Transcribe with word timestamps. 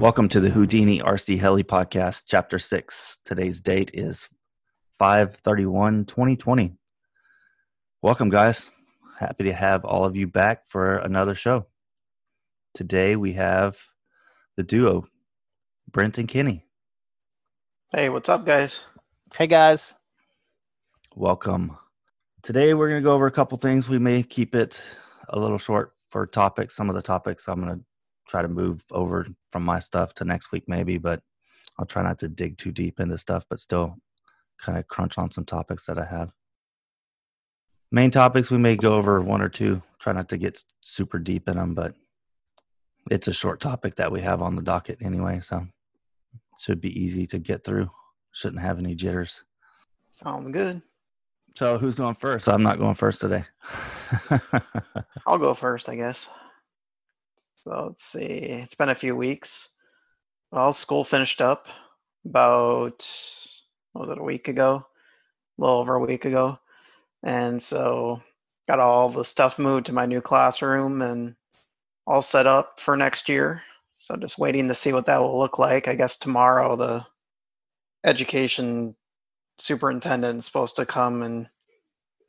Welcome 0.00 0.28
to 0.28 0.38
the 0.38 0.50
Houdini 0.50 1.00
RC 1.00 1.40
Heli 1.40 1.64
Podcast, 1.64 2.22
Chapter 2.28 2.60
6. 2.60 3.18
Today's 3.24 3.60
date 3.60 3.90
is 3.92 4.28
5 5.00 5.34
31 5.34 6.04
2020. 6.04 6.76
Welcome, 8.00 8.28
guys. 8.28 8.70
Happy 9.18 9.42
to 9.42 9.52
have 9.52 9.84
all 9.84 10.04
of 10.04 10.14
you 10.14 10.28
back 10.28 10.68
for 10.68 10.98
another 10.98 11.34
show. 11.34 11.66
Today 12.74 13.16
we 13.16 13.32
have 13.32 13.76
the 14.56 14.62
duo, 14.62 15.08
Brent 15.90 16.16
and 16.16 16.28
Kenny. 16.28 16.64
Hey, 17.92 18.08
what's 18.08 18.28
up, 18.28 18.46
guys? 18.46 18.84
Hey, 19.36 19.48
guys. 19.48 19.96
Welcome. 21.16 21.76
Today 22.44 22.72
we're 22.72 22.88
going 22.88 23.02
to 23.02 23.04
go 23.04 23.14
over 23.14 23.26
a 23.26 23.32
couple 23.32 23.58
things. 23.58 23.88
We 23.88 23.98
may 23.98 24.22
keep 24.22 24.54
it 24.54 24.80
a 25.28 25.40
little 25.40 25.58
short 25.58 25.90
for 26.12 26.24
topics. 26.24 26.76
Some 26.76 26.88
of 26.88 26.94
the 26.94 27.02
topics 27.02 27.48
I'm 27.48 27.60
going 27.60 27.80
to 27.80 27.84
try 28.28 28.42
to 28.42 28.48
move 28.48 28.84
over 28.90 29.26
from 29.50 29.64
my 29.64 29.78
stuff 29.78 30.14
to 30.14 30.24
next 30.24 30.52
week 30.52 30.64
maybe, 30.68 30.98
but 30.98 31.22
I'll 31.78 31.86
try 31.86 32.02
not 32.02 32.18
to 32.20 32.28
dig 32.28 32.58
too 32.58 32.72
deep 32.72 33.00
into 33.00 33.18
stuff, 33.18 33.46
but 33.48 33.60
still 33.60 33.96
kind 34.58 34.78
of 34.78 34.86
crunch 34.88 35.18
on 35.18 35.30
some 35.30 35.44
topics 35.44 35.86
that 35.86 35.98
I 35.98 36.04
have. 36.04 36.32
Main 37.90 38.10
topics 38.10 38.50
we 38.50 38.58
may 38.58 38.76
go 38.76 38.94
over 38.94 39.20
one 39.20 39.40
or 39.40 39.48
two. 39.48 39.82
Try 39.98 40.12
not 40.12 40.28
to 40.28 40.36
get 40.36 40.62
super 40.82 41.18
deep 41.18 41.48
in 41.48 41.56
them, 41.56 41.74
but 41.74 41.94
it's 43.10 43.28
a 43.28 43.32
short 43.32 43.60
topic 43.60 43.94
that 43.96 44.12
we 44.12 44.20
have 44.20 44.42
on 44.42 44.56
the 44.56 44.62
docket 44.62 44.98
anyway, 45.00 45.40
so 45.40 45.66
should 46.58 46.80
be 46.80 47.00
easy 47.00 47.26
to 47.28 47.38
get 47.38 47.64
through. 47.64 47.90
Shouldn't 48.32 48.60
have 48.60 48.78
any 48.78 48.94
jitters. 48.94 49.44
Sounds 50.10 50.50
good. 50.50 50.82
So 51.56 51.78
who's 51.78 51.94
going 51.94 52.14
first? 52.14 52.48
I'm 52.48 52.62
not 52.62 52.78
going 52.78 52.94
first 52.94 53.20
today. 53.20 53.44
I'll 55.26 55.38
go 55.38 55.54
first, 55.54 55.88
I 55.88 55.96
guess. 55.96 56.28
So 57.64 57.86
let's 57.86 58.04
see. 58.04 58.24
It's 58.24 58.74
been 58.74 58.88
a 58.88 58.94
few 58.94 59.16
weeks. 59.16 59.70
Well, 60.52 60.72
school 60.72 61.04
finished 61.04 61.40
up 61.40 61.66
about 62.24 63.06
was 63.94 64.08
it 64.10 64.18
a 64.18 64.22
week 64.22 64.48
ago? 64.48 64.86
A 65.58 65.60
little 65.60 65.78
over 65.78 65.96
a 65.96 66.04
week 66.04 66.24
ago. 66.24 66.58
And 67.24 67.60
so 67.60 68.20
got 68.68 68.78
all 68.78 69.08
the 69.08 69.24
stuff 69.24 69.58
moved 69.58 69.86
to 69.86 69.92
my 69.92 70.06
new 70.06 70.20
classroom 70.20 71.02
and 71.02 71.34
all 72.06 72.22
set 72.22 72.46
up 72.46 72.78
for 72.78 72.96
next 72.96 73.28
year. 73.28 73.62
So 73.94 74.16
just 74.16 74.38
waiting 74.38 74.68
to 74.68 74.74
see 74.74 74.92
what 74.92 75.06
that 75.06 75.20
will 75.20 75.38
look 75.38 75.58
like. 75.58 75.88
I 75.88 75.96
guess 75.96 76.16
tomorrow 76.16 76.76
the 76.76 77.04
education 78.04 78.94
superintendent 79.58 80.38
is 80.38 80.46
supposed 80.46 80.76
to 80.76 80.86
come 80.86 81.22
and 81.22 81.48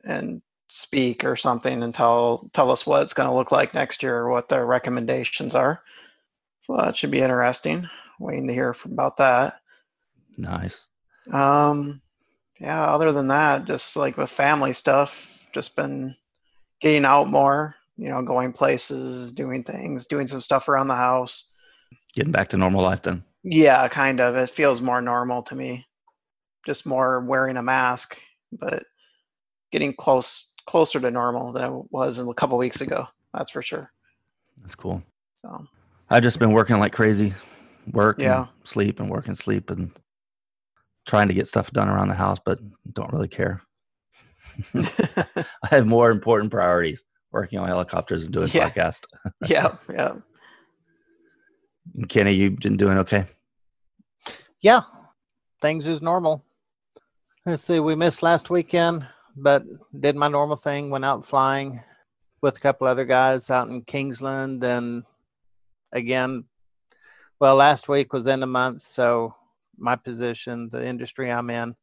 and 0.04 0.42
speak 0.70 1.24
or 1.24 1.36
something 1.36 1.82
and 1.82 1.92
tell 1.92 2.48
tell 2.52 2.70
us 2.70 2.86
what 2.86 3.02
it's 3.02 3.12
going 3.12 3.28
to 3.28 3.34
look 3.34 3.52
like 3.52 3.74
next 3.74 4.02
year 4.02 4.16
or 4.16 4.30
what 4.30 4.48
their 4.48 4.64
recommendations 4.64 5.54
are. 5.54 5.82
So 6.60 6.76
that 6.76 6.96
should 6.96 7.10
be 7.10 7.20
interesting. 7.20 7.88
Waiting 8.18 8.46
to 8.46 8.54
hear 8.54 8.72
from, 8.72 8.92
about 8.92 9.16
that. 9.16 9.54
Nice. 10.38 10.86
Um, 11.32 12.00
yeah. 12.60 12.84
Other 12.84 13.12
than 13.12 13.28
that, 13.28 13.64
just 13.64 13.96
like 13.96 14.16
with 14.16 14.30
family 14.30 14.72
stuff, 14.72 15.48
just 15.52 15.74
been 15.76 16.14
getting 16.80 17.04
out 17.04 17.28
more. 17.28 17.74
You 17.96 18.08
know, 18.08 18.22
going 18.22 18.54
places, 18.54 19.30
doing 19.32 19.62
things, 19.62 20.06
doing 20.06 20.26
some 20.26 20.40
stuff 20.40 20.70
around 20.70 20.88
the 20.88 20.94
house. 20.94 21.52
Getting 22.14 22.32
back 22.32 22.48
to 22.48 22.56
normal 22.56 22.82
life 22.82 23.02
then. 23.02 23.24
Yeah, 23.42 23.86
kind 23.88 24.20
of. 24.20 24.36
It 24.36 24.48
feels 24.48 24.80
more 24.80 25.02
normal 25.02 25.42
to 25.44 25.54
me. 25.54 25.86
Just 26.64 26.86
more 26.86 27.20
wearing 27.20 27.58
a 27.58 27.62
mask, 27.62 28.18
but 28.52 28.84
getting 29.70 29.92
close 29.92 30.49
closer 30.70 31.00
to 31.00 31.10
normal 31.10 31.50
than 31.50 31.64
it 31.64 31.82
was 31.90 32.20
a 32.20 32.32
couple 32.34 32.56
weeks 32.56 32.80
ago. 32.80 33.08
That's 33.34 33.50
for 33.50 33.60
sure. 33.60 33.90
That's 34.62 34.76
cool. 34.76 35.02
So 35.34 35.66
I've 36.08 36.22
just 36.22 36.38
been 36.38 36.52
working 36.52 36.78
like 36.78 36.92
crazy, 36.92 37.34
work, 37.90 38.20
yeah, 38.20 38.46
sleep, 38.62 39.00
and 39.00 39.10
work 39.10 39.26
and 39.26 39.36
sleep, 39.36 39.70
and 39.70 39.90
trying 41.06 41.26
to 41.26 41.34
get 41.34 41.48
stuff 41.48 41.72
done 41.72 41.88
around 41.88 42.06
the 42.06 42.14
house, 42.14 42.38
but 42.44 42.60
don't 42.92 43.12
really 43.12 43.26
care. 43.26 43.62
I 44.74 45.44
have 45.70 45.88
more 45.88 46.12
important 46.12 46.52
priorities: 46.52 47.04
working 47.32 47.58
on 47.58 47.66
helicopters 47.66 48.22
and 48.22 48.32
doing 48.32 48.48
yeah. 48.52 48.70
podcast. 48.70 49.06
yeah, 49.48 49.76
yeah. 49.92 50.16
Kenny, 52.08 52.32
you 52.32 52.52
been 52.52 52.76
doing 52.76 52.98
okay? 52.98 53.26
Yeah, 54.60 54.82
things 55.62 55.88
is 55.88 56.00
normal. 56.00 56.44
Let's 57.44 57.64
see. 57.64 57.80
We 57.80 57.96
missed 57.96 58.22
last 58.22 58.50
weekend 58.50 59.04
but 59.36 59.64
did 59.98 60.16
my 60.16 60.28
normal 60.28 60.56
thing. 60.56 60.90
Went 60.90 61.04
out 61.04 61.24
flying 61.24 61.80
with 62.42 62.56
a 62.56 62.60
couple 62.60 62.86
other 62.86 63.04
guys 63.04 63.50
out 63.50 63.68
in 63.68 63.82
Kingsland, 63.82 64.62
and 64.64 65.04
again, 65.92 66.44
well, 67.40 67.56
last 67.56 67.88
week 67.88 68.12
was 68.12 68.26
end 68.26 68.42
of 68.42 68.48
month, 68.48 68.82
so 68.82 69.34
my 69.76 69.96
position, 69.96 70.68
the 70.70 70.86
industry 70.86 71.30
I'm 71.30 71.50
in, 71.50 71.74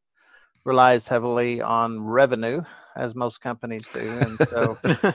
relies 0.64 1.08
heavily 1.08 1.60
on 1.60 2.00
revenue, 2.00 2.62
as 2.96 3.14
most 3.14 3.40
companies 3.40 3.88
do, 3.92 4.00
and 4.00 4.38
so. 4.38 4.78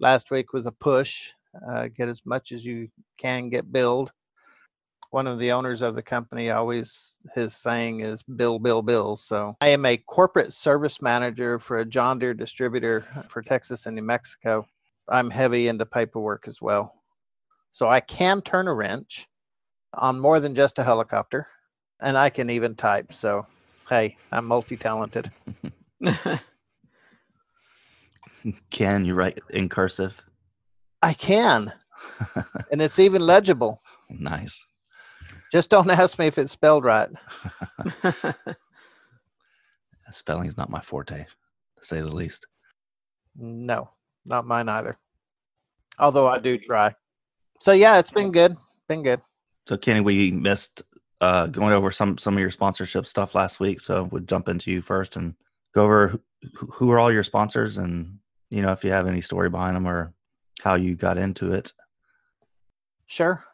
last 0.00 0.30
week 0.30 0.52
was 0.52 0.66
a 0.66 0.72
push 0.72 1.32
uh, 1.68 1.88
get 1.88 2.08
as 2.08 2.24
much 2.24 2.52
as 2.52 2.64
you 2.64 2.88
can 3.16 3.48
get 3.48 3.72
billed 3.72 4.12
one 5.10 5.26
of 5.26 5.38
the 5.38 5.52
owners 5.52 5.80
of 5.82 5.94
the 5.94 6.02
company 6.02 6.50
always 6.50 7.18
his 7.34 7.54
saying 7.56 8.00
is 8.00 8.22
bill 8.22 8.58
bill 8.58 8.82
bill. 8.82 9.16
So 9.16 9.56
i 9.60 9.68
am 9.68 9.84
a 9.86 9.96
corporate 9.96 10.52
service 10.52 11.00
manager 11.00 11.58
for 11.58 11.78
a 11.78 11.84
john 11.84 12.18
deere 12.18 12.34
distributor 12.34 13.06
for 13.28 13.42
texas 13.42 13.86
and 13.86 13.96
new 13.96 14.02
mexico. 14.02 14.66
I'm 15.08 15.30
heavy 15.30 15.68
into 15.68 15.86
paperwork 15.86 16.46
as 16.46 16.60
well. 16.60 16.94
So 17.70 17.88
i 17.88 18.00
can 18.00 18.42
turn 18.42 18.68
a 18.68 18.74
wrench 18.74 19.26
on 19.94 20.20
more 20.20 20.40
than 20.40 20.54
just 20.54 20.78
a 20.78 20.84
helicopter 20.84 21.46
and 22.00 22.16
i 22.18 22.28
can 22.30 22.50
even 22.50 22.74
type. 22.74 23.12
So 23.12 23.46
hey 23.88 24.16
i'm 24.32 24.46
multi-talented. 24.46 25.30
Can 28.70 29.04
you 29.04 29.14
write 29.14 29.40
in 29.50 29.68
cursive? 29.68 30.22
I 31.02 31.12
can. 31.12 31.72
And 32.70 32.80
it's 32.80 32.98
even 32.98 33.22
legible. 33.22 33.80
Nice 34.08 34.64
just 35.52 35.70
don't 35.70 35.90
ask 35.90 36.18
me 36.18 36.26
if 36.26 36.38
it's 36.38 36.52
spelled 36.52 36.84
right. 36.84 37.08
Spelling 40.10 40.48
is 40.48 40.56
not 40.56 40.70
my 40.70 40.80
forte, 40.80 41.26
to 41.76 41.84
say 41.84 42.00
the 42.00 42.08
least. 42.08 42.46
No, 43.36 43.90
not 44.24 44.46
mine 44.46 44.68
either. 44.68 44.96
Although 45.98 46.26
I 46.26 46.38
do 46.38 46.56
try. 46.56 46.94
So 47.60 47.72
yeah, 47.72 47.98
it's 47.98 48.10
been 48.10 48.32
good. 48.32 48.56
Been 48.88 49.02
good. 49.02 49.20
So 49.66 49.76
Kenny, 49.76 50.00
we 50.00 50.30
missed 50.30 50.82
uh, 51.20 51.48
going 51.48 51.74
over 51.74 51.90
some 51.90 52.16
some 52.16 52.34
of 52.34 52.40
your 52.40 52.50
sponsorship 52.50 53.06
stuff 53.06 53.34
last 53.34 53.60
week. 53.60 53.80
So 53.80 54.04
we'll 54.04 54.22
jump 54.22 54.48
into 54.48 54.70
you 54.70 54.80
first 54.80 55.16
and 55.16 55.34
go 55.74 55.84
over 55.84 56.18
who, 56.54 56.66
who 56.72 56.90
are 56.90 56.98
all 56.98 57.12
your 57.12 57.22
sponsors 57.24 57.76
and 57.76 58.18
you 58.48 58.62
know 58.62 58.72
if 58.72 58.84
you 58.84 58.92
have 58.92 59.06
any 59.06 59.20
story 59.20 59.50
behind 59.50 59.76
them 59.76 59.86
or 59.86 60.14
how 60.62 60.74
you 60.74 60.94
got 60.94 61.18
into 61.18 61.52
it. 61.52 61.74
Sure 63.06 63.44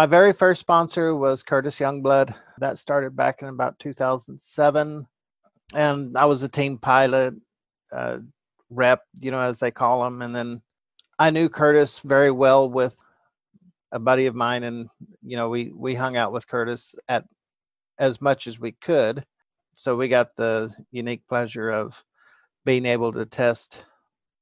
my 0.00 0.06
very 0.06 0.32
first 0.32 0.62
sponsor 0.62 1.14
was 1.14 1.42
Curtis 1.42 1.78
Youngblood. 1.78 2.34
That 2.56 2.78
started 2.78 3.14
back 3.14 3.42
in 3.42 3.48
about 3.48 3.78
2007. 3.80 5.06
And 5.74 6.16
I 6.16 6.24
was 6.24 6.42
a 6.42 6.48
team 6.48 6.78
pilot, 6.78 7.34
uh, 7.92 8.20
rep, 8.70 9.02
you 9.20 9.30
know, 9.30 9.40
as 9.40 9.58
they 9.58 9.70
call 9.70 10.02
them. 10.02 10.22
And 10.22 10.34
then 10.34 10.62
I 11.18 11.28
knew 11.28 11.50
Curtis 11.50 11.98
very 11.98 12.30
well 12.30 12.70
with 12.70 12.98
a 13.92 13.98
buddy 13.98 14.24
of 14.24 14.34
mine. 14.34 14.62
And, 14.62 14.88
you 15.22 15.36
know, 15.36 15.50
we, 15.50 15.70
we 15.76 15.94
hung 15.94 16.16
out 16.16 16.32
with 16.32 16.48
Curtis 16.48 16.94
at 17.06 17.26
as 17.98 18.22
much 18.22 18.46
as 18.46 18.58
we 18.58 18.72
could. 18.72 19.22
So 19.74 19.96
we 19.96 20.08
got 20.08 20.34
the 20.34 20.72
unique 20.92 21.28
pleasure 21.28 21.68
of 21.68 22.02
being 22.64 22.86
able 22.86 23.12
to 23.12 23.26
test 23.26 23.84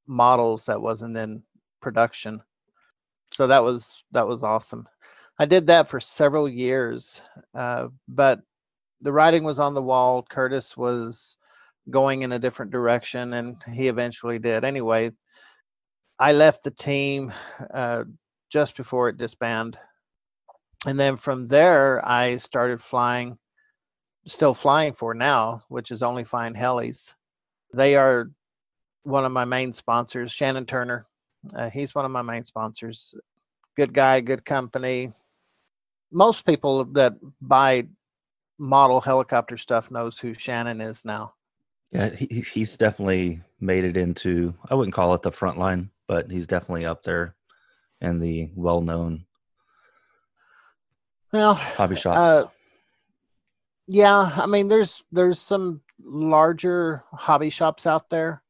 models 0.07 0.67
that 0.67 0.81
wasn't 0.81 1.17
in 1.17 1.43
production. 1.83 2.43
So 3.33 3.49
that 3.49 3.65
was 3.65 4.05
that 4.13 4.29
was 4.29 4.45
awesome. 4.45 4.87
I 5.39 5.47
did 5.47 5.69
that 5.69 5.89
for 5.89 6.01
several 6.01 6.49
years, 6.49 7.23
uh, 7.55 7.89
but 8.09 8.41
the 9.01 9.13
writing 9.13 9.45
was 9.45 9.61
on 9.61 9.75
the 9.75 9.83
wall. 9.83 10.27
Curtis 10.29 10.77
was 10.77 11.37
going 11.91 12.23
in 12.23 12.33
a 12.33 12.39
different 12.39 12.73
direction, 12.73 13.35
and 13.35 13.57
he 13.73 13.89
eventually 13.89 14.39
did. 14.39 14.65
Anyway, 14.65 15.13
I 16.19 16.33
left 16.33 16.65
the 16.65 16.73
team 16.73 17.33
uh, 17.73 18.05
just 18.51 18.77
before 18.77 19.09
it 19.09 19.17
disbanded. 19.17 19.81
And 20.87 20.99
then 20.99 21.17
from 21.17 21.47
there, 21.47 22.07
I 22.07 22.37
started 22.37 22.81
flying, 22.81 23.39
still 24.27 24.55
flying 24.55 24.93
for 24.93 25.15
now, 25.15 25.63
which 25.69 25.91
is 25.91 26.03
Only 26.03 26.25
Fine 26.25 26.55
Helis. 26.55 27.15
They 27.75 27.95
are 27.95 28.31
one 29.05 29.25
of 29.25 29.33
my 29.33 29.45
main 29.45 29.73
sponsors, 29.73 30.33
Shannon 30.33 30.67
Turner. 30.67 31.07
Uh, 31.55 31.71
he's 31.71 31.95
one 31.95 32.05
of 32.05 32.11
my 32.11 32.23
main 32.23 32.45
sponsors. 32.45 33.15
Good 33.77 33.95
guy, 33.95 34.21
good 34.21 34.45
company, 34.45 35.13
most 36.11 36.47
people 36.47 36.85
that 36.85 37.15
buy 37.41 37.87
model 38.59 39.01
helicopter 39.01 39.57
stuff 39.57 39.91
knows 39.91 40.19
who 40.19 40.35
Shannon 40.35 40.81
is 40.81 41.05
now. 41.05 41.35
Yeah, 41.93 42.11
he, 42.11 42.41
he's 42.41 42.77
definitely 42.77 43.41
made 43.61 43.85
it 43.85 43.97
into 43.97 44.55
I 44.69 44.75
wouldn't 44.75 44.95
call 44.95 45.15
it 45.15 45.23
the 45.23 45.33
front 45.33 45.59
line, 45.59 45.91
but 46.07 46.31
he's 46.31 46.47
definitely 46.47 46.85
up 46.85 47.03
there 47.03 47.35
in 48.01 48.21
the 48.21 48.51
well-known 48.55 49.25
Well, 51.33 51.55
hobby 51.55 51.97
shops? 51.97 52.17
Uh, 52.17 52.45
yeah, 53.87 54.33
I 54.37 54.47
mean, 54.47 54.69
there's 54.69 55.03
there's 55.11 55.41
some 55.41 55.81
larger 56.01 57.05
hobby 57.13 57.51
shops 57.51 57.87
out 57.87 58.11
there, 58.11 58.43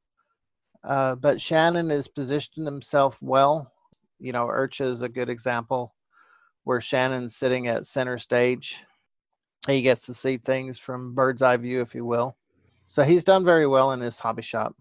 uh, 0.84 1.14
but 1.14 1.40
Shannon 1.40 1.90
has 1.90 2.08
positioned 2.08 2.66
himself 2.66 3.22
well. 3.22 3.72
You 4.18 4.32
know, 4.32 4.46
IRCHA 4.46 4.90
is 4.90 5.02
a 5.02 5.08
good 5.08 5.28
example 5.28 5.94
where 6.64 6.80
Shannon's 6.80 7.36
sitting 7.36 7.66
at 7.66 7.86
center 7.86 8.18
stage. 8.18 8.84
He 9.66 9.82
gets 9.82 10.06
to 10.06 10.14
see 10.14 10.36
things 10.36 10.78
from 10.78 11.14
bird's 11.14 11.42
eye 11.42 11.56
view, 11.56 11.80
if 11.80 11.94
you 11.94 12.04
will. 12.04 12.36
So 12.86 13.02
he's 13.02 13.24
done 13.24 13.44
very 13.44 13.66
well 13.66 13.92
in 13.92 14.00
his 14.00 14.18
hobby 14.18 14.42
shop. 14.42 14.74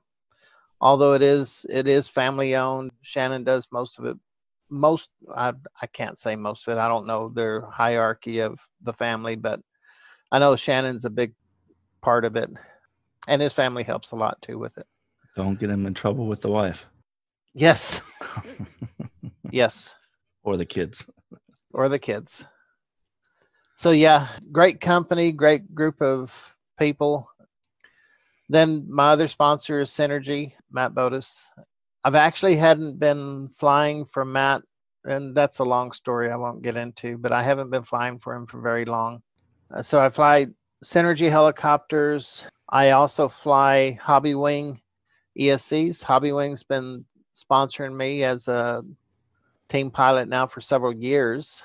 Although 0.79 1.13
it 1.13 1.21
is 1.21 1.65
it 1.69 1.87
is 1.87 2.07
family 2.07 2.55
owned, 2.55 2.91
Shannon 3.01 3.43
does 3.43 3.67
most 3.71 3.99
of 3.99 4.05
it. 4.05 4.17
Most 4.69 5.09
I 5.35 5.53
I 5.81 5.87
can't 5.87 6.17
say 6.17 6.35
most 6.35 6.67
of 6.67 6.77
it. 6.77 6.79
I 6.79 6.87
don't 6.87 7.07
know 7.07 7.29
their 7.29 7.61
hierarchy 7.61 8.39
of 8.39 8.59
the 8.81 8.93
family, 8.93 9.35
but 9.35 9.59
I 10.31 10.39
know 10.39 10.55
Shannon's 10.55 11.05
a 11.05 11.09
big 11.09 11.33
part 12.01 12.25
of 12.25 12.35
it, 12.35 12.51
and 13.27 13.41
his 13.41 13.53
family 13.53 13.83
helps 13.83 14.11
a 14.11 14.15
lot 14.15 14.41
too 14.41 14.59
with 14.59 14.77
it. 14.77 14.85
Don't 15.35 15.59
get 15.59 15.69
him 15.69 15.85
in 15.85 15.93
trouble 15.93 16.27
with 16.27 16.41
the 16.41 16.49
wife 16.49 16.87
Yes, 17.57 18.03
yes, 19.51 19.95
or 20.43 20.57
the 20.57 20.65
kids. 20.65 21.09
Or 21.77 21.87
the 21.87 21.99
kids. 21.99 22.43
So 23.77 23.91
yeah, 23.91 24.27
great 24.51 24.81
company, 24.81 25.31
great 25.31 25.73
group 25.75 26.01
of 26.01 26.55
people. 26.79 27.29
Then 28.49 28.87
my 28.89 29.09
other 29.09 29.27
sponsor 29.27 29.79
is 29.79 29.91
Synergy, 29.91 30.53
Matt 30.71 30.95
Botos. 30.95 31.43
I've 32.03 32.15
actually 32.15 32.55
hadn't 32.55 32.97
been 32.97 33.49
flying 33.49 34.05
for 34.05 34.25
Matt, 34.25 34.63
and 35.03 35.35
that's 35.35 35.59
a 35.59 35.63
long 35.63 35.91
story 35.91 36.31
I 36.31 36.37
won't 36.37 36.63
get 36.63 36.75
into, 36.75 37.19
but 37.19 37.31
I 37.31 37.43
haven't 37.43 37.69
been 37.69 37.83
flying 37.83 38.17
for 38.17 38.33
him 38.33 38.47
for 38.47 38.59
very 38.59 38.85
long. 38.85 39.21
Uh, 39.71 39.83
so 39.83 39.99
I 39.99 40.09
fly 40.09 40.47
Synergy 40.83 41.29
helicopters. 41.29 42.49
I 42.67 42.91
also 42.91 43.27
fly 43.27 43.99
Hobbywing 44.01 44.79
ESCs. 45.39 46.03
Hobbywing's 46.03 46.63
been 46.63 47.05
sponsoring 47.35 47.95
me 47.95 48.23
as 48.23 48.47
a 48.47 48.83
team 49.69 49.91
pilot 49.91 50.27
now 50.27 50.47
for 50.47 50.61
several 50.61 50.93
years. 50.93 51.63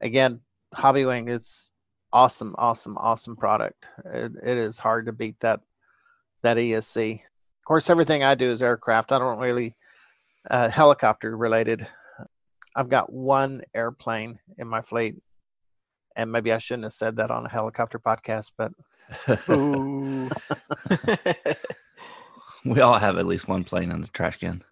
Again, 0.00 0.40
Hobbywing 0.74 1.28
is 1.28 1.70
awesome, 2.12 2.54
awesome, 2.58 2.96
awesome 2.98 3.36
product. 3.36 3.88
It, 4.04 4.32
it 4.42 4.58
is 4.58 4.78
hard 4.78 5.06
to 5.06 5.12
beat 5.12 5.38
that 5.40 5.60
that 6.42 6.56
ESC. 6.56 7.14
Of 7.14 7.64
course, 7.66 7.88
everything 7.88 8.22
I 8.22 8.34
do 8.34 8.50
is 8.50 8.62
aircraft. 8.62 9.12
I 9.12 9.18
don't 9.18 9.38
really 9.38 9.74
uh, 10.50 10.68
helicopter 10.68 11.36
related. 11.36 11.86
I've 12.76 12.88
got 12.88 13.12
one 13.12 13.62
airplane 13.74 14.38
in 14.58 14.68
my 14.68 14.82
fleet, 14.82 15.16
and 16.16 16.30
maybe 16.30 16.52
I 16.52 16.58
shouldn't 16.58 16.84
have 16.84 16.92
said 16.92 17.16
that 17.16 17.30
on 17.30 17.46
a 17.46 17.48
helicopter 17.48 17.98
podcast, 17.98 18.50
but 18.58 18.72
we 22.64 22.80
all 22.80 22.98
have 22.98 23.16
at 23.16 23.26
least 23.26 23.48
one 23.48 23.64
plane 23.64 23.90
in 23.90 24.00
the 24.00 24.08
trash 24.08 24.38
can. 24.38 24.62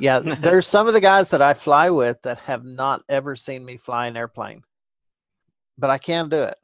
Yeah, 0.00 0.18
there's 0.40 0.66
some 0.66 0.88
of 0.88 0.94
the 0.94 1.00
guys 1.00 1.30
that 1.30 1.42
I 1.42 1.54
fly 1.54 1.90
with 1.90 2.20
that 2.22 2.38
have 2.40 2.64
not 2.64 3.02
ever 3.08 3.36
seen 3.36 3.64
me 3.64 3.76
fly 3.76 4.06
an 4.06 4.16
airplane, 4.16 4.62
but 5.78 5.90
I 5.90 5.98
can 5.98 6.28
do 6.28 6.42
it. 6.42 6.56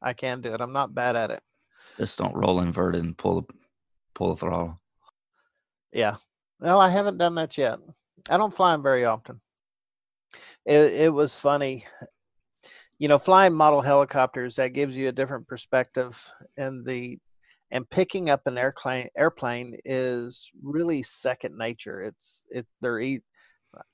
I 0.00 0.14
can 0.14 0.40
do 0.40 0.54
it. 0.54 0.60
I'm 0.60 0.72
not 0.72 0.94
bad 0.94 1.16
at 1.16 1.30
it. 1.30 1.42
Just 1.98 2.18
don't 2.18 2.34
roll 2.34 2.60
inverted 2.60 3.02
and 3.02 3.18
pull 3.18 3.42
the 3.42 3.54
pull 4.14 4.30
the 4.30 4.36
throttle. 4.36 4.80
Yeah. 5.92 6.16
Well, 6.60 6.80
I 6.80 6.88
haven't 6.88 7.18
done 7.18 7.34
that 7.34 7.58
yet. 7.58 7.78
I 8.30 8.36
don't 8.36 8.54
fly 8.54 8.72
them 8.72 8.82
very 8.82 9.04
often. 9.04 9.40
It 10.64 10.94
it 10.94 11.12
was 11.12 11.38
funny. 11.38 11.84
You 12.98 13.08
know, 13.08 13.18
flying 13.18 13.54
model 13.54 13.80
helicopters 13.80 14.56
that 14.56 14.74
gives 14.74 14.96
you 14.96 15.08
a 15.08 15.12
different 15.12 15.48
perspective 15.48 16.22
and 16.56 16.84
the 16.84 17.18
and 17.70 17.88
picking 17.88 18.30
up 18.30 18.46
an 18.46 18.58
airplane 18.58 19.08
airplane 19.16 19.76
is 19.84 20.50
really 20.62 21.02
second 21.02 21.56
nature. 21.56 22.00
It's 22.00 22.46
it 22.50 22.66
they're 22.80 23.00
e- 23.00 23.22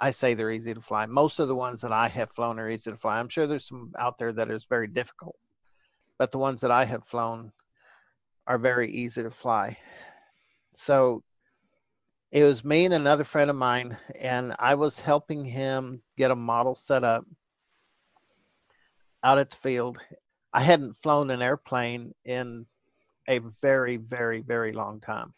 I 0.00 0.10
say 0.10 0.34
they're 0.34 0.50
easy 0.50 0.72
to 0.72 0.80
fly. 0.80 1.06
Most 1.06 1.38
of 1.38 1.48
the 1.48 1.54
ones 1.54 1.82
that 1.82 1.92
I 1.92 2.08
have 2.08 2.32
flown 2.32 2.58
are 2.58 2.70
easy 2.70 2.90
to 2.90 2.96
fly. 2.96 3.18
I'm 3.18 3.28
sure 3.28 3.46
there's 3.46 3.68
some 3.68 3.92
out 3.98 4.16
there 4.18 4.32
that 4.32 4.50
is 4.50 4.64
very 4.64 4.86
difficult, 4.86 5.36
but 6.18 6.32
the 6.32 6.38
ones 6.38 6.62
that 6.62 6.70
I 6.70 6.84
have 6.86 7.04
flown 7.04 7.52
are 8.46 8.58
very 8.58 8.90
easy 8.90 9.22
to 9.22 9.30
fly. 9.30 9.76
So 10.74 11.22
it 12.32 12.42
was 12.42 12.64
me 12.64 12.84
and 12.86 12.94
another 12.94 13.24
friend 13.24 13.50
of 13.50 13.56
mine, 13.56 13.96
and 14.18 14.54
I 14.58 14.74
was 14.74 15.00
helping 15.00 15.44
him 15.44 16.02
get 16.16 16.30
a 16.30 16.36
model 16.36 16.74
set 16.74 17.04
up 17.04 17.24
out 19.22 19.38
at 19.38 19.50
the 19.50 19.56
field. 19.56 19.98
I 20.52 20.62
hadn't 20.62 20.96
flown 20.96 21.30
an 21.30 21.42
airplane 21.42 22.14
in 22.24 22.66
a 23.28 23.38
very, 23.60 23.96
very, 23.96 24.40
very 24.40 24.72
long 24.72 25.00
time, 25.00 25.34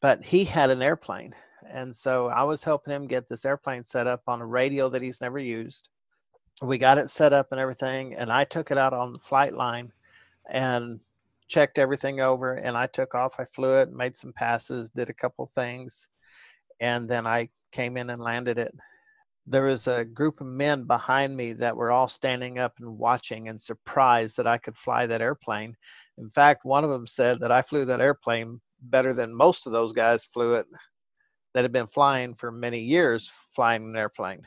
but 0.00 0.24
he 0.24 0.44
had 0.44 0.70
an 0.70 0.82
airplane. 0.82 1.34
And 1.68 1.94
so 1.94 2.26
I 2.28 2.42
was 2.42 2.64
helping 2.64 2.92
him 2.92 3.06
get 3.06 3.28
this 3.28 3.44
airplane 3.44 3.84
set 3.84 4.06
up 4.06 4.22
on 4.26 4.40
a 4.40 4.46
radio 4.46 4.88
that 4.88 5.02
he's 5.02 5.20
never 5.20 5.38
used. 5.38 5.88
We 6.62 6.78
got 6.78 6.98
it 6.98 7.10
set 7.10 7.32
up 7.32 7.52
and 7.52 7.60
everything, 7.60 8.14
and 8.14 8.30
I 8.30 8.44
took 8.44 8.70
it 8.70 8.78
out 8.78 8.92
on 8.92 9.12
the 9.12 9.18
flight 9.18 9.54
line 9.54 9.92
and 10.50 11.00
checked 11.50 11.78
everything 11.78 12.20
over 12.20 12.54
and 12.54 12.76
I 12.76 12.86
took 12.86 13.14
off. 13.14 13.40
I 13.40 13.44
flew 13.44 13.78
it, 13.78 13.92
made 13.92 14.16
some 14.16 14.32
passes, 14.32 14.90
did 14.90 15.10
a 15.10 15.14
couple 15.14 15.46
things, 15.46 16.08
and 16.80 17.08
then 17.08 17.26
I 17.26 17.50
came 17.72 17.96
in 17.96 18.10
and 18.10 18.20
landed 18.20 18.58
it. 18.58 18.74
There 19.50 19.64
was 19.64 19.88
a 19.88 20.04
group 20.04 20.40
of 20.40 20.46
men 20.46 20.84
behind 20.84 21.36
me 21.36 21.54
that 21.54 21.76
were 21.76 21.90
all 21.90 22.06
standing 22.06 22.60
up 22.60 22.74
and 22.78 22.96
watching 22.96 23.48
and 23.48 23.60
surprised 23.60 24.36
that 24.36 24.46
I 24.46 24.58
could 24.58 24.76
fly 24.76 25.06
that 25.06 25.20
airplane. 25.20 25.76
In 26.18 26.30
fact, 26.30 26.64
one 26.64 26.84
of 26.84 26.90
them 26.90 27.06
said 27.06 27.40
that 27.40 27.50
I 27.50 27.60
flew 27.60 27.84
that 27.86 28.00
airplane 28.00 28.60
better 28.80 29.12
than 29.12 29.34
most 29.34 29.66
of 29.66 29.72
those 29.72 29.92
guys 29.92 30.24
flew 30.24 30.54
it 30.54 30.66
that 31.52 31.64
had 31.64 31.72
been 31.72 31.88
flying 31.88 32.36
for 32.36 32.52
many 32.52 32.78
years 32.78 33.28
flying 33.54 33.84
an 33.84 33.96
airplane. 33.96 34.46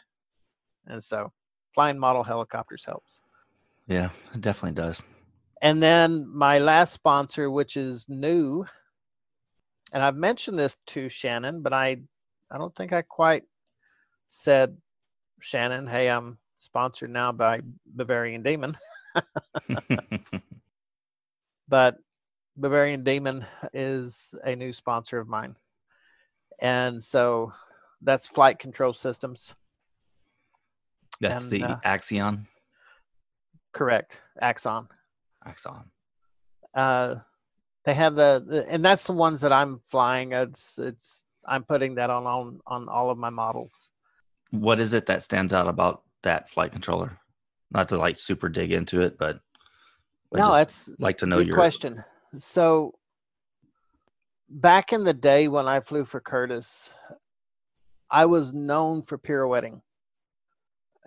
And 0.87 1.03
so 1.03 1.33
flying 1.73 1.99
model 1.99 2.23
helicopters 2.23 2.85
helps. 2.85 3.21
Yeah, 3.87 4.09
it 4.33 4.39
definitely 4.39 4.81
does. 4.81 5.01
And 5.61 5.83
then 5.83 6.27
my 6.33 6.59
last 6.59 6.93
sponsor, 6.93 7.51
which 7.51 7.75
is 7.75 8.05
new, 8.07 8.65
and 9.91 10.01
I've 10.01 10.15
mentioned 10.15 10.57
this 10.57 10.77
to 10.87 11.09
Shannon, 11.09 11.61
but 11.61 11.73
I 11.73 11.97
I 12.49 12.57
don't 12.57 12.73
think 12.73 12.93
I 12.93 13.01
quite 13.01 13.43
said 14.29 14.77
Shannon, 15.43 15.87
hey, 15.87 16.09
I'm 16.09 16.37
sponsored 16.55 17.09
now 17.09 17.33
by 17.33 17.59
Bavarian 17.85 18.43
Demon. 18.43 18.77
but 21.67 21.97
Bavarian 22.55 23.03
Demon 23.03 23.45
is 23.73 24.33
a 24.45 24.55
new 24.55 24.71
sponsor 24.71 25.19
of 25.19 25.27
mine. 25.27 25.57
And 26.61 27.03
so 27.03 27.51
that's 28.01 28.25
flight 28.25 28.57
control 28.57 28.93
systems. 28.93 29.53
That's 31.19 31.43
And, 31.43 31.51
the 31.51 31.63
uh, 31.63 31.77
Axon. 31.83 32.47
Correct. 33.73 34.21
Axon. 34.41 34.87
Axon. 35.45 35.91
uh 36.73 37.15
they 37.83 37.93
have 37.93 38.15
the, 38.15 38.41
the 38.47 38.65
and 38.71 38.83
that's 38.83 39.03
the 39.03 39.11
ones 39.11 39.41
that 39.41 39.51
i'm 39.51 39.81
flying 39.83 40.31
it's 40.31 40.79
it's 40.79 41.25
i'm 41.45 41.63
putting 41.63 41.95
that 41.95 42.09
on 42.09 42.25
on 42.25 42.61
on 42.65 42.87
all 42.87 43.09
of 43.09 43.17
my 43.17 43.29
models 43.29 43.91
What 44.53 44.79
is 44.79 44.93
it 44.93 45.07
that 45.07 45.23
stands 45.23 45.51
out 45.51 45.67
about 45.67 46.03
that 46.21 46.47
flight 46.51 46.71
controller? 46.71 47.17
Not 47.71 47.89
to 47.89 47.97
like 47.97 48.19
super 48.19 48.49
dig 48.49 48.71
into 48.71 49.01
it, 49.01 49.17
but 49.17 49.39
I 50.31 50.37
no 50.37 50.53
it's 50.53 50.91
like 50.99 51.17
to 51.19 51.25
know 51.25 51.39
your 51.39 51.55
question. 51.55 52.03
So 52.37 52.93
back 54.47 54.93
in 54.93 55.03
the 55.03 55.13
day 55.13 55.47
when 55.47 55.67
i 55.67 55.79
flew 55.79 56.05
for 56.05 56.19
curtis 56.19 56.93
i 58.11 58.25
was 58.25 58.53
known 58.53 59.01
for 59.01 59.17
pirouetting. 59.17 59.81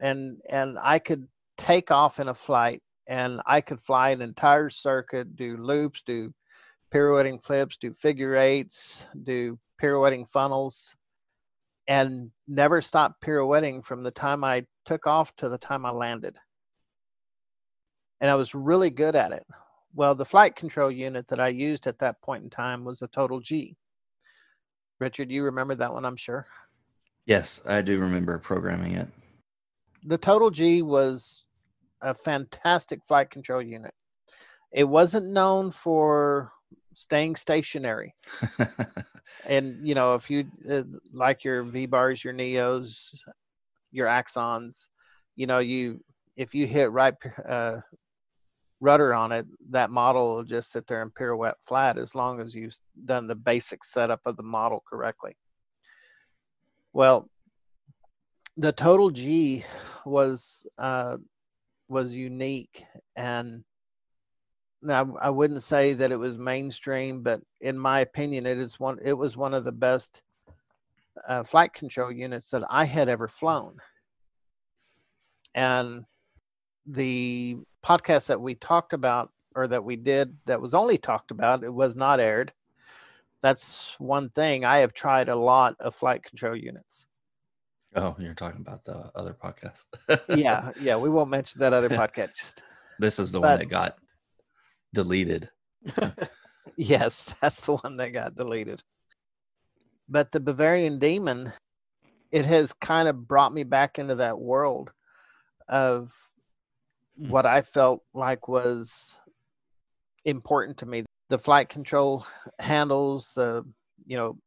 And 0.00 0.40
and 0.50 0.76
i 0.82 0.98
could 0.98 1.28
take 1.56 1.92
off 1.92 2.18
in 2.18 2.28
a 2.28 2.34
flight 2.34 2.82
and 3.06 3.40
i 3.46 3.60
could 3.60 3.80
fly 3.80 4.10
an 4.10 4.22
entire 4.22 4.68
circuit 4.70 5.36
do 5.36 5.56
loops 5.56 6.02
do 6.02 6.34
pirouetting 6.92 7.38
flips 7.38 7.76
do 7.76 7.92
figure 7.92 8.34
eights 8.34 9.06
do 9.22 9.56
pirouetting 9.78 10.26
funnels 10.26 10.96
and 11.88 12.30
never 12.48 12.80
stop 12.80 13.20
pirouetting 13.20 13.82
from 13.82 14.02
the 14.02 14.10
time 14.10 14.44
i 14.44 14.64
took 14.84 15.06
off 15.06 15.34
to 15.36 15.48
the 15.48 15.58
time 15.58 15.84
i 15.86 15.90
landed 15.90 16.36
and 18.20 18.30
i 18.30 18.34
was 18.34 18.54
really 18.54 18.90
good 18.90 19.14
at 19.16 19.32
it 19.32 19.46
well, 19.96 20.14
the 20.14 20.26
flight 20.26 20.54
control 20.54 20.90
unit 20.90 21.26
that 21.28 21.40
I 21.40 21.48
used 21.48 21.86
at 21.86 21.98
that 22.00 22.20
point 22.20 22.44
in 22.44 22.50
time 22.50 22.84
was 22.84 23.00
a 23.00 23.08
Total 23.08 23.40
G. 23.40 23.76
Richard, 25.00 25.30
you 25.30 25.42
remember 25.42 25.74
that 25.74 25.92
one, 25.92 26.04
I'm 26.04 26.16
sure. 26.16 26.46
Yes, 27.24 27.62
I 27.66 27.80
do 27.80 27.98
remember 27.98 28.38
programming 28.38 28.92
it. 28.92 29.08
The 30.04 30.18
Total 30.18 30.50
G 30.50 30.82
was 30.82 31.46
a 32.02 32.14
fantastic 32.14 33.04
flight 33.04 33.30
control 33.30 33.62
unit. 33.62 33.94
It 34.70 34.84
wasn't 34.84 35.32
known 35.32 35.70
for 35.70 36.52
staying 36.96 37.36
stationary. 37.36 38.14
And, 39.48 39.86
you 39.86 39.94
know, 39.94 40.14
if 40.14 40.30
you 40.30 40.46
uh, 40.68 40.82
like 41.12 41.44
your 41.44 41.62
V 41.62 41.86
bars, 41.86 42.24
your 42.24 42.34
Neos, 42.34 43.14
your 43.92 44.08
Axons, 44.08 44.88
you 45.36 45.46
know, 45.46 45.58
you 45.58 46.00
if 46.36 46.54
you 46.54 46.66
hit 46.66 46.90
right 46.90 47.14
uh, 47.48 47.80
rudder 48.80 49.14
on 49.14 49.32
it, 49.32 49.46
that 49.70 49.90
model 49.90 50.36
will 50.36 50.44
just 50.44 50.72
sit 50.72 50.86
there 50.86 51.02
and 51.02 51.14
pirouette 51.14 51.56
flat 51.62 51.96
as 51.96 52.14
long 52.14 52.40
as 52.40 52.54
you've 52.54 52.76
done 53.04 53.26
the 53.26 53.36
basic 53.36 53.84
setup 53.84 54.20
of 54.26 54.36
the 54.36 54.42
model 54.42 54.82
correctly. 54.88 55.36
Well, 56.92 57.28
the 58.56 58.72
total 58.72 59.10
G 59.10 59.64
was 60.04 60.66
uh, 60.78 61.18
was 61.88 62.14
unique, 62.14 62.84
and 63.16 63.64
now 64.82 65.16
I 65.20 65.30
wouldn't 65.30 65.62
say 65.62 65.94
that 65.94 66.12
it 66.12 66.16
was 66.16 66.38
mainstream, 66.38 67.22
but 67.22 67.40
in 67.60 67.78
my 67.78 68.00
opinion, 68.00 68.46
it 68.46 68.58
is 68.58 68.78
one. 68.78 68.98
It 69.02 69.14
was 69.14 69.36
one 69.36 69.54
of 69.54 69.64
the 69.64 69.72
best 69.72 70.22
uh, 71.26 71.42
flight 71.42 71.72
control 71.72 72.12
units 72.12 72.50
that 72.50 72.62
I 72.70 72.84
had 72.84 73.08
ever 73.08 73.28
flown, 73.28 73.76
and 75.54 76.04
the 76.86 77.56
podcast 77.84 78.26
that 78.26 78.40
we 78.40 78.54
talked 78.54 78.92
about 78.92 79.30
or 79.54 79.66
that 79.66 79.84
we 79.84 79.96
did 79.96 80.36
that 80.44 80.60
was 80.60 80.74
only 80.74 80.98
talked 80.98 81.30
about 81.30 81.64
it 81.64 81.72
was 81.72 81.96
not 81.96 82.20
aired. 82.20 82.52
That's 83.42 83.94
one 83.98 84.28
thing. 84.30 84.64
I 84.64 84.78
have 84.78 84.92
tried 84.92 85.28
a 85.28 85.36
lot 85.36 85.76
of 85.80 85.94
flight 85.94 86.22
control 86.22 86.56
units. 86.56 87.06
Oh 87.94 88.14
you're 88.18 88.34
talking 88.34 88.60
about 88.60 88.84
the 88.84 89.10
other 89.14 89.34
podcast. 89.34 89.84
Yeah 90.28 90.70
yeah 90.80 90.96
we 90.96 91.08
won't 91.08 91.30
mention 91.30 91.60
that 91.60 91.72
other 91.72 91.88
podcast. 92.02 92.60
This 92.98 93.18
is 93.18 93.32
the 93.32 93.40
but, 93.40 93.48
one 93.48 93.58
that 93.60 93.66
got 93.66 93.96
deleted 94.96 95.48
yes 96.76 97.32
that's 97.40 97.64
the 97.66 97.76
one 97.76 97.96
that 97.96 98.10
got 98.12 98.34
deleted 98.34 98.82
but 100.08 100.32
the 100.32 100.40
bavarian 100.40 100.98
demon 100.98 101.52
it 102.32 102.44
has 102.44 102.72
kind 102.72 103.08
of 103.08 103.28
brought 103.28 103.54
me 103.54 103.62
back 103.62 103.98
into 103.98 104.16
that 104.16 104.38
world 104.38 104.92
of 105.68 106.12
Mm. 107.20 107.30
what 107.30 107.46
I 107.46 107.62
felt 107.62 108.02
like 108.12 108.46
was 108.48 109.18
important 110.24 110.78
to 110.78 110.86
me. 110.86 111.04
The 111.30 111.38
flight 111.38 111.68
control 111.68 112.26
handles, 112.58 113.32
the 113.34 113.64
you 114.04 114.16
know, 114.16 114.38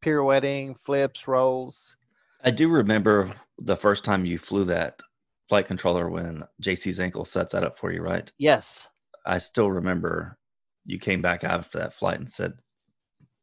pirouetting, 0.00 0.74
flips, 0.74 1.28
rolls. 1.28 1.96
I 2.44 2.50
do 2.50 2.68
remember 2.68 3.32
the 3.58 3.76
first 3.76 4.04
time 4.04 4.24
you 4.26 4.36
flew 4.36 4.64
that 4.64 5.00
flight 5.48 5.66
controller 5.66 6.10
when 6.10 6.42
JC 6.60 6.90
Zankel 6.92 7.26
set 7.26 7.50
that 7.52 7.62
up 7.62 7.78
for 7.78 7.92
you, 7.92 8.02
right? 8.02 8.30
Yes. 8.36 8.88
I 9.24 9.38
still 9.38 9.70
remember 9.70 10.38
you 10.84 10.98
came 10.98 11.22
back 11.22 11.44
after 11.44 11.78
that 11.78 11.94
flight 11.94 12.18
and 12.18 12.30
said 12.30 12.54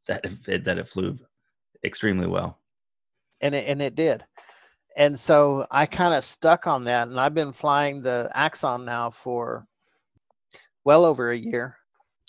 that 0.07 0.25
it, 0.48 0.65
that 0.65 0.77
it 0.77 0.88
flew 0.88 1.17
extremely 1.83 2.27
well. 2.27 2.59
And 3.41 3.55
it, 3.55 3.67
and 3.67 3.81
it 3.81 3.95
did 3.95 4.25
and 5.00 5.17
so 5.17 5.65
I 5.71 5.86
kind 5.86 6.13
of 6.13 6.25
stuck 6.25 6.67
on 6.67 6.83
that, 6.83 7.07
and 7.07 7.17
I've 7.17 7.33
been 7.33 7.53
flying 7.53 8.01
the 8.01 8.29
Axon 8.33 8.83
now 8.83 9.09
for 9.09 9.65
well 10.83 11.05
over 11.05 11.31
a 11.31 11.38
year. 11.38 11.77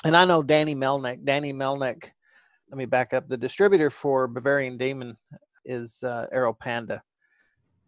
And 0.04 0.16
I 0.16 0.25
know 0.25 0.42
Danny 0.42 0.76
Melnick. 0.76 1.25
Danny 1.25 1.52
Melnick, 1.52 2.11
let 2.71 2.78
me 2.78 2.85
back 2.85 3.12
up. 3.12 3.28
The 3.28 3.37
distributor 3.37 3.90
for 3.90 4.28
Bavarian 4.28 4.78
Demon 4.78 5.16
is 5.64 6.02
uh, 6.04 6.26
Panda. 6.61 7.02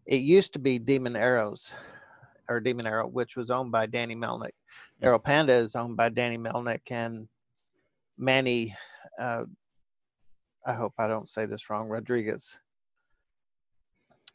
It 0.05 0.23
used 0.23 0.53
to 0.55 0.59
be 0.59 0.81
Demon 0.81 1.15
Aeros 1.15 1.73
or 2.53 2.61
Demon 2.61 2.87
Aero, 2.87 3.07
which 3.07 3.37
was 3.37 3.51
owned 3.51 3.73
by 3.73 3.87
Danny 3.87 4.15
Melnick. 4.15 4.53
Aero 5.03 5.19
Panda 5.19 5.55
is 5.55 5.75
owned 5.75 5.97
by 5.97 6.09
Danny 6.09 6.39
Melnick 6.39 6.91
and 6.91 7.29
Manny. 8.19 8.75
Uh, 9.19 9.45
I 10.67 10.75
hope 10.75 10.95
I 10.99 11.09
don't 11.09 11.29
say 11.29 11.47
this 11.47 11.69
wrong. 11.69 11.89
Rodriguez 11.89 12.59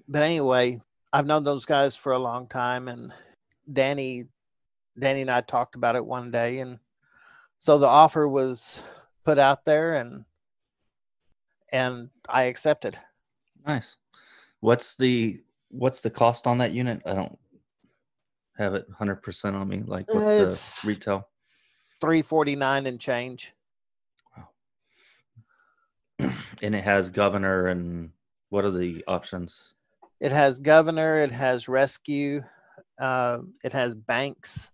but 0.07 0.23
anyway, 0.23 0.79
I've 1.11 1.25
known 1.25 1.43
those 1.43 1.65
guys 1.65 1.95
for 1.95 2.13
a 2.13 2.19
long 2.19 2.47
time, 2.47 2.87
and 2.87 3.13
Danny, 3.71 4.25
Danny 4.97 5.21
and 5.21 5.31
I 5.31 5.41
talked 5.41 5.75
about 5.75 5.95
it 5.95 6.05
one 6.05 6.31
day, 6.31 6.59
and 6.59 6.79
so 7.59 7.77
the 7.77 7.87
offer 7.87 8.27
was 8.27 8.81
put 9.25 9.37
out 9.37 9.65
there, 9.65 9.95
and 9.95 10.25
and 11.71 12.09
I 12.29 12.43
accepted. 12.43 12.97
Nice. 13.65 13.97
What's 14.61 14.95
the 14.95 15.41
what's 15.69 16.01
the 16.01 16.09
cost 16.09 16.47
on 16.47 16.59
that 16.59 16.71
unit? 16.71 17.01
I 17.05 17.13
don't 17.13 17.37
have 18.57 18.73
it 18.73 18.85
hundred 18.97 19.17
percent 19.17 19.55
on 19.55 19.67
me. 19.67 19.83
Like 19.85 20.13
what's 20.13 20.27
it's 20.27 20.81
the 20.81 20.87
retail? 20.87 21.27
Three 22.01 22.21
forty 22.21 22.55
nine 22.55 22.87
and 22.87 22.99
change. 22.99 23.53
Wow. 24.35 24.49
and 26.61 26.75
it 26.75 26.83
has 26.83 27.09
governor 27.09 27.67
and 27.67 28.11
what 28.49 28.65
are 28.65 28.71
the 28.71 29.03
options? 29.07 29.73
It 30.19 30.31
has 30.31 30.57
governor. 30.57 31.17
It 31.17 31.31
has 31.31 31.67
rescue. 31.67 32.43
Uh, 32.99 33.39
it 33.63 33.73
has 33.73 33.93
banks. 33.93 34.71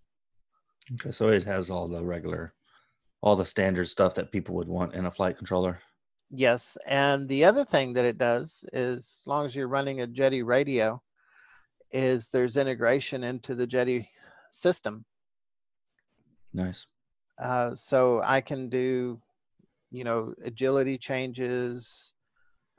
Okay, 0.94 1.10
so 1.10 1.28
it 1.28 1.44
has 1.44 1.70
all 1.70 1.88
the 1.88 2.02
regular, 2.02 2.54
all 3.22 3.36
the 3.36 3.44
standard 3.44 3.88
stuff 3.88 4.14
that 4.14 4.32
people 4.32 4.54
would 4.54 4.68
want 4.68 4.94
in 4.94 5.06
a 5.06 5.10
flight 5.10 5.36
controller. 5.36 5.80
Yes, 6.30 6.76
and 6.86 7.28
the 7.28 7.44
other 7.44 7.64
thing 7.64 7.92
that 7.94 8.04
it 8.04 8.18
does 8.18 8.64
is, 8.72 9.20
as 9.20 9.26
long 9.26 9.46
as 9.46 9.54
you're 9.54 9.68
running 9.68 10.00
a 10.00 10.06
Jeti 10.06 10.44
radio, 10.44 11.02
is 11.90 12.28
there's 12.28 12.56
integration 12.56 13.24
into 13.24 13.54
the 13.54 13.66
Jeti 13.66 14.08
system. 14.50 15.04
Nice. 16.52 16.86
Uh, 17.42 17.74
so 17.74 18.20
I 18.24 18.40
can 18.40 18.68
do, 18.68 19.20
you 19.90 20.04
know, 20.04 20.34
agility 20.44 20.98
changes. 20.98 22.12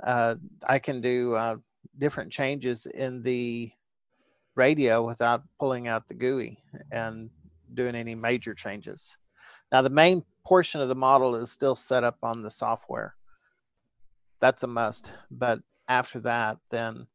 Uh, 0.04 0.36
I 0.68 0.80
can 0.80 1.02
do 1.02 1.36
uh, 1.36 1.56
different 1.98 2.32
changes 2.32 2.86
in 2.86 3.22
the 3.22 3.72
radio 4.56 5.06
without 5.06 5.44
pulling 5.60 5.88
out 5.88 6.08
the 6.08 6.14
GUI 6.14 6.58
and 6.92 7.30
doing 7.74 7.96
any 7.96 8.16
major 8.16 8.54
changes. 8.54 9.18
Now, 9.72 9.82
the 9.82 9.90
main 9.90 10.24
portion 10.46 10.80
of 10.80 10.88
the 10.88 10.96
model 10.96 11.36
is 11.36 11.52
still 11.52 11.76
set 11.76 12.04
up 12.04 12.18
on 12.24 12.42
the 12.42 12.52
software. 12.52 13.16
That's 14.40 14.64
a 14.64 14.68
must. 14.68 15.12
But 15.32 15.60
after 15.88 16.20
that, 16.22 16.58
then 16.70 17.08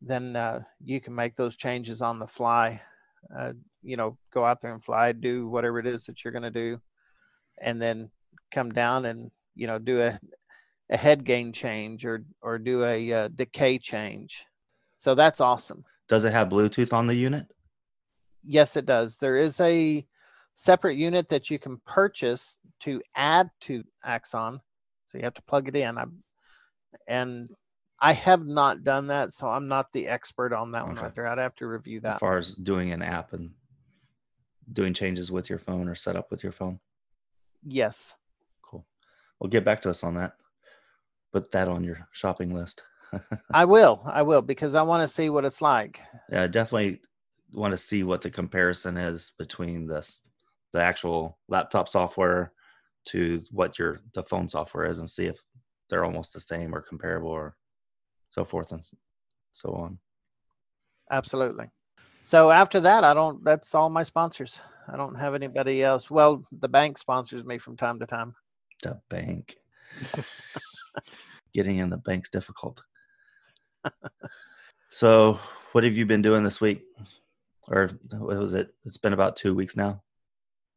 then 0.00 0.36
uh, 0.36 0.60
you 0.84 1.00
can 1.00 1.14
make 1.14 1.36
those 1.36 1.56
changes 1.56 2.02
on 2.02 2.18
the 2.18 2.26
fly. 2.26 2.80
Uh, 3.36 3.52
you 3.82 3.96
know, 3.96 4.16
go 4.32 4.44
out 4.44 4.60
there 4.60 4.72
and 4.72 4.82
fly, 4.82 5.12
do 5.12 5.48
whatever 5.48 5.78
it 5.78 5.86
is 5.86 6.06
that 6.06 6.24
you're 6.24 6.32
going 6.32 6.42
to 6.42 6.50
do, 6.50 6.80
and 7.60 7.80
then 7.80 8.10
come 8.50 8.70
down 8.70 9.04
and 9.04 9.30
you 9.54 9.66
know 9.66 9.78
do 9.78 10.00
a 10.00 10.18
a 10.90 10.96
head 10.96 11.24
gain 11.24 11.52
change 11.52 12.04
or 12.04 12.24
or 12.42 12.58
do 12.58 12.84
a 12.84 13.12
uh, 13.12 13.28
decay 13.28 13.78
change. 13.78 14.44
So 14.96 15.14
that's 15.14 15.40
awesome. 15.40 15.84
Does 16.08 16.24
it 16.24 16.32
have 16.32 16.48
Bluetooth 16.48 16.92
on 16.92 17.06
the 17.06 17.14
unit? 17.14 17.46
Yes, 18.42 18.76
it 18.76 18.86
does. 18.86 19.16
There 19.16 19.36
is 19.36 19.60
a 19.60 20.04
separate 20.54 20.96
unit 20.96 21.28
that 21.28 21.50
you 21.50 21.58
can 21.58 21.80
purchase 21.86 22.58
to 22.80 23.00
add 23.14 23.50
to 23.60 23.84
Axon. 24.04 24.60
So 25.06 25.18
you 25.18 25.24
have 25.24 25.34
to 25.34 25.42
plug 25.42 25.68
it 25.68 25.76
in. 25.76 25.96
I'm, 25.96 26.22
and 27.06 27.48
I 28.00 28.12
have 28.12 28.46
not 28.46 28.82
done 28.82 29.08
that, 29.08 29.32
so 29.32 29.48
I'm 29.48 29.68
not 29.68 29.92
the 29.92 30.08
expert 30.08 30.52
on 30.52 30.72
that 30.72 30.82
okay. 30.82 30.92
one 30.92 31.02
right 31.02 31.14
there. 31.14 31.26
I'd 31.26 31.38
have 31.38 31.54
to 31.56 31.66
review 31.66 32.00
that. 32.00 32.14
As 32.14 32.20
far 32.20 32.38
as 32.38 32.52
doing 32.52 32.92
an 32.92 33.02
app 33.02 33.32
and 33.32 33.50
doing 34.72 34.94
changes 34.94 35.30
with 35.30 35.50
your 35.50 35.58
phone 35.58 35.88
or 35.88 35.94
set 35.94 36.16
up 36.16 36.30
with 36.30 36.42
your 36.42 36.52
phone. 36.52 36.80
Yes. 37.62 38.14
Cool. 38.62 38.86
Well, 39.38 39.50
get 39.50 39.64
back 39.64 39.82
to 39.82 39.90
us 39.90 40.02
on 40.02 40.14
that 40.14 40.32
put 41.32 41.52
that 41.52 41.68
on 41.68 41.84
your 41.84 42.08
shopping 42.12 42.52
list. 42.52 42.82
I 43.52 43.64
will. 43.64 44.02
I 44.04 44.22
will 44.22 44.42
because 44.42 44.74
I 44.74 44.82
want 44.82 45.02
to 45.02 45.08
see 45.08 45.30
what 45.30 45.44
it's 45.44 45.62
like. 45.62 46.00
Yeah, 46.30 46.46
definitely 46.46 47.00
want 47.52 47.72
to 47.72 47.78
see 47.78 48.04
what 48.04 48.22
the 48.22 48.30
comparison 48.30 48.96
is 48.96 49.32
between 49.38 49.86
this 49.86 50.22
the 50.72 50.80
actual 50.80 51.36
laptop 51.48 51.88
software 51.88 52.52
to 53.04 53.42
what 53.50 53.78
your 53.78 54.00
the 54.14 54.22
phone 54.22 54.48
software 54.48 54.86
is 54.86 55.00
and 55.00 55.10
see 55.10 55.26
if 55.26 55.42
they're 55.88 56.04
almost 56.04 56.32
the 56.32 56.40
same 56.40 56.72
or 56.72 56.80
comparable 56.80 57.30
or 57.30 57.56
so 58.30 58.44
forth 58.44 58.72
and 58.72 58.82
so 59.52 59.72
on. 59.74 59.98
Absolutely. 61.10 61.66
So 62.22 62.50
after 62.50 62.80
that, 62.80 63.04
I 63.04 63.14
don't 63.14 63.44
that's 63.44 63.74
all 63.74 63.90
my 63.90 64.02
sponsors. 64.02 64.60
I 64.88 64.96
don't 64.96 65.16
have 65.16 65.34
anybody 65.34 65.82
else. 65.82 66.10
Well, 66.10 66.44
the 66.52 66.68
bank 66.68 66.98
sponsors 66.98 67.44
me 67.44 67.58
from 67.58 67.76
time 67.76 67.98
to 68.00 68.06
time. 68.06 68.34
The 68.82 69.00
bank. 69.08 69.56
Getting 71.54 71.78
in 71.78 71.90
the 71.90 71.96
bank's 71.96 72.30
difficult. 72.30 72.82
so, 74.88 75.38
what 75.72 75.84
have 75.84 75.96
you 75.96 76.06
been 76.06 76.22
doing 76.22 76.44
this 76.44 76.60
week? 76.60 76.82
Or 77.68 77.90
what 78.18 78.38
was 78.38 78.54
it? 78.54 78.74
It's 78.84 78.98
been 78.98 79.12
about 79.12 79.36
two 79.36 79.54
weeks 79.54 79.76
now. 79.76 80.02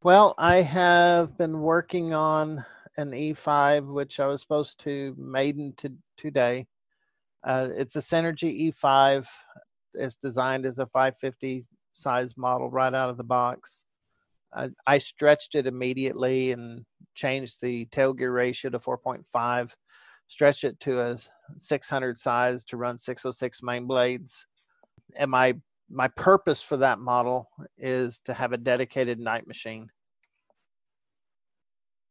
Well, 0.03 0.35
I 0.37 0.61
have 0.61 1.37
been 1.37 1.61
working 1.61 2.13
on 2.13 2.63
an 2.97 3.11
E5, 3.11 3.91
which 3.91 4.19
I 4.19 4.27
was 4.27 4.41
supposed 4.41 4.79
to 4.81 5.15
maiden 5.17 5.73
to 5.77 5.93
today. 6.17 6.67
Uh, 7.43 7.69
it's 7.75 7.95
a 7.95 7.99
Synergy 7.99 8.69
E5. 8.69 9.27
It's 9.95 10.15
designed 10.15 10.65
as 10.65 10.79
a 10.79 10.87
550 10.87 11.65
size 11.93 12.37
model 12.37 12.69
right 12.69 12.93
out 12.93 13.09
of 13.09 13.17
the 13.17 13.23
box. 13.23 13.85
I, 14.55 14.69
I 14.87 14.97
stretched 14.97 15.55
it 15.55 15.67
immediately 15.67 16.51
and 16.51 16.85
changed 17.15 17.61
the 17.61 17.85
tail 17.85 18.13
gear 18.13 18.31
ratio 18.31 18.71
to 18.71 18.79
4.5, 18.79 19.75
stretched 20.27 20.63
it 20.63 20.79
to 20.81 20.99
a 21.01 21.17
600 21.57 22.17
size 22.17 22.63
to 22.65 22.77
run 22.77 22.97
606 22.97 23.63
main 23.63 23.85
blades. 23.85 24.45
and 25.17 25.29
my 25.29 25.55
my 25.89 26.07
purpose 26.07 26.63
for 26.63 26.77
that 26.77 26.97
model 26.97 27.49
is 27.77 28.19
to 28.21 28.33
have 28.33 28.51
a 28.51 28.57
dedicated 28.57 29.19
night 29.19 29.45
machine. 29.45 29.89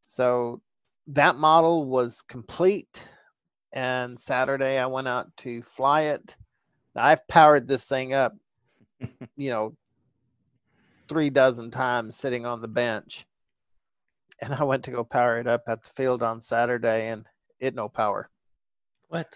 So 0.04 0.60
that 1.08 1.36
model 1.36 1.86
was 1.86 2.22
complete 2.22 3.08
and 3.72 4.18
Saturday 4.18 4.78
I 4.78 4.86
went 4.86 5.08
out 5.08 5.36
to 5.38 5.62
fly 5.62 6.02
it. 6.02 6.36
I've 6.94 7.26
powered 7.26 7.66
this 7.66 7.84
thing 7.84 8.12
up, 8.12 8.34
you 9.36 9.50
know, 9.50 9.76
three 11.08 11.30
dozen 11.30 11.70
times 11.70 12.16
sitting 12.16 12.46
on 12.46 12.60
the 12.60 12.68
bench. 12.68 13.26
And 14.40 14.52
I 14.52 14.64
went 14.64 14.84
to 14.84 14.90
go 14.90 15.04
power 15.04 15.38
it 15.38 15.46
up 15.46 15.62
at 15.68 15.82
the 15.82 15.90
field 15.90 16.22
on 16.22 16.40
Saturday 16.40 17.08
and 17.08 17.26
it 17.60 17.74
no 17.74 17.88
power. 17.88 18.28
What? 19.08 19.28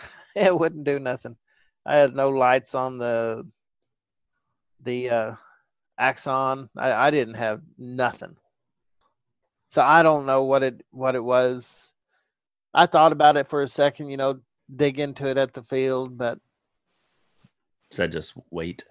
It 0.36 0.56
wouldn't 0.56 0.84
do 0.84 1.00
nothing. 1.00 1.36
I 1.84 1.96
had 1.96 2.14
no 2.14 2.28
lights 2.28 2.76
on 2.76 2.98
the 2.98 3.48
the 4.80 5.10
uh 5.10 5.34
Axon. 5.98 6.70
I, 6.76 6.92
I 6.92 7.10
didn't 7.10 7.34
have 7.34 7.62
nothing. 7.76 8.36
So 9.68 9.82
I 9.82 10.02
don't 10.02 10.26
know 10.26 10.44
what 10.44 10.62
it 10.62 10.84
what 10.92 11.16
it 11.16 11.22
was. 11.22 11.92
I 12.74 12.86
thought 12.86 13.12
about 13.12 13.36
it 13.36 13.46
for 13.48 13.62
a 13.62 13.68
second, 13.68 14.10
you 14.10 14.16
know, 14.16 14.40
dig 14.74 15.00
into 15.00 15.28
it 15.28 15.36
at 15.36 15.52
the 15.52 15.62
field, 15.62 16.16
but 16.16 16.38
Said 17.90 18.12
just 18.12 18.34
wait. 18.50 18.84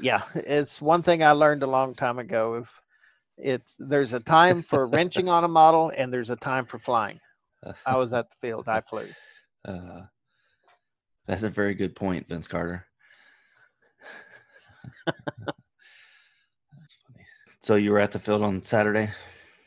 yeah, 0.00 0.22
it's 0.34 0.80
one 0.80 1.02
thing 1.02 1.22
I 1.24 1.32
learned 1.32 1.64
a 1.64 1.66
long 1.66 1.94
time 1.94 2.18
ago. 2.20 2.54
If 2.54 2.80
it's 3.36 3.74
there's 3.78 4.12
a 4.12 4.20
time 4.20 4.62
for 4.62 4.86
wrenching 4.92 5.28
on 5.28 5.42
a 5.44 5.48
model 5.48 5.90
and 5.96 6.12
there's 6.12 6.30
a 6.30 6.36
time 6.36 6.64
for 6.66 6.78
flying. 6.78 7.18
I 7.84 7.96
was 7.96 8.12
at 8.12 8.30
the 8.30 8.36
field, 8.36 8.68
I 8.68 8.80
flew. 8.80 9.08
Uh, 9.62 10.00
that's 11.26 11.42
a 11.42 11.50
very 11.50 11.74
good 11.74 11.94
point, 11.94 12.26
Vince 12.26 12.48
Carter. 12.48 12.86
that's 15.06 15.18
funny. 17.06 17.26
So 17.60 17.74
you 17.74 17.92
were 17.92 17.98
at 17.98 18.10
the 18.10 18.18
field 18.18 18.42
on 18.42 18.62
Saturday? 18.62 19.10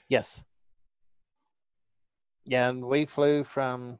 Yes. 0.09 0.43
Yeah, 2.45 2.69
and 2.69 2.83
we 2.85 3.05
flew 3.05 3.43
from 3.43 3.99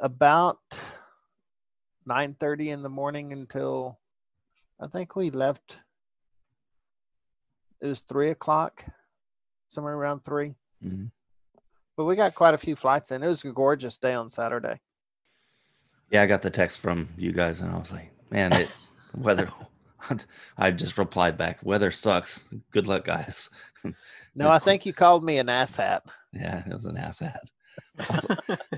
about 0.00 0.58
nine 2.04 2.34
thirty 2.38 2.70
in 2.70 2.82
the 2.82 2.88
morning 2.88 3.32
until 3.32 3.98
I 4.80 4.88
think 4.88 5.14
we 5.14 5.30
left. 5.30 5.78
It 7.80 7.86
was 7.86 8.00
three 8.00 8.30
o'clock, 8.30 8.84
somewhere 9.68 9.94
around 9.94 10.24
3 10.24 10.54
Mhm. 10.82 11.10
But 11.96 12.06
we 12.06 12.16
got 12.16 12.34
quite 12.34 12.54
a 12.54 12.58
few 12.58 12.74
flights 12.74 13.10
in. 13.12 13.22
It 13.22 13.28
was 13.28 13.44
a 13.44 13.52
gorgeous 13.52 13.98
day 13.98 14.14
on 14.14 14.28
Saturday. 14.28 14.80
Yeah, 16.10 16.22
I 16.22 16.26
got 16.26 16.42
the 16.42 16.50
text 16.50 16.78
from 16.78 17.08
you 17.16 17.32
guys, 17.32 17.60
and 17.60 17.70
I 17.70 17.78
was 17.78 17.92
like, 17.92 18.10
"Man, 18.30 18.52
it 18.52 18.74
weather." 19.14 19.50
I 20.58 20.70
just 20.70 20.98
replied 20.98 21.38
back, 21.38 21.62
"Weather 21.62 21.90
sucks. 21.90 22.44
Good 22.70 22.88
luck, 22.88 23.04
guys." 23.04 23.50
No, 24.36 24.50
I 24.50 24.58
think 24.58 24.84
you 24.84 24.92
called 24.92 25.22
me 25.22 25.38
an 25.38 25.46
asshat. 25.46 26.00
Yeah, 26.34 26.62
it 26.66 26.72
was 26.72 26.84
an 26.84 26.96
ass 26.96 27.20
hat. 27.20 27.50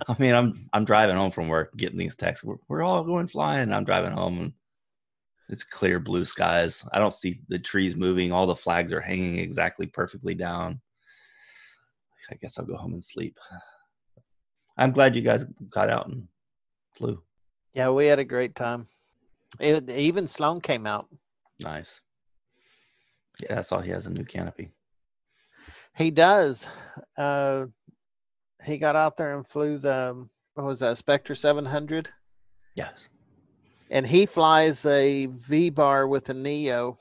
I 0.09 0.17
mean, 0.19 0.35
I'm 0.35 0.69
I'm 0.73 0.85
driving 0.85 1.17
home 1.17 1.31
from 1.31 1.49
work, 1.49 1.75
getting 1.77 1.99
these 1.99 2.17
texts. 2.17 2.45
We're, 2.45 2.57
we're 2.69 2.83
all 2.83 3.05
going 3.05 3.27
flying. 3.27 3.73
I'm 3.73 3.85
driving 3.85 4.13
home, 4.13 4.39
and 4.39 4.53
it's 5.49 5.65
clear 5.65 5.99
blue 5.99 6.25
skies. 6.25 6.85
I 6.93 6.99
don't 6.99 7.15
see 7.15 7.41
the 7.49 7.59
trees 7.59 7.97
moving. 7.97 8.33
All 8.33 8.47
the 8.47 8.55
flags 8.55 8.93
are 8.93 9.01
hanging 9.01 9.39
exactly 9.39 9.87
perfectly 9.87 10.35
down. 10.35 10.81
I 12.31 12.35
guess 12.35 12.59
I'll 12.59 12.67
go 12.67 12.77
home 12.77 12.93
and 12.93 13.05
sleep. 13.05 13.39
I'm 14.77 14.93
glad 14.93 15.17
you 15.17 15.23
guys 15.23 15.47
got 15.71 15.89
out 15.89 16.09
and 16.09 16.29
flew. 16.93 17.23
Yeah, 17.73 17.91
we 17.91 18.07
had 18.07 18.19
a 18.19 18.25
great 18.25 18.55
time. 18.55 18.87
It, 19.61 19.89
even 19.91 20.27
Sloan 20.27 20.61
came 20.61 20.87
out. 20.87 21.09
Nice. 21.61 22.01
Yeah, 23.43 23.59
I 23.59 23.63
saw 23.63 23.81
he 23.81 23.91
has 23.91 24.07
a 24.07 24.13
new 24.13 24.25
canopy. 24.25 24.71
He 25.97 26.11
does. 26.11 26.69
Uh, 27.17 27.67
he 28.65 28.79
got 28.79 28.97
out 28.97 29.17
there 29.17 29.35
and 29.37 29.47
flew 29.47 29.79
the 29.79 30.27
what 30.55 30.67
was 30.67 30.81
that 30.81 30.97
Spectre 30.99 31.35
700, 31.35 32.09
Yes. 32.75 33.09
and 33.91 34.07
he 34.07 34.25
flies 34.27 34.85
a 34.87 35.27
V 35.27 35.71
bar 35.71 36.07
with 36.09 36.29
a 36.31 36.35
Neo. 36.35 36.99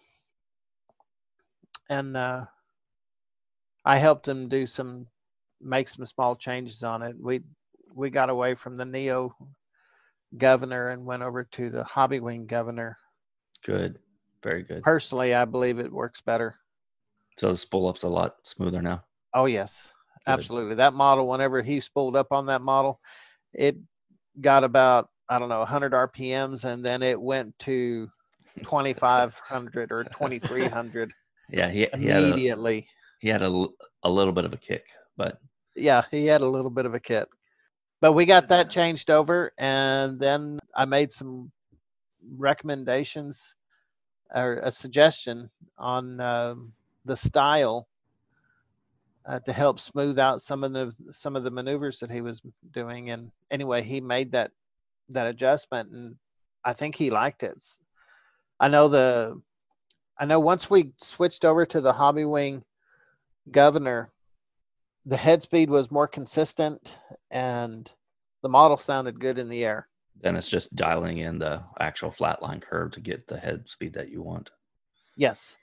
And 1.89 2.17
uh, 2.17 2.45
I 3.85 3.97
helped 3.97 4.27
him 4.27 4.49
do 4.49 4.65
some, 4.65 5.07
make 5.61 5.87
some 5.87 6.05
small 6.05 6.35
changes 6.35 6.83
on 6.83 7.01
it. 7.01 7.15
We 7.19 7.41
we 7.93 8.09
got 8.09 8.29
away 8.29 8.55
from 8.55 8.75
the 8.75 8.83
Neo 8.85 9.33
governor 10.37 10.89
and 10.89 11.05
went 11.05 11.23
over 11.23 11.45
to 11.45 11.69
the 11.69 11.83
Hobbywing 11.83 12.45
governor. 12.47 12.97
Good. 13.65 13.99
Very 14.43 14.63
good. 14.63 14.83
Personally, 14.83 15.33
I 15.33 15.45
believe 15.45 15.79
it 15.79 15.91
works 15.91 16.19
better. 16.21 16.57
So 17.37 17.51
the 17.51 17.57
spool 17.57 17.87
up's 17.87 18.03
a 18.03 18.09
lot 18.09 18.35
smoother 18.43 18.81
now. 18.81 19.03
Oh 19.33 19.45
yes, 19.45 19.93
Good. 20.25 20.33
absolutely. 20.33 20.75
That 20.75 20.93
model, 20.93 21.27
whenever 21.27 21.61
he 21.61 21.79
spooled 21.79 22.15
up 22.15 22.31
on 22.31 22.45
that 22.47 22.61
model, 22.61 22.99
it 23.53 23.75
got 24.39 24.63
about 24.63 25.09
I 25.27 25.39
don't 25.39 25.49
know 25.49 25.59
100 25.59 25.93
RPMs, 25.93 26.63
and 26.65 26.83
then 26.83 27.03
it 27.03 27.19
went 27.19 27.57
to 27.59 28.09
2500 28.63 29.91
or 29.91 30.03
2300 30.05 31.13
Yeah, 31.49 31.69
he, 31.69 31.79
he 31.79 32.07
had 32.07 32.23
a, 32.23 32.25
immediately. 32.25 32.87
he 33.19 33.29
had 33.29 33.41
a, 33.41 33.67
a 34.03 34.09
little 34.09 34.33
bit 34.33 34.45
of 34.45 34.53
a 34.53 34.57
kick, 34.57 34.85
but 35.17 35.39
Yeah, 35.75 36.03
he 36.09 36.25
had 36.25 36.41
a 36.41 36.47
little 36.47 36.71
bit 36.71 36.85
of 36.85 36.93
a 36.93 36.99
kick. 36.99 37.27
but 38.01 38.13
we 38.13 38.25
got 38.25 38.47
that 38.47 38.69
changed 38.69 39.09
over, 39.09 39.51
and 39.57 40.19
then 40.19 40.59
I 40.75 40.85
made 40.85 41.11
some 41.11 41.51
recommendations 42.37 43.55
or 44.33 44.59
a 44.63 44.71
suggestion 44.71 45.49
on 45.77 46.19
um, 46.19 46.73
the 47.05 47.15
style 47.17 47.87
uh, 49.25 49.39
to 49.39 49.53
help 49.53 49.79
smooth 49.79 50.19
out 50.19 50.41
some 50.41 50.63
of 50.63 50.73
the 50.73 50.93
some 51.11 51.35
of 51.35 51.43
the 51.43 51.51
maneuvers 51.51 51.99
that 51.99 52.11
he 52.11 52.21
was 52.21 52.41
doing. 52.71 53.09
And 53.09 53.31
anyway, 53.49 53.81
he 53.83 54.01
made 54.01 54.31
that 54.33 54.51
that 55.09 55.27
adjustment, 55.27 55.91
and 55.91 56.15
I 56.63 56.73
think 56.73 56.95
he 56.95 57.09
liked 57.09 57.43
it. 57.43 57.63
I 58.59 58.67
know 58.67 58.87
the 58.87 59.41
I 60.17 60.25
know 60.25 60.39
once 60.39 60.69
we 60.69 60.91
switched 61.01 61.45
over 61.45 61.65
to 61.65 61.81
the 61.81 61.93
Hobbywing 61.93 62.63
Governor, 63.51 64.11
the 65.05 65.17
head 65.17 65.41
speed 65.43 65.69
was 65.69 65.91
more 65.91 66.07
consistent, 66.07 66.97
and 67.31 67.91
the 68.41 68.49
model 68.49 68.77
sounded 68.77 69.19
good 69.19 69.39
in 69.39 69.49
the 69.49 69.65
air. 69.65 69.87
then 70.21 70.35
it's 70.35 70.49
just 70.49 70.75
dialing 70.75 71.17
in 71.17 71.37
the 71.39 71.61
actual 71.79 72.09
flatline 72.11 72.61
curve 72.61 72.91
to 72.91 73.01
get 73.01 73.27
the 73.27 73.37
head 73.37 73.67
speed 73.67 73.93
that 73.93 74.09
you 74.09 74.21
want. 74.21 74.49
Yes. 75.17 75.57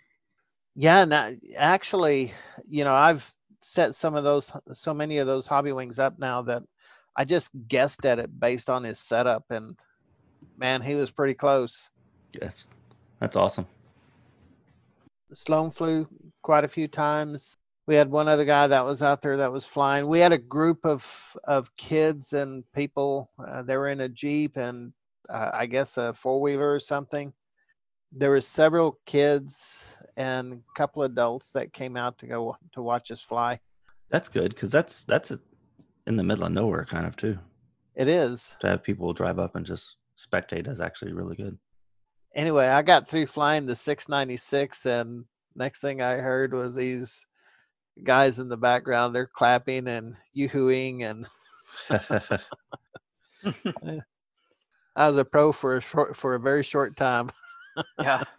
Yeah, 0.74 1.02
and 1.02 1.38
actually, 1.56 2.32
you 2.64 2.84
know, 2.84 2.94
I've 2.94 3.32
set 3.60 3.94
some 3.94 4.14
of 4.14 4.24
those, 4.24 4.50
so 4.72 4.94
many 4.94 5.18
of 5.18 5.26
those 5.26 5.46
Hobbywings 5.46 5.98
up 5.98 6.18
now 6.18 6.42
that 6.42 6.62
I 7.16 7.24
just 7.24 7.50
guessed 7.68 8.06
at 8.06 8.18
it 8.18 8.40
based 8.40 8.70
on 8.70 8.84
his 8.84 8.98
setup, 8.98 9.44
and 9.50 9.78
man, 10.56 10.80
he 10.80 10.94
was 10.94 11.10
pretty 11.10 11.34
close. 11.34 11.90
Yes, 12.40 12.66
that's 13.20 13.36
awesome. 13.36 13.66
Sloan 15.34 15.70
flew 15.70 16.08
quite 16.42 16.64
a 16.64 16.68
few 16.68 16.88
times. 16.88 17.56
We 17.86 17.94
had 17.94 18.10
one 18.10 18.28
other 18.28 18.44
guy 18.44 18.66
that 18.66 18.84
was 18.84 19.02
out 19.02 19.22
there 19.22 19.36
that 19.38 19.52
was 19.52 19.66
flying. 19.66 20.06
We 20.06 20.20
had 20.20 20.32
a 20.32 20.38
group 20.38 20.84
of 20.84 21.36
of 21.44 21.74
kids 21.76 22.32
and 22.32 22.64
people. 22.74 23.30
Uh, 23.44 23.62
they 23.62 23.76
were 23.76 23.88
in 23.88 24.00
a 24.00 24.08
jeep 24.08 24.56
and 24.56 24.92
uh, 25.28 25.50
I 25.52 25.66
guess 25.66 25.96
a 25.96 26.14
four 26.14 26.40
wheeler 26.40 26.72
or 26.72 26.78
something. 26.78 27.32
There 28.12 28.30
were 28.30 28.40
several 28.40 28.98
kids 29.06 29.96
and 30.16 30.52
a 30.54 30.58
couple 30.76 31.02
adults 31.02 31.52
that 31.52 31.72
came 31.72 31.96
out 31.96 32.18
to 32.18 32.26
go 32.26 32.56
to 32.72 32.82
watch 32.82 33.10
us 33.10 33.22
fly. 33.22 33.60
That's 34.10 34.28
good 34.28 34.54
because 34.54 34.70
that's 34.70 35.04
that's 35.04 35.32
in 36.06 36.16
the 36.16 36.22
middle 36.24 36.44
of 36.44 36.52
nowhere, 36.52 36.84
kind 36.84 37.06
of 37.06 37.16
too. 37.16 37.38
It 37.94 38.08
is 38.08 38.56
To 38.60 38.68
have 38.68 38.82
people 38.82 39.12
drive 39.12 39.38
up 39.38 39.54
and 39.56 39.64
just 39.66 39.96
spectate 40.18 40.68
is 40.68 40.80
actually 40.80 41.12
really 41.12 41.36
good. 41.36 41.58
anyway. 42.34 42.66
I 42.68 42.82
got 42.82 43.08
through 43.08 43.26
flying 43.26 43.66
the 43.66 43.76
696, 43.76 44.86
and 44.86 45.24
next 45.54 45.80
thing 45.80 46.00
I 46.02 46.14
heard 46.16 46.52
was 46.54 46.74
these 46.74 47.26
guys 48.04 48.38
in 48.38 48.48
the 48.48 48.56
background. 48.56 49.14
They're 49.14 49.26
clapping 49.26 49.86
and 49.88 50.16
yoo-hooing 50.32 51.02
and 51.04 51.26
I 54.94 55.08
was 55.08 55.16
a 55.16 55.24
pro 55.24 55.52
for 55.52 55.76
a 55.76 55.80
short 55.80 56.16
for 56.16 56.34
a 56.34 56.40
very 56.40 56.62
short 56.62 56.96
time. 56.96 57.30
yeah. 58.00 58.22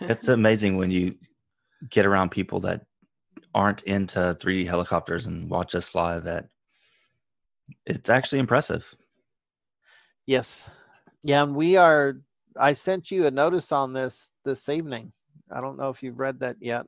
it's 0.00 0.28
amazing 0.28 0.76
when 0.76 0.90
you 0.90 1.16
get 1.90 2.06
around 2.06 2.30
people 2.30 2.60
that 2.60 2.86
aren't 3.54 3.82
into 3.82 4.18
3D 4.40 4.66
helicopters 4.66 5.26
and 5.26 5.48
watch 5.50 5.74
us 5.74 5.88
fly. 5.88 6.18
That 6.20 6.48
it's 7.86 8.10
actually 8.10 8.38
impressive. 8.38 8.94
Yes. 10.26 10.68
Yeah, 11.22 11.42
and 11.42 11.54
we 11.54 11.76
are 11.76 12.16
I 12.58 12.72
sent 12.72 13.10
you 13.10 13.26
a 13.26 13.30
notice 13.30 13.72
on 13.72 13.92
this 13.92 14.30
this 14.44 14.68
evening. 14.68 15.12
I 15.50 15.60
don't 15.60 15.78
know 15.78 15.90
if 15.90 16.02
you've 16.02 16.18
read 16.18 16.40
that 16.40 16.56
yet, 16.60 16.86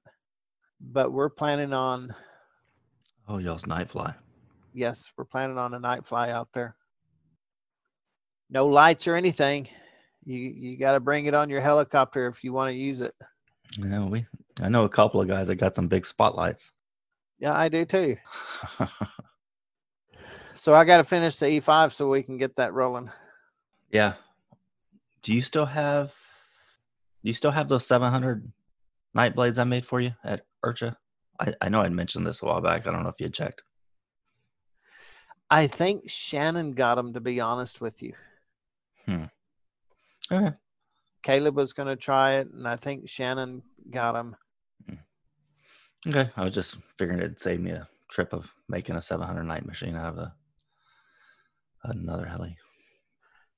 but 0.81 1.13
we're 1.13 1.31
planning 1.31 1.73
on 1.73 2.15
Oh, 3.29 3.39
y'all's 3.39 3.67
night 3.67 3.89
fly. 3.89 4.15
yes, 4.75 5.11
we're 5.17 5.25
planning 5.25 5.57
on 5.59 5.73
a 5.75 5.79
night 5.81 6.05
fly 6.05 6.31
out 6.31 6.49
there. 6.53 6.77
No 8.51 8.67
lights 8.67 9.09
or 9.09 9.15
anything. 9.17 9.69
You 10.25 10.39
you 10.39 10.77
got 10.77 10.93
to 10.93 11.01
bring 11.01 11.27
it 11.27 11.35
on 11.35 11.51
your 11.51 11.61
helicopter 11.61 12.27
if 12.29 12.45
you 12.45 12.53
want 12.53 12.71
to 12.71 12.75
use 12.75 13.01
it. 13.01 13.15
Yeah, 13.79 14.07
we. 14.07 14.27
I 14.61 14.69
know 14.69 14.85
a 14.85 14.89
couple 14.89 15.21
of 15.21 15.29
guys 15.29 15.49
that 15.49 15.57
got 15.57 15.75
some 15.75 15.89
big 15.89 16.07
spotlights. 16.07 16.73
Yeah, 17.39 17.55
I 17.55 17.69
do 17.69 17.85
too. 17.85 18.17
so 20.55 20.75
I 20.75 20.85
got 20.85 20.99
to 20.99 21.05
finish 21.05 21.37
the 21.37 21.47
E5 21.47 21.93
so 21.93 22.09
we 22.09 22.23
can 22.23 22.39
get 22.39 22.57
that 22.57 22.73
rolling. 22.73 23.11
yeah. 23.91 24.15
Do 25.23 25.33
you 25.35 25.41
still 25.41 25.67
have? 25.67 26.09
Do 27.23 27.29
you 27.29 27.33
still 27.35 27.51
have 27.51 27.69
those 27.69 27.87
seven 27.87 28.11
hundred 28.11 28.53
night 29.15 29.35
blades 29.35 29.59
I 29.59 29.65
made 29.65 29.87
for 29.87 30.01
you 30.01 30.13
at 30.23 30.43
IRCHA? 30.65 30.97
I, 31.41 31.55
I 31.61 31.69
know 31.71 31.81
I'd 31.81 31.93
mentioned 31.93 32.27
this 32.27 32.43
a 32.43 32.47
while 32.47 32.61
back. 32.61 32.87
I 32.87 32.93
don't 32.93 33.03
know 33.03 33.09
if 33.09 33.19
you 33.19 33.27
had 33.27 33.35
checked. 33.35 33.63
I 35.51 35.67
think 35.67 36.11
Shannon 36.11 36.73
got 36.75 36.97
them. 36.97 37.15
To 37.15 37.21
be 37.21 37.41
honest 37.41 37.81
with 37.81 38.03
you, 38.03 38.13
hmm. 39.07 39.25
Okay. 40.31 40.55
Caleb 41.23 41.57
was 41.57 41.73
going 41.73 41.89
to 41.89 41.97
try 41.97 42.35
it, 42.35 42.49
and 42.53 42.69
I 42.69 42.77
think 42.77 43.09
Shannon 43.09 43.63
got 43.91 44.15
him. 44.15 44.37
Okay. 46.07 46.31
I 46.37 46.45
was 46.45 46.55
just 46.55 46.77
figuring 46.99 47.21
it'd 47.21 47.41
save 47.41 47.61
me 47.61 47.71
a 47.71 47.89
trip 48.11 48.33
of 48.35 48.55
making 48.69 48.95
a 48.97 49.03
700 49.03 49.45
night 49.45 49.65
machine 49.65 49.97
out 49.97 50.11
of 50.11 50.19
a 50.19 50.35
another 51.83 52.27
heli. 52.27 52.57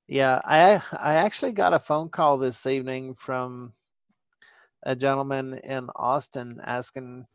Yeah, 0.07 0.41
I 0.45 0.81
I 0.93 1.15
actually 1.15 1.51
got 1.51 1.73
a 1.73 1.79
phone 1.79 2.09
call 2.09 2.37
this 2.37 2.65
evening 2.65 3.15
from 3.15 3.73
a 4.83 4.95
gentleman 4.95 5.59
in 5.63 5.89
Austin 5.95 6.61
asking 6.63 7.25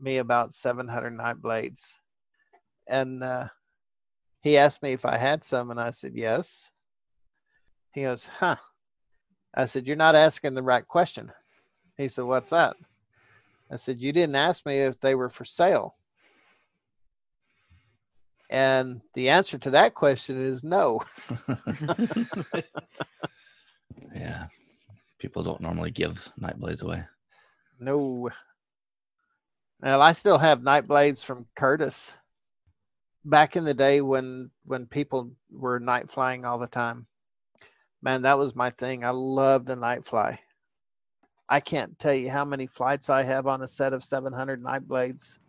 me 0.00 0.16
about 0.16 0.54
700 0.54 1.10
night 1.10 1.42
blades, 1.42 2.00
and 2.86 3.22
uh, 3.22 3.48
he 4.40 4.56
asked 4.56 4.82
me 4.82 4.92
if 4.92 5.04
I 5.04 5.18
had 5.18 5.44
some, 5.44 5.70
and 5.70 5.78
I 5.78 5.90
said 5.90 6.12
yes. 6.14 6.70
He 7.92 8.02
goes, 8.02 8.26
"Huh." 8.26 8.56
I 9.54 9.66
said, 9.66 9.86
"You're 9.86 9.96
not 9.96 10.14
asking 10.14 10.54
the 10.54 10.62
right 10.62 10.86
question." 10.86 11.32
He 11.96 12.08
said, 12.08 12.24
"What's 12.24 12.50
that?" 12.50 12.76
I 13.70 13.76
said, 13.76 14.00
"You 14.00 14.12
didn't 14.12 14.36
ask 14.36 14.64
me 14.66 14.78
if 14.78 15.00
they 15.00 15.14
were 15.14 15.28
for 15.28 15.44
sale." 15.44 15.96
And 18.50 19.00
the 19.14 19.28
answer 19.28 19.58
to 19.58 19.70
that 19.70 19.94
question 19.94 20.42
is 20.42 20.64
no. 20.64 21.00
yeah. 24.14 24.46
People 25.18 25.44
don't 25.44 25.60
normally 25.60 25.92
give 25.92 26.28
night 26.36 26.58
blades 26.58 26.82
away. 26.82 27.04
No. 27.78 28.28
Well, 29.80 30.02
I 30.02 30.12
still 30.12 30.38
have 30.38 30.64
night 30.64 30.88
blades 30.88 31.22
from 31.22 31.46
Curtis. 31.54 32.16
Back 33.24 33.54
in 33.54 33.64
the 33.64 33.74
day 33.74 34.00
when 34.00 34.50
when 34.64 34.86
people 34.86 35.30
were 35.52 35.78
night 35.78 36.10
flying 36.10 36.44
all 36.44 36.58
the 36.58 36.66
time. 36.66 37.06
Man, 38.02 38.22
that 38.22 38.38
was 38.38 38.56
my 38.56 38.70
thing. 38.70 39.04
I 39.04 39.10
love 39.10 39.66
the 39.66 39.76
night 39.76 40.04
fly. 40.04 40.40
I 41.48 41.60
can't 41.60 41.98
tell 41.98 42.14
you 42.14 42.30
how 42.30 42.44
many 42.44 42.66
flights 42.66 43.10
I 43.10 43.24
have 43.24 43.46
on 43.46 43.62
a 43.62 43.66
set 43.66 43.92
of 43.92 44.04
700 44.04 44.62
night 44.62 44.86
blades, 44.86 45.40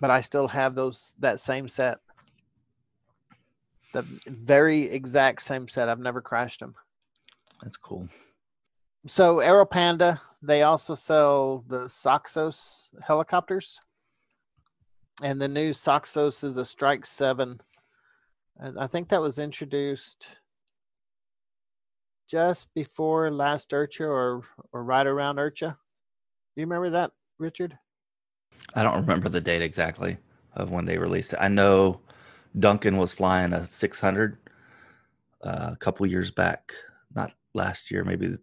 but 0.00 0.10
I 0.10 0.20
still 0.20 0.48
have 0.48 0.74
those 0.74 1.14
that 1.18 1.40
same 1.40 1.66
set. 1.66 1.98
The 3.92 4.02
very 4.26 4.82
exact 4.82 5.42
same 5.42 5.66
set. 5.66 5.88
I've 5.88 5.98
never 5.98 6.20
crashed 6.20 6.60
them. 6.60 6.74
That's 7.62 7.76
cool. 7.76 8.08
So 9.06 9.36
Aeropanda, 9.36 10.20
they 10.42 10.62
also 10.62 10.94
sell 10.94 11.64
the 11.68 11.84
Soxos 11.84 12.90
helicopters. 13.02 13.80
And 15.22 15.40
the 15.40 15.48
new 15.48 15.70
Soxos 15.70 16.42
is 16.44 16.56
a 16.56 16.64
Strike 16.64 17.06
7. 17.06 17.60
And 18.58 18.78
I 18.78 18.86
think 18.86 19.08
that 19.08 19.20
was 19.20 19.38
introduced 19.38 20.26
just 22.34 22.74
before 22.74 23.30
last 23.30 23.70
IRCHA 23.70 24.08
or 24.08 24.42
or 24.72 24.82
right 24.82 25.06
around 25.06 25.36
IRCHA. 25.36 25.70
Do 25.70 25.76
you 26.56 26.64
remember 26.66 26.90
that, 26.90 27.12
Richard? 27.38 27.78
I 28.74 28.82
don't 28.82 29.02
remember 29.02 29.28
the 29.28 29.40
date 29.40 29.62
exactly 29.62 30.16
of 30.52 30.72
when 30.72 30.84
they 30.84 30.98
released 30.98 31.32
it. 31.32 31.38
I 31.40 31.46
know 31.46 32.00
Duncan 32.58 32.96
was 32.96 33.14
flying 33.14 33.52
a 33.52 33.64
600 33.66 34.38
uh, 35.44 35.70
a 35.74 35.76
couple 35.76 36.06
years 36.06 36.32
back, 36.32 36.72
not 37.14 37.30
last 37.54 37.92
year, 37.92 38.02
maybe. 38.02 38.36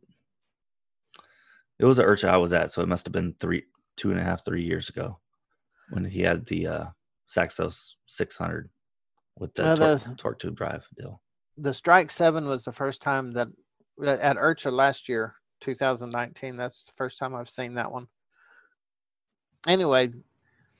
It 1.77 1.85
was 1.85 1.99
at 1.99 2.05
IRCHA 2.05 2.29
I 2.29 2.37
was 2.37 2.53
at, 2.53 2.71
so 2.71 2.81
it 2.81 2.87
must 2.87 3.05
have 3.05 3.13
been 3.13 3.35
three, 3.41 3.63
two 3.97 4.11
and 4.11 4.19
a 4.21 4.23
half, 4.23 4.45
three 4.45 4.63
years 4.63 4.87
ago 4.87 5.19
when 5.89 6.05
he 6.05 6.21
had 6.21 6.45
the 6.45 6.67
uh, 6.67 6.85
Soxos 7.29 7.95
600 8.05 8.69
with 9.37 9.53
the, 9.55 9.75
torque, 9.75 9.99
the- 9.99 10.15
torque 10.15 10.39
tube 10.39 10.55
drive 10.55 10.87
deal. 10.95 11.21
The 11.57 11.73
Strike 11.73 12.09
7 12.09 12.47
was 12.47 12.63
the 12.63 12.71
first 12.71 13.01
time 13.01 13.33
that 13.33 13.47
at 14.01 14.37
IRCHA 14.37 14.71
last 14.71 15.09
year, 15.09 15.35
2019. 15.61 16.57
That's 16.57 16.83
the 16.83 16.93
first 16.95 17.17
time 17.17 17.35
I've 17.35 17.49
seen 17.49 17.75
that 17.75 17.91
one. 17.91 18.07
Anyway, 19.67 20.11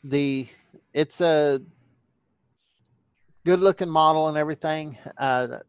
the 0.03 0.47
it's 0.93 1.21
a 1.21 1.61
good 3.45 3.59
looking 3.59 3.89
model 3.89 4.27
and 4.27 4.37
everything. 4.37 4.97
Uh, 5.17 5.59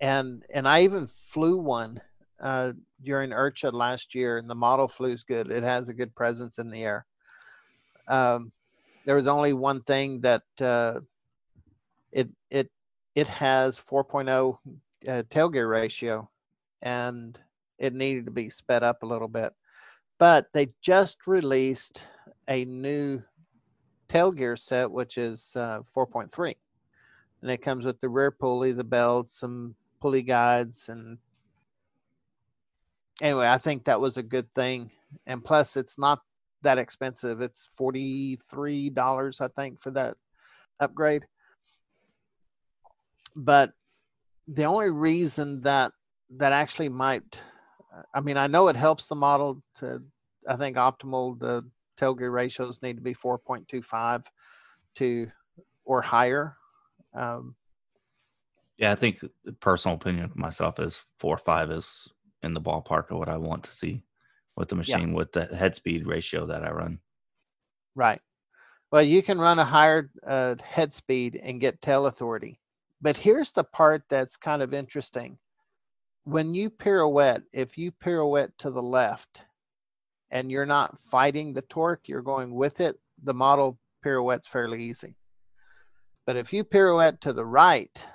and 0.00 0.44
and 0.52 0.66
I 0.66 0.82
even 0.82 1.06
flew 1.06 1.56
one 1.56 2.00
uh, 2.40 2.72
during 3.02 3.30
IRCHA 3.30 3.72
last 3.72 4.14
year, 4.14 4.38
and 4.38 4.48
the 4.48 4.54
model 4.54 4.88
flews 4.88 5.22
good. 5.22 5.50
It 5.50 5.62
has 5.62 5.88
a 5.88 5.94
good 5.94 6.14
presence 6.14 6.58
in 6.58 6.70
the 6.70 6.82
air. 6.82 7.06
Um, 8.08 8.52
there 9.04 9.16
was 9.16 9.28
only 9.28 9.52
one 9.52 9.82
thing 9.82 10.20
that 10.20 10.42
uh, 10.60 11.00
it 12.10 12.28
it 12.50 12.70
it 13.14 13.28
has 13.28 13.78
4.0 13.78 14.58
uh, 15.08 15.22
tail 15.28 15.48
gear 15.48 15.68
ratio, 15.68 16.28
and 16.82 17.38
it 17.78 17.94
needed 17.94 18.26
to 18.26 18.30
be 18.30 18.50
sped 18.50 18.82
up 18.82 19.02
a 19.02 19.06
little 19.06 19.28
bit. 19.28 19.52
But 20.18 20.46
they 20.52 20.72
just 20.82 21.26
released 21.26 22.04
a 22.48 22.64
new 22.64 23.22
tail 24.08 24.30
gear 24.30 24.56
set, 24.56 24.90
which 24.90 25.16
is 25.18 25.54
uh, 25.56 25.80
4.3, 25.96 26.54
and 27.40 27.50
it 27.50 27.62
comes 27.62 27.84
with 27.84 28.00
the 28.00 28.08
rear 28.08 28.30
pulley, 28.30 28.72
the 28.72 28.84
belts, 28.84 29.32
some 29.32 29.74
pulley 30.00 30.22
guides, 30.22 30.88
and 30.88 31.18
anyway, 33.22 33.46
I 33.46 33.58
think 33.58 33.84
that 33.84 34.00
was 34.00 34.16
a 34.16 34.22
good 34.22 34.52
thing. 34.54 34.90
And 35.26 35.44
plus, 35.44 35.76
it's 35.76 35.98
not 35.98 36.20
that 36.62 36.78
expensive. 36.78 37.40
It's 37.40 37.68
forty 37.72 38.36
three 38.36 38.90
dollars, 38.90 39.40
I 39.40 39.48
think, 39.48 39.80
for 39.80 39.90
that 39.92 40.16
upgrade. 40.80 41.24
But 43.34 43.72
the 44.48 44.64
only 44.64 44.90
reason 44.90 45.62
that 45.62 45.92
that 46.36 46.52
actually 46.52 46.88
might, 46.88 47.40
I 48.14 48.20
mean, 48.20 48.36
I 48.36 48.46
know 48.46 48.68
it 48.68 48.76
helps 48.76 49.08
the 49.08 49.14
model 49.14 49.62
to, 49.76 50.02
I 50.48 50.56
think 50.56 50.76
optimal 50.76 51.38
the 51.38 51.62
tail 51.96 52.14
gear 52.14 52.30
ratios 52.30 52.82
need 52.82 52.96
to 52.96 53.02
be 53.02 53.14
four 53.14 53.38
point 53.38 53.68
two 53.68 53.82
five 53.82 54.24
to 54.96 55.28
or 55.84 56.02
higher. 56.02 56.56
Um, 57.14 57.54
Yeah, 58.78 58.92
I 58.92 58.94
think 58.94 59.20
the 59.44 59.52
personal 59.52 59.96
opinion 59.96 60.24
of 60.24 60.36
myself 60.36 60.80
is 60.80 61.04
four 61.18 61.34
or 61.34 61.38
five 61.38 61.70
is 61.70 62.08
in 62.42 62.54
the 62.54 62.60
ballpark 62.60 63.10
of 63.10 63.18
what 63.18 63.28
I 63.28 63.36
want 63.36 63.64
to 63.64 63.72
see 63.72 64.02
with 64.56 64.68
the 64.68 64.74
Yeah. 64.74 64.98
machine 64.98 65.12
with 65.12 65.32
the 65.32 65.46
head 65.46 65.74
speed 65.74 66.06
ratio 66.06 66.46
that 66.46 66.64
I 66.64 66.70
run. 66.70 67.00
Right. 67.94 68.20
Well, 68.90 69.02
you 69.02 69.22
can 69.22 69.38
run 69.38 69.58
a 69.58 69.64
higher 69.64 70.10
uh, 70.26 70.56
head 70.62 70.92
speed 70.92 71.36
and 71.36 71.60
get 71.60 71.80
tail 71.80 72.06
authority. 72.06 72.60
But 73.00 73.16
here's 73.16 73.52
the 73.52 73.64
part 73.64 74.04
that's 74.08 74.36
kind 74.36 74.62
of 74.62 74.74
interesting. 74.74 75.38
When 76.24 76.54
you 76.54 76.70
pirouette, 76.70 77.42
if 77.52 77.76
you 77.76 77.90
pirouette 77.90 78.56
to 78.58 78.70
the 78.70 78.82
left 78.82 79.42
and 80.30 80.50
you're 80.50 80.66
not 80.66 80.98
fighting 81.00 81.52
the 81.52 81.62
torque, 81.62 82.08
you're 82.08 82.22
going 82.22 82.54
with 82.54 82.80
it, 82.80 82.98
the 83.22 83.34
model 83.34 83.78
pirouette's 84.02 84.46
fairly 84.46 84.82
easy. 84.82 85.16
But 86.26 86.36
if 86.36 86.52
you 86.52 86.62
pirouette 86.64 87.20
to 87.22 87.32
the 87.32 87.44
right 87.44 88.06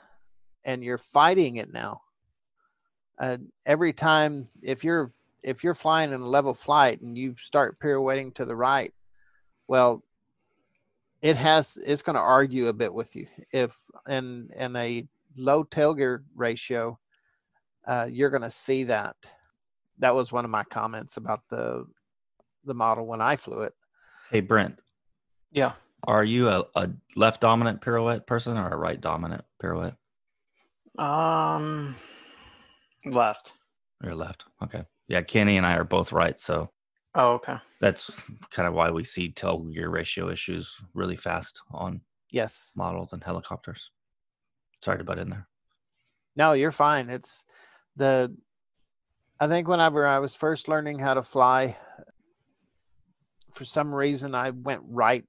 and 0.64 0.84
you're 0.84 0.98
fighting 0.98 1.58
it 1.58 1.74
now, 1.74 2.02
uh, 3.20 3.38
every 3.66 3.94
time 3.94 4.48
if 4.62 4.84
you're 4.84 5.12
if 5.44 5.64
you're 5.64 5.74
flying 5.74 6.12
in 6.12 6.22
a 6.22 6.28
level 6.28 6.54
flight 6.54 7.02
and 7.02 7.18
you 7.18 7.36
start 7.42 7.80
pirouetting 7.80 8.34
to 8.36 8.46
the 8.46 8.56
right, 8.56 8.94
well 9.68 10.04
it 11.22 11.36
has 11.36 11.78
it's 11.86 12.02
going 12.02 12.16
to 12.16 12.22
argue 12.22 12.68
a 12.68 12.74
bit 12.74 12.94
with 12.94 13.16
you 13.16 13.28
if 13.52 13.78
in 14.08 14.50
in 14.56 14.76
a 14.76 15.08
low 15.36 15.64
tail 15.64 15.94
gear 15.94 16.24
ratio 16.36 16.98
uh, 17.88 18.08
you're 18.12 18.30
going 18.30 18.42
to 18.44 18.50
see 18.50 18.84
that 18.86 19.16
that 20.00 20.14
was 20.14 20.32
one 20.32 20.46
of 20.46 20.52
my 20.52 20.64
comments 20.66 21.18
about 21.18 21.42
the 21.50 21.86
the 22.66 22.74
model 22.74 23.08
when 23.08 23.22
i 23.22 23.36
flew 23.36 23.62
it 23.62 23.74
Hey 24.30 24.42
Brent, 24.42 24.80
Yeah. 25.52 25.72
are 26.06 26.24
you 26.24 26.50
a, 26.50 26.66
a 26.76 26.90
left 27.16 27.40
dominant 27.42 27.80
pirouette 27.82 28.28
person 28.28 28.58
or 28.58 28.68
a 28.70 28.76
right 28.76 29.00
dominant 29.00 29.46
pirouette? 29.62 29.96
Um, 31.00 31.96
left. 33.06 33.54
You're 34.04 34.16
left? 34.16 34.46
Okay. 34.62 34.84
Yeah, 35.08 35.22
Kenny 35.22 35.56
and 35.56 35.66
I 35.66 35.76
are 35.78 35.84
both 35.86 36.12
right, 36.12 36.38
so 36.40 36.72
Oh, 37.16 37.34
okay. 37.36 37.56
that's 37.80 38.12
kind 38.52 38.68
of 38.68 38.74
why 38.74 38.92
we 38.92 39.04
see 39.06 39.30
tail 39.30 39.60
gear 39.60 39.90
ratio 39.90 40.30
issues 40.30 40.76
really 40.94 41.16
fast 41.16 41.62
on 41.72 42.02
yes 42.30 42.72
models 42.76 43.14
and 43.14 43.24
helicopters. 43.24 43.92
Sorry 44.84 44.98
to 44.98 45.04
butt 45.06 45.20
in 45.20 45.30
there. 45.30 45.48
no 46.36 46.52
you're 46.52 46.72
fine 46.72 47.10
it's 47.10 47.46
the 47.98 48.36
I 49.40 49.48
think 49.48 49.68
whenever 49.68 50.06
I 50.06 50.20
was 50.20 50.34
first 50.34 50.68
learning 50.68 51.00
how 51.00 51.14
to 51.14 51.22
fly, 51.22 51.78
for 53.52 53.66
some 53.66 53.94
reason 53.94 54.34
I 54.34 54.50
went 54.50 54.82
right 54.88 55.26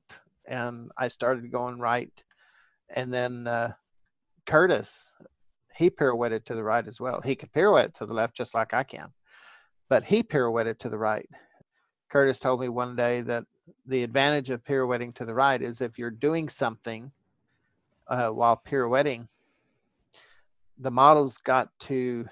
and 0.47 0.91
I 0.97 1.09
started 1.09 1.53
going 1.53 1.79
right. 1.79 2.13
And 2.95 3.13
then 3.13 3.47
uh, 3.47 3.73
Curtis, 4.47 5.13
he 5.75 5.91
pirouetted 5.91 6.47
to 6.47 6.55
the 6.55 6.63
right 6.63 6.87
as 6.87 7.01
well. 7.01 7.21
He 7.21 7.35
could 7.35 7.53
pirouette 7.53 7.95
to 7.97 8.07
the 8.07 8.15
left 8.15 8.35
just 8.35 8.55
like 8.55 8.73
I 8.73 8.83
can, 8.83 9.13
but 9.91 10.05
he 10.05 10.23
pirouetted 10.23 10.79
to 10.81 10.89
the 10.89 10.99
right. 10.99 11.29
Curtis 12.09 12.41
told 12.41 12.61
me 12.61 12.71
one 12.71 12.97
day 12.97 13.21
that 13.23 13.45
the 13.87 14.03
advantage 14.03 14.49
of 14.49 14.65
pirouetting 14.65 15.15
to 15.17 15.27
the 15.27 15.35
right 15.35 15.61
is 15.61 15.83
if 15.83 15.99
you're 15.99 16.11
doing 16.11 16.49
something 16.49 17.13
uh, 18.09 18.29
while 18.29 18.57
pirouetting, 18.57 19.29
the 20.79 20.91
model's 20.91 21.37
got 21.37 21.69
to 21.81 22.27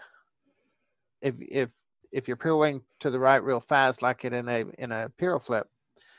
if 1.20 1.34
if 1.40 1.72
if 2.12 2.28
you're 2.28 2.36
pirouetting 2.36 2.82
to 3.00 3.10
the 3.10 3.18
right 3.18 3.42
real 3.42 3.60
fast, 3.60 4.02
like 4.02 4.24
it 4.24 4.32
in 4.32 4.48
a 4.48 4.64
in 4.78 4.92
a 4.92 5.10
piro 5.18 5.38
flip, 5.38 5.66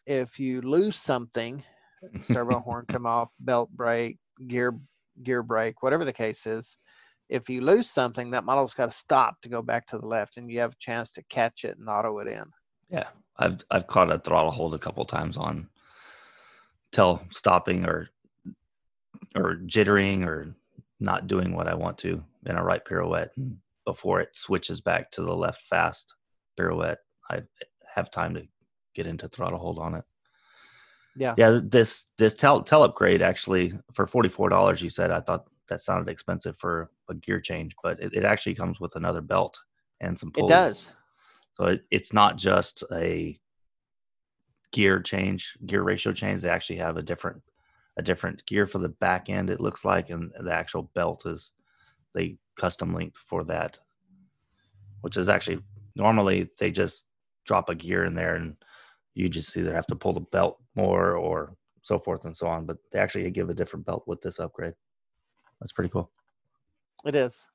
if 0.06 0.40
you 0.40 0.62
lose 0.62 0.98
something, 0.98 1.64
servo 2.22 2.60
horn 2.60 2.86
come 2.88 3.06
off, 3.06 3.32
belt 3.40 3.70
break, 3.72 4.18
gear 4.48 4.78
gear 5.24 5.44
break, 5.44 5.82
whatever 5.82 6.06
the 6.06 6.14
case 6.14 6.46
is, 6.46 6.78
if 7.30 7.50
you 7.50 7.62
lose 7.62 7.90
something, 7.90 8.32
that 8.32 8.46
model's 8.46 8.74
got 8.74 8.92
to 8.92 8.98
stop 8.98 9.42
to 9.42 9.50
go 9.50 9.62
back 9.62 9.88
to 9.88 9.98
the 9.98 10.06
left, 10.06 10.38
and 10.38 10.50
you 10.50 10.60
have 10.60 10.74
a 10.74 10.80
chance 10.80 11.12
to 11.12 11.24
catch 11.24 11.66
it 11.66 11.78
and 11.78 11.90
auto 11.90 12.20
it 12.20 12.28
in. 12.28 12.46
Yeah, 12.90 13.08
I've 13.38 13.64
I've 13.70 13.88
caught 13.88 14.12
a 14.12 14.20
throttle 14.20 14.52
hold 14.52 14.74
a 14.74 14.80
couple 14.80 15.06
times 15.06 15.38
on 15.38 15.70
tell 16.92 17.22
stopping 17.32 17.86
or 17.86 18.10
or 19.36 19.56
jittering 19.66 20.26
or 20.26 20.56
not 21.00 21.28
doing 21.28 21.54
what 21.54 21.68
I 21.68 21.76
want 21.76 21.98
to 22.00 22.24
in 22.46 22.56
a 22.56 22.64
right 22.64 22.84
pirouette 22.84 23.32
and 23.36 23.58
before 23.88 24.20
it 24.20 24.36
switches 24.36 24.82
back 24.82 25.10
to 25.10 25.24
the 25.24 25.34
left 25.34 25.62
fast 25.62 26.14
pirouette. 26.60 26.98
I 27.32 27.44
have 27.96 28.12
time 28.12 28.34
to 28.36 28.46
get 28.94 29.08
into 29.08 29.30
throttle 29.30 29.58
hold 29.58 29.80
on 29.80 29.96
it. 29.96 30.04
Yeah. 31.16 31.36
Yeah. 31.38 31.62
This 31.64 32.12
this 32.18 32.36
tell 32.36 32.62
tell 32.62 32.84
upgrade 32.84 33.22
actually 33.22 33.74
for 33.94 34.06
forty 34.06 34.28
four 34.28 34.50
dollars. 34.50 34.82
You 34.82 34.90
said 34.90 35.10
I 35.10 35.22
thought 35.22 35.46
that 35.70 35.80
sounded 35.80 36.12
expensive 36.12 36.58
for 36.58 36.92
a 37.10 37.16
gear 37.16 37.40
change, 37.40 37.76
but 37.82 38.02
it, 38.02 38.14
it 38.14 38.26
actually 38.26 38.56
comes 38.56 38.82
with 38.82 38.98
another 38.98 39.22
belt 39.22 39.58
and 40.02 40.20
some 40.20 40.32
pulleys. 40.32 40.52
It 40.52 40.54
does. 40.54 40.94
So 41.54 41.64
it, 41.68 41.86
it's 41.90 42.12
not 42.12 42.38
just 42.38 42.84
a 42.92 43.40
gear 44.74 45.00
change, 45.00 45.58
gear 45.66 45.82
ratio 45.82 46.12
change. 46.12 46.42
They 46.42 46.50
actually 46.50 46.80
have 46.80 46.98
a 46.98 47.02
different 47.02 47.42
a 47.98 48.02
different 48.02 48.46
gear 48.46 48.68
for 48.68 48.80
the 48.80 48.90
back 48.90 49.30
end. 49.30 49.50
It 49.50 49.62
looks 49.62 49.86
like, 49.86 50.10
and 50.10 50.30
the 50.38 50.54
actual 50.54 50.92
belt 50.94 51.26
is 51.26 51.54
they 52.18 52.38
custom 52.56 52.94
linked 52.94 53.18
for 53.18 53.44
that, 53.44 53.80
which 55.02 55.18
is 55.18 55.30
actually 55.30 55.60
normally 55.96 56.50
they 56.60 56.72
just 56.72 57.06
drop 57.46 57.70
a 57.70 57.76
gear 57.76 58.04
in 58.04 58.16
there 58.16 58.36
and 58.36 58.56
you 59.14 59.30
just 59.30 59.56
either 59.56 59.74
have 59.74 59.88
to 59.88 59.96
pull 59.96 60.14
the 60.14 60.20
belt 60.20 60.58
more 60.76 61.16
or 61.16 61.56
so 61.82 62.00
forth 62.00 62.26
and 62.26 62.36
so 62.36 62.48
on. 62.48 62.66
But 62.66 62.78
they 62.92 63.00
actually 63.00 63.30
give 63.30 63.50
a 63.50 63.54
different 63.54 63.86
belt 63.86 64.04
with 64.08 64.22
this 64.22 64.40
upgrade. 64.40 64.74
That's 65.62 65.72
pretty 65.72 65.90
cool. 65.90 66.10
It 67.06 67.16
is. 67.16 67.48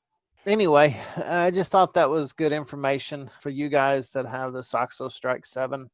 Anyway, 0.47 0.97
I 1.17 1.51
just 1.51 1.71
thought 1.71 1.95
that 1.95 2.11
was 2.11 2.33
good 2.33 2.53
information 2.53 3.31
for 3.41 3.51
you 3.51 3.69
guys 3.69 4.13
that 4.13 4.27
have 4.27 4.53
the 4.53 4.61
Soxo 4.61 5.11
Strike 5.11 5.47
7 5.47 5.91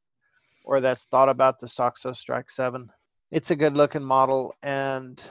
or 0.64 0.80
that's 0.80 1.04
thought 1.04 1.30
about 1.30 1.58
the 1.58 1.66
Soxo 1.66 2.14
Strike 2.14 2.50
7. 2.50 2.90
It's 3.30 3.50
a 3.50 3.56
good 3.56 3.74
looking 3.76 4.04
model, 4.04 4.54
and 4.62 5.22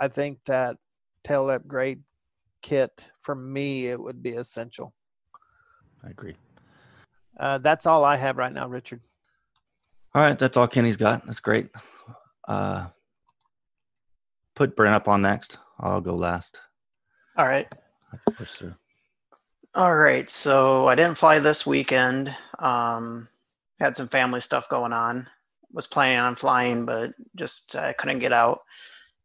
I 0.00 0.08
think 0.08 0.38
that 0.46 0.76
tail 1.24 1.50
upgrade 1.50 2.02
kit 2.62 3.10
for 3.20 3.34
me 3.34 3.86
it 3.88 4.00
would 4.00 4.22
be 4.22 4.30
essential. 4.30 4.94
I 6.04 6.10
agree. 6.10 6.36
Uh, 7.38 7.58
that's 7.58 7.86
all 7.86 8.04
I 8.04 8.16
have 8.16 8.36
right 8.36 8.52
now, 8.52 8.68
Richard. 8.68 9.00
All 10.14 10.22
right, 10.22 10.38
that's 10.38 10.56
all 10.56 10.66
Kenny's 10.66 10.96
got. 10.96 11.26
That's 11.26 11.40
great. 11.40 11.68
Uh, 12.48 12.86
put 14.54 14.76
Brent 14.76 14.94
up 14.94 15.08
on 15.08 15.22
next. 15.22 15.58
I'll 15.78 16.00
go 16.00 16.14
last. 16.14 16.60
All 17.36 17.46
right. 17.46 17.66
I 18.12 18.16
can 18.24 18.34
push 18.34 18.52
through. 18.52 18.74
All 19.74 19.94
right. 19.94 20.28
So 20.30 20.88
I 20.88 20.94
didn't 20.94 21.18
fly 21.18 21.38
this 21.38 21.66
weekend. 21.66 22.34
Um, 22.58 23.28
had 23.78 23.94
some 23.94 24.08
family 24.08 24.40
stuff 24.40 24.68
going 24.70 24.94
on. 24.94 25.28
Was 25.72 25.86
planning 25.86 26.18
on 26.18 26.36
flying, 26.36 26.86
but 26.86 27.12
just 27.34 27.76
I 27.76 27.90
uh, 27.90 27.92
couldn't 27.92 28.20
get 28.20 28.32
out. 28.32 28.60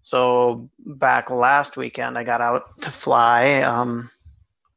So 0.01 0.69
back 0.79 1.29
last 1.29 1.77
weekend, 1.77 2.17
I 2.17 2.23
got 2.23 2.41
out 2.41 2.81
to 2.81 2.89
fly, 2.91 3.61
um, 3.61 4.09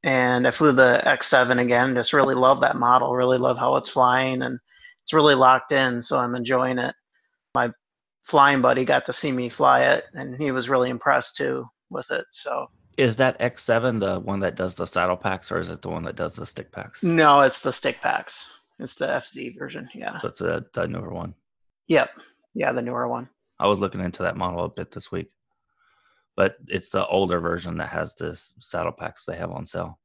and 0.02 0.46
I 0.46 0.50
flew 0.50 0.72
the 0.72 1.00
X7 1.04 1.60
again. 1.60 1.94
Just 1.94 2.12
really 2.12 2.34
love 2.34 2.60
that 2.60 2.76
model. 2.76 3.14
Really 3.14 3.38
love 3.38 3.58
how 3.58 3.76
it's 3.76 3.88
flying, 3.88 4.42
and 4.42 4.58
it's 5.02 5.12
really 5.12 5.34
locked 5.34 5.72
in. 5.72 6.02
So 6.02 6.18
I'm 6.18 6.34
enjoying 6.34 6.78
it. 6.78 6.94
My 7.54 7.70
flying 8.22 8.60
buddy 8.60 8.84
got 8.84 9.06
to 9.06 9.12
see 9.12 9.32
me 9.32 9.48
fly 9.48 9.82
it, 9.82 10.04
and 10.12 10.40
he 10.40 10.50
was 10.50 10.68
really 10.68 10.90
impressed 10.90 11.36
too 11.36 11.64
with 11.90 12.10
it. 12.10 12.26
So 12.30 12.68
is 12.96 13.16
that 13.16 13.38
X7 13.40 14.00
the 14.00 14.20
one 14.20 14.40
that 14.40 14.56
does 14.56 14.74
the 14.74 14.86
saddle 14.86 15.16
packs, 15.16 15.50
or 15.50 15.58
is 15.58 15.68
it 15.68 15.82
the 15.82 15.88
one 15.88 16.04
that 16.04 16.16
does 16.16 16.36
the 16.36 16.46
stick 16.46 16.70
packs? 16.70 17.02
No, 17.02 17.40
it's 17.40 17.62
the 17.62 17.72
stick 17.72 18.00
packs. 18.00 18.50
It's 18.78 18.94
the 18.96 19.06
FZ 19.06 19.58
version. 19.58 19.88
Yeah. 19.94 20.18
So 20.18 20.28
it's 20.28 20.40
a 20.40 20.64
the 20.74 20.86
newer 20.86 21.12
one. 21.12 21.34
Yep. 21.88 22.10
Yeah, 22.54 22.72
the 22.72 22.82
newer 22.82 23.08
one. 23.08 23.28
I 23.64 23.66
was 23.66 23.78
looking 23.78 24.02
into 24.02 24.24
that 24.24 24.36
model 24.36 24.62
a 24.62 24.68
bit 24.68 24.90
this 24.90 25.10
week, 25.10 25.30
but 26.36 26.56
it's 26.68 26.90
the 26.90 27.06
older 27.06 27.40
version 27.40 27.78
that 27.78 27.88
has 27.88 28.14
this 28.14 28.52
saddle 28.58 28.92
packs 28.92 29.24
they 29.24 29.36
have 29.36 29.50
on 29.50 29.64
sale. 29.64 29.98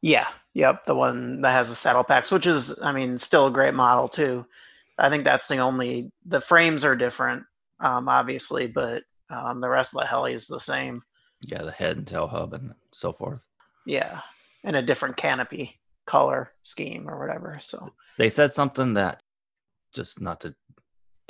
Yeah. 0.00 0.28
Yep. 0.54 0.84
The 0.84 0.94
one 0.94 1.40
that 1.40 1.50
has 1.50 1.70
the 1.70 1.74
saddle 1.74 2.04
packs, 2.04 2.30
which 2.30 2.46
is, 2.46 2.78
I 2.80 2.92
mean, 2.92 3.18
still 3.18 3.48
a 3.48 3.50
great 3.50 3.74
model 3.74 4.06
too. 4.06 4.46
I 4.96 5.10
think 5.10 5.24
that's 5.24 5.48
the 5.48 5.56
only. 5.56 6.12
The 6.24 6.40
frames 6.40 6.84
are 6.84 6.94
different, 6.94 7.42
um, 7.80 8.08
obviously, 8.08 8.68
but 8.68 9.02
um, 9.28 9.60
the 9.60 9.68
rest 9.68 9.92
of 9.92 10.02
the 10.02 10.06
heli 10.06 10.32
is 10.32 10.46
the 10.46 10.60
same. 10.60 11.02
Yeah, 11.40 11.64
the 11.64 11.72
head 11.72 11.96
and 11.96 12.06
tail 12.06 12.28
hub 12.28 12.54
and 12.54 12.74
so 12.92 13.12
forth. 13.12 13.44
Yeah, 13.86 14.20
and 14.62 14.76
a 14.76 14.82
different 14.82 15.16
canopy 15.16 15.80
color 16.06 16.52
scheme 16.62 17.10
or 17.10 17.18
whatever. 17.18 17.58
So 17.60 17.90
they 18.18 18.30
said 18.30 18.52
something 18.52 18.94
that 18.94 19.20
just 19.92 20.20
not 20.20 20.42
to 20.42 20.54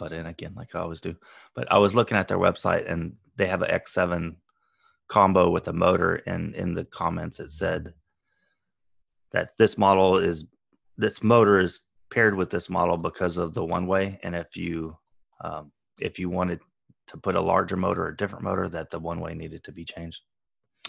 butt 0.01 0.13
in 0.13 0.27
again 0.27 0.55
like 0.57 0.75
I 0.75 0.81
always 0.81 1.01
do, 1.01 1.15
but 1.55 1.71
I 1.71 1.79
was 1.79 1.95
looking 1.95 2.17
at 2.17 2.27
their 2.27 2.39
website 2.39 2.91
and 2.91 3.17
they 3.37 3.47
have 3.47 3.63
an 3.63 3.71
X7 3.71 4.37
combo 5.09 5.51
with 5.51 5.69
a 5.69 5.73
motor, 5.73 6.15
and 6.27 6.55
in 6.55 6.75
the 6.75 6.85
comments 6.85 7.39
it 7.39 7.51
said 7.51 7.93
that 9.33 9.49
this 9.59 9.77
model 9.77 10.17
is 10.17 10.47
this 10.97 11.23
motor 11.23 11.61
is 11.61 11.83
paired 12.11 12.35
with 12.35 12.51
this 12.51 12.71
model 12.71 12.97
because 12.97 13.37
of 13.37 13.53
the 13.55 13.65
one 13.65 13.87
way, 13.87 14.19
and 14.23 14.35
if 14.35 14.57
you 14.57 14.97
um, 15.45 15.73
if 16.01 16.19
you 16.19 16.31
wanted 16.31 16.61
to 17.09 17.19
put 17.19 17.37
a 17.37 17.41
larger 17.41 17.77
motor 17.77 18.05
or 18.05 18.09
a 18.09 18.17
different 18.17 18.45
motor 18.45 18.69
that 18.69 18.91
the 18.91 18.99
one 18.99 19.21
way 19.21 19.35
needed 19.35 19.65
to 19.65 19.73
be 19.73 19.85
changed? 19.85 20.23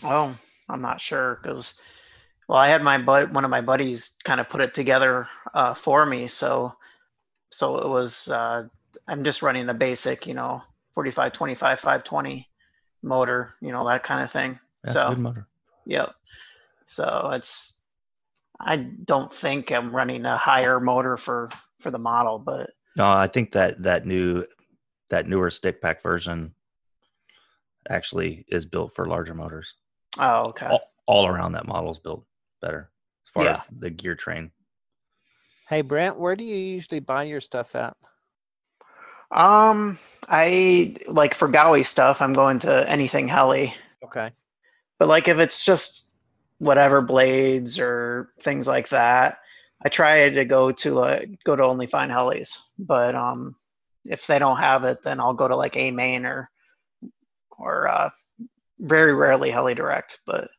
Oh, 0.03 0.35
I'm 0.69 0.81
not 0.81 1.01
sure 1.01 1.39
because 1.41 1.79
well, 2.47 2.59
I 2.59 2.69
had 2.69 2.83
my 2.83 2.97
bud 2.97 3.33
one 3.33 3.45
of 3.45 3.51
my 3.51 3.61
buddies 3.61 4.17
kind 4.23 4.39
of 4.39 4.49
put 4.49 4.61
it 4.61 4.73
together 4.73 5.27
uh, 5.53 5.73
for 5.73 6.05
me, 6.05 6.27
so 6.27 6.73
so 7.49 7.77
it 7.79 7.89
was 7.89 8.29
uh, 8.29 8.67
I'm 9.07 9.23
just 9.23 9.41
running 9.41 9.65
the 9.65 9.73
basic, 9.73 10.27
you 10.27 10.33
know, 10.33 10.61
45 10.93 11.33
25 11.33 11.79
520 11.79 12.49
motor, 13.03 13.53
you 13.61 13.71
know, 13.71 13.81
that 13.87 14.03
kind 14.03 14.23
of 14.23 14.31
thing. 14.31 14.59
That's 14.83 14.93
so 14.93 15.09
good 15.09 15.19
motor. 15.19 15.47
Yep. 15.85 16.13
So 16.85 17.29
it's 17.33 17.81
I 18.59 18.77
don't 19.05 19.33
think 19.33 19.71
I'm 19.71 19.95
running 19.95 20.25
a 20.25 20.37
higher 20.37 20.79
motor 20.79 21.17
for 21.17 21.49
for 21.79 21.89
the 21.91 21.99
model, 21.99 22.37
but 22.39 22.71
no, 22.95 23.09
I 23.09 23.27
think 23.27 23.53
that 23.53 23.81
that 23.83 24.05
new 24.05 24.45
that 25.09 25.27
newer 25.27 25.49
stick 25.49 25.81
pack 25.81 26.01
version 26.01 26.53
actually 27.89 28.45
is 28.47 28.65
built 28.65 28.93
for 28.93 29.05
larger 29.07 29.33
motors. 29.33 29.73
Oh, 30.19 30.45
okay. 30.49 30.67
All, 30.67 30.81
all 31.07 31.27
around 31.27 31.53
that 31.53 31.67
model 31.67 31.91
is 31.91 31.99
built 31.99 32.25
better 32.61 32.91
as 33.25 33.29
far 33.31 33.43
Yeah. 33.45 33.53
as 33.53 33.61
the 33.79 33.89
gear 33.89 34.15
train. 34.15 34.51
Hey, 35.67 35.81
Brent, 35.81 36.19
where 36.19 36.35
do 36.35 36.43
you 36.43 36.55
usually 36.55 36.99
buy 36.99 37.23
your 37.23 37.39
stuff 37.39 37.75
at? 37.75 37.95
Um, 39.31 39.97
I 40.27 40.95
like 41.07 41.33
for 41.33 41.49
Gaui 41.49 41.85
stuff, 41.85 42.21
I'm 42.21 42.33
going 42.33 42.59
to 42.59 42.89
anything 42.89 43.27
heli. 43.27 43.73
Okay. 44.03 44.31
But 44.99 45.07
like 45.07 45.27
if 45.27 45.39
it's 45.39 45.63
just 45.63 46.11
whatever 46.59 47.01
blades 47.01 47.79
or 47.79 48.29
things 48.41 48.67
like 48.67 48.89
that, 48.89 49.37
I 49.83 49.89
try 49.89 50.29
to 50.29 50.45
go 50.45 50.71
to 50.71 50.93
like 50.93 51.39
go 51.43 51.55
to 51.55 51.63
only 51.63 51.87
find 51.87 52.11
helis. 52.11 52.57
But 52.77 53.15
um, 53.15 53.55
if 54.05 54.27
they 54.27 54.37
don't 54.37 54.57
have 54.57 54.83
it, 54.83 55.01
then 55.03 55.19
I'll 55.19 55.33
go 55.33 55.47
to 55.47 55.55
like 55.55 55.75
a 55.77 55.91
main 55.91 56.25
or 56.25 56.49
or 57.57 57.87
uh, 57.87 58.09
very 58.79 59.13
rarely 59.13 59.49
heli 59.49 59.73
direct. 59.75 60.19
But 60.25 60.49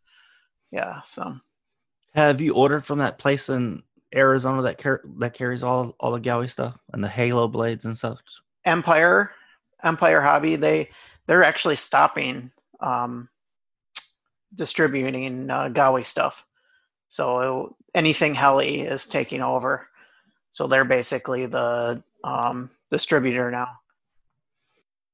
yeah, 0.71 1.03
so 1.05 1.37
Have 2.15 2.41
you 2.41 2.55
ordered 2.55 2.85
from 2.85 2.99
that 2.99 3.19
place 3.19 3.49
in 3.49 3.83
Arizona 4.15 4.63
that 4.63 4.79
car- 4.79 5.03
that 5.19 5.35
carries 5.35 5.63
all 5.63 5.95
all 6.01 6.13
the 6.13 6.21
Gaui 6.21 6.49
stuff 6.49 6.77
and 6.93 7.05
the 7.05 7.09
Halo 7.09 7.49
blades 7.49 7.85
and 7.85 7.97
stuff? 7.97 8.19
Empire, 8.65 9.33
Empire 9.83 10.21
Hobby, 10.21 10.57
they 10.57 10.91
they're 11.27 11.45
actually 11.45 11.77
stopping 11.77 12.51
um, 12.81 13.29
distributing 14.55 15.51
uh, 15.51 15.69
Gaui 15.69 16.05
stuff. 16.05 16.45
So 17.09 17.77
anything 17.95 18.35
Heli 18.35 18.81
is 18.81 19.07
taking 19.07 19.43
over. 19.43 19.89
So 20.51 20.67
they're 20.67 20.85
basically 20.85 21.47
the 21.47 22.03
um, 22.25 22.71
distributor 22.91 23.51
now. 23.51 23.69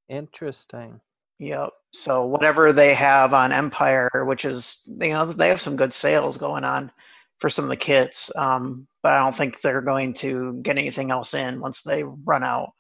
Interesting. 0.09 1.01
Yep. 1.39 1.71
So 1.93 2.27
whatever 2.27 2.73
they 2.73 2.95
have 2.95 3.33
on 3.33 3.53
Empire, 3.53 4.11
which 4.27 4.45
is 4.45 4.83
you 5.01 5.11
know 5.11 5.27
they 5.27 5.49
have 5.49 5.61
some 5.61 5.77
good 5.77 5.93
sales 5.93 6.37
going 6.37 6.65
on 6.65 6.91
for 7.39 7.49
some 7.49 7.65
of 7.65 7.71
the 7.71 7.77
kits, 7.77 8.35
um, 8.37 8.89
but 9.03 9.13
I 9.13 9.23
don't 9.23 9.35
think 9.35 9.61
they're 9.61 9.81
going 9.81 10.13
to 10.15 10.59
get 10.63 10.77
anything 10.77 11.11
else 11.11 11.35
in 11.35 11.61
once 11.61 11.83
they 11.83 12.03
run 12.03 12.43
out. 12.43 12.73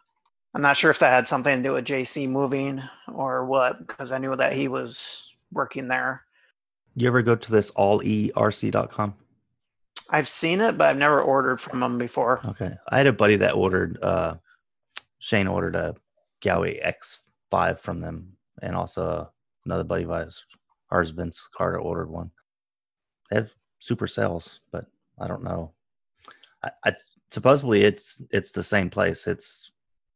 I'm 0.54 0.62
not 0.62 0.76
sure 0.76 0.90
if 0.90 0.98
that 1.00 1.10
had 1.10 1.28
something 1.28 1.56
to 1.56 1.68
do 1.68 1.74
with 1.74 1.84
JC 1.84 2.28
moving 2.28 2.82
or 3.12 3.44
what, 3.44 3.86
because 3.86 4.12
I 4.12 4.18
knew 4.18 4.34
that 4.34 4.54
he 4.54 4.68
was 4.68 5.34
working 5.52 5.88
there. 5.88 6.24
You 6.94 7.06
ever 7.08 7.22
go 7.22 7.36
to 7.36 7.50
this 7.50 7.70
alleRC.com? 7.72 9.14
I've 10.10 10.28
seen 10.28 10.60
it, 10.60 10.78
but 10.78 10.88
I've 10.88 10.96
never 10.96 11.20
ordered 11.20 11.60
from 11.60 11.80
them 11.80 11.98
before. 11.98 12.40
Okay. 12.46 12.74
I 12.88 12.96
had 12.96 13.06
a 13.06 13.12
buddy 13.12 13.36
that 13.36 13.54
ordered, 13.54 14.02
uh, 14.02 14.36
Shane 15.18 15.46
ordered 15.46 15.76
a 15.76 15.94
Gaui 16.40 16.82
X5 16.84 17.78
from 17.80 18.00
them, 18.00 18.36
and 18.62 18.74
also 18.74 19.30
another 19.66 19.84
buddy 19.84 20.04
of 20.04 20.10
ours, 20.10 20.44
ours 20.90 21.10
Vince 21.10 21.46
Carter, 21.54 21.78
ordered 21.78 22.08
one. 22.08 22.30
They 23.30 23.36
have 23.36 23.54
super 23.78 24.06
sales, 24.06 24.60
but 24.72 24.86
I 25.20 25.28
don't 25.28 25.44
know. 25.44 25.72
I, 26.64 26.70
I 26.84 26.92
supposedly 27.30 27.84
it's 27.84 28.22
it's 28.30 28.52
the 28.52 28.62
same 28.62 28.90
place. 28.90 29.26
It's 29.26 29.70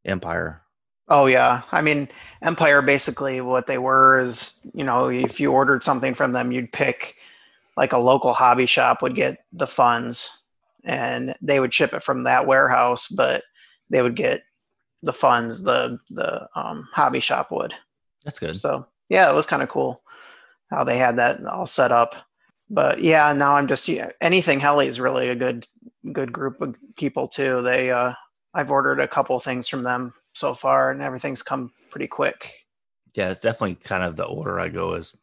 Empire. 0.04 0.62
Oh 1.08 1.26
yeah, 1.26 1.62
I 1.72 1.82
mean 1.82 2.08
Empire 2.42 2.82
basically 2.82 3.40
what 3.40 3.66
they 3.66 3.78
were 3.78 4.18
is 4.18 4.66
you 4.74 4.84
know 4.84 5.08
if 5.08 5.40
you 5.40 5.52
ordered 5.52 5.82
something 5.82 6.14
from 6.14 6.32
them, 6.32 6.52
you'd 6.52 6.72
pick 6.72 7.16
like 7.76 7.92
a 7.92 7.98
local 7.98 8.32
hobby 8.32 8.66
shop 8.66 9.02
would 9.02 9.14
get 9.14 9.44
the 9.52 9.66
funds 9.66 10.46
and 10.84 11.34
they 11.40 11.60
would 11.60 11.72
ship 11.72 11.92
it 11.94 12.02
from 12.02 12.24
that 12.24 12.46
warehouse, 12.46 13.08
but 13.08 13.42
they 13.90 14.02
would 14.02 14.16
get 14.16 14.42
the 15.02 15.12
funds 15.12 15.62
the 15.62 15.98
the 16.10 16.48
um, 16.54 16.88
hobby 16.92 17.20
shop 17.20 17.50
would. 17.50 17.74
That's 18.24 18.38
good. 18.38 18.56
So 18.56 18.86
yeah, 19.08 19.30
it 19.30 19.34
was 19.34 19.46
kind 19.46 19.62
of 19.62 19.68
cool 19.68 20.02
how 20.70 20.84
they 20.84 20.96
had 20.96 21.16
that 21.16 21.44
all 21.44 21.66
set 21.66 21.92
up. 21.92 22.14
But 22.70 23.00
yeah, 23.00 23.32
now 23.32 23.56
I'm 23.56 23.66
just 23.66 23.88
yeah, 23.88 24.10
anything 24.20 24.60
Heli 24.60 24.86
is 24.86 25.00
really 25.00 25.28
a 25.28 25.34
good 25.34 25.66
good 26.12 26.32
group 26.32 26.60
of 26.60 26.76
people 26.96 27.28
too. 27.28 27.62
They 27.62 27.90
uh, 27.90 28.14
I've 28.54 28.70
ordered 28.70 29.00
a 29.00 29.08
couple 29.08 29.38
things 29.40 29.68
from 29.68 29.82
them 29.82 30.14
so 30.34 30.54
far, 30.54 30.90
and 30.90 31.02
everything's 31.02 31.42
come 31.42 31.72
pretty 31.90 32.06
quick. 32.06 32.52
Yeah, 33.14 33.30
it's 33.30 33.40
definitely 33.40 33.76
kind 33.76 34.02
of 34.02 34.16
the 34.16 34.24
order 34.24 34.58
I 34.58 34.68
go 34.68 34.94
is 34.94 35.16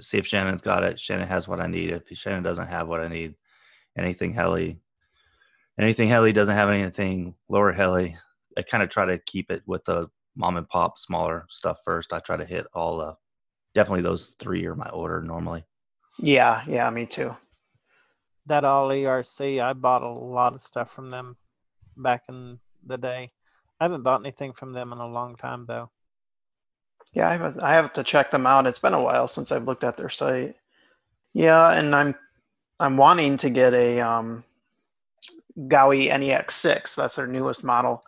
see 0.00 0.18
if 0.18 0.26
Shannon's 0.26 0.62
got 0.62 0.84
it. 0.84 1.00
Shannon 1.00 1.28
has 1.28 1.48
what 1.48 1.60
I 1.60 1.66
need. 1.66 1.90
If 1.90 2.04
Shannon 2.16 2.42
doesn't 2.42 2.68
have 2.68 2.88
what 2.88 3.00
I 3.00 3.08
need, 3.08 3.34
anything 3.96 4.32
Heli, 4.32 4.80
anything 5.78 6.08
Heli 6.08 6.32
doesn't 6.32 6.54
have 6.54 6.70
anything 6.70 7.34
lower 7.48 7.72
Heli. 7.72 8.16
I 8.56 8.62
kind 8.62 8.82
of 8.82 8.90
try 8.90 9.06
to 9.06 9.18
keep 9.18 9.50
it 9.50 9.62
with 9.66 9.84
the 9.84 10.08
mom 10.36 10.56
and 10.56 10.68
pop 10.68 10.98
smaller 10.98 11.46
stuff 11.48 11.78
first. 11.84 12.12
I 12.12 12.20
try 12.20 12.36
to 12.36 12.44
hit 12.44 12.66
all 12.74 12.98
the 12.98 13.16
definitely 13.74 14.02
those 14.02 14.34
three 14.38 14.64
are 14.66 14.76
my 14.76 14.88
order 14.90 15.22
normally. 15.22 15.64
Yeah, 16.18 16.62
yeah, 16.68 16.90
me 16.90 17.06
too. 17.06 17.34
That 18.46 18.64
alleRC, 18.64 19.62
I 19.62 19.72
bought 19.72 20.02
a 20.02 20.08
lot 20.08 20.52
of 20.52 20.60
stuff 20.60 20.90
from 20.90 21.10
them 21.10 21.36
back 21.96 22.22
in 22.28 22.58
the 22.86 22.98
day. 22.98 23.32
I 23.80 23.84
haven't 23.84 24.02
bought 24.02 24.20
anything 24.20 24.52
from 24.52 24.72
them 24.72 24.92
in 24.92 24.98
a 24.98 25.08
long 25.08 25.36
time 25.36 25.66
though. 25.66 25.90
Yeah, 27.14 27.28
I 27.28 27.36
have, 27.36 27.58
I 27.58 27.72
have 27.74 27.92
to 27.94 28.04
check 28.04 28.30
them 28.30 28.46
out. 28.46 28.66
It's 28.66 28.78
been 28.78 28.94
a 28.94 29.02
while 29.02 29.28
since 29.28 29.52
I've 29.52 29.66
looked 29.66 29.84
at 29.84 29.96
their 29.96 30.08
site. 30.08 30.54
Yeah, 31.34 31.72
and 31.72 31.94
I'm 31.94 32.14
I'm 32.80 32.96
wanting 32.96 33.36
to 33.38 33.50
get 33.50 33.74
a 33.74 34.00
um, 34.00 34.44
Gaui 35.58 36.10
NEX6. 36.10 36.96
That's 36.96 37.16
their 37.16 37.26
newest 37.26 37.64
model, 37.64 38.02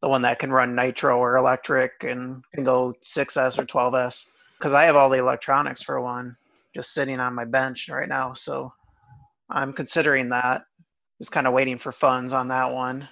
the 0.00 0.08
one 0.08 0.22
that 0.22 0.38
can 0.38 0.52
run 0.52 0.74
nitro 0.74 1.18
or 1.18 1.36
electric 1.36 2.04
and 2.04 2.44
can 2.54 2.64
go 2.64 2.94
6S 3.02 3.60
or 3.60 3.66
12S. 3.66 4.30
Because 4.58 4.72
I 4.72 4.84
have 4.84 4.96
all 4.96 5.10
the 5.10 5.18
electronics 5.18 5.82
for 5.82 6.00
one, 6.00 6.36
just 6.74 6.94
sitting 6.94 7.20
on 7.20 7.34
my 7.34 7.44
bench 7.44 7.88
right 7.88 8.08
now. 8.08 8.32
So 8.34 8.72
I'm 9.50 9.72
considering 9.72 10.28
that. 10.30 10.64
Just 11.18 11.32
kind 11.32 11.46
of 11.46 11.52
waiting 11.52 11.78
for 11.78 11.92
funds 11.92 12.32
on 12.32 12.48
that 12.48 12.72
one, 12.72 13.08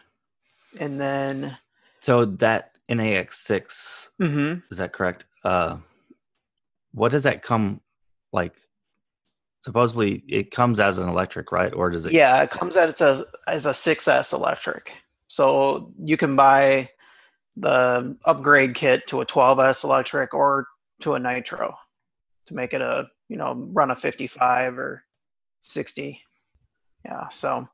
and 0.79 1.01
then. 1.01 1.57
So 2.01 2.25
that 2.25 2.73
NEX6 2.91 4.09
Mm-hmm. 4.21 4.61
Is 4.71 4.79
that 4.79 4.93
correct? 4.93 5.25
Uh, 5.45 5.79
what 6.93 7.11
does 7.11 7.25
that 7.25 7.43
come 7.43 7.81
like? 8.33 8.55
Supposedly, 9.63 10.23
it 10.29 10.51
comes 10.51 10.81
as 10.81 10.99
an 10.99 11.09
electric, 11.09 11.53
right? 11.53 11.73
Or 11.73 11.91
does 11.91 12.05
it? 12.07 12.13
Yeah, 12.13 12.43
it 12.43 12.51
comes 12.51 12.77
out 12.77 12.89
as 12.89 13.01
a 13.01 13.25
as 13.47 13.67
a 13.67 13.71
6S 13.71 14.33
electric. 14.33 14.93
So 15.29 15.93
you 15.99 16.17
can 16.17 16.37
buy 16.37 16.91
the 17.57 18.17
upgrade 18.25 18.75
kit 18.75 19.07
to 19.09 19.21
a 19.21 19.27
12S 19.27 19.85
electric 19.85 20.35
or 20.35 20.67
to 21.01 21.15
a 21.15 21.19
nitro 21.19 21.75
to 22.47 22.55
make 22.55 22.75
it 22.75 22.81
a 22.81 23.09
you 23.29 23.37
know 23.37 23.69
run 23.73 23.91
a 23.91 23.97
55 23.97 24.79
or 24.79 25.05
60. 25.61 26.21
Yeah, 27.05 27.29
so 27.29 27.69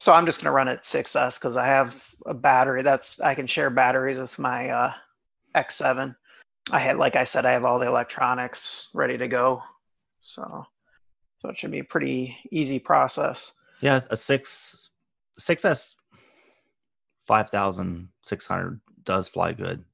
so 0.00 0.12
I'm 0.12 0.26
just 0.26 0.42
gonna 0.42 0.54
run 0.54 0.68
it 0.68 0.82
6S 0.82 1.40
because 1.40 1.56
I 1.56 1.66
have 1.66 2.08
a 2.26 2.34
battery 2.34 2.82
that's 2.82 3.20
I 3.20 3.34
can 3.34 3.46
share 3.46 3.70
batteries 3.70 4.18
with 4.18 4.38
my 4.38 4.68
uh, 4.68 4.92
X7. 5.54 6.14
I 6.72 6.78
had, 6.78 6.96
like 6.96 7.16
I 7.16 7.24
said, 7.24 7.46
I 7.46 7.52
have 7.52 7.64
all 7.64 7.78
the 7.78 7.86
electronics 7.86 8.88
ready 8.92 9.16
to 9.18 9.28
go. 9.28 9.62
So, 10.20 10.66
so 11.38 11.48
it 11.48 11.56
should 11.56 11.70
be 11.70 11.78
a 11.78 11.84
pretty 11.84 12.36
easy 12.50 12.78
process. 12.78 13.52
Yeah, 13.80 14.00
a 14.10 14.16
six, 14.16 14.90
six 15.38 15.64
S, 15.64 15.94
five 17.26 17.50
thousand 17.50 18.08
six 18.22 18.46
hundred 18.46 18.80
does 19.04 19.28
fly 19.28 19.52
good. 19.52 19.84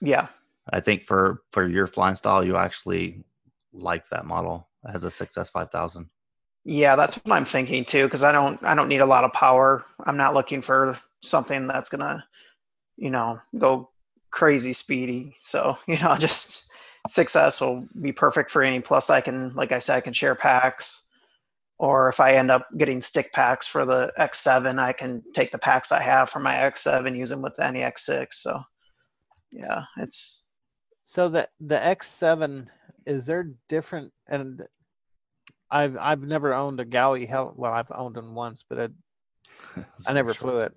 Yeah, 0.00 0.28
I 0.70 0.80
think 0.80 1.02
for 1.02 1.42
for 1.50 1.66
your 1.66 1.86
flying 1.86 2.16
style, 2.16 2.44
you 2.44 2.56
actually 2.56 3.24
like 3.72 4.08
that 4.10 4.26
model 4.26 4.68
as 4.84 5.04
a 5.04 5.10
six 5.10 5.36
S 5.36 5.50
five 5.50 5.70
thousand. 5.70 6.10
Yeah, 6.64 6.94
that's 6.96 7.16
what 7.16 7.34
I'm 7.34 7.44
thinking 7.44 7.84
too. 7.84 8.04
Because 8.04 8.22
I 8.22 8.32
don't, 8.32 8.62
I 8.64 8.74
don't 8.74 8.88
need 8.88 9.00
a 9.00 9.06
lot 9.06 9.24
of 9.24 9.32
power. 9.32 9.84
I'm 10.04 10.16
not 10.16 10.34
looking 10.34 10.62
for 10.62 10.96
something 11.22 11.66
that's 11.66 11.88
gonna, 11.88 12.24
you 12.96 13.10
know, 13.10 13.38
go 13.58 13.90
crazy 14.30 14.72
speedy. 14.72 15.34
So, 15.40 15.76
you 15.86 15.98
know, 15.98 16.16
just 16.16 16.70
6S 17.08 17.60
will 17.60 17.86
be 18.00 18.12
perfect 18.12 18.50
for 18.50 18.62
any. 18.62 18.80
Plus, 18.80 19.10
I 19.10 19.20
can, 19.20 19.54
like 19.54 19.72
I 19.72 19.78
said, 19.78 19.96
I 19.96 20.00
can 20.00 20.12
share 20.12 20.34
packs. 20.34 21.08
Or 21.78 22.08
if 22.08 22.20
I 22.20 22.34
end 22.34 22.52
up 22.52 22.68
getting 22.78 23.00
stick 23.00 23.32
packs 23.32 23.66
for 23.66 23.84
the 23.84 24.12
X7, 24.16 24.78
I 24.78 24.92
can 24.92 25.20
take 25.34 25.50
the 25.50 25.58
packs 25.58 25.90
I 25.90 26.00
have 26.00 26.30
for 26.30 26.38
my 26.38 26.54
X7, 26.54 27.16
use 27.16 27.30
them 27.30 27.42
with 27.42 27.58
any 27.58 27.80
X6. 27.80 28.34
So, 28.34 28.62
yeah, 29.50 29.82
it's. 29.98 30.46
So 31.04 31.28
the 31.28 31.48
the 31.60 31.76
X7 31.76 32.68
is 33.04 33.26
there 33.26 33.50
different 33.68 34.12
and 34.28 34.62
I've 35.72 35.96
I've 35.96 36.22
never 36.22 36.54
owned 36.54 36.78
a 36.80 36.84
Gaui 36.84 37.28
hell 37.28 37.54
well 37.56 37.72
I've 37.72 37.90
owned 37.92 38.16
one 38.16 38.34
once 38.34 38.64
but 38.68 38.78
it, 38.78 38.92
I 40.06 40.12
never 40.12 40.34
flew 40.34 40.60
it. 40.60 40.74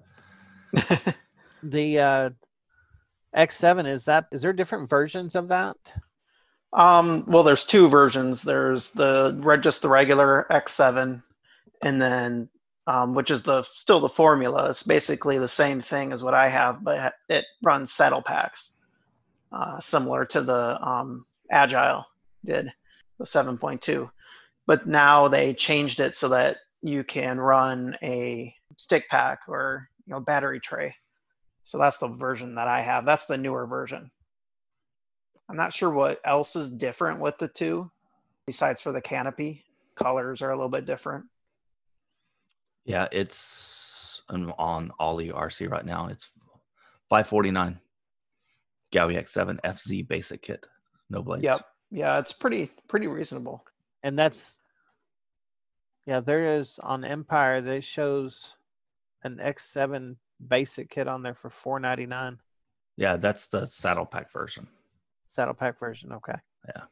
the 1.63 1.99
uh, 1.99 2.29
X7 3.35 3.85
is 3.85 4.05
that 4.05 4.27
is 4.31 4.41
there 4.41 4.53
different 4.53 4.89
versions 4.89 5.35
of 5.35 5.49
that? 5.49 5.75
Um, 6.73 7.23
well, 7.27 7.43
there's 7.43 7.63
two 7.63 7.87
versions. 7.87 8.43
There's 8.43 8.91
the 8.91 9.37
red, 9.39 9.63
just 9.63 9.81
the 9.81 9.87
regular 9.87 10.45
X7, 10.49 11.23
and 11.83 12.01
then 12.01 12.49
um, 12.85 13.15
which 13.15 13.31
is 13.31 13.43
the 13.43 13.63
still 13.63 14.01
the 14.01 14.09
formula. 14.09 14.69
It's 14.69 14.83
basically 14.83 15.39
the 15.39 15.47
same 15.47 15.79
thing 15.79 16.11
as 16.11 16.23
what 16.23 16.33
I 16.33 16.49
have, 16.49 16.83
but 16.83 17.15
it 17.29 17.45
runs 17.63 17.91
saddle 17.91 18.21
packs, 18.21 18.75
uh, 19.51 19.79
similar 19.79 20.25
to 20.25 20.41
the 20.41 20.77
um, 20.85 21.25
Agile 21.49 22.05
did, 22.43 22.67
the 23.17 23.25
7.2. 23.25 24.11
But 24.67 24.87
now 24.87 25.27
they 25.27 25.53
changed 25.53 25.99
it 25.99 26.15
so 26.15 26.29
that 26.29 26.57
you 26.81 27.03
can 27.03 27.39
run 27.39 27.97
a 28.01 28.55
stick 28.77 29.09
pack 29.09 29.43
or 29.47 29.89
you 30.05 30.13
know 30.13 30.19
battery 30.19 30.59
tray. 30.59 30.95
So 31.63 31.77
that's 31.77 31.97
the 31.97 32.07
version 32.07 32.55
that 32.55 32.67
I 32.67 32.81
have. 32.81 33.05
That's 33.05 33.25
the 33.25 33.37
newer 33.37 33.65
version. 33.65 34.11
I'm 35.49 35.57
not 35.57 35.73
sure 35.73 35.89
what 35.89 36.19
else 36.23 36.55
is 36.55 36.69
different 36.71 37.19
with 37.19 37.37
the 37.37 37.47
two, 37.47 37.91
besides 38.45 38.81
for 38.81 38.91
the 38.91 39.01
canopy. 39.01 39.63
Colors 39.95 40.41
are 40.41 40.51
a 40.51 40.55
little 40.55 40.69
bit 40.69 40.85
different. 40.85 41.25
Yeah, 42.83 43.07
it's 43.11 44.21
on 44.29 44.91
alleRC 44.99 45.69
right 45.69 45.85
now. 45.85 46.07
It's 46.07 46.31
549 47.09 47.79
Gaui 48.91 49.15
X7 49.15 49.59
FZ 49.61 50.07
basic 50.07 50.41
kit. 50.41 50.65
No 51.09 51.21
blades. 51.21 51.43
Yep. 51.43 51.65
Yeah, 51.91 52.19
it's 52.19 52.33
pretty 52.33 52.69
pretty 52.87 53.07
reasonable. 53.07 53.63
And 54.05 54.17
that's 54.19 54.59
yeah, 56.05 56.19
there 56.19 56.59
is 56.59 56.77
on 56.83 57.03
Empire 57.03 57.59
that 57.61 57.83
shows 57.83 58.55
an 59.23 59.39
X7 59.41 60.17
basic 60.47 60.91
kit 60.91 61.07
on 61.07 61.23
there 61.23 61.33
for 61.33 61.49
499 61.49 62.37
Yeah, 62.97 63.17
that's 63.17 63.47
the 63.47 63.65
saddle 63.65 64.05
pack 64.05 64.31
version. 64.31 64.67
saddle 65.25 65.55
pack 65.55 65.79
version. 65.79 66.11
Okay. 66.13 66.35
Yeah. 66.67 66.83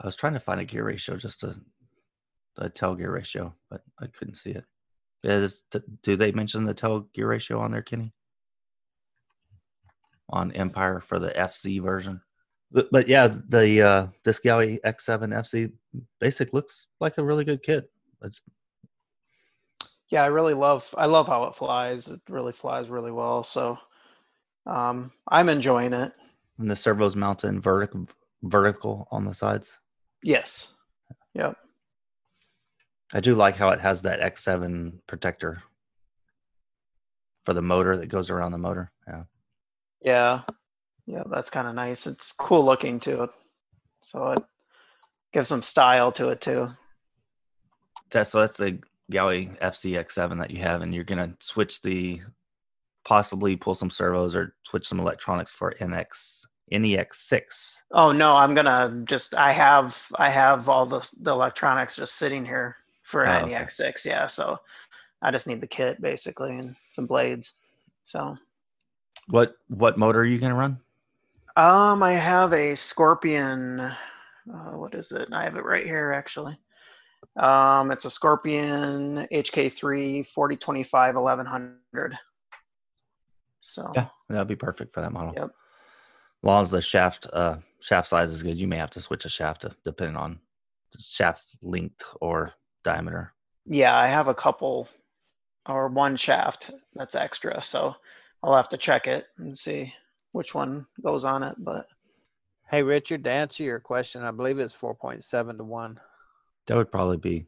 I 0.00 0.06
was 0.06 0.16
trying 0.16 0.32
to 0.32 0.40
find 0.40 0.60
a 0.60 0.64
gear 0.64 0.84
ratio 0.84 1.16
just 1.18 1.40
to 1.40 1.60
the 2.56 2.70
tail 2.70 2.94
gear 2.94 3.12
ratio, 3.12 3.54
but 3.68 3.82
I 4.00 4.06
couldn't 4.06 4.36
see 4.36 4.52
it. 4.52 4.64
Is 5.22 5.64
do 6.02 6.16
they 6.16 6.32
mention 6.32 6.64
the 6.64 6.72
tail 6.72 7.00
gear 7.12 7.28
ratio 7.28 7.60
on 7.60 7.72
there, 7.72 7.82
Kenny? 7.82 8.14
On 10.30 10.52
Empire 10.52 11.00
for 11.00 11.18
the 11.18 11.30
FC 11.30 11.82
version. 11.82 12.22
But, 12.70 12.88
but 12.90 13.08
yeah, 13.08 13.28
the 13.48 13.82
uh, 13.82 14.06
this 14.24 14.40
Gaui 14.40 14.78
X7 14.84 15.28
FC 15.28 15.72
basic 16.20 16.52
looks 16.52 16.86
like 17.00 17.16
a 17.18 17.24
really 17.24 17.44
good 17.44 17.62
kit. 17.62 17.90
It's, 18.22 18.42
yeah, 20.10 20.22
I 20.22 20.26
really 20.26 20.54
love 20.54 20.94
I 20.96 21.06
love 21.06 21.26
how 21.26 21.44
it 21.44 21.54
flies. 21.54 22.08
It 22.08 22.20
really 22.28 22.52
flies 22.52 22.88
really 22.88 23.12
well. 23.12 23.42
So 23.42 23.78
um, 24.66 25.10
I'm 25.28 25.48
enjoying 25.48 25.94
it. 25.94 26.12
And 26.58 26.70
the 26.70 26.76
servos 26.76 27.16
mounted 27.16 27.62
vertical 27.62 28.06
vertical 28.42 29.08
on 29.10 29.24
the 29.24 29.34
sides. 29.34 29.78
Yes. 30.22 30.74
Yep. 31.34 31.56
I 33.14 33.20
do 33.20 33.34
like 33.34 33.56
how 33.56 33.70
it 33.70 33.80
has 33.80 34.02
that 34.02 34.20
X7 34.20 34.92
protector 35.06 35.62
for 37.42 37.54
the 37.54 37.62
motor 37.62 37.96
that 37.96 38.08
goes 38.08 38.28
around 38.30 38.52
the 38.52 38.58
motor. 38.58 38.92
Yeah. 39.06 39.22
Yeah. 40.02 40.42
Yeah, 41.08 41.22
that's 41.30 41.48
kind 41.48 41.66
of 41.66 41.74
nice. 41.74 42.06
It's 42.06 42.32
cool 42.32 42.66
looking 42.66 43.00
too. 43.00 43.30
So 44.02 44.32
it 44.32 44.44
gives 45.32 45.48
some 45.48 45.62
style 45.62 46.12
to 46.12 46.28
it 46.28 46.42
too. 46.42 46.68
That, 48.10 48.28
so 48.28 48.40
that's 48.40 48.58
the 48.58 48.78
Gaui 49.10 49.58
FCX7 49.58 50.38
that 50.38 50.50
you 50.50 50.58
have, 50.58 50.82
and 50.82 50.94
you're 50.94 51.04
gonna 51.04 51.34
switch 51.40 51.80
the 51.80 52.20
possibly 53.06 53.56
pull 53.56 53.74
some 53.74 53.88
servos 53.88 54.36
or 54.36 54.54
switch 54.64 54.86
some 54.86 55.00
electronics 55.00 55.50
for 55.50 55.72
NX 55.80 56.44
NEX6. 56.70 57.82
Oh 57.90 58.12
no, 58.12 58.36
I'm 58.36 58.52
gonna 58.54 59.02
just 59.06 59.34
I 59.34 59.52
have 59.52 60.08
I 60.16 60.28
have 60.28 60.68
all 60.68 60.84
the 60.84 61.10
the 61.22 61.32
electronics 61.32 61.96
just 61.96 62.16
sitting 62.16 62.44
here 62.44 62.76
for 63.02 63.24
an 63.24 63.44
oh, 63.44 63.48
NEX6. 63.48 63.80
Okay. 63.80 64.10
Yeah, 64.10 64.26
so 64.26 64.58
I 65.22 65.30
just 65.30 65.46
need 65.46 65.62
the 65.62 65.66
kit 65.66 66.02
basically 66.02 66.58
and 66.58 66.76
some 66.90 67.06
blades. 67.06 67.54
So 68.04 68.36
what 69.28 69.54
what 69.68 69.96
motor 69.96 70.20
are 70.20 70.26
you 70.26 70.38
gonna 70.38 70.54
run? 70.54 70.80
Um, 71.58 72.04
I 72.04 72.12
have 72.12 72.52
a 72.52 72.76
Scorpion. 72.76 73.80
Uh, 73.80 74.74
what 74.74 74.94
is 74.94 75.10
it? 75.10 75.26
I 75.32 75.42
have 75.42 75.56
it 75.56 75.64
right 75.64 75.84
here 75.84 76.12
actually. 76.12 76.56
Um, 77.36 77.90
it's 77.90 78.04
a 78.04 78.10
Scorpion 78.10 79.26
HK3 79.32 80.24
4025 80.24 81.14
1100. 81.16 82.18
So 83.58 83.90
yeah, 83.92 84.06
that'd 84.28 84.46
be 84.46 84.54
perfect 84.54 84.94
for 84.94 85.00
that 85.00 85.10
model. 85.10 85.34
Yep. 85.36 85.46
As 85.46 85.50
long 86.44 86.62
as 86.62 86.70
the 86.70 86.80
shaft 86.80 87.26
uh, 87.32 87.56
shaft 87.80 88.06
size 88.06 88.30
is 88.30 88.44
good, 88.44 88.56
you 88.56 88.68
may 88.68 88.76
have 88.76 88.92
to 88.92 89.00
switch 89.00 89.24
a 89.24 89.28
shaft 89.28 89.62
to, 89.62 89.74
depending 89.84 90.16
on 90.16 90.38
shaft 90.96 91.56
length 91.60 92.04
or 92.20 92.50
diameter. 92.84 93.32
Yeah, 93.66 93.98
I 93.98 94.06
have 94.06 94.28
a 94.28 94.34
couple 94.34 94.88
or 95.68 95.88
one 95.88 96.14
shaft 96.14 96.70
that's 96.94 97.16
extra, 97.16 97.60
so 97.60 97.96
I'll 98.44 98.54
have 98.54 98.68
to 98.68 98.76
check 98.76 99.08
it 99.08 99.26
and 99.38 99.58
see 99.58 99.92
which 100.32 100.54
one 100.54 100.86
goes 101.02 101.24
on 101.24 101.42
it. 101.42 101.56
But 101.58 101.86
hey, 102.70 102.82
Richard, 102.82 103.24
to 103.24 103.30
answer 103.30 103.62
your 103.62 103.80
question, 103.80 104.22
I 104.22 104.30
believe 104.30 104.58
it's 104.58 104.74
four 104.74 104.94
point 104.94 105.24
seven 105.24 105.58
to 105.58 105.64
one. 105.64 106.00
That 106.66 106.76
would 106.76 106.92
probably 106.92 107.16
be 107.16 107.46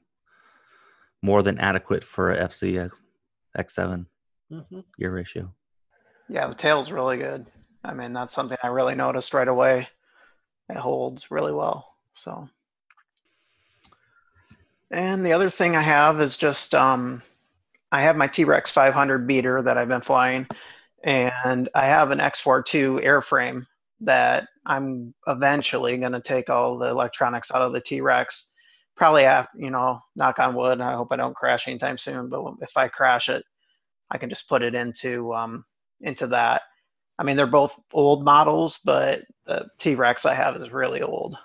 more 1.22 1.42
than 1.42 1.58
adequate 1.58 2.04
for 2.04 2.30
a 2.30 2.48
FC 2.48 2.90
X7 3.56 4.06
mm-hmm. 4.50 4.80
gear 4.98 5.12
ratio. 5.12 5.54
Yeah, 6.28 6.46
the 6.46 6.54
tail's 6.54 6.90
really 6.90 7.18
good. 7.18 7.46
I 7.84 7.92
mean, 7.94 8.12
that's 8.12 8.34
something 8.34 8.58
I 8.62 8.68
really 8.68 8.94
noticed 8.94 9.34
right 9.34 9.48
away. 9.48 9.88
It 10.68 10.76
holds 10.76 11.30
really 11.30 11.52
well. 11.52 11.86
So 12.12 12.48
and 14.90 15.24
the 15.24 15.32
other 15.32 15.50
thing 15.50 15.76
I 15.76 15.82
have 15.82 16.20
is 16.20 16.36
just 16.36 16.74
um, 16.74 17.22
I 17.92 18.02
have 18.02 18.16
my 18.16 18.26
T 18.26 18.44
Rex 18.44 18.70
500 18.70 19.26
beater 19.26 19.62
that 19.62 19.78
I've 19.78 19.88
been 19.88 20.00
flying, 20.00 20.48
and 21.02 21.68
I 21.74 21.86
have 21.86 22.10
an 22.10 22.18
X4II 22.18 23.02
airframe 23.02 23.66
that 24.00 24.48
I'm 24.66 25.14
eventually 25.26 25.98
going 25.98 26.12
to 26.12 26.20
take 26.20 26.50
all 26.50 26.78
the 26.78 26.88
electronics 26.88 27.52
out 27.52 27.62
of 27.62 27.72
the 27.72 27.80
T 27.80 28.00
Rex. 28.00 28.54
Probably 28.96 29.24
you 29.56 29.70
know, 29.70 30.00
knock 30.16 30.38
on 30.38 30.54
wood. 30.54 30.80
I 30.80 30.92
hope 30.92 31.08
I 31.10 31.16
don't 31.16 31.36
crash 31.36 31.68
anytime 31.68 31.96
soon. 31.96 32.28
But 32.28 32.54
if 32.60 32.76
I 32.76 32.88
crash 32.88 33.28
it, 33.28 33.44
I 34.10 34.18
can 34.18 34.28
just 34.28 34.48
put 34.48 34.62
it 34.62 34.74
into 34.74 35.32
um, 35.34 35.64
into 36.00 36.26
that. 36.28 36.62
I 37.18 37.22
mean, 37.22 37.36
they're 37.36 37.46
both 37.46 37.78
old 37.92 38.24
models, 38.24 38.80
but 38.84 39.22
the 39.46 39.68
T 39.78 39.94
Rex 39.94 40.26
I 40.26 40.34
have 40.34 40.56
is 40.56 40.72
really 40.72 41.02
old. 41.02 41.36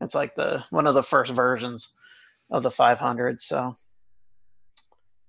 It's 0.00 0.14
like 0.14 0.34
the 0.34 0.64
one 0.70 0.86
of 0.86 0.94
the 0.94 1.02
first 1.02 1.32
versions 1.32 1.92
of 2.50 2.62
the 2.62 2.70
500. 2.70 3.40
So, 3.40 3.74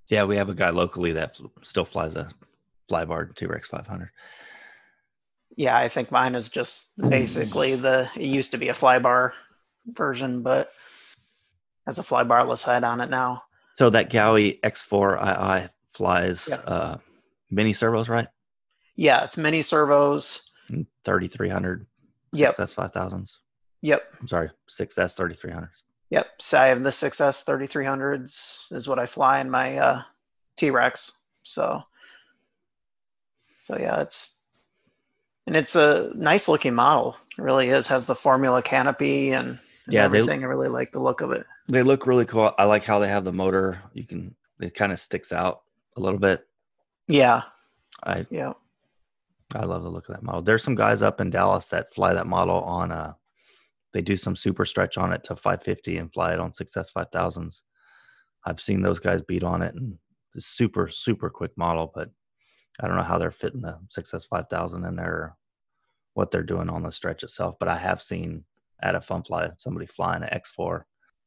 yeah, 0.08 0.24
we 0.26 0.38
have 0.38 0.50
a 0.50 0.56
guy 0.56 0.70
locally 0.70 1.14
that 1.14 1.38
still 1.62 1.86
flies 1.86 2.16
a 2.16 2.30
flybar 2.90 3.36
T 3.36 3.46
Rex 3.46 3.68
500. 3.68 4.10
Yeah, 5.58 5.78
I 5.78 5.88
think 5.88 6.12
mine 6.12 6.36
is 6.36 6.50
just 6.50 6.98
basically 7.10 7.76
the. 7.76 8.10
It 8.16 8.34
used 8.34 8.52
to 8.52 8.58
be 8.58 8.70
a 8.70 8.74
flybar 8.74 9.32
version, 9.86 10.44
but 10.44 10.70
has 11.86 12.00
a 12.00 12.04
flybarless 12.04 12.66
head 12.66 12.84
on 12.84 13.00
it 13.00 13.10
now. 13.10 13.42
So 13.78 13.90
that 13.90 14.10
Gaui 14.10 14.60
X4II 14.62 15.70
flies 15.90 16.48
yeah. 16.50 16.56
uh, 16.58 16.98
mini 17.52 17.74
servos, 17.74 18.10
right? 18.10 18.28
Yeah, 18.96 19.24
it's 19.24 19.38
mini 19.38 19.62
servos. 19.62 20.50
3300. 21.04 21.86
Yep. 22.34 22.56
That's 22.58 22.74
5000s. 22.74 23.38
Yep. 23.82 24.08
I'm 24.20 24.28
sorry, 24.28 24.50
6S 24.70 25.16
3300s. 25.16 25.84
Yep. 26.10 26.28
So 26.40 26.60
I 26.60 26.68
have 26.68 26.84
the 26.84 26.90
6S 26.90 27.46
3300s 27.48 28.72
is 28.74 28.88
what 28.88 29.00
I 29.00 29.06
fly 29.06 29.40
in 29.42 29.50
my 29.50 29.78
uh, 29.78 30.02
T-Rex. 30.58 31.24
So, 31.44 31.84
so 33.66 33.80
yeah, 33.80 34.00
it's, 34.02 34.44
and 35.48 35.56
it's 35.56 35.76
a 35.76 36.12
nice 36.14 36.48
looking 36.48 36.76
model. 36.76 37.18
It 37.36 37.42
really 37.42 37.70
is. 37.70 37.88
Has 37.88 38.06
the 38.06 38.14
formula 38.14 38.62
canopy 38.62 39.32
and, 39.32 39.48
and 39.48 39.60
yeah, 39.90 40.04
everything. 40.04 40.42
They, 40.42 40.46
I 40.46 40.50
really 40.50 40.68
like 40.68 40.92
the 40.92 41.02
look 41.02 41.22
of 41.22 41.32
it. 41.32 41.48
They 41.68 41.82
look 41.82 42.06
really 42.06 42.26
cool. 42.26 42.54
I 42.60 42.66
like 42.66 42.84
how 42.84 43.00
they 43.00 43.08
have 43.08 43.24
the 43.24 43.34
motor. 43.34 43.82
You 43.94 44.04
can, 44.04 44.36
it 44.60 44.76
kind 44.76 44.92
of 44.92 45.00
sticks 45.00 45.34
out 45.34 45.62
a 45.98 46.00
little 46.00 46.20
bit. 46.20 46.46
Yeah. 47.08 47.42
I, 48.04 48.28
yeah. 48.30 48.54
I 49.56 49.66
love 49.66 49.82
the 49.82 49.90
look 49.90 50.08
of 50.10 50.14
that 50.14 50.22
model. 50.22 50.44
There's 50.44 50.62
some 50.62 50.76
guys 50.76 51.02
up 51.02 51.20
in 51.20 51.32
Dallas 51.32 51.66
that 51.70 51.92
fly 51.92 52.14
that 52.14 52.28
model 52.28 52.60
on 52.62 52.92
a 52.92 52.96
uh, 52.96 53.14
they 53.94 54.02
do 54.02 54.16
some 54.16 54.36
super 54.36 54.66
stretch 54.66 54.96
on 54.96 55.12
it 55.12 55.24
to 55.24 55.36
550 55.36 55.98
and 55.98 56.14
fly 56.14 56.34
it 56.34 56.40
on 56.40 56.52
6S 56.52 56.92
5000s. 56.96 57.62
I've 58.46 58.60
seen 58.60 58.84
those 58.84 59.00
guys 59.00 59.24
beat 59.24 59.44
on 59.44 59.64
it 59.64 59.74
and 59.74 59.98
it's 60.36 60.46
super, 60.46 60.88
super 60.88 61.32
quick 61.32 61.58
model, 61.58 61.92
but 61.96 62.10
I 62.80 62.88
don't 62.88 62.98
know 62.98 63.04
how 63.04 63.18
they're 63.18 63.32
fitting 63.32 63.62
the 63.62 63.80
6S 63.96 64.28
5000 64.28 64.84
in 64.84 64.96
there, 64.96 65.38
what 66.14 66.32
they're 66.32 66.44
doing 66.44 66.70
on 66.70 66.84
the 66.84 66.92
stretch 66.92 67.24
itself. 67.24 67.56
But 67.60 67.70
I 67.70 67.78
have 67.78 68.02
seen 68.02 68.46
at 68.82 68.96
a 68.96 69.02
fun 69.02 69.24
fly 69.24 69.50
somebody 69.58 69.86
flying 69.86 70.24
an 70.24 70.30
X4 70.30 70.84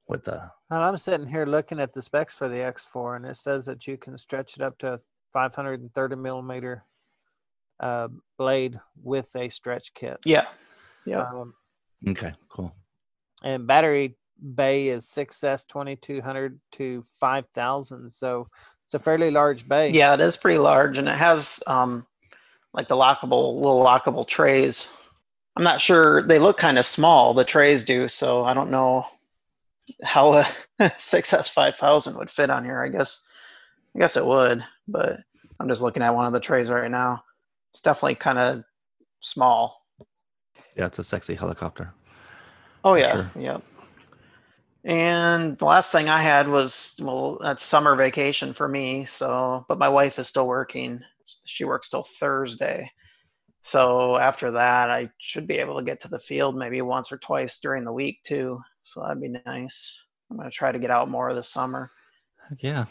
with 0.06 0.24
the. 0.24 0.50
I'm 0.70 0.96
sitting 0.98 1.26
here 1.26 1.46
looking 1.46 1.80
at 1.80 1.92
the 1.92 2.02
specs 2.02 2.34
for 2.34 2.48
the 2.48 2.56
X4 2.56 3.16
and 3.16 3.26
it 3.26 3.36
says 3.36 3.64
that 3.66 3.86
you 3.86 3.96
can 3.96 4.18
stretch 4.18 4.56
it 4.56 4.62
up 4.62 4.78
to 4.78 4.98
530 5.32 6.16
millimeter 6.16 6.84
uh, 7.80 8.08
blade 8.36 8.78
with 9.02 9.34
a 9.36 9.48
stretch 9.48 9.94
kit. 9.94 10.18
Yeah. 10.24 10.46
Yeah. 11.06 11.22
Um, 11.22 11.54
Okay, 12.06 12.32
cool. 12.48 12.74
And 13.42 13.66
battery 13.66 14.16
bay 14.54 14.88
is 14.88 15.06
6S 15.06 15.66
2200 15.66 16.60
to 16.72 17.04
5000. 17.20 18.10
So 18.10 18.48
it's 18.88 18.94
a 18.94 18.98
fairly 18.98 19.30
large 19.30 19.68
bay. 19.68 19.90
Yeah, 19.90 20.14
it 20.14 20.20
is 20.20 20.38
pretty 20.38 20.56
large 20.56 20.96
and 20.96 21.08
it 21.08 21.14
has 21.14 21.62
um, 21.66 22.06
like 22.72 22.88
the 22.88 22.94
lockable, 22.94 23.54
little 23.56 23.84
lockable 23.84 24.26
trays. 24.26 24.90
I'm 25.54 25.62
not 25.62 25.82
sure, 25.82 26.22
they 26.22 26.38
look 26.38 26.56
kind 26.56 26.78
of 26.78 26.86
small, 26.86 27.34
the 27.34 27.44
trays 27.44 27.84
do. 27.84 28.08
So 28.08 28.44
I 28.44 28.54
don't 28.54 28.70
know 28.70 29.04
how 30.02 30.32
a 30.32 30.46
6S 30.80 31.50
5000 31.50 32.16
would 32.16 32.30
fit 32.30 32.48
on 32.48 32.64
here. 32.64 32.82
I 32.82 32.88
guess, 32.88 33.26
I 33.94 33.98
guess 33.98 34.16
it 34.16 34.24
would, 34.24 34.64
but 34.86 35.20
I'm 35.60 35.68
just 35.68 35.82
looking 35.82 36.02
at 36.02 36.14
one 36.14 36.24
of 36.24 36.32
the 36.32 36.40
trays 36.40 36.70
right 36.70 36.90
now. 36.90 37.24
It's 37.72 37.82
definitely 37.82 38.14
kind 38.14 38.38
of 38.38 38.64
small. 39.20 39.84
Yeah, 40.74 40.86
it's 40.86 40.98
a 40.98 41.04
sexy 41.04 41.34
helicopter. 41.34 41.92
Oh 42.82 42.94
yeah, 42.94 43.12
sure. 43.12 43.42
yep. 43.42 43.62
And 44.84 45.58
the 45.58 45.64
last 45.64 45.92
thing 45.92 46.08
I 46.08 46.20
had 46.20 46.48
was 46.48 46.98
well, 47.02 47.38
that's 47.40 47.62
summer 47.62 47.96
vacation 47.96 48.52
for 48.52 48.68
me. 48.68 49.04
So, 49.04 49.64
but 49.68 49.78
my 49.78 49.88
wife 49.88 50.18
is 50.18 50.28
still 50.28 50.46
working. 50.46 51.00
She 51.44 51.64
works 51.64 51.88
till 51.88 52.04
Thursday. 52.04 52.90
So 53.62 54.16
after 54.16 54.52
that, 54.52 54.88
I 54.88 55.10
should 55.18 55.46
be 55.46 55.58
able 55.58 55.76
to 55.76 55.84
get 55.84 56.00
to 56.00 56.08
the 56.08 56.18
field 56.18 56.56
maybe 56.56 56.80
once 56.80 57.12
or 57.12 57.18
twice 57.18 57.60
during 57.60 57.84
the 57.84 57.92
week 57.92 58.22
too. 58.22 58.60
So 58.84 59.02
that'd 59.02 59.20
be 59.20 59.36
nice. 59.44 60.04
I'm 60.30 60.36
going 60.36 60.48
to 60.48 60.54
try 60.54 60.72
to 60.72 60.78
get 60.78 60.90
out 60.90 61.10
more 61.10 61.34
this 61.34 61.50
summer. 61.50 61.90
Yeah. 62.60 62.86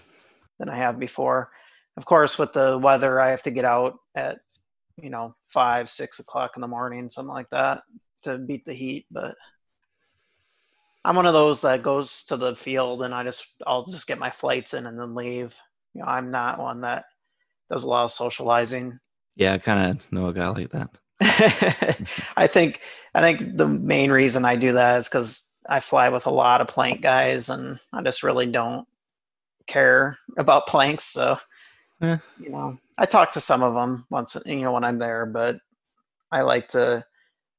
Than 0.59 0.69
I 0.69 0.75
have 0.75 0.99
before. 0.99 1.49
Of 1.95 2.05
course, 2.05 2.38
with 2.38 2.53
the 2.53 2.77
weather, 2.77 3.19
I 3.19 3.29
have 3.29 3.43
to 3.43 3.51
get 3.51 3.65
out 3.65 3.97
at 4.13 4.39
you 5.01 5.09
know, 5.09 5.33
five, 5.47 5.89
six 5.89 6.19
o'clock 6.19 6.53
in 6.55 6.61
the 6.61 6.67
morning, 6.67 7.09
something 7.09 7.33
like 7.33 7.49
that 7.51 7.83
to 8.23 8.38
beat 8.38 8.65
the 8.65 8.73
heat. 8.73 9.05
But 9.11 9.35
I'm 11.08 11.16
one 11.16 11.26
of 11.26 11.32
those 11.34 11.62
that 11.62 11.84
goes 11.84 12.26
to 12.26 12.36
the 12.36 12.53
field 12.53 13.01
and 13.01 13.16
I 13.16 13.24
just 13.24 13.64
I'll 13.66 13.86
just 13.86 14.08
get 14.08 14.20
my 14.20 14.30
flights 14.30 14.74
in 14.74 14.86
and 14.86 14.99
then 14.99 15.16
leave. 15.16 15.58
You 15.93 16.01
know, 16.01 16.08
I'm 16.08 16.32
not 16.32 16.60
one 16.60 16.82
that 16.82 17.05
does 17.70 17.86
a 17.86 17.88
lot 17.88 18.03
of 18.03 18.12
socializing. 18.12 18.99
Yeah, 19.38 19.53
I 19.53 19.58
kind 19.58 19.91
of 19.91 20.12
know 20.12 20.28
a 20.28 20.34
guy 20.34 20.49
like 20.49 20.70
that. 20.72 20.89
I 22.36 22.45
think 22.47 22.82
I 23.16 23.22
think 23.22 23.55
the 23.55 23.70
main 23.70 24.12
reason 24.12 24.43
I 24.43 24.58
do 24.58 24.74
that 24.74 24.97
is 24.97 25.08
because 25.08 25.55
I 25.70 25.80
fly 25.80 26.10
with 26.10 26.26
a 26.26 26.32
lot 26.32 26.60
of 26.60 26.68
plank 26.68 27.01
guys, 27.01 27.49
and 27.49 27.80
I 27.93 28.01
just 28.01 28.22
really 28.22 28.45
don't 28.45 28.86
care 29.66 30.18
about 30.38 30.68
planks. 30.68 31.05
So, 31.05 31.38
Yeah. 32.01 32.18
you 32.38 32.49
know, 32.49 32.78
I 32.97 33.05
talk 33.05 33.32
to 33.32 33.41
some 33.41 33.64
of 33.64 33.74
them 33.76 34.05
once, 34.10 34.36
you 34.45 34.58
know, 34.58 34.74
when 34.74 34.84
I'm 34.84 34.99
there, 34.99 35.26
but 35.26 35.58
I 36.34 36.41
like 36.41 36.68
to. 36.70 37.05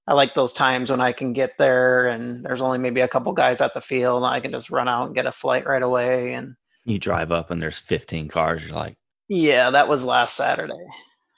I 0.08 0.14
like 0.14 0.32
those 0.34 0.54
times 0.54 0.90
when 0.90 1.02
I 1.02 1.12
can 1.12 1.34
get 1.34 1.58
there 1.58 2.06
and 2.06 2.42
there's 2.44 2.62
only 2.62 2.78
maybe 2.78 3.02
a 3.02 3.08
couple 3.08 3.30
guys 3.34 3.60
at 3.60 3.74
the 3.74 3.82
field. 3.82 4.22
And 4.24 4.32
I 4.32 4.40
can 4.40 4.50
just 4.50 4.70
run 4.70 4.88
out 4.88 5.04
and 5.06 5.14
get 5.14 5.26
a 5.26 5.32
flight 5.32 5.66
right 5.66 5.82
away. 5.82 6.32
And 6.32 6.54
You 6.86 6.98
drive 6.98 7.30
up 7.30 7.50
and 7.50 7.60
there's 7.60 7.78
15 7.78 8.28
cars. 8.28 8.64
You're 8.66 8.74
like, 8.74 8.96
yeah, 9.28 9.68
that 9.70 9.86
was 9.86 10.06
last 10.06 10.34
Saturday. 10.34 10.72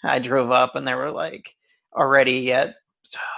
I 0.05 0.21
drove 0.21 0.53
up 0.53 0.77
and 0.77 0.87
there 0.87 0.97
were 0.97 1.11
like 1.11 1.53
already 1.93 2.53
at 2.53 2.77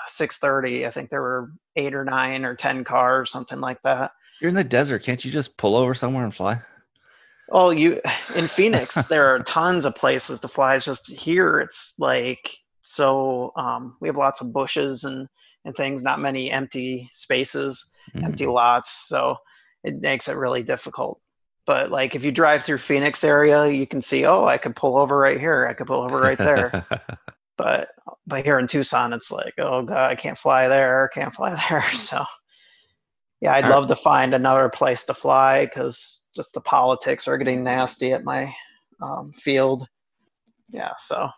six 0.07 0.37
thirty. 0.39 0.87
I 0.87 0.91
think 0.91 1.09
there 1.09 1.23
were 1.23 1.51
eight 1.77 1.95
or 1.95 2.05
nine 2.05 2.45
or 2.45 2.55
ten 2.55 2.85
cars, 2.85 3.31
something 3.31 3.61
like 3.61 3.81
that. 3.83 4.11
you're 4.41 4.51
in 4.51 4.55
the 4.55 4.63
desert. 4.65 5.03
Can't 5.03 5.25
you 5.25 5.33
just 5.33 5.57
pull 5.57 5.75
over 5.75 5.95
somewhere 5.95 6.25
and 6.25 6.35
fly? 6.35 6.61
Oh, 7.51 7.71
you 7.71 8.01
in 8.37 8.47
Phoenix, 8.49 9.07
there 9.07 9.35
are 9.35 9.39
tons 9.41 9.87
of 9.87 9.97
places 9.97 10.41
to 10.41 10.49
fly. 10.49 10.77
It's 10.77 10.85
just 10.85 11.11
here, 11.11 11.59
it's 11.59 11.95
like 11.99 12.51
so. 12.83 13.53
Um, 13.57 13.97
we 14.01 14.09
have 14.09 14.17
lots 14.17 14.41
of 14.41 14.53
bushes 14.53 15.05
and 15.05 15.29
and 15.65 15.75
things, 15.77 16.03
not 16.03 16.21
many 16.21 16.51
empty 16.51 17.09
spaces, 17.13 17.93
Mhm. 18.15 18.25
empty 18.27 18.47
lots. 18.47 18.91
So 19.09 19.37
it 19.85 20.01
makes 20.01 20.29
it 20.29 20.37
really 20.37 20.63
difficult. 20.65 21.21
But 21.67 21.91
like 21.91 22.15
if 22.17 22.25
you 22.25 22.33
drive 22.33 22.65
through 22.65 22.79
Phoenix 22.79 23.23
area, 23.25 23.69
you 23.69 23.87
can 23.87 24.03
see, 24.03 24.27
oh, 24.27 24.45
I 24.47 24.59
could 24.59 24.75
pull 24.77 24.99
over 24.99 25.17
right 25.17 25.39
here. 25.39 25.67
I 25.69 25.75
could 25.75 25.87
pull 25.87 26.03
over 26.03 26.19
right 26.19 26.43
there. 26.43 26.75
but 27.57 27.91
but 28.27 28.45
here 28.45 28.59
in 28.59 28.67
Tucson, 28.67 29.13
it's 29.13 29.31
like, 29.33 29.55
oh 29.59 29.83
god, 29.83 30.11
I 30.11 30.15
can't 30.17 30.39
fly 30.39 30.69
there, 30.69 31.09
can't 31.15 31.35
fly 31.35 31.55
there. 31.71 31.83
So 31.93 32.25
yeah, 33.41 33.55
I'd 33.55 33.65
All 33.65 33.71
right. 33.71 33.77
love 33.77 33.89
to 33.89 33.97
find 33.97 34.35
another 34.35 34.69
place 34.69 35.05
to 35.07 35.15
fly 35.15 35.67
because 35.67 36.31
just 36.35 36.55
the 36.55 36.61
politics 36.61 37.27
are 37.29 37.39
getting 37.39 37.65
nasty 37.65 38.13
at 38.13 38.25
my 38.25 38.53
um, 39.01 39.33
field. 39.33 39.87
Yeah, 40.71 40.93
so 40.99 41.29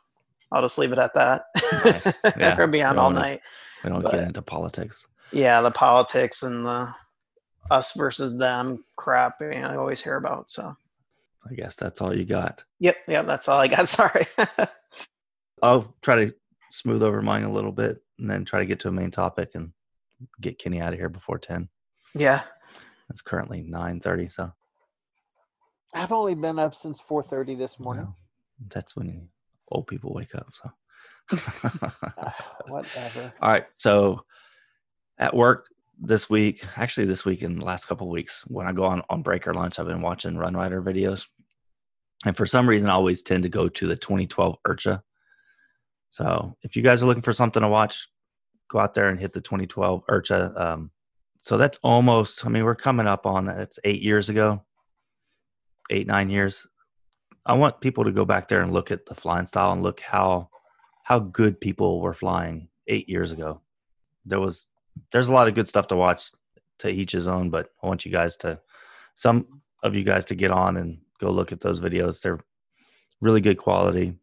I'll 0.55 0.63
just 0.63 0.79
leave 0.79 0.93
it 0.93 0.99
at 0.99 1.15
that. 1.15 1.43
Nice. 1.85 2.15
Yeah, 2.39 2.57
We're 2.57 2.67
beyond 2.69 2.99
all 2.99 3.07
wanna- 3.07 3.21
night. 3.21 3.41
we 3.83 3.91
don't 3.91 4.03
But- 4.03 4.13
get 4.13 4.23
into 4.29 4.43
politics. 4.43 5.07
Yeah, 5.33 5.61
the 5.63 5.71
politics 5.73 6.43
and 6.45 6.65
the 6.65 6.95
us 7.71 7.93
versus 7.97 8.39
them 8.39 8.85
crap. 8.97 9.37
You 9.41 9.51
know, 9.51 9.69
I 9.69 9.77
always 9.77 10.01
hear 10.03 10.17
about. 10.17 10.51
So 10.51 10.77
I 11.51 11.55
guess 11.55 11.75
that's 11.77 12.01
all 12.01 12.15
you 12.17 12.25
got. 12.25 12.65
yep, 12.79 12.97
yep, 13.09 13.27
that's 13.27 13.49
all 13.49 13.59
I 13.59 13.69
got. 13.69 13.89
Sorry. 13.99 14.23
I'll 15.63 15.95
try 16.03 16.25
to 16.25 16.35
smooth 16.71 17.03
over 17.03 17.21
mine 17.23 17.43
a 17.45 17.53
little 17.53 17.73
bit 17.73 18.03
and 18.19 18.31
then 18.31 18.45
try 18.45 18.61
to 18.61 18.67
get 18.67 18.81
to 18.81 18.89
a 18.89 18.93
main 18.93 19.11
topic 19.11 19.51
and 19.55 19.73
get 20.41 20.59
Kenny 20.59 20.81
out 20.81 20.93
of 20.93 20.99
here 20.99 21.09
before 21.09 21.39
10. 21.39 21.69
yeah. 22.15 22.43
It's 23.11 23.21
currently 23.23 23.63
9:30, 23.63 24.31
so 24.33 24.53
I've 25.95 26.13
only 26.13 26.35
been 26.35 26.59
up 26.59 26.75
since 26.75 27.01
4:30 27.01 27.57
this 27.59 27.79
morning. 27.79 28.05
well, 28.05 28.17
that's 28.69 28.97
when 28.97 29.29
old 29.75 29.87
people 29.87 30.13
wake 30.15 30.35
up, 30.35 30.49
so 30.53 30.71
Whatever. 32.69 33.33
All 33.41 33.51
right. 33.51 33.67
So 33.79 34.25
at 35.19 35.35
work 35.35 35.69
this 35.99 36.29
week, 36.29 36.65
actually 36.77 37.07
this 37.07 37.25
week 37.25 37.43
and 37.43 37.61
the 37.61 37.65
last 37.65 37.87
couple 37.87 38.07
of 38.07 38.13
weeks, 38.13 38.45
when 38.47 38.67
I 38.67 38.73
go 38.73 38.85
on, 38.85 39.03
on 39.09 39.23
break 39.23 39.47
or 39.47 39.55
lunch, 39.55 39.79
I've 39.79 39.87
been 39.87 40.03
watching 40.03 40.35
RunRyder 40.35 40.83
videos. 40.83 41.27
And 42.27 42.37
for 42.37 42.47
some 42.47 42.69
reason, 42.69 42.89
I 42.89 42.95
always 42.95 43.23
tend 43.23 43.43
to 43.45 43.49
go 43.49 43.69
to 43.69 43.87
the 43.87 43.97
2012 43.97 44.57
IRCHA. 44.67 45.03
So 46.11 46.57
if 46.63 46.77
you 46.77 46.83
guys 46.83 47.03
are 47.03 47.07
looking 47.07 47.23
for 47.23 47.33
something 47.33 47.63
to 47.63 47.69
watch, 47.69 48.09
go 48.69 48.79
out 48.79 48.95
there 48.95 49.09
and 49.09 49.19
hit 49.19 49.33
the 49.33 49.41
2012 49.41 50.05
IRCHA. 50.07 50.61
Um, 50.61 50.91
so 51.41 51.57
that's 51.57 51.79
almost, 51.83 52.45
I 52.47 52.49
mean, 52.49 52.65
we're 52.65 52.75
coming 52.75 53.07
up 53.07 53.27
on 53.27 53.47
that. 53.47 53.59
It's 53.59 53.79
eight 53.85 54.01
years 54.01 54.29
ago, 54.29 54.65
eight, 55.91 56.07
nine 56.07 56.31
years. 56.31 56.67
I 57.47 57.55
want 57.55 57.81
people 57.81 58.05
to 58.05 58.13
go 58.13 58.25
back 58.25 58.49
there 58.49 58.63
and 58.63 58.73
look 58.73 58.91
at 58.91 59.07
the 59.07 59.15
flying 59.15 59.47
style 59.47 59.73
and 59.73 59.83
look 59.83 60.01
how 60.01 60.49
how 61.03 61.19
good 61.19 61.61
people 61.61 62.01
were 62.01 62.15
flying 62.15 62.69
eight 62.87 63.09
years 63.09 63.33
ago. 63.33 63.61
There 64.25 64.41
was 64.41 64.67
there's 65.13 65.29
a 65.29 65.33
lot 65.33 65.49
of 65.49 65.55
good 65.55 65.69
stuff 65.69 65.89
to 65.89 65.97
watch 65.97 66.31
to 66.79 66.89
each 66.89 67.13
his 67.13 67.29
own, 67.29 67.51
but 67.51 67.71
I 67.83 67.87
want 67.87 68.05
you 68.05 68.13
guys 68.13 68.37
to 68.39 68.61
some 69.15 69.61
of 69.83 69.95
you 69.95 70.03
guys 70.05 70.25
to 70.27 70.35
get 70.35 70.51
on 70.51 70.77
and 70.77 71.01
go 71.19 71.31
look 71.31 71.53
at 71.53 71.61
those 71.61 71.81
videos. 71.81 72.21
They're 72.21 72.41
really 73.21 73.41
good 73.41 73.59
quality. 73.59 74.15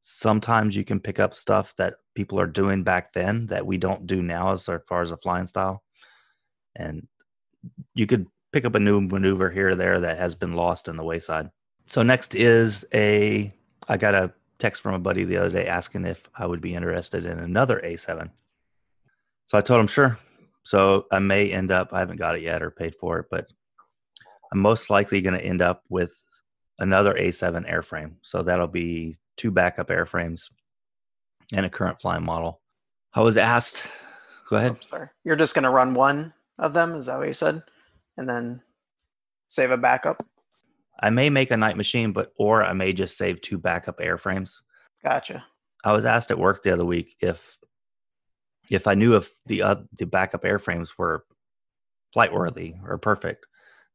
Sometimes 0.00 0.76
you 0.76 0.84
can 0.84 1.00
pick 1.00 1.18
up 1.18 1.34
stuff 1.34 1.74
that 1.76 1.96
people 2.14 2.40
are 2.40 2.46
doing 2.46 2.82
back 2.82 3.12
then 3.12 3.46
that 3.46 3.66
we 3.66 3.76
don't 3.76 4.06
do 4.06 4.22
now 4.22 4.52
as 4.52 4.68
far 4.86 5.02
as 5.02 5.10
a 5.10 5.16
flying 5.16 5.46
style. 5.46 5.82
And 6.74 7.06
you 7.94 8.06
could 8.06 8.26
pick 8.52 8.64
up 8.64 8.74
a 8.74 8.80
new 8.80 9.00
maneuver 9.00 9.50
here 9.50 9.70
or 9.70 9.74
there 9.74 10.00
that 10.00 10.18
has 10.18 10.34
been 10.34 10.54
lost 10.54 10.88
in 10.88 10.96
the 10.96 11.04
wayside. 11.04 11.50
So 11.86 12.02
next 12.02 12.34
is 12.34 12.84
a 12.92 13.52
I 13.88 13.96
got 13.96 14.14
a 14.14 14.32
text 14.58 14.82
from 14.82 14.94
a 14.94 14.98
buddy 14.98 15.24
the 15.24 15.36
other 15.36 15.50
day 15.50 15.66
asking 15.66 16.04
if 16.04 16.28
I 16.36 16.46
would 16.46 16.60
be 16.60 16.74
interested 16.74 17.26
in 17.26 17.38
another 17.38 17.80
A7. 17.84 18.30
So 19.46 19.58
I 19.58 19.60
told 19.60 19.80
him 19.80 19.86
sure. 19.86 20.18
So 20.64 21.06
I 21.12 21.20
may 21.20 21.52
end 21.52 21.70
up 21.70 21.92
I 21.92 22.00
haven't 22.00 22.18
got 22.18 22.36
it 22.36 22.42
yet 22.42 22.62
or 22.62 22.70
paid 22.70 22.94
for 22.94 23.20
it, 23.20 23.26
but 23.30 23.48
I'm 24.52 24.60
most 24.60 24.90
likely 24.90 25.20
going 25.20 25.38
to 25.38 25.44
end 25.44 25.62
up 25.62 25.82
with 25.88 26.12
another 26.78 27.14
A7 27.14 27.70
airframe. 27.70 28.14
So 28.22 28.42
that'll 28.42 28.66
be 28.66 29.16
two 29.36 29.50
backup 29.50 29.88
airframes 29.88 30.50
and 31.52 31.66
a 31.66 31.70
current 31.70 32.00
flying 32.00 32.24
model. 32.24 32.60
I 33.14 33.22
was 33.22 33.36
asked, 33.36 33.88
go 34.48 34.56
ahead. 34.56 34.72
I'm 34.72 34.82
sorry. 34.82 35.08
You're 35.24 35.36
just 35.36 35.54
going 35.54 35.64
to 35.64 35.70
run 35.70 35.94
one 35.94 36.32
of 36.58 36.74
them. 36.74 36.94
Is 36.94 37.06
that 37.06 37.18
what 37.18 37.28
you 37.28 37.32
said? 37.32 37.62
And 38.16 38.28
then 38.28 38.62
save 39.48 39.70
a 39.70 39.76
backup. 39.76 40.22
I 40.98 41.10
may 41.10 41.30
make 41.30 41.50
a 41.50 41.56
night 41.56 41.76
machine, 41.76 42.12
but 42.12 42.32
or 42.38 42.64
I 42.64 42.72
may 42.72 42.92
just 42.92 43.18
save 43.18 43.40
two 43.40 43.58
backup 43.58 43.98
airframes. 43.98 44.60
Gotcha. 45.02 45.44
I 45.84 45.92
was 45.92 46.06
asked 46.06 46.30
at 46.30 46.38
work 46.38 46.62
the 46.62 46.72
other 46.72 46.84
week 46.84 47.16
if 47.20 47.58
if 48.70 48.86
I 48.86 48.94
knew 48.94 49.16
if 49.16 49.30
the 49.46 49.62
uh, 49.62 49.76
the 49.96 50.06
backup 50.06 50.42
airframes 50.42 50.90
were 50.96 51.24
flight 52.12 52.32
worthy 52.32 52.74
or 52.84 52.98
perfect, 52.98 53.46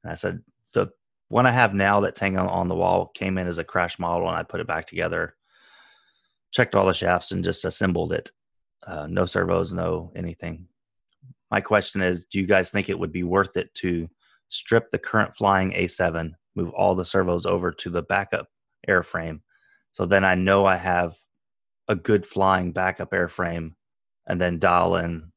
and 0.04 0.12
I 0.12 0.16
said 0.16 0.42
the 0.74 0.92
one 1.28 1.46
I 1.46 1.52
have 1.52 1.74
now 1.74 2.02
that's 2.02 2.20
hanging 2.20 2.40
on 2.40 2.68
the 2.68 2.76
wall 2.76 3.08
came 3.08 3.38
in 3.38 3.48
as 3.48 3.58
a 3.58 3.64
crash 3.64 4.00
model, 4.00 4.28
and 4.28 4.38
I 4.38 4.44
put 4.44 4.60
it 4.60 4.68
back 4.68 4.88
together, 4.88 5.36
checked 6.52 6.76
all 6.76 6.86
the 6.86 6.94
shafts, 6.94 7.32
and 7.32 7.44
just 7.44 7.66
assembled 7.66 8.14
it. 8.14 8.32
Uh, 8.86 9.08
no 9.08 9.26
servos, 9.26 9.72
no 9.72 10.12
anything. 10.16 10.68
My 11.50 11.62
question 11.62 12.02
is, 12.02 12.26
do 12.26 12.40
you 12.40 12.48
guys 12.48 12.72
think 12.72 12.90
it 12.90 12.98
would 12.98 13.12
be 13.12 13.24
worth 13.24 13.58
it 13.58 13.74
to 13.76 14.08
strip 14.48 14.92
the 14.92 14.98
current 14.98 15.36
flying 15.36 15.74
A7, 15.74 16.34
move 16.56 16.72
all 16.74 16.96
the 16.96 17.06
servos 17.06 17.46
over 17.46 17.72
to 17.72 17.90
the 17.90 18.02
backup 18.02 18.48
airframe, 18.88 19.42
so 19.94 20.06
then 20.06 20.24
I 20.24 20.36
know 20.36 20.66
I 20.66 20.78
have 20.78 21.16
a 21.88 21.96
good 21.96 22.26
flying 22.26 22.72
backup 22.72 23.12
airframe 23.12 23.74
and 24.26 24.40
then 24.40 24.60
dial 24.60 24.96
in 24.96 25.32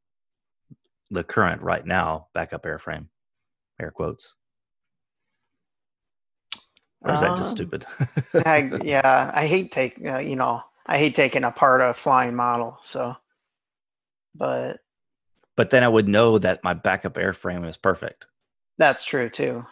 the 1.10 1.24
current 1.24 1.62
right 1.62 1.84
now 1.84 2.28
backup 2.34 2.62
airframe 2.62 3.08
air 3.80 3.90
quotes 3.90 4.34
or 7.02 7.12
is 7.12 7.20
that 7.20 7.36
just 7.36 7.50
Um, 7.50 7.56
stupid 7.56 7.86
I, 8.46 8.70
yeah, 8.82 9.30
I 9.34 9.46
hate 9.46 9.70
take 9.72 10.00
uh, 10.06 10.18
you 10.18 10.36
know 10.36 10.62
I 10.86 10.98
hate 10.98 11.14
taking 11.14 11.44
apart 11.44 11.80
a 11.80 11.94
flying 11.94 12.34
model. 12.34 12.78
So, 12.82 13.16
but 14.34 14.78
but 15.56 15.70
then 15.70 15.82
i 15.82 15.88
would 15.88 16.08
know 16.08 16.38
that 16.38 16.62
my 16.62 16.74
backup 16.74 17.14
airframe 17.14 17.66
is 17.68 17.76
perfect 17.76 18.26
that's 18.76 19.04
true 19.04 19.28
too. 19.28 19.64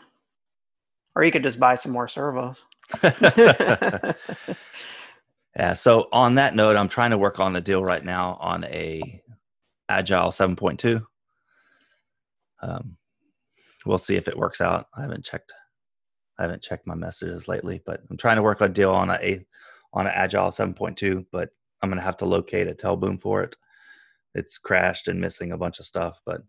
Or 1.14 1.24
you 1.24 1.30
could 1.30 1.42
just 1.42 1.60
buy 1.60 1.74
some 1.74 1.92
more 1.92 2.08
servos. 2.08 2.64
yeah 5.56 5.72
so 5.72 6.08
on 6.12 6.34
that 6.36 6.54
note 6.54 6.76
i'm 6.76 6.88
trying 6.88 7.10
to 7.10 7.18
work 7.18 7.40
on 7.40 7.56
a 7.56 7.60
deal 7.60 7.82
right 7.82 8.04
now 8.04 8.36
on 8.40 8.64
a 8.64 9.22
agile 9.88 10.28
7.2 10.30 11.04
um, 12.62 12.96
we'll 13.84 13.98
see 13.98 14.14
if 14.14 14.28
it 14.28 14.38
works 14.38 14.60
out. 14.60 14.86
I 14.96 15.02
haven't 15.02 15.24
checked 15.24 15.52
i 16.38 16.42
haven't 16.42 16.62
checked 16.62 16.86
my 16.86 16.94
messages 16.94 17.48
lately 17.48 17.80
but 17.84 18.00
i'm 18.10 18.16
trying 18.16 18.36
to 18.36 18.42
work 18.42 18.60
a 18.60 18.68
deal 18.68 18.90
on 18.90 19.10
a, 19.10 19.44
on 19.92 20.06
an 20.06 20.12
agile 20.14 20.48
7.2 20.48 21.26
but 21.32 21.50
i'm 21.82 21.88
going 21.88 21.98
to 21.98 22.04
have 22.04 22.16
to 22.18 22.26
locate 22.26 22.68
a 22.68 22.74
tail 22.74 22.96
boom 22.96 23.18
for 23.18 23.42
it. 23.42 23.56
It's 24.34 24.58
crashed 24.58 25.08
and 25.08 25.20
missing 25.20 25.52
a 25.52 25.58
bunch 25.58 25.78
of 25.78 25.86
stuff 25.86 26.20
but 26.26 26.42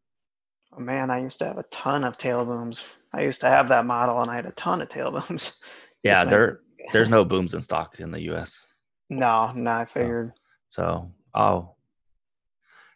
man, 0.78 1.10
I 1.10 1.22
used 1.22 1.40
to 1.40 1.46
have 1.46 1.58
a 1.58 1.64
ton 1.64 2.04
of 2.04 2.18
tail 2.18 2.46
booms. 2.46 2.84
I 3.14 3.24
used 3.24 3.42
to 3.42 3.48
have 3.48 3.70
that 3.70 3.86
model, 3.86 4.22
and 4.22 4.30
I 4.30 4.36
had 4.36 4.46
a 4.46 4.52
ton 4.52 4.82
of 4.82 4.90
tail 4.90 5.12
booms. 5.12 5.62
yeah 6.04 6.26
there 6.26 6.60
there's 6.92 7.10
no 7.10 7.24
booms 7.24 7.54
in 7.54 7.62
stock 7.62 8.00
in 8.00 8.12
the 8.12 8.20
us 8.22 8.68
No, 9.10 9.52
no, 9.56 9.72
I 9.72 9.86
figured. 9.86 10.34
So, 10.70 11.12
oh, 11.34 11.76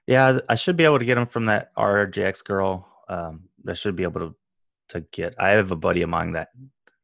yeah, 0.06 0.40
I 0.50 0.56
should 0.56 0.78
be 0.78 0.84
able 0.84 1.00
to 1.00 1.06
get 1.06 1.16
them 1.16 1.28
from 1.28 1.46
that 1.46 1.74
RJX 1.76 2.44
girl. 2.44 2.88
Um, 3.08 3.50
I 3.68 3.74
should 3.74 3.96
be 3.96 4.04
able 4.04 4.22
to 4.22 4.36
to 4.90 5.02
get. 5.12 5.36
I 5.38 5.52
have 5.52 5.72
a 5.72 5.76
buddy 5.76 6.02
of 6.02 6.10
mine 6.10 6.34
that 6.34 6.50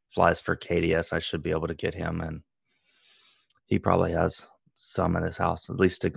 flies 0.09 0.39
for 0.39 0.55
KDS. 0.55 1.11
I 1.11 1.19
should 1.19 1.43
be 1.43 1.51
able 1.51 1.67
to 1.67 1.73
get 1.73 1.95
him, 1.95 2.21
and 2.21 2.41
he 3.65 3.77
probably 3.77 4.13
has 4.13 4.49
some 4.73 5.15
in 5.15 5.23
his 5.23 5.37
house, 5.37 5.69
at 5.69 5.77
least 5.77 6.01
to 6.03 6.13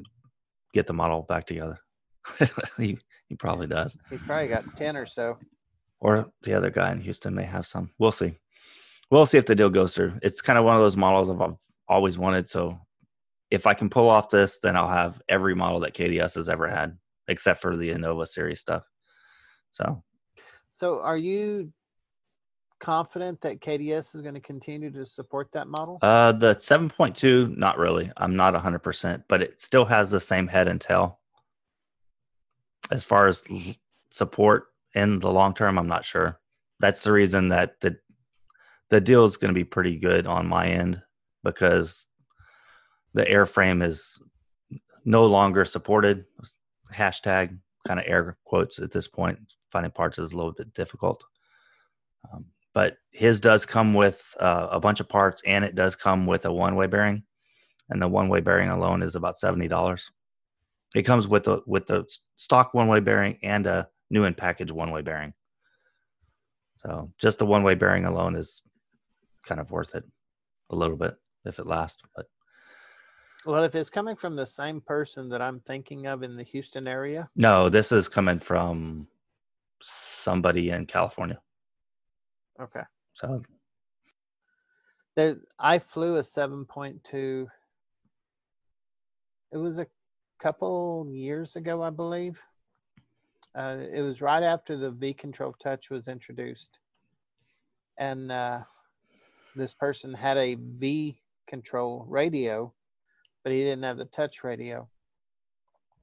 get 0.72 0.86
the 0.86 0.92
model 0.92 1.22
back 1.22 1.46
together. 1.46 1.78
he 2.78 2.98
he 3.28 3.36
probably 3.36 3.66
does. 3.66 3.96
He 4.10 4.18
probably 4.18 4.48
got 4.48 4.76
ten 4.76 4.96
or 4.96 5.06
so. 5.06 5.38
Or 6.00 6.30
the 6.42 6.54
other 6.54 6.70
guy 6.70 6.92
in 6.92 7.00
Houston 7.00 7.34
may 7.34 7.44
have 7.44 7.66
some. 7.66 7.90
We'll 7.98 8.12
see. 8.12 8.34
We'll 9.10 9.26
see 9.26 9.38
if 9.38 9.46
the 9.46 9.54
deal 9.54 9.70
goes 9.70 9.94
through. 9.94 10.18
It's 10.22 10.40
kind 10.40 10.58
of 10.58 10.64
one 10.64 10.76
of 10.76 10.82
those 10.82 10.96
models 10.96 11.30
I've 11.30 11.56
always 11.88 12.18
wanted. 12.18 12.48
So 12.48 12.78
if 13.50 13.66
I 13.66 13.74
can 13.74 13.88
pull 13.88 14.08
off 14.08 14.28
this, 14.28 14.58
then 14.58 14.76
I'll 14.76 14.88
have 14.88 15.20
every 15.28 15.54
model 15.54 15.80
that 15.80 15.94
KDS 15.94 16.34
has 16.34 16.48
ever 16.48 16.68
had, 16.68 16.98
except 17.28 17.60
for 17.60 17.76
the 17.76 17.90
Innova 17.90 18.26
series 18.26 18.60
stuff. 18.60 18.82
So, 19.72 20.02
so 20.72 21.00
are 21.00 21.16
you 21.16 21.72
confident 22.80 23.40
that 23.42 23.60
KDS 23.60 24.14
is 24.14 24.20
going 24.22 24.34
to 24.34 24.40
continue 24.40 24.90
to 24.90 25.06
support 25.06 25.52
that 25.52 25.68
model? 25.68 25.98
Uh, 26.02 26.32
the 26.32 26.54
7.2, 26.54 27.56
not 27.56 27.78
really. 27.78 28.10
I'm 28.16 28.36
not 28.36 28.54
100%, 28.54 29.24
but 29.28 29.42
it 29.42 29.62
still 29.62 29.84
has 29.84 30.10
the 30.10 30.20
same 30.20 30.48
head 30.48 30.68
and 30.68 30.80
tail. 30.80 31.20
As 32.90 33.04
far 33.04 33.26
as 33.26 33.42
support 34.10 34.66
in 34.94 35.18
the 35.18 35.30
long 35.30 35.54
term, 35.54 35.78
I'm 35.78 35.88
not 35.88 36.04
sure. 36.04 36.40
That's 36.80 37.02
the 37.02 37.12
reason 37.12 37.48
that 37.48 37.80
the 37.80 37.98
the 38.88 39.00
deal 39.00 39.24
is 39.24 39.36
going 39.36 39.52
to 39.52 39.58
be 39.58 39.64
pretty 39.64 39.96
good 39.96 40.26
on 40.26 40.46
my 40.46 40.68
end 40.68 41.02
because 41.42 42.06
the 43.14 43.24
airframe 43.24 43.82
is 43.82 44.20
no 45.04 45.26
longer 45.26 45.64
supported. 45.64 46.24
Hashtag 46.94 47.58
kind 47.86 47.98
of 47.98 48.06
air 48.06 48.36
quotes 48.44 48.78
at 48.78 48.92
this 48.92 49.08
point. 49.08 49.38
Finding 49.70 49.92
parts 49.92 50.18
is 50.18 50.32
a 50.32 50.36
little 50.36 50.52
bit 50.52 50.74
difficult. 50.74 51.24
Um, 52.32 52.46
but 52.74 52.98
his 53.10 53.40
does 53.40 53.64
come 53.64 53.94
with 53.94 54.34
uh, 54.38 54.68
a 54.70 54.80
bunch 54.80 55.00
of 55.00 55.08
parts 55.08 55.42
and 55.46 55.64
it 55.64 55.74
does 55.74 55.96
come 55.96 56.26
with 56.26 56.44
a 56.44 56.52
one 56.52 56.76
way 56.76 56.86
bearing. 56.86 57.24
And 57.88 58.02
the 58.02 58.08
one 58.08 58.28
way 58.28 58.40
bearing 58.40 58.68
alone 58.68 59.02
is 59.02 59.14
about 59.14 59.36
$70. 59.36 60.00
It 60.96 61.04
comes 61.04 61.28
with 61.28 61.44
the 61.44 61.60
with 61.66 61.86
the 61.88 62.08
stock 62.36 62.72
one 62.72 62.88
way 62.88 63.00
bearing 63.00 63.38
and 63.42 63.66
a 63.66 63.86
new 64.08 64.24
and 64.24 64.34
package 64.34 64.72
one 64.72 64.92
way 64.92 65.02
bearing. 65.02 65.34
So 66.78 67.12
just 67.18 67.38
the 67.38 67.44
one 67.44 67.62
way 67.62 67.74
bearing 67.74 68.06
alone 68.06 68.34
is 68.34 68.62
kind 69.44 69.60
of 69.60 69.70
worth 69.70 69.94
it 69.94 70.04
a 70.70 70.74
little 70.74 70.96
bit 70.96 71.14
if 71.44 71.58
it 71.58 71.66
lasts. 71.66 72.00
But 72.16 72.24
well, 73.44 73.62
if 73.64 73.74
it's 73.74 73.90
coming 73.90 74.16
from 74.16 74.36
the 74.36 74.46
same 74.46 74.80
person 74.80 75.28
that 75.28 75.42
I'm 75.42 75.60
thinking 75.60 76.06
of 76.06 76.22
in 76.22 76.34
the 76.34 76.44
Houston 76.44 76.88
area, 76.88 77.28
no, 77.36 77.68
this 77.68 77.92
is 77.92 78.08
coming 78.08 78.38
from 78.38 79.06
somebody 79.82 80.70
in 80.70 80.86
California. 80.86 81.38
Okay. 82.58 82.84
So 83.12 83.42
there, 85.14 85.36
I 85.58 85.78
flew 85.78 86.16
a 86.16 86.22
7.2. 86.22 87.46
It 89.52 89.58
was 89.58 89.76
a 89.76 89.86
couple 90.38 91.08
years 91.10 91.56
ago, 91.56 91.82
I 91.82 91.90
believe. 91.90 92.42
Uh, 93.54 93.78
it 93.92 94.02
was 94.02 94.20
right 94.20 94.42
after 94.42 94.76
the 94.76 94.90
V 94.90 95.14
Control 95.14 95.54
Touch 95.62 95.90
was 95.90 96.08
introduced. 96.08 96.78
And 97.98 98.30
uh, 98.30 98.60
this 99.54 99.72
person 99.72 100.12
had 100.12 100.36
a 100.36 100.56
V 100.56 101.18
Control 101.46 102.04
radio 102.08 102.72
but 103.46 103.52
he 103.52 103.60
didn't 103.60 103.84
have 103.84 103.96
the 103.96 104.06
touch 104.06 104.42
radio. 104.42 104.88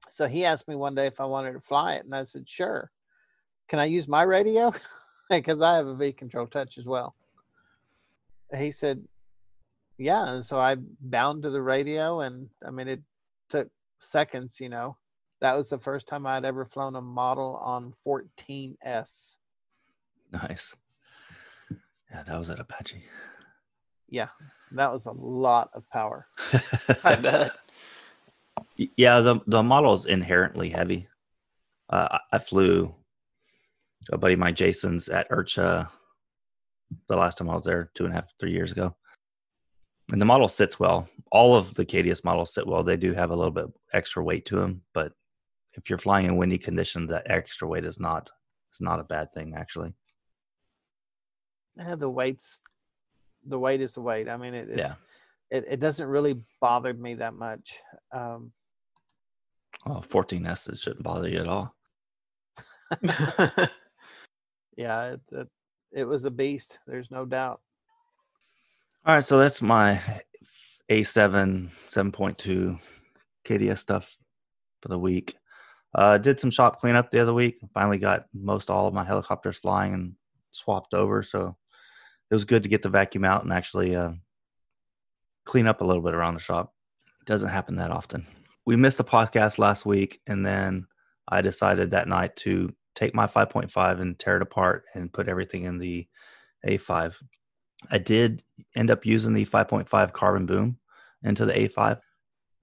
So 0.10 0.28
he 0.28 0.46
asked 0.46 0.70
me 0.70 0.78
one 0.78 0.96
day 0.96 1.08
if 1.08 1.20
I 1.20 1.26
wanted 1.26 1.52
to 1.52 1.60
fly 1.60 1.96
it, 1.96 2.06
and 2.06 2.16
I 2.16 2.24
said, 2.24 2.48
sure. 2.48 2.90
Can 3.68 3.80
I 3.80 3.86
use 3.86 4.08
my 4.08 4.24
radio? 4.24 4.74
Because 5.30 5.62
I 5.62 5.76
have 5.76 5.88
a 5.88 5.96
V 5.96 6.14
control 6.14 6.48
touch 6.48 6.78
as 6.78 6.86
well. 6.86 7.16
He 8.56 8.72
said, 8.72 9.04
yeah. 9.98 10.34
And 10.34 10.46
so 10.46 10.58
I 10.58 10.78
bound 11.02 11.44
to 11.44 11.50
the 11.50 11.62
radio, 11.62 12.22
and 12.22 12.50
I 12.66 12.72
mean, 12.72 12.88
it 12.88 13.02
took 13.50 13.70
seconds, 14.04 14.60
you 14.60 14.70
know. 14.70 14.98
That 15.42 15.56
was 15.56 15.70
the 15.70 15.80
first 15.80 16.08
time 16.08 16.26
I'd 16.26 16.46
ever 16.46 16.66
flown 16.66 16.96
a 16.96 17.02
model 17.02 17.58
on 17.58 17.94
14S. 18.06 19.38
Nice. 20.32 20.76
Yeah, 22.12 22.24
that 22.24 22.38
was 22.38 22.50
at 22.50 22.60
Apache. 22.60 23.04
Yeah, 24.10 24.30
that 24.72 24.92
was 24.92 25.06
a 25.06 25.12
lot 25.12 25.72
of 25.74 25.90
power. 25.90 26.28
I 27.04 27.16
bet. 27.16 27.52
Yeah, 28.96 29.20
the 29.22 29.40
the 29.48 29.64
model 29.64 29.94
is 29.94 30.06
inherently 30.06 30.70
heavy. 30.70 31.08
Uh, 31.90 32.20
I 32.32 32.38
flew 32.38 32.94
a 34.12 34.18
buddy 34.18 34.34
of 34.34 34.40
mine, 34.40 34.56
Jason's 34.56 35.10
at 35.10 35.30
IRCHA 35.30 35.90
the 37.08 37.16
last 37.16 37.38
time 37.38 37.50
I 37.50 37.56
was 37.56 37.64
there 37.64 37.90
two 37.94 38.06
and 38.06 38.14
a 38.14 38.16
half, 38.16 38.34
three 38.40 38.52
years 38.52 38.72
ago. 38.72 38.96
And 40.12 40.22
the 40.22 40.26
model 40.26 40.48
sits 40.48 40.80
well. 40.80 41.08
All 41.32 41.56
of 41.56 41.74
the 41.74 41.86
KDS 41.86 42.24
models 42.24 42.54
sit 42.54 42.68
well. 42.68 42.84
They 42.84 42.98
do 42.98 43.14
have 43.14 43.32
a 43.32 43.36
little 43.36 43.52
bit 43.52 43.68
extra 43.94 44.24
weight 44.24 44.46
to 44.48 44.58
them, 44.58 44.82
but 44.94 45.14
if 45.74 45.90
you're 45.90 46.00
flying 46.00 46.26
in 46.26 46.38
windy 46.38 46.58
conditions, 46.58 47.10
that 47.10 47.30
extra 47.30 47.68
weight 47.68 47.86
is 47.86 48.00
not 48.00 48.30
is 48.74 48.82
not 48.82 49.00
a 49.00 49.04
bad 49.04 49.34
thing 49.34 49.54
actually. 49.56 49.94
Yeah, 51.78 51.96
the 51.96 52.10
weight's 52.10 52.62
the 53.46 53.60
weight 53.60 53.82
is 53.82 53.94
the 53.94 54.02
weight. 54.02 54.30
I 54.30 54.38
mean, 54.38 54.54
it, 54.54 54.78
yeah, 54.78 54.96
it, 55.50 55.66
it 55.68 55.80
doesn't 55.80 56.08
really 56.08 56.42
bother 56.62 56.94
me 56.94 57.16
that 57.16 57.34
much. 57.34 57.80
Um, 58.12 58.52
oh, 59.86 60.04
14S 60.08 60.80
shouldn't 60.80 61.04
bother 61.04 61.30
you 61.30 61.40
at 61.40 61.48
all. 61.48 61.76
yeah, 64.78 65.14
it, 65.14 65.22
it, 65.32 65.48
it 65.92 66.04
was 66.06 66.26
a 66.26 66.32
beast. 66.32 66.80
There's 66.88 67.12
no 67.12 67.26
doubt. 67.26 67.62
All 69.06 69.14
right, 69.14 69.26
so 69.26 69.38
that's 69.38 69.62
my 69.62 70.00
A7 70.90 71.70
7.2 71.90 72.80
KDS 73.44 73.78
stuff 73.78 74.18
for 74.82 74.88
the 74.88 74.98
week. 74.98 75.36
Uh, 75.94 76.18
did 76.18 76.40
some 76.40 76.52
shop 76.52 76.80
cleanup 76.80 77.12
the 77.12 77.20
other 77.20 77.34
week. 77.34 77.60
Finally 77.74 77.98
got 77.98 78.28
most 78.34 78.70
all 78.70 78.88
of 78.88 78.94
my 78.94 79.04
helicopters 79.04 79.58
flying 79.58 79.94
and 79.94 80.14
swapped 80.54 80.94
over. 80.94 81.22
So 81.22 81.58
it 82.32 82.34
was 82.34 82.46
good 82.46 82.64
to 82.64 82.70
get 82.70 82.82
the 82.82 82.88
vacuum 82.88 83.26
out 83.26 83.44
and 83.44 83.52
actually 83.52 83.94
uh, 83.94 84.12
clean 85.44 85.68
up 85.68 85.82
a 85.82 85.86
little 85.86 86.02
bit 86.02 86.14
around 86.14 86.36
the 86.36 86.40
shop. 86.40 86.74
It 87.20 87.28
doesn't 87.28 87.50
happen 87.50 87.76
that 87.76 87.92
often. 87.92 88.26
We 88.66 88.78
missed 88.78 89.00
the 89.00 89.04
podcast 89.04 89.58
last 89.58 89.86
week, 89.86 90.22
and 90.28 90.46
then 90.46 90.88
I 91.28 91.42
decided 91.42 91.92
that 91.92 92.08
night 92.08 92.38
to 92.38 92.74
take 92.96 93.14
my 93.14 93.28
5.5 93.28 94.00
and 94.00 94.18
tear 94.18 94.38
it 94.38 94.42
apart 94.42 94.86
and 94.96 95.12
put 95.12 95.28
everything 95.28 95.66
in 95.66 95.78
the 95.78 96.08
A5. 96.66 97.16
I 97.92 97.98
did 97.98 98.44
end 98.76 98.92
up 98.92 99.06
using 99.06 99.34
the 99.34 99.46
5.5 99.46 100.14
carbon 100.14 100.46
boom 100.46 100.78
into 101.24 101.46
the 101.46 101.54
A5. 101.54 102.00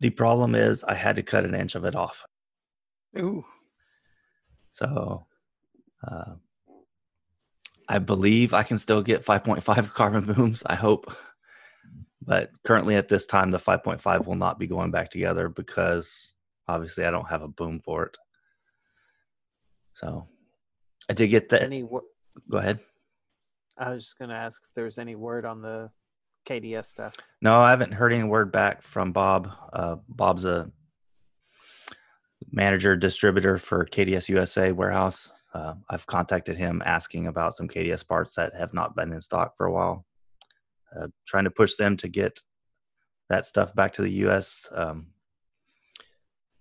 The 0.01 0.11
problem 0.11 0.55
is 0.55 0.83
I 0.85 0.95
had 0.95 1.17
to 1.17 1.23
cut 1.23 1.45
an 1.45 1.55
inch 1.55 1.75
of 1.75 1.85
it 1.85 1.95
off. 1.95 2.25
Ooh. 3.19 3.45
So 4.73 5.27
uh, 6.07 6.35
I 7.89 7.99
believe 7.99 8.55
I 8.55 8.63
can 8.63 8.79
still 8.79 9.03
get 9.03 9.25
5.5 9.25 9.93
carbon 9.95 10.25
booms. 10.25 10.63
I 10.65 10.75
hope. 10.75 11.13
But 12.23 12.51
currently 12.65 12.97
at 12.97 13.09
this 13.09 13.27
time, 13.27 13.51
the 13.51 13.59
5.5 13.59 14.27
will 14.27 14.37
not 14.37 14.59
be 14.59 14.67
going 14.67 14.91
back 14.91 15.11
together 15.11 15.49
because 15.49 16.35
obviously 16.69 17.05
I 17.05 17.11
don't 17.11 17.29
have 17.29 17.43
a 17.43 17.49
boom 17.49 17.81
for 17.81 18.05
it. 18.05 18.17
So 19.95 20.29
I 21.09 21.15
did 21.15 21.29
get 21.29 21.49
that. 21.51 21.63
Any 21.63 21.83
wor- 21.83 22.05
Go 22.49 22.59
ahead. 22.59 22.81
I 23.81 23.91
was 23.91 24.05
just 24.05 24.19
going 24.19 24.29
to 24.29 24.37
ask 24.37 24.63
if 24.69 24.75
there 24.75 24.85
was 24.85 24.99
any 24.99 25.17
word 25.17 25.45
on 25.45 25.63
the 25.63 25.91
KDS 26.47 26.85
stuff. 26.85 27.15
No, 27.41 27.61
I 27.61 27.71
haven't 27.71 27.95
heard 27.95 28.13
any 28.13 28.23
word 28.23 28.53
back 28.53 28.83
from 28.83 29.13
Bob. 29.13 29.51
Uh, 29.73 29.97
Bob's 30.09 30.45
a 30.45 30.71
manager 32.53 32.95
distributor 32.97 33.59
for 33.59 33.85
KDS 33.85 34.29
USA 34.29 34.73
warehouse 34.73 35.33
uh, 35.53 35.75
I've 35.89 36.07
contacted 36.07 36.57
him 36.57 36.83
asking 36.85 37.27
about 37.27 37.55
some 37.55 37.69
KDS 37.69 38.07
parts 38.07 38.35
that 38.35 38.55
have 38.55 38.73
not 38.73 38.95
been 38.95 39.13
in 39.13 39.21
stock 39.21 39.57
for 39.57 39.67
a 39.67 39.73
while, 39.73 40.07
uh, 40.97 41.09
trying 41.27 41.45
to 41.45 41.51
push 41.51 41.75
them 41.75 41.97
to 41.99 42.09
get 42.09 42.41
that 43.29 43.47
stuff 43.47 43.75
back 43.75 43.95
to 43.95 44.03
the 44.03 44.13
U.S. 44.25 44.69
Um, 44.73 45.09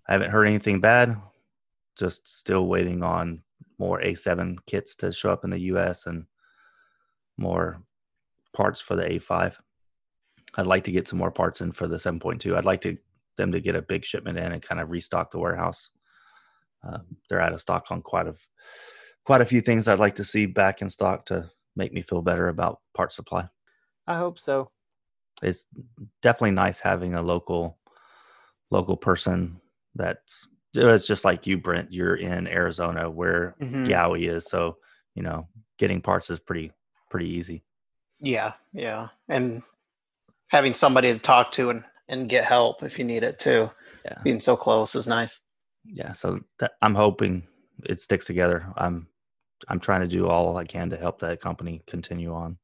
I 0.08 0.12
haven't 0.12 0.30
heard 0.30 0.46
anything 0.46 0.80
bad. 0.80 1.16
Just 1.96 2.26
still 2.26 2.66
waiting 2.66 3.02
on 3.02 3.42
more 3.78 4.00
A7 4.00 4.58
kits 4.66 4.96
to 4.96 5.12
show 5.12 5.32
up 5.32 5.44
in 5.44 5.50
the 5.50 5.60
U.S. 5.60 6.06
and 6.06 6.26
more 7.40 7.82
parts 8.52 8.80
for 8.80 8.94
the 8.94 9.02
A5. 9.02 9.54
I'd 10.56 10.66
like 10.66 10.84
to 10.84 10.92
get 10.92 11.08
some 11.08 11.18
more 11.18 11.30
parts 11.30 11.60
in 11.60 11.72
for 11.72 11.86
the 11.88 11.96
7.2. 11.96 12.56
I'd 12.56 12.64
like 12.64 12.80
to 12.82 12.96
them 13.36 13.52
to 13.52 13.60
get 13.60 13.74
a 13.76 13.82
big 13.82 14.04
shipment 14.04 14.38
in 14.38 14.52
and 14.52 14.60
kind 14.62 14.80
of 14.80 14.90
restock 14.90 15.30
the 15.30 15.38
warehouse 15.38 15.90
uh, 16.86 16.98
they're 17.28 17.40
out 17.40 17.52
of 17.52 17.60
stock 17.60 17.90
on 17.90 18.02
quite 18.02 18.26
a 18.26 18.34
quite 19.24 19.40
a 19.40 19.46
few 19.46 19.60
things 19.60 19.86
I'd 19.86 19.98
like 19.98 20.16
to 20.16 20.24
see 20.24 20.46
back 20.46 20.80
in 20.82 20.88
stock 20.90 21.26
to 21.26 21.50
make 21.76 21.92
me 21.92 22.02
feel 22.02 22.22
better 22.22 22.48
about 22.48 22.80
part 22.94 23.12
supply. 23.12 23.48
I 24.06 24.16
hope 24.16 24.38
so. 24.38 24.70
It's 25.42 25.66
definitely 26.22 26.52
nice 26.52 26.80
having 26.80 27.14
a 27.14 27.22
local 27.22 27.78
local 28.70 28.96
person 28.96 29.60
that's 29.94 30.48
it's 30.74 31.06
just 31.06 31.24
like 31.24 31.46
you, 31.46 31.58
Brent. 31.58 31.92
You're 31.92 32.16
in 32.16 32.46
Arizona 32.46 33.10
where 33.10 33.56
Mhm. 33.60 33.86
Yowie 33.86 34.28
is, 34.30 34.46
so 34.46 34.78
you 35.14 35.22
know 35.22 35.48
getting 35.78 36.00
parts 36.00 36.30
is 36.30 36.40
pretty 36.40 36.72
pretty 37.10 37.28
easy. 37.28 37.62
Yeah, 38.20 38.54
yeah, 38.72 39.08
and 39.28 39.62
having 40.48 40.74
somebody 40.74 41.12
to 41.12 41.18
talk 41.18 41.52
to 41.52 41.70
and 41.70 41.84
and 42.08 42.28
get 42.28 42.44
help 42.44 42.82
if 42.82 42.98
you 42.98 43.04
need 43.04 43.22
it 43.22 43.38
too. 43.38 43.70
Yeah. 44.04 44.18
Being 44.24 44.40
so 44.40 44.56
close 44.56 44.94
is 44.94 45.06
nice. 45.06 45.40
Yeah, 45.84 46.12
so 46.12 46.40
that, 46.58 46.72
I'm 46.82 46.94
hoping 46.94 47.46
it 47.84 48.00
sticks 48.00 48.26
together. 48.26 48.66
I'm 48.76 49.08
I'm 49.68 49.80
trying 49.80 50.00
to 50.00 50.08
do 50.08 50.28
all 50.28 50.56
I 50.56 50.64
can 50.64 50.90
to 50.90 50.96
help 50.96 51.20
that 51.20 51.40
company 51.40 51.82
continue 51.86 52.34
on. 52.34 52.58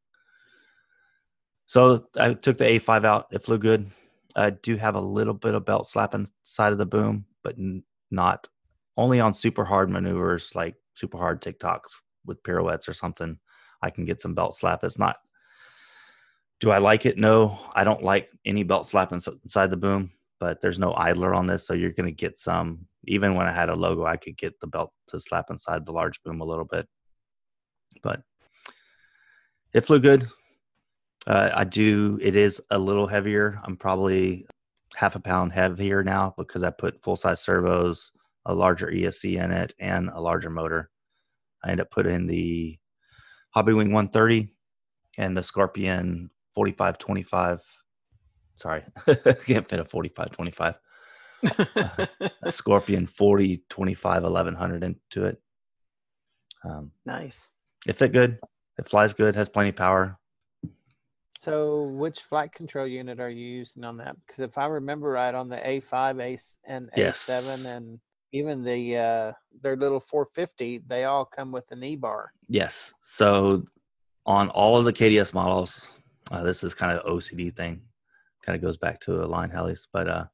So 1.67 2.07
I 2.19 2.35
took 2.35 2.59
the 2.59 2.65
A5 2.65 3.05
out. 3.05 3.27
It 3.33 3.45
flew 3.45 3.59
good. 3.59 3.91
I 4.35 4.51
do 4.51 4.77
have 4.77 4.95
a 4.95 5.01
little 5.01 5.35
bit 5.35 5.55
of 5.55 5.65
belt 5.65 5.89
slap 5.89 6.15
inside 6.15 6.73
of 6.73 6.79
the 6.79 6.87
boom, 6.87 7.27
but 7.43 7.59
n- 7.59 7.85
not 8.11 8.49
only 8.97 9.21
on 9.21 9.35
super 9.35 9.65
hard 9.65 9.91
maneuvers 9.91 10.55
like 10.55 10.77
super 10.95 11.19
hard 11.19 11.43
TikToks 11.43 11.91
with 12.25 12.43
pirouettes 12.43 12.89
or 12.89 12.93
something. 12.93 13.39
I 13.87 13.91
can 13.91 14.05
get 14.05 14.21
some 14.21 14.35
belt 14.35 14.55
slap. 14.55 14.85
It's 14.85 14.99
not. 14.99 15.17
Do 16.61 16.71
I 16.71 16.79
like 16.79 17.07
it? 17.07 17.17
No, 17.17 17.59
I 17.75 17.85
don't 17.85 18.03
like 18.03 18.31
any 18.45 18.63
belt 18.63 18.87
slap 18.87 19.13
inside 19.13 19.71
the 19.71 19.77
boom. 19.77 20.11
But 20.39 20.61
there's 20.61 20.79
no 20.79 20.93
idler 20.95 21.35
on 21.35 21.47
this, 21.47 21.67
so 21.67 21.73
you're 21.73 21.93
going 21.93 22.07
to 22.07 22.13
get 22.13 22.37
some. 22.37 22.87
Even 23.05 23.37
when 23.37 23.47
I 23.47 23.53
had 23.53 23.71
a 23.71 23.75
logo, 23.75 24.05
I 24.05 24.17
could 24.17 24.37
get 24.37 24.61
the 24.61 24.67
belt 24.67 24.93
to 25.09 25.21
slap 25.21 25.47
inside 25.49 25.87
the 25.87 25.93
large 25.93 26.23
boom 26.23 26.41
a 26.41 26.45
little 26.45 26.67
bit. 26.67 26.87
But 28.03 28.21
it 29.73 29.83
flew 29.83 29.99
good. 29.99 30.29
Uh, 31.27 31.51
I 31.55 31.65
do. 31.65 32.19
It 32.21 32.37
is 32.37 32.61
a 32.71 32.79
little 32.79 33.07
heavier. 33.07 33.61
I'm 33.65 33.77
probably 33.77 34.47
half 34.95 35.17
a 35.17 35.21
pound 35.21 35.53
heavier 35.53 36.03
now 36.03 36.35
because 36.37 36.63
I 36.63 36.71
put 36.71 37.03
full 37.03 37.17
size 37.17 37.41
servos, 37.41 38.13
a 38.45 38.55
larger 38.55 38.89
ESC 38.89 39.43
in 39.43 39.51
it, 39.51 39.75
and 39.79 40.11
a 40.11 40.21
larger 40.21 40.51
motor. 40.51 40.91
I 41.65 41.71
end 41.71 41.81
up 41.81 41.91
putting 41.91 42.27
the 42.27 42.79
Hobbywing 43.57 43.91
130 43.91 44.51
and 45.17 45.35
the 45.37 45.43
Scorpion 45.43 46.31
4525. 46.55 47.63
Sorry, 48.57 48.83
can't 49.47 49.67
fit 49.67 49.81
a 49.81 49.85
4525. 49.85 50.75
A 52.43 52.53
Scorpion 52.53 53.07
4025 53.07 54.23
1100 54.23 54.85
into 54.85 55.25
it. 55.25 55.41
Um, 56.65 56.93
nice. 57.07 57.51
it 57.87 57.97
fit 57.97 58.13
good. 58.13 58.39
It 58.79 58.89
flies 58.89 59.15
good. 59.15 59.37
Has 59.37 59.49
plenty 59.49 59.71
of 59.71 59.77
power. 59.77 60.19
So, 61.39 61.83
which 61.83 62.21
flight 62.21 62.53
control 62.53 62.87
unit 62.87 63.21
are 63.21 63.31
you 63.31 63.47
using 63.47 63.85
on 63.85 63.99
that? 63.99 64.17
Because 64.27 64.45
if 64.45 64.59
I 64.59 64.67
remember 64.67 65.09
right, 65.11 65.35
on 65.35 65.49
the 65.49 65.57
A5, 65.57 66.21
A 66.21 66.71
and 66.71 66.91
Yes. 66.97 67.29
A7, 67.29 67.77
and 67.77 68.01
even 68.37 68.63
the 68.63 68.97
uh, 68.97 69.33
their 69.63 69.77
little 69.77 70.01
450, 70.01 70.83
they 70.87 71.05
all 71.05 71.25
come 71.25 71.53
with 71.53 71.71
an 71.73 71.83
E 71.83 71.97
bar. 71.97 72.31
Yes. 72.49 72.95
So 73.03 73.65
on 74.25 74.49
all 74.51 74.77
of 74.77 74.85
the 74.85 74.93
KDS 74.93 75.33
models, 75.33 75.93
uh, 76.31 76.43
this 76.43 76.63
is 76.63 76.75
kind 76.75 76.97
of 76.97 77.05
OCD 77.05 77.55
thing. 77.55 77.83
Kind 78.45 78.57
of 78.57 78.63
goes 78.63 78.77
back 78.77 79.01
to 79.01 79.25
Align 79.25 79.51
helis, 79.51 79.87
but 79.93 80.09
uh, 80.09 80.25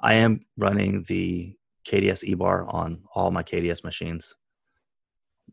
I 0.00 0.14
am 0.14 0.40
running 0.58 1.04
the 1.04 1.56
KDS 1.86 2.24
E 2.24 2.34
bar 2.34 2.66
on 2.68 3.02
all 3.14 3.30
my 3.30 3.42
KDS 3.42 3.84
machines. 3.84 4.36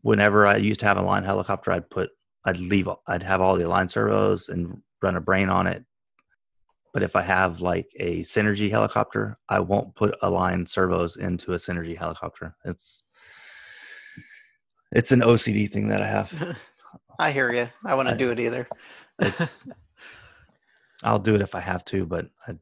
Whenever 0.00 0.46
I 0.46 0.56
used 0.56 0.80
to 0.80 0.86
have 0.86 0.96
a 0.96 1.02
line 1.02 1.24
helicopter, 1.24 1.72
I'd 1.72 1.88
put, 1.90 2.10
I'd 2.44 2.58
leave, 2.58 2.88
I'd 3.06 3.22
have 3.22 3.40
all 3.40 3.56
the 3.56 3.66
Align 3.66 3.88
servos 3.88 4.48
and 4.48 4.82
run 5.00 5.16
a 5.16 5.20
brain 5.20 5.48
on 5.48 5.66
it. 5.66 5.84
But 6.92 7.02
if 7.02 7.16
I 7.16 7.22
have 7.22 7.60
like 7.60 7.90
a 7.96 8.20
Synergy 8.20 8.70
helicopter, 8.70 9.38
I 9.48 9.60
won't 9.60 9.94
put 9.94 10.14
aligned 10.22 10.68
servos 10.68 11.16
into 11.16 11.52
a 11.52 11.56
Synergy 11.56 11.96
helicopter. 11.96 12.54
It's 12.64 13.02
it's 14.92 15.10
an 15.10 15.20
OCD 15.20 15.70
thing 15.70 15.88
that 15.88 16.02
I 16.02 16.06
have. 16.06 16.58
I 17.18 17.32
hear 17.32 17.52
you. 17.52 17.68
I 17.86 17.94
wouldn't 17.94 18.18
do 18.18 18.30
it 18.30 18.40
either. 18.40 18.68
It's 19.18 19.66
I'll 21.02 21.18
do 21.18 21.34
it 21.34 21.40
if 21.40 21.54
I 21.54 21.60
have 21.60 21.84
to, 21.86 22.06
but 22.06 22.26
I, 22.46 22.56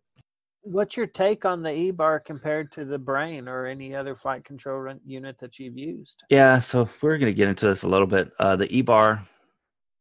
What's 0.63 0.97
your 0.97 1.07
take 1.07 1.45
on 1.45 1.63
the 1.63 1.75
E 1.75 1.91
bar 1.91 2.21
compared 2.21 2.71
to 2.73 2.85
the 2.85 2.99
brain 2.99 3.49
or 3.49 3.67
any 3.67 3.95
other 3.95 4.15
flight 4.15 4.45
control 4.45 4.79
run- 4.79 5.01
unit 5.07 5.39
that 5.39 5.59
you've 5.59 5.79
used? 5.79 6.23
yeah. 6.29 6.59
So 6.59 6.89
we're 7.01 7.19
gonna 7.19 7.33
get 7.33 7.49
into 7.49 7.67
this 7.67 7.83
a 7.83 7.89
little 7.89 8.07
bit. 8.07 8.31
Uh, 8.39 8.57
the 8.57 8.75
E 8.75 8.83
bar, 8.83 9.27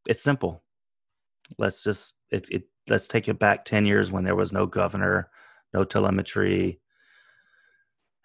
it's 0.06 0.22
simple. 0.22 0.64
Let's 1.58 1.84
just 1.84 2.14
it, 2.30 2.48
it. 2.52 2.64
Let's 2.90 3.08
take 3.08 3.28
it 3.28 3.40
back 3.40 3.66
ten 3.66 3.86
years 3.86 4.12
when 4.12 4.24
there 4.24 4.36
was 4.36 4.52
no 4.52 4.66
governor, 4.66 5.30
no 5.74 5.84
telemetry, 5.84 6.80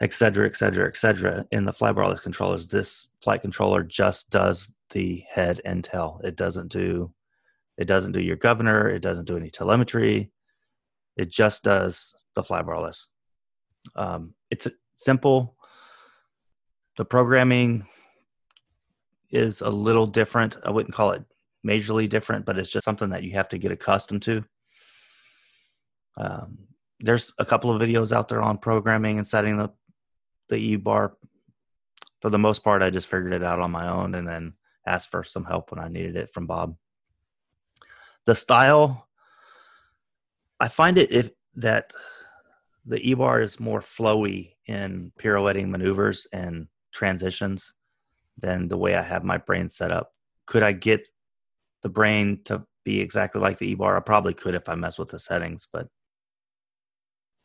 et 0.00 0.12
cetera, 0.12 0.46
et 0.46 0.56
cetera, 0.56 0.88
et 0.88 0.96
cetera. 0.96 1.46
In 1.50 1.64
the 1.64 1.72
flybarless 1.72 2.22
controllers, 2.22 2.68
this 2.68 3.08
flight 3.22 3.42
controller 3.42 3.82
just 3.82 4.30
does 4.30 4.72
the 4.90 5.24
head 5.30 5.60
and 5.64 5.84
tail. 5.84 6.20
It 6.24 6.36
doesn't 6.36 6.72
do, 6.72 7.12
it 7.76 7.86
doesn't 7.86 8.12
do 8.12 8.20
your 8.20 8.36
governor. 8.36 8.88
It 8.88 9.00
doesn't 9.00 9.26
do 9.26 9.36
any 9.36 9.50
telemetry. 9.50 10.30
It 11.16 11.30
just 11.30 11.62
does 11.62 12.14
the 12.34 12.42
flybarless. 12.42 13.08
Um, 13.94 14.34
it's 14.50 14.66
simple. 14.96 15.56
The 16.96 17.04
programming 17.04 17.86
is 19.30 19.60
a 19.60 19.70
little 19.70 20.06
different. 20.06 20.56
I 20.64 20.70
wouldn't 20.70 20.94
call 20.94 21.10
it 21.10 21.24
majorly 21.66 22.08
different, 22.08 22.44
but 22.46 22.58
it's 22.58 22.70
just 22.70 22.84
something 22.84 23.10
that 23.10 23.24
you 23.24 23.32
have 23.32 23.48
to 23.50 23.58
get 23.58 23.72
accustomed 23.72 24.22
to. 24.22 24.44
Um, 26.16 26.58
there's 27.00 27.32
a 27.38 27.44
couple 27.44 27.70
of 27.70 27.80
videos 27.80 28.12
out 28.12 28.28
there 28.28 28.42
on 28.42 28.58
programming 28.58 29.18
and 29.18 29.26
setting 29.26 29.60
up 29.60 29.76
the 30.48 30.56
E 30.56 30.76
bar. 30.76 31.16
For 32.20 32.30
the 32.30 32.38
most 32.38 32.64
part, 32.64 32.82
I 32.82 32.90
just 32.90 33.08
figured 33.08 33.34
it 33.34 33.42
out 33.42 33.60
on 33.60 33.70
my 33.70 33.88
own 33.88 34.14
and 34.14 34.26
then 34.26 34.54
asked 34.86 35.10
for 35.10 35.22
some 35.22 35.44
help 35.44 35.70
when 35.70 35.80
I 35.80 35.88
needed 35.88 36.16
it 36.16 36.30
from 36.32 36.46
Bob. 36.46 36.76
The 38.26 38.34
style, 38.34 39.08
I 40.58 40.68
find 40.68 40.96
it 40.96 41.12
if 41.12 41.30
that 41.56 41.92
the 42.86 42.98
E 43.06 43.14
bar 43.14 43.40
is 43.40 43.60
more 43.60 43.80
flowy 43.80 44.52
in 44.66 45.12
pirouetting 45.18 45.70
maneuvers 45.70 46.26
and 46.32 46.68
transitions 46.92 47.74
than 48.38 48.68
the 48.68 48.78
way 48.78 48.94
I 48.94 49.02
have 49.02 49.24
my 49.24 49.36
brain 49.36 49.68
set 49.68 49.92
up. 49.92 50.12
Could 50.46 50.62
I 50.62 50.72
get 50.72 51.06
the 51.82 51.88
brain 51.88 52.40
to 52.44 52.64
be 52.84 53.00
exactly 53.00 53.40
like 53.40 53.58
the 53.58 53.68
E 53.68 53.74
bar? 53.74 53.96
I 53.96 54.00
probably 54.00 54.34
could 54.34 54.54
if 54.54 54.68
I 54.68 54.74
mess 54.74 54.98
with 54.98 55.10
the 55.10 55.18
settings, 55.18 55.66
but 55.70 55.88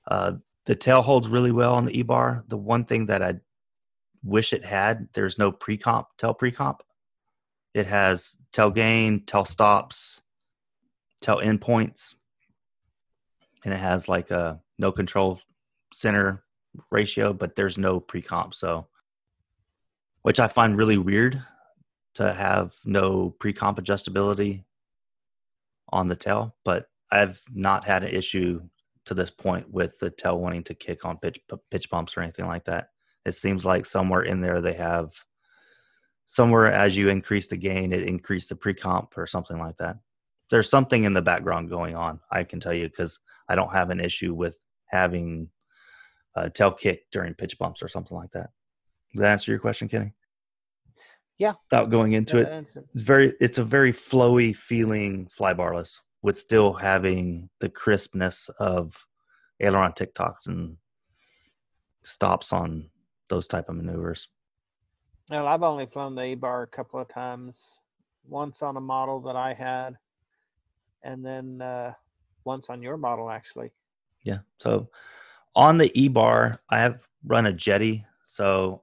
uh, 0.09 0.33
the 0.65 0.75
tail 0.75 1.01
holds 1.01 1.27
really 1.27 1.51
well 1.51 1.75
on 1.75 1.85
the 1.85 1.97
E 1.97 2.01
bar. 2.01 2.43
The 2.47 2.57
one 2.57 2.85
thing 2.85 3.05
that 3.05 3.21
I 3.21 3.35
wish 4.23 4.51
it 4.51 4.65
had, 4.65 5.07
there's 5.13 5.37
no 5.37 5.51
pre 5.51 5.77
comp, 5.77 6.07
tail 6.17 6.33
pre 6.33 6.51
comp. 6.51 6.83
It 7.73 7.87
has 7.87 8.35
tail 8.51 8.71
gain, 8.71 9.25
tail 9.25 9.45
stops, 9.45 10.21
tail 11.21 11.37
endpoints, 11.37 12.15
and 13.63 13.73
it 13.73 13.79
has 13.79 14.09
like 14.09 14.31
a 14.31 14.59
no 14.77 14.91
control 14.91 15.39
center 15.93 16.43
ratio, 16.91 17.33
but 17.33 17.55
there's 17.55 17.77
no 17.77 17.99
pre 17.99 18.21
comp. 18.21 18.53
So, 18.55 18.87
which 20.23 20.39
I 20.39 20.47
find 20.47 20.77
really 20.77 20.97
weird 20.97 21.41
to 22.15 22.33
have 22.33 22.75
no 22.83 23.29
pre 23.29 23.53
comp 23.53 23.77
adjustability 23.77 24.63
on 25.89 26.07
the 26.07 26.15
tail, 26.15 26.55
but 26.65 26.87
I've 27.11 27.41
not 27.53 27.85
had 27.85 28.03
an 28.03 28.09
issue 28.09 28.61
to 29.09 29.15
this 29.15 29.31
point 29.31 29.71
with 29.71 29.97
the 29.97 30.11
tail 30.11 30.39
wanting 30.39 30.63
to 30.63 30.75
kick 30.75 31.03
on 31.03 31.17
pitch 31.17 31.39
pitch 31.71 31.89
bumps 31.89 32.15
or 32.15 32.21
anything 32.21 32.45
like 32.45 32.65
that. 32.65 32.89
It 33.25 33.33
seems 33.33 33.65
like 33.65 33.87
somewhere 33.87 34.21
in 34.21 34.39
there 34.39 34.61
they 34.61 34.73
have 34.73 35.11
somewhere 36.27 36.71
as 36.71 36.95
you 36.95 37.09
increase 37.09 37.47
the 37.47 37.57
gain, 37.57 37.91
it 37.91 38.03
increased 38.03 38.49
the 38.49 38.55
pre 38.55 38.75
comp 38.75 39.17
or 39.17 39.25
something 39.25 39.57
like 39.57 39.77
that. 39.77 39.97
There's 40.51 40.69
something 40.69 41.05
in 41.05 41.13
the 41.13 41.23
background 41.23 41.71
going 41.71 41.95
on. 41.95 42.19
I 42.31 42.43
can 42.43 42.59
tell 42.59 42.73
you 42.73 42.87
because 42.87 43.19
I 43.47 43.55
don't 43.55 43.73
have 43.73 43.89
an 43.89 43.99
issue 43.99 44.35
with 44.35 44.61
having 44.85 45.49
a 46.35 46.51
tail 46.51 46.71
kick 46.71 47.09
during 47.11 47.33
pitch 47.33 47.57
bumps 47.57 47.81
or 47.81 47.87
something 47.87 48.15
like 48.15 48.31
that. 48.33 48.51
Does 49.13 49.21
that 49.21 49.31
answer 49.31 49.51
your 49.51 49.59
question, 49.59 49.87
Kenny? 49.87 50.13
Yeah. 51.39 51.53
Without 51.71 51.89
going 51.89 52.13
into 52.13 52.41
Yeah, 52.41 52.59
it, 52.59 52.75
it's 52.93 53.01
very 53.01 53.33
it's 53.41 53.57
a 53.57 53.63
very 53.63 53.91
flowy 53.91 54.55
feeling 54.55 55.27
flybarless 55.27 55.97
with 56.21 56.37
still 56.37 56.73
having 56.73 57.49
the 57.59 57.69
crispness 57.69 58.49
of 58.59 59.05
aileron 59.61 59.93
TikToks 59.93 60.47
and 60.47 60.77
stops 62.03 62.51
on 62.51 62.89
those 63.29 63.47
type 63.47 63.69
of 63.69 63.75
maneuvers. 63.75 64.27
Well, 65.29 65.47
I've 65.47 65.63
only 65.63 65.85
flown 65.85 66.15
the 66.15 66.25
E 66.25 66.35
bar 66.35 66.63
a 66.63 66.67
couple 66.67 66.99
of 66.99 67.07
times. 67.07 67.79
Once 68.27 68.61
on 68.61 68.77
a 68.77 68.81
model 68.81 69.21
that 69.21 69.35
I 69.35 69.53
had, 69.53 69.97
and 71.03 71.25
then 71.25 71.61
uh, 71.61 71.93
once 72.43 72.69
on 72.69 72.81
your 72.81 72.97
model, 72.97 73.29
actually. 73.29 73.71
Yeah. 74.23 74.39
So 74.59 74.89
on 75.55 75.77
the 75.77 75.91
E 75.99 76.07
bar, 76.07 76.61
I 76.69 76.79
have 76.79 77.07
run 77.25 77.45
a 77.45 77.53
Jeti. 77.53 78.05
So 78.25 78.81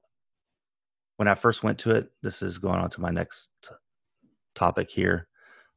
when 1.16 1.28
I 1.28 1.34
first 1.34 1.62
went 1.62 1.78
to 1.80 1.92
it, 1.92 2.10
this 2.22 2.42
is 2.42 2.58
going 2.58 2.80
on 2.80 2.90
to 2.90 3.00
my 3.00 3.10
next 3.10 3.50
topic 4.54 4.90
here. 4.90 5.28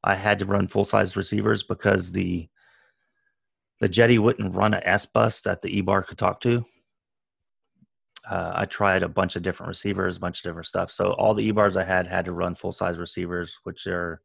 I 0.04 0.16
had 0.16 0.40
to 0.40 0.46
run 0.46 0.68
full 0.68 0.86
size 0.86 1.16
receivers 1.18 1.64
because 1.64 2.12
the 2.12 2.50
the 3.80 3.90
Jeti 3.90 4.20
wouldn't 4.20 4.56
run 4.56 4.74
a 4.74 4.82
S 4.84 5.06
bus 5.06 5.42
that 5.42 5.62
the 5.62 5.78
E 5.78 5.82
bar 5.82 6.04
could 6.04 6.18
talk 6.18 6.42
to. 6.42 6.66
uh, 8.30 8.52
I 8.54 8.66
tried 8.66 9.04
a 9.04 9.10
bunch 9.10 9.36
of 9.36 9.42
different 9.42 9.70
receivers, 9.70 10.18
a 10.18 10.20
bunch 10.20 10.40
of 10.40 10.44
different 10.44 10.68
stuff. 10.68 10.92
So 10.92 11.14
all 11.14 11.34
the 11.34 11.44
E-bars 11.44 11.78
I 11.78 11.84
had 11.84 12.06
had 12.08 12.26
to 12.26 12.32
run 12.32 12.56
full 12.56 12.72
size 12.72 12.98
receivers, 13.00 13.58
which 13.64 13.88
are 13.88 14.22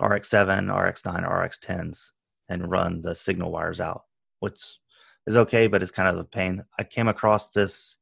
RX7, 0.00 0.66
RX9, 0.66 1.28
RX10s, 1.28 2.12
and 2.48 2.70
run 2.70 3.00
the 3.00 3.14
signal 3.14 3.50
wires 3.50 3.80
out, 3.80 4.04
which 4.40 4.78
is 5.26 5.36
okay, 5.36 5.66
but 5.66 5.82
it's 5.82 5.90
kind 5.90 6.08
of 6.08 6.18
a 6.18 6.24
pain. 6.24 6.64
I 6.78 6.84
came 6.84 7.08
across 7.08 7.50
this. 7.50 7.98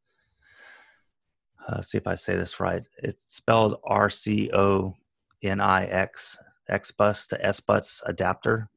Uh, 1.67 1.81
see 1.81 1.99
if 1.99 2.07
I 2.07 2.15
say 2.17 2.37
this 2.37 2.61
right. 2.61 2.85
It's 2.99 3.35
spelled 3.35 3.77
R 3.85 4.11
C 4.11 4.51
O 4.53 4.97
N 5.43 5.61
I 5.61 5.87
X 5.87 6.39
X 6.69 6.91
bus 6.91 7.27
to 7.29 7.43
S 7.45 7.61
bus 7.61 8.03
adapter. 8.07 8.69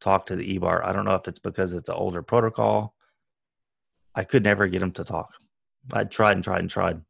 talk 0.00 0.26
to 0.26 0.36
the 0.36 0.44
E 0.44 0.58
bar. 0.58 0.84
I 0.84 0.92
don't 0.92 1.04
know 1.04 1.14
if 1.14 1.28
it's 1.28 1.38
because 1.38 1.72
it's 1.72 1.88
an 1.88 1.94
older 1.94 2.22
protocol. 2.22 2.94
I 4.14 4.24
could 4.24 4.44
never 4.44 4.66
get 4.68 4.82
him 4.82 4.92
to 4.92 5.04
talk. 5.04 5.32
I 5.92 6.04
tried 6.04 6.32
and 6.32 6.44
tried 6.44 6.60
and 6.60 6.70
tried. 6.70 7.00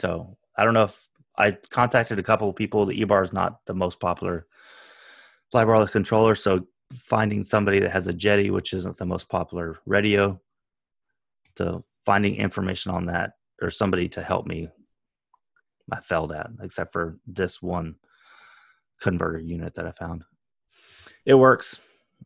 So 0.00 0.36
I 0.56 0.64
don't 0.64 0.74
know 0.74 0.84
if 0.84 1.08
I 1.36 1.52
contacted 1.70 2.18
a 2.18 2.22
couple 2.22 2.48
of 2.48 2.56
people. 2.56 2.86
The 2.86 3.00
E 3.00 3.04
bar 3.04 3.22
is 3.22 3.32
not 3.32 3.64
the 3.66 3.74
most 3.74 4.00
popular 4.00 4.46
flybarless 5.52 5.90
controller, 5.90 6.34
so 6.34 6.66
finding 6.94 7.44
somebody 7.44 7.80
that 7.80 7.92
has 7.92 8.06
a 8.06 8.12
Jeti, 8.12 8.50
which 8.50 8.72
isn't 8.72 8.96
the 8.96 9.06
most 9.06 9.28
popular 9.28 9.78
radio, 9.86 10.40
to 11.56 11.84
finding 12.04 12.36
information 12.36 12.92
on 12.92 13.06
that 13.06 13.34
or 13.62 13.70
somebody 13.70 14.08
to 14.10 14.22
help 14.22 14.46
me, 14.46 14.68
I 15.92 16.00
failed 16.00 16.32
at, 16.32 16.50
except 16.60 16.92
for 16.92 17.18
this 17.26 17.62
one 17.62 17.96
converter 19.00 19.38
unit 19.38 19.74
that 19.74 19.86
I 19.86 19.92
found. 19.92 20.24
It 21.24 21.34
works. 21.34 21.80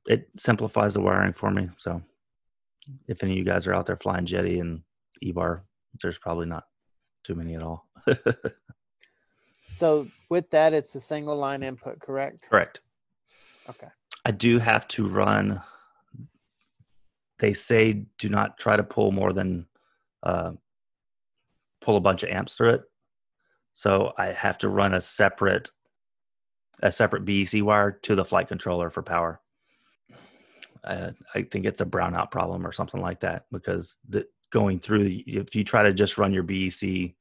It 0.07 0.29
simplifies 0.37 0.95
the 0.95 1.01
wiring 1.01 1.33
for 1.33 1.51
me. 1.51 1.71
So 1.77 2.03
if 3.07 3.23
any 3.23 3.33
of 3.33 3.39
you 3.39 3.45
guys 3.45 3.67
are 3.67 3.75
out 3.75 3.87
there 3.87 3.97
flying 3.97 4.27
Jeti 4.27 4.61
and 4.61 4.83
E-bar, 5.23 5.65
there's 6.03 6.19
probably 6.19 6.47
not 6.47 6.65
too 7.25 7.35
many 7.35 7.55
at 7.55 7.63
all. 7.63 7.87
so 9.73 10.09
with 10.29 10.51
that, 10.51 10.75
it's 10.75 10.95
a 10.95 11.01
single 11.01 11.37
line 11.37 11.63
input, 11.63 12.01
correct? 12.01 12.49
Correct. 12.49 12.81
Okay. 13.69 13.89
I 14.25 14.31
do 14.31 14.59
have 14.59 14.87
to 14.89 15.07
run. 15.07 15.63
They 17.39 17.55
say 17.55 18.05
do 18.19 18.29
not 18.29 18.59
try 18.59 18.77
to 18.77 18.83
pull 18.83 19.13
more 19.13 19.33
than 19.33 19.67
uh, 20.23 20.53
pull 21.81 21.97
a 21.97 22.01
bunch 22.01 22.23
of 22.23 22.31
amps 22.31 22.55
through 22.55 22.71
it. 22.71 22.83
So 23.73 24.13
I 24.19 24.27
have 24.27 24.59
to 24.59 24.69
run 24.69 24.95
a 24.95 25.01
separate 25.01 25.71
a 26.81 26.93
separate 26.93 27.25
BEC 27.25 27.63
wire 27.65 27.91
to 27.91 28.15
the 28.15 28.25
flight 28.25 28.49
controller 28.49 28.91
for 28.91 29.03
power. 29.03 29.41
Uh, 30.89 31.13
I 31.35 31.43
think 31.43 31.67
it's 31.67 31.83
a 31.83 31.87
brownout 31.87 32.31
problem 32.31 32.67
or 32.67 32.73
something 32.73 33.01
like 33.01 33.21
that 33.21 33.45
because 33.53 33.99
the, 34.09 34.27
going 34.51 34.79
through 34.79 35.07
if 35.27 35.55
you 35.55 35.63
try 35.63 35.83
to 35.83 35.93
just 35.93 36.17
run 36.17 36.33
your 36.33 36.43
BEC 36.43 37.15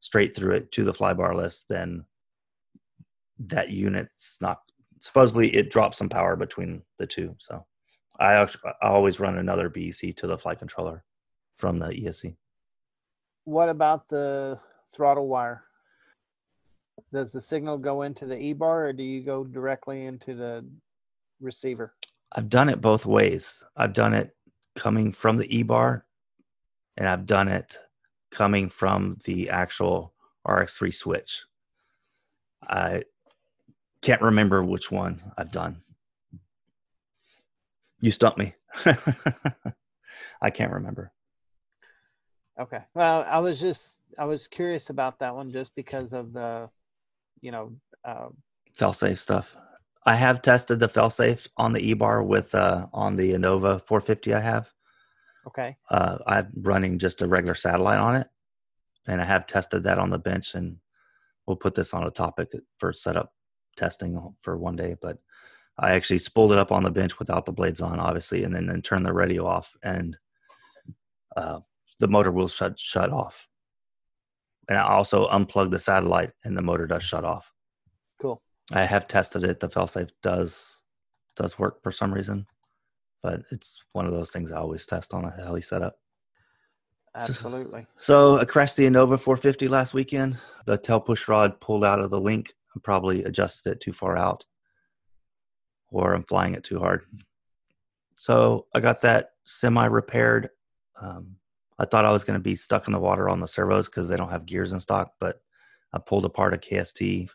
straight 0.00 0.34
through 0.34 0.54
it 0.54 0.72
to 0.72 0.84
the 0.84 0.94
flybarless, 0.94 1.66
then 1.68 2.06
that 3.40 3.68
unit's 3.70 4.38
not 4.40 4.60
supposedly 5.00 5.54
it 5.54 5.70
drops 5.70 5.98
some 5.98 6.08
power 6.08 6.34
between 6.34 6.82
the 6.98 7.06
two. 7.06 7.34
So 7.38 7.66
I, 8.18 8.42
I 8.42 8.48
always 8.82 9.20
run 9.20 9.36
another 9.36 9.68
BEC 9.68 10.14
to 10.16 10.26
the 10.26 10.38
flight 10.38 10.58
controller 10.58 11.04
from 11.56 11.78
the 11.78 11.88
ESC. 11.88 12.36
What 13.44 13.68
about 13.68 14.08
the 14.08 14.58
throttle 14.94 15.28
wire? 15.28 15.64
Does 17.12 17.32
the 17.32 17.40
signal 17.40 17.78
go 17.78 18.02
into 18.02 18.24
the 18.24 18.40
E 18.40 18.52
bar 18.52 18.86
or 18.86 18.92
do 18.92 19.02
you 19.02 19.22
go 19.22 19.44
directly 19.44 20.06
into 20.06 20.34
the 20.34 20.66
receiver? 21.40 21.94
I've 22.32 22.48
done 22.48 22.68
it 22.68 22.80
both 22.80 23.06
ways. 23.06 23.64
I've 23.76 23.92
done 23.92 24.14
it 24.14 24.36
coming 24.76 25.12
from 25.12 25.36
the 25.36 25.56
E 25.56 25.62
bar 25.62 26.06
and 26.96 27.08
I've 27.08 27.26
done 27.26 27.48
it 27.48 27.78
coming 28.30 28.68
from 28.68 29.18
the 29.24 29.50
actual 29.50 30.14
RX3 30.46 30.94
switch. 30.94 31.44
I 32.62 33.02
can't 34.02 34.22
remember 34.22 34.62
which 34.62 34.90
one 34.90 35.32
I've 35.36 35.50
done. 35.50 35.78
You 38.00 38.12
stumped 38.12 38.38
me. 38.38 38.54
I 40.42 40.50
can't 40.50 40.72
remember. 40.72 41.12
Okay. 42.58 42.84
Well, 42.94 43.26
I 43.28 43.38
was 43.40 43.60
just 43.60 43.98
I 44.18 44.24
was 44.24 44.48
curious 44.48 44.90
about 44.90 45.18
that 45.20 45.34
one 45.34 45.50
just 45.50 45.74
because 45.74 46.12
of 46.12 46.32
the, 46.32 46.68
you 47.40 47.50
know, 47.50 47.72
uh, 48.04 48.28
failsafe 48.78 49.18
stuff. 49.18 49.56
I 50.06 50.14
have 50.14 50.42
tested 50.42 50.80
the 50.80 50.88
failsafe 50.88 51.46
on 51.56 51.72
the 51.72 51.80
E-bar 51.80 52.22
with 52.22 52.54
uh, 52.54 52.86
on 52.92 53.16
the 53.16 53.32
Innova 53.32 53.86
450 53.86 54.34
I 54.34 54.40
have. 54.40 54.72
Okay. 55.46 55.76
Uh, 55.90 56.18
I'm 56.26 56.48
running 56.62 56.98
just 56.98 57.22
a 57.22 57.28
regular 57.28 57.54
satellite 57.54 57.98
on 57.98 58.16
it, 58.16 58.28
and 59.06 59.20
I 59.20 59.24
have 59.24 59.46
tested 59.46 59.84
that 59.84 59.98
on 59.98 60.10
the 60.10 60.18
bench, 60.18 60.54
and 60.54 60.76
we'll 61.46 61.56
put 61.56 61.74
this 61.74 61.92
on 61.92 62.06
a 62.06 62.10
topic 62.10 62.52
for 62.78 62.92
setup 62.92 63.32
testing 63.76 64.34
for 64.42 64.56
one 64.56 64.76
day, 64.76 64.96
but 65.00 65.18
I 65.78 65.92
actually 65.92 66.18
spooled 66.18 66.52
it 66.52 66.58
up 66.58 66.72
on 66.72 66.82
the 66.82 66.90
bench 66.90 67.18
without 67.18 67.46
the 67.46 67.52
blades 67.52 67.80
on, 67.80 67.98
obviously, 67.98 68.44
and 68.44 68.54
then, 68.54 68.66
then 68.66 68.82
turned 68.82 69.06
the 69.06 69.12
radio 69.12 69.46
off, 69.46 69.76
and 69.82 70.16
uh, 71.36 71.60
the 71.98 72.08
motor 72.08 72.30
will 72.30 72.48
shut 72.48 72.78
shut 72.78 73.10
off. 73.10 73.48
And 74.68 74.78
I 74.78 74.82
also 74.82 75.28
unplug 75.28 75.70
the 75.70 75.78
satellite, 75.78 76.32
and 76.44 76.56
the 76.56 76.62
motor 76.62 76.86
does 76.86 77.02
shut 77.02 77.24
off. 77.24 77.52
I 78.72 78.84
have 78.84 79.08
tested 79.08 79.44
it. 79.44 79.60
The 79.60 79.68
failsafe 79.68 80.10
does 80.22 80.82
does 81.36 81.58
work 81.58 81.82
for 81.82 81.92
some 81.92 82.12
reason, 82.12 82.46
but 83.22 83.42
it's 83.50 83.82
one 83.92 84.06
of 84.06 84.12
those 84.12 84.30
things 84.30 84.52
I 84.52 84.58
always 84.58 84.86
test 84.86 85.14
on 85.14 85.24
a 85.24 85.30
heli 85.30 85.62
setup. 85.62 85.96
Absolutely. 87.14 87.86
So 87.98 88.38
I 88.38 88.44
crashed 88.44 88.76
the 88.76 88.86
Innova 88.86 89.18
450 89.18 89.68
last 89.68 89.94
weekend. 89.94 90.38
The 90.66 90.76
tail 90.76 91.00
push 91.00 91.28
rod 91.28 91.60
pulled 91.60 91.84
out 91.84 92.00
of 92.00 92.10
the 92.10 92.20
link 92.20 92.52
I 92.76 92.80
probably 92.82 93.24
adjusted 93.24 93.70
it 93.70 93.80
too 93.80 93.92
far 93.92 94.16
out 94.16 94.46
or 95.90 96.14
I'm 96.14 96.22
flying 96.22 96.54
it 96.54 96.64
too 96.64 96.78
hard. 96.78 97.02
So 98.16 98.66
I 98.74 98.80
got 98.80 99.00
that 99.02 99.30
semi 99.44 99.86
repaired. 99.86 100.50
Um, 101.00 101.36
I 101.78 101.84
thought 101.84 102.04
I 102.04 102.12
was 102.12 102.24
going 102.24 102.38
to 102.38 102.42
be 102.42 102.54
stuck 102.54 102.86
in 102.86 102.92
the 102.92 103.00
water 103.00 103.28
on 103.28 103.40
the 103.40 103.48
servos 103.48 103.88
because 103.88 104.08
they 104.08 104.16
don't 104.16 104.30
have 104.30 104.46
gears 104.46 104.72
in 104.72 104.80
stock, 104.80 105.14
but 105.18 105.40
I 105.92 105.98
pulled 105.98 106.26
apart 106.26 106.54
a 106.54 106.58
KST 106.58 107.28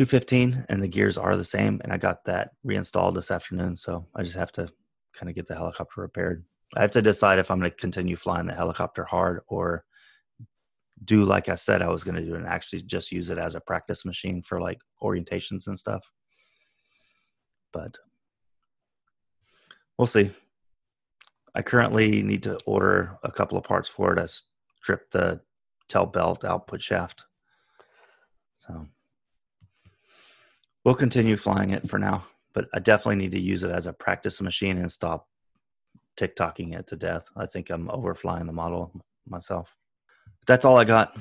215 0.00 0.64
and 0.70 0.82
the 0.82 0.88
gears 0.88 1.18
are 1.18 1.36
the 1.36 1.44
same. 1.44 1.78
And 1.84 1.92
I 1.92 1.98
got 1.98 2.24
that 2.24 2.52
reinstalled 2.64 3.14
this 3.14 3.30
afternoon. 3.30 3.76
So 3.76 4.06
I 4.16 4.22
just 4.22 4.38
have 4.38 4.50
to 4.52 4.66
kind 5.12 5.28
of 5.28 5.34
get 5.34 5.46
the 5.46 5.54
helicopter 5.54 6.00
repaired. 6.00 6.42
I 6.74 6.80
have 6.80 6.92
to 6.92 7.02
decide 7.02 7.38
if 7.38 7.50
I'm 7.50 7.60
going 7.60 7.70
to 7.70 7.76
continue 7.76 8.16
flying 8.16 8.46
the 8.46 8.54
helicopter 8.54 9.04
hard 9.04 9.42
or 9.46 9.84
do 11.04 11.24
like 11.24 11.50
I 11.50 11.54
said 11.54 11.82
I 11.82 11.90
was 11.90 12.02
going 12.02 12.14
to 12.14 12.24
do 12.24 12.34
and 12.34 12.46
actually 12.46 12.80
just 12.80 13.12
use 13.12 13.28
it 13.28 13.36
as 13.36 13.54
a 13.54 13.60
practice 13.60 14.06
machine 14.06 14.40
for 14.40 14.58
like 14.58 14.78
orientations 15.02 15.66
and 15.66 15.78
stuff. 15.78 16.10
But 17.70 17.98
we'll 19.98 20.06
see. 20.06 20.30
I 21.54 21.60
currently 21.60 22.22
need 22.22 22.44
to 22.44 22.56
order 22.64 23.18
a 23.22 23.30
couple 23.30 23.58
of 23.58 23.64
parts 23.64 23.90
for 23.90 24.14
it. 24.14 24.18
I 24.18 24.24
strip 24.80 25.10
the 25.10 25.42
tail 25.90 26.06
belt 26.06 26.42
output 26.42 26.80
shaft. 26.80 27.24
So 28.56 28.86
we'll 30.84 30.94
continue 30.94 31.36
flying 31.36 31.70
it 31.70 31.88
for 31.88 31.98
now, 31.98 32.26
but 32.54 32.68
I 32.74 32.78
definitely 32.78 33.16
need 33.16 33.32
to 33.32 33.40
use 33.40 33.64
it 33.64 33.70
as 33.70 33.86
a 33.86 33.92
practice 33.92 34.40
machine 34.40 34.78
and 34.78 34.90
stop 34.90 35.28
TikToking 36.18 36.78
it 36.78 36.86
to 36.88 36.96
death. 36.96 37.28
I 37.36 37.46
think 37.46 37.70
I'm 37.70 37.88
overflying 37.88 38.46
the 38.46 38.52
model 38.52 38.92
myself 39.26 39.76
that's 40.46 40.64
all 40.64 40.78
I 40.78 40.84
got. 40.84 41.12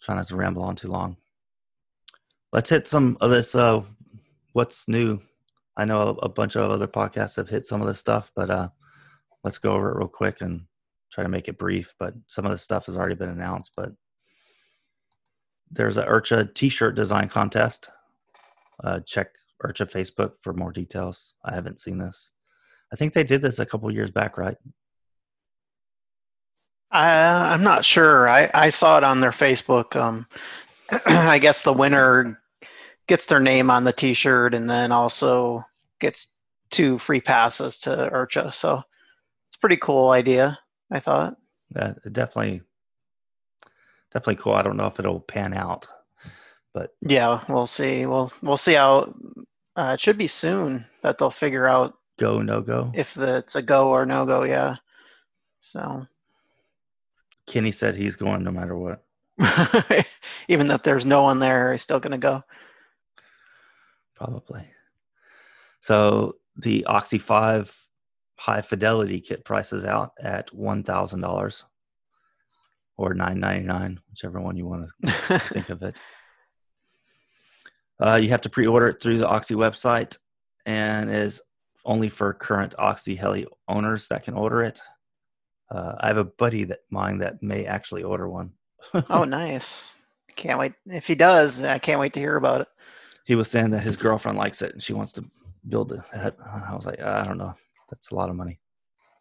Trying 0.00 0.18
not 0.18 0.28
to 0.28 0.36
ramble 0.36 0.62
on 0.62 0.76
too 0.76 0.88
long. 0.88 1.16
let's 2.52 2.70
hit 2.70 2.86
some 2.86 3.16
of 3.20 3.30
this. 3.30 3.54
Uh, 3.54 3.82
what's 4.52 4.88
new? 4.88 5.20
I 5.76 5.84
know 5.84 6.18
a, 6.22 6.28
bunch 6.28 6.56
of 6.56 6.70
other 6.70 6.88
podcasts 6.88 7.36
have 7.36 7.48
hit 7.48 7.66
some 7.66 7.80
of 7.80 7.86
this 7.86 8.00
stuff, 8.00 8.32
but 8.34 8.50
uh, 8.50 8.68
let's 9.44 9.58
go 9.58 9.72
over 9.72 9.90
it 9.90 9.98
real 9.98 10.08
quick 10.08 10.40
and 10.40 10.62
try 11.12 11.22
to 11.22 11.28
make 11.28 11.48
it 11.48 11.58
brief. 11.58 11.94
But 11.98 12.14
some 12.26 12.44
of 12.44 12.50
the 12.50 12.58
stuff 12.58 12.86
has 12.86 12.96
already 12.96 13.14
been 13.14 13.28
announced. 13.28 13.72
But 13.76 13.90
there's 15.70 15.98
a 15.98 16.04
IRCHA 16.04 16.54
T-shirt 16.54 16.96
design 16.96 17.28
contest. 17.28 17.90
Uh, 18.82 19.00
check 19.00 19.28
IRCHA 19.62 19.92
Facebook 19.92 20.32
for 20.40 20.52
more 20.52 20.72
details. 20.72 21.34
I 21.44 21.54
haven't 21.54 21.80
seen 21.80 21.98
this. 21.98 22.32
I 22.92 22.96
think 22.96 23.12
they 23.12 23.24
did 23.24 23.42
this 23.42 23.58
a 23.58 23.66
couple 23.66 23.90
years 23.92 24.10
back, 24.10 24.38
right? 24.38 24.56
I, 26.90 27.52
I'm 27.52 27.62
not 27.62 27.84
sure. 27.84 28.28
I, 28.28 28.50
I 28.54 28.70
saw 28.70 28.96
it 28.98 29.04
on 29.04 29.20
their 29.20 29.30
Facebook. 29.30 29.94
Um, 29.96 30.26
I 31.06 31.38
guess 31.38 31.62
the 31.62 31.72
winner 31.72 32.40
gets 33.06 33.26
their 33.26 33.40
name 33.40 33.70
on 33.70 33.84
the 33.84 33.92
T-shirt 33.92 34.54
and 34.54 34.70
then 34.70 34.92
also 34.92 35.64
gets 36.00 36.36
two 36.70 36.98
free 36.98 37.20
passes 37.20 37.78
to 37.78 37.90
IRCHA. 37.90 38.52
So 38.52 38.82
it's 39.48 39.56
a 39.56 39.60
pretty 39.60 39.76
cool 39.76 40.10
idea. 40.10 40.58
I 40.90 41.00
thought. 41.00 41.36
Yeah, 41.74 41.94
definitely, 42.10 42.62
definitely 44.12 44.36
cool. 44.36 44.54
I 44.54 44.62
don't 44.62 44.76
know 44.76 44.86
if 44.86 44.98
it'll 44.98 45.20
pan 45.20 45.52
out, 45.52 45.86
but 46.78 46.94
yeah, 47.00 47.40
we'll 47.48 47.66
see. 47.66 48.06
We'll 48.06 48.30
we'll 48.40 48.56
see 48.56 48.74
how. 48.74 49.14
Uh, 49.74 49.92
it 49.94 50.00
should 50.00 50.18
be 50.18 50.26
soon 50.26 50.84
that 51.02 51.18
they'll 51.18 51.30
figure 51.30 51.68
out 51.68 51.94
go 52.18 52.42
no 52.42 52.60
go 52.60 52.90
if 52.94 53.14
the, 53.14 53.38
it's 53.38 53.54
a 53.54 53.62
go 53.62 53.90
or 53.90 54.06
no 54.06 54.24
go. 54.26 54.44
Yeah. 54.44 54.76
So. 55.60 56.06
Kenny 57.46 57.72
said 57.72 57.94
he's 57.94 58.16
going 58.16 58.44
no 58.44 58.50
matter 58.50 58.76
what. 58.76 59.02
Even 60.48 60.70
if 60.70 60.82
there's 60.82 61.06
no 61.06 61.22
one 61.22 61.38
there, 61.38 61.72
he's 61.72 61.82
still 61.82 61.98
going 61.98 62.12
to 62.12 62.18
go. 62.18 62.44
Probably. 64.14 64.66
So 65.80 66.36
the 66.56 66.84
Oxy 66.84 67.16
5 67.16 67.88
high 68.36 68.60
fidelity 68.60 69.20
kit 69.20 69.46
prices 69.46 69.86
out 69.86 70.12
at 70.20 70.50
$1,000 70.50 71.64
or 72.98 73.14
$9.99, 73.14 73.98
whichever 74.10 74.40
one 74.42 74.58
you 74.58 74.66
want 74.66 74.90
to 75.06 75.10
think 75.38 75.70
of 75.70 75.82
it. 75.82 75.96
Uh, 78.00 78.18
you 78.20 78.28
have 78.28 78.40
to 78.42 78.50
pre 78.50 78.66
order 78.66 78.88
it 78.88 79.02
through 79.02 79.18
the 79.18 79.28
Oxy 79.28 79.54
website 79.54 80.16
and 80.66 81.10
is 81.10 81.42
only 81.84 82.08
for 82.08 82.32
current 82.32 82.74
Oxy 82.78 83.16
Heli 83.16 83.46
owners 83.66 84.06
that 84.08 84.24
can 84.24 84.34
order 84.34 84.62
it. 84.62 84.80
Uh, 85.70 85.94
I 86.00 86.08
have 86.08 86.16
a 86.16 86.24
buddy 86.24 86.64
that 86.64 86.80
mine 86.90 87.18
that 87.18 87.42
may 87.42 87.66
actually 87.66 88.02
order 88.02 88.28
one. 88.28 88.52
oh, 89.10 89.24
nice! 89.24 90.00
Can't 90.36 90.58
wait. 90.58 90.72
If 90.86 91.06
he 91.06 91.14
does, 91.14 91.62
I 91.62 91.78
can't 91.78 92.00
wait 92.00 92.12
to 92.14 92.20
hear 92.20 92.36
about 92.36 92.62
it. 92.62 92.68
He 93.24 93.34
was 93.34 93.50
saying 93.50 93.70
that 93.70 93.82
his 93.82 93.96
girlfriend 93.96 94.38
likes 94.38 94.62
it 94.62 94.72
and 94.72 94.82
she 94.82 94.94
wants 94.94 95.12
to 95.12 95.24
build 95.68 95.92
it. 95.92 96.00
I 96.14 96.74
was 96.74 96.86
like, 96.86 97.00
I 97.02 97.24
don't 97.24 97.36
know. 97.36 97.54
That's 97.90 98.10
a 98.10 98.14
lot 98.14 98.30
of 98.30 98.36
money. 98.36 98.60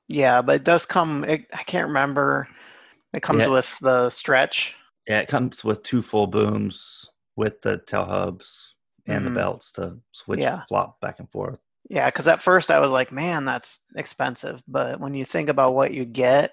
Yeah, 0.07 0.41
but 0.41 0.57
it 0.57 0.63
does 0.63 0.85
come. 0.85 1.25
It, 1.25 1.45
I 1.53 1.63
can't 1.63 1.87
remember. 1.87 2.47
It 3.13 3.23
comes 3.23 3.45
yeah. 3.45 3.51
with 3.51 3.77
the 3.79 4.09
stretch. 4.09 4.75
Yeah, 5.07 5.19
it 5.19 5.27
comes 5.27 5.63
with 5.63 5.83
two 5.83 6.01
full 6.01 6.27
booms 6.27 7.09
with 7.37 7.61
the 7.61 7.77
tail 7.77 8.03
hubs 8.03 8.75
and 9.05 9.23
mm-hmm. 9.23 9.33
the 9.33 9.39
belts 9.39 9.71
to 9.73 9.97
switch 10.11 10.41
yeah. 10.41 10.63
flop 10.67 10.99
back 10.99 11.19
and 11.19 11.29
forth. 11.29 11.59
Yeah, 11.89 12.07
because 12.07 12.27
at 12.27 12.41
first 12.41 12.69
I 12.69 12.79
was 12.79 12.91
like, 12.91 13.13
man, 13.13 13.45
that's 13.45 13.85
expensive. 13.95 14.61
But 14.67 14.99
when 14.99 15.13
you 15.13 15.23
think 15.23 15.47
about 15.47 15.73
what 15.73 15.93
you 15.93 16.03
get, 16.03 16.51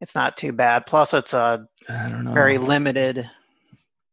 it's 0.00 0.14
not 0.14 0.38
too 0.38 0.52
bad. 0.52 0.86
Plus, 0.86 1.12
it's 1.12 1.34
a 1.34 1.68
very 1.88 2.56
limited 2.56 3.28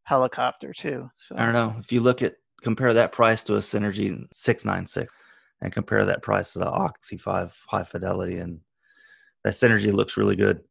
helicopter 0.08 0.74
too. 0.74 1.10
So 1.16 1.36
I 1.38 1.45
don't 1.45 1.54
know 1.54 1.76
if 1.80 1.91
you 1.93 2.02
look 2.02 2.22
at 2.22 2.36
compare 2.62 2.93
that 2.93 3.12
price 3.12 3.43
to 3.43 3.56
a 3.56 3.60
Synergy 3.60 4.26
six 4.34 4.66
nine 4.66 4.88
six, 4.88 5.14
and 5.62 5.72
compare 5.72 6.06
that 6.06 6.22
price 6.22 6.54
to 6.54 6.60
the 6.60 6.70
Oxy 6.70 7.18
five 7.18 7.58
high 7.68 7.84
fidelity, 7.84 8.38
and 8.38 8.60
that 9.43 9.54
Synergy 9.54 9.93
looks 9.93 10.18
really 10.18 10.36
good. 10.36 10.62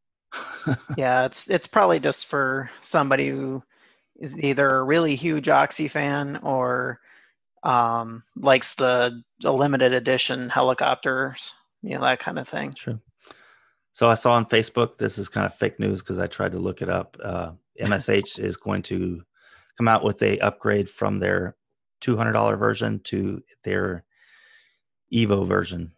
yeah, 0.97 1.25
it's 1.25 1.49
it's 1.49 1.67
probably 1.67 2.01
just 2.01 2.27
for 2.27 2.71
somebody 2.83 3.29
who 3.29 3.63
is 4.21 4.41
either 4.43 4.69
a 4.69 4.85
really 4.85 5.17
huge 5.17 5.49
Oxy 5.49 5.89
fan 5.89 6.39
or 6.43 7.01
um, 7.63 8.23
likes 8.37 8.75
the, 8.75 9.23
the 9.41 9.53
limited 9.53 9.93
edition 9.93 10.51
helicopters, 10.51 11.55
you 11.83 11.95
know, 11.95 12.03
that 12.03 12.21
kind 12.21 12.39
of 12.39 12.47
thing. 12.47 12.75
Sure. 12.75 13.01
So 13.93 14.09
I 14.09 14.15
saw 14.15 14.33
on 14.33 14.47
Facebook, 14.47 14.99
this 14.99 15.19
is 15.19 15.29
kind 15.29 15.47
of 15.47 15.55
fake 15.55 15.81
news 15.81 16.01
because 16.01 16.19
I 16.19 16.27
tried 16.27 16.53
to 16.53 16.59
look 16.59 16.81
it 16.81 16.89
up. 16.89 17.17
Uh, 17.23 17.53
MSH 17.81 18.39
is 18.39 18.57
going 18.57 18.83
to 18.83 19.23
come 19.77 19.89
out 19.89 20.05
with 20.05 20.23
a 20.23 20.39
upgrade 20.39 20.89
from 20.89 21.19
their 21.19 21.57
$200 22.03 22.59
version 22.59 23.01
to 23.05 23.43
their 23.65 24.05
Evo 25.13 25.47
version. 25.47 25.93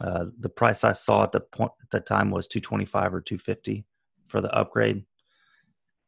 Uh, 0.00 0.26
the 0.38 0.48
price 0.48 0.84
I 0.84 0.92
saw 0.92 1.22
at 1.22 1.32
the 1.32 1.40
point 1.40 1.72
at 1.82 1.90
the 1.90 2.00
time 2.00 2.30
was 2.30 2.48
225 2.48 3.14
or 3.14 3.20
250 3.20 3.84
for 4.26 4.40
the 4.40 4.52
upgrade. 4.52 5.04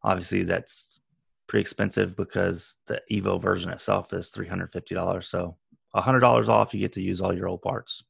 Obviously, 0.03 0.45
that's 0.45 1.01
pretty 1.47 1.63
expensive 1.63 2.17
because 2.17 2.77
the 2.87 3.01
Evo 3.11 3.41
version 3.41 3.71
itself 3.71 4.13
is 4.13 4.31
$350. 4.31 5.25
So 5.25 5.57
$100 5.95 6.49
off, 6.49 6.75
you 6.75 6.81
get 6.81 6.93
to 6.95 7.03
use 7.03 7.21
all 7.21 7.35
your 7.35 7.49
old 7.49 7.63
parts 7.63 8.03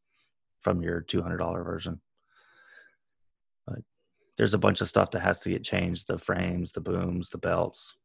from 0.61 0.83
your 0.83 1.03
$200 1.03 1.65
version. 1.65 2.01
But 3.67 3.81
there's 4.37 4.55
a 4.55 4.59
bunch 4.59 4.81
of 4.81 4.89
stuff 4.89 5.11
that 5.13 5.21
has 5.21 5.41
to 5.41 5.51
get 5.51 5.65
changed 5.65 6.09
the 6.09 6.19
frames, 6.19 6.73
the 6.73 6.81
booms, 6.81 7.29
the 7.29 7.39
belts, 7.39 7.97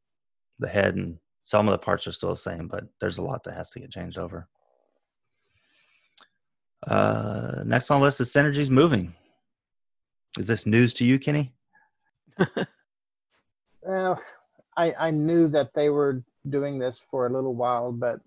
the 0.60 0.68
head, 0.68 0.96
and 0.96 1.18
some 1.40 1.68
of 1.68 1.72
the 1.72 1.80
parts 1.80 2.06
are 2.08 2.12
still 2.12 2.30
the 2.30 2.36
same, 2.36 2.68
but 2.68 2.86
there's 3.00 3.18
a 3.18 3.24
lot 3.24 3.44
that 3.46 3.56
has 3.56 3.72
to 3.72 3.80
get 3.80 3.92
changed 3.92 4.18
over. 4.18 4.48
Uh, 6.86 7.64
next 7.66 7.90
on 7.92 8.00
the 8.00 8.06
list 8.06 8.22
is 8.22 8.32
Synergy's 8.34 8.72
moving. 8.72 9.14
Is 10.38 10.48
this 10.48 10.66
news 10.66 10.94
to 10.96 11.06
you, 11.06 11.20
Kenny? 11.20 11.54
well, 13.82 14.22
I, 14.82 14.96
I 14.98 15.12
knew 15.12 15.48
that 15.50 15.76
they 15.76 15.90
were 15.90 16.24
doing 16.50 16.80
this 16.80 16.98
for 16.98 17.28
a 17.28 17.30
little 17.32 17.54
while, 17.54 17.92
but 17.92 18.20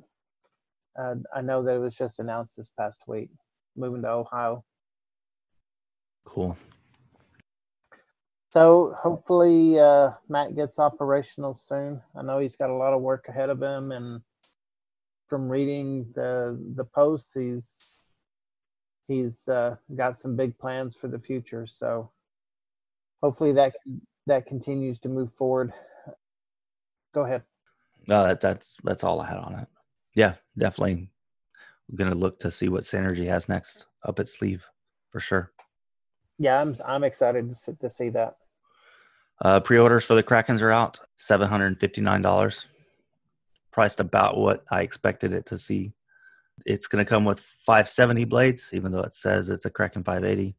uh, 0.97 1.17
I 1.35 1.43
know 1.43 1.65
that 1.65 1.75
it 1.75 1.81
was 1.81 1.97
just 1.97 2.21
announced 2.21 2.57
this 2.57 2.71
past 2.79 3.03
week, 3.09 3.31
moving 3.77 4.03
to 4.03 4.11
Ohio. 4.11 4.65
Cool. 6.25 6.57
So 8.53 8.95
hopefully 8.97 9.81
uh, 9.81 10.13
Matt 10.29 10.55
gets 10.55 10.79
operational 10.79 11.57
soon. 11.57 12.01
I 12.17 12.23
know 12.23 12.39
he's 12.39 12.55
got 12.55 12.71
a 12.71 12.75
lot 12.75 12.93
of 12.93 13.03
work 13.03 13.27
ahead 13.29 13.51
of 13.51 13.61
him, 13.61 13.91
and 13.91 14.21
from 15.29 15.49
reading 15.49 16.07
the 16.15 16.57
the 16.77 16.85
posts, 16.85 17.35
he's 17.35 17.97
he's 19.09 19.49
uh, 19.49 19.75
got 19.97 20.17
some 20.17 20.37
big 20.37 20.57
plans 20.57 20.95
for 20.95 21.09
the 21.09 21.19
future. 21.19 21.67
So 21.67 22.13
hopefully 23.21 23.51
that 23.55 23.75
that 24.29 24.47
continues 24.47 25.01
to 25.01 25.09
move 25.09 25.33
forward 25.33 25.73
go 27.15 27.25
ahead. 27.25 27.43
No, 28.07 28.25
that, 28.25 28.41
that's 28.41 28.77
that's 28.85 29.05
all 29.05 29.21
I 29.21 29.29
had 29.29 29.39
on 29.39 29.55
it. 29.55 29.69
Yeah, 30.15 30.35
definitely. 30.59 31.11
I'm 31.89 31.97
gonna 31.97 32.15
look 32.15 32.41
to 32.41 32.51
see 32.51 32.69
what 32.69 32.83
Synergy 32.83 33.27
has 33.29 33.49
next 33.49 33.87
up 34.05 34.21
its 34.21 34.37
sleeve 34.37 34.67
for 35.11 35.21
sure. 35.21 35.53
Yeah, 36.39 36.61
I'm 36.61 36.75
I'm 36.85 37.05
excited 37.05 37.49
to 37.49 37.55
see, 37.55 37.73
to 37.81 37.89
see 37.89 38.11
that. 38.11 38.37
Uh, 39.43 39.61
pre-orders 39.61 40.05
for 40.05 40.15
the 40.15 40.23
Krakens 40.23 40.61
are 40.63 40.71
out, 40.71 41.01
seven 41.17 41.49
hundred 41.49 41.67
and 41.67 41.81
fifty 41.81 42.01
nine 42.01 42.21
dollars, 42.21 42.67
priced 43.73 44.01
about 44.01 44.37
what 44.37 44.65
I 44.71 44.83
expected 44.83 45.33
it 45.33 45.47
to 45.47 45.59
see. 45.59 45.95
It's 46.67 46.87
going 46.87 47.05
to 47.05 47.09
come 47.09 47.25
with 47.25 47.41
570 47.41 48.27
blades, 48.27 48.71
even 48.73 48.93
though 48.93 49.01
it 49.01 49.13
says 49.13 49.51
it's 49.51 49.67
a 49.67 49.71
Kraken 49.71 50.05
580. 50.05 50.55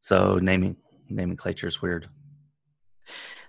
So 0.00 0.38
naming 0.40 0.78
nomenclature 1.10 1.66
is 1.66 1.82
weird 1.82 2.08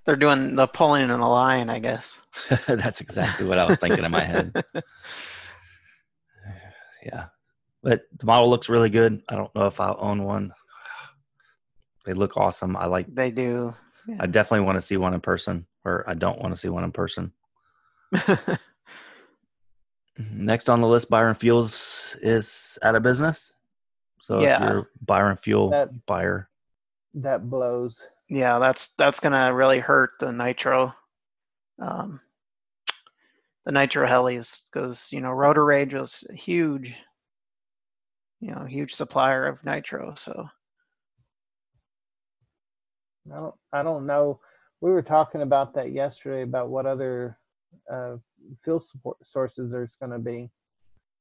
they're 0.05 0.15
doing 0.15 0.55
the 0.55 0.67
pulling 0.67 1.03
in 1.03 1.09
a 1.09 1.29
line, 1.29 1.69
I 1.69 1.79
guess. 1.79 2.21
That's 2.67 3.01
exactly 3.01 3.47
what 3.47 3.57
I 3.57 3.65
was 3.65 3.79
thinking 3.79 4.05
in 4.05 4.11
my 4.11 4.23
head. 4.23 4.53
yeah. 7.03 7.25
But 7.81 8.03
the 8.17 8.25
model 8.25 8.49
looks 8.49 8.69
really 8.69 8.89
good. 8.89 9.21
I 9.27 9.35
don't 9.35 9.53
know 9.55 9.65
if 9.65 9.79
I'll 9.79 9.97
own 9.99 10.23
one. 10.23 10.53
They 12.05 12.13
look 12.13 12.37
awesome. 12.37 12.77
I 12.77 12.85
like 12.85 13.07
They 13.13 13.31
do. 13.31 13.75
Yeah. 14.07 14.17
I 14.19 14.27
definitely 14.27 14.65
want 14.65 14.77
to 14.77 14.81
see 14.81 14.97
one 14.97 15.15
in 15.15 15.21
person 15.21 15.65
or 15.83 16.07
I 16.07 16.13
don't 16.13 16.39
want 16.39 16.53
to 16.53 16.57
see 16.57 16.69
one 16.69 16.83
in 16.83 16.91
person. 16.91 17.33
Next 20.17 20.69
on 20.69 20.81
the 20.81 20.87
list, 20.87 21.09
Byron 21.09 21.35
Fuels 21.35 22.15
is 22.21 22.77
out 22.83 22.95
of 22.95 23.03
business. 23.03 23.53
So 24.21 24.39
yeah. 24.41 24.63
if 24.63 24.69
you're 24.69 24.89
Byron 25.01 25.37
Fuel 25.37 25.69
that, 25.71 26.05
buyer, 26.05 26.49
that 27.15 27.49
blows 27.49 28.07
yeah, 28.29 28.59
that's 28.59 28.93
that's 28.95 29.19
gonna 29.19 29.53
really 29.53 29.79
hurt 29.79 30.11
the 30.19 30.31
nitro, 30.31 30.93
um, 31.79 32.19
the 33.65 33.71
nitro 33.71 34.07
helis 34.07 34.65
because 34.71 35.09
you 35.11 35.21
know 35.21 35.31
Rotor 35.31 35.65
Rage 35.65 35.93
was 35.93 36.27
huge, 36.33 36.95
you 38.39 38.53
know, 38.53 38.65
huge 38.65 38.93
supplier 38.93 39.45
of 39.47 39.63
nitro. 39.63 40.13
So 40.15 40.49
I 43.33 43.37
don't, 43.39 43.55
I 43.73 43.83
don't 43.83 44.05
know. 44.05 44.39
We 44.81 44.91
were 44.91 45.01
talking 45.01 45.41
about 45.41 45.73
that 45.75 45.91
yesterday 45.91 46.43
about 46.43 46.69
what 46.69 46.85
other 46.85 47.37
uh, 47.91 48.17
fuel 48.63 48.79
support 48.79 49.17
sources 49.23 49.71
there's 49.71 49.95
going 49.99 50.11
to 50.11 50.19
be. 50.19 50.51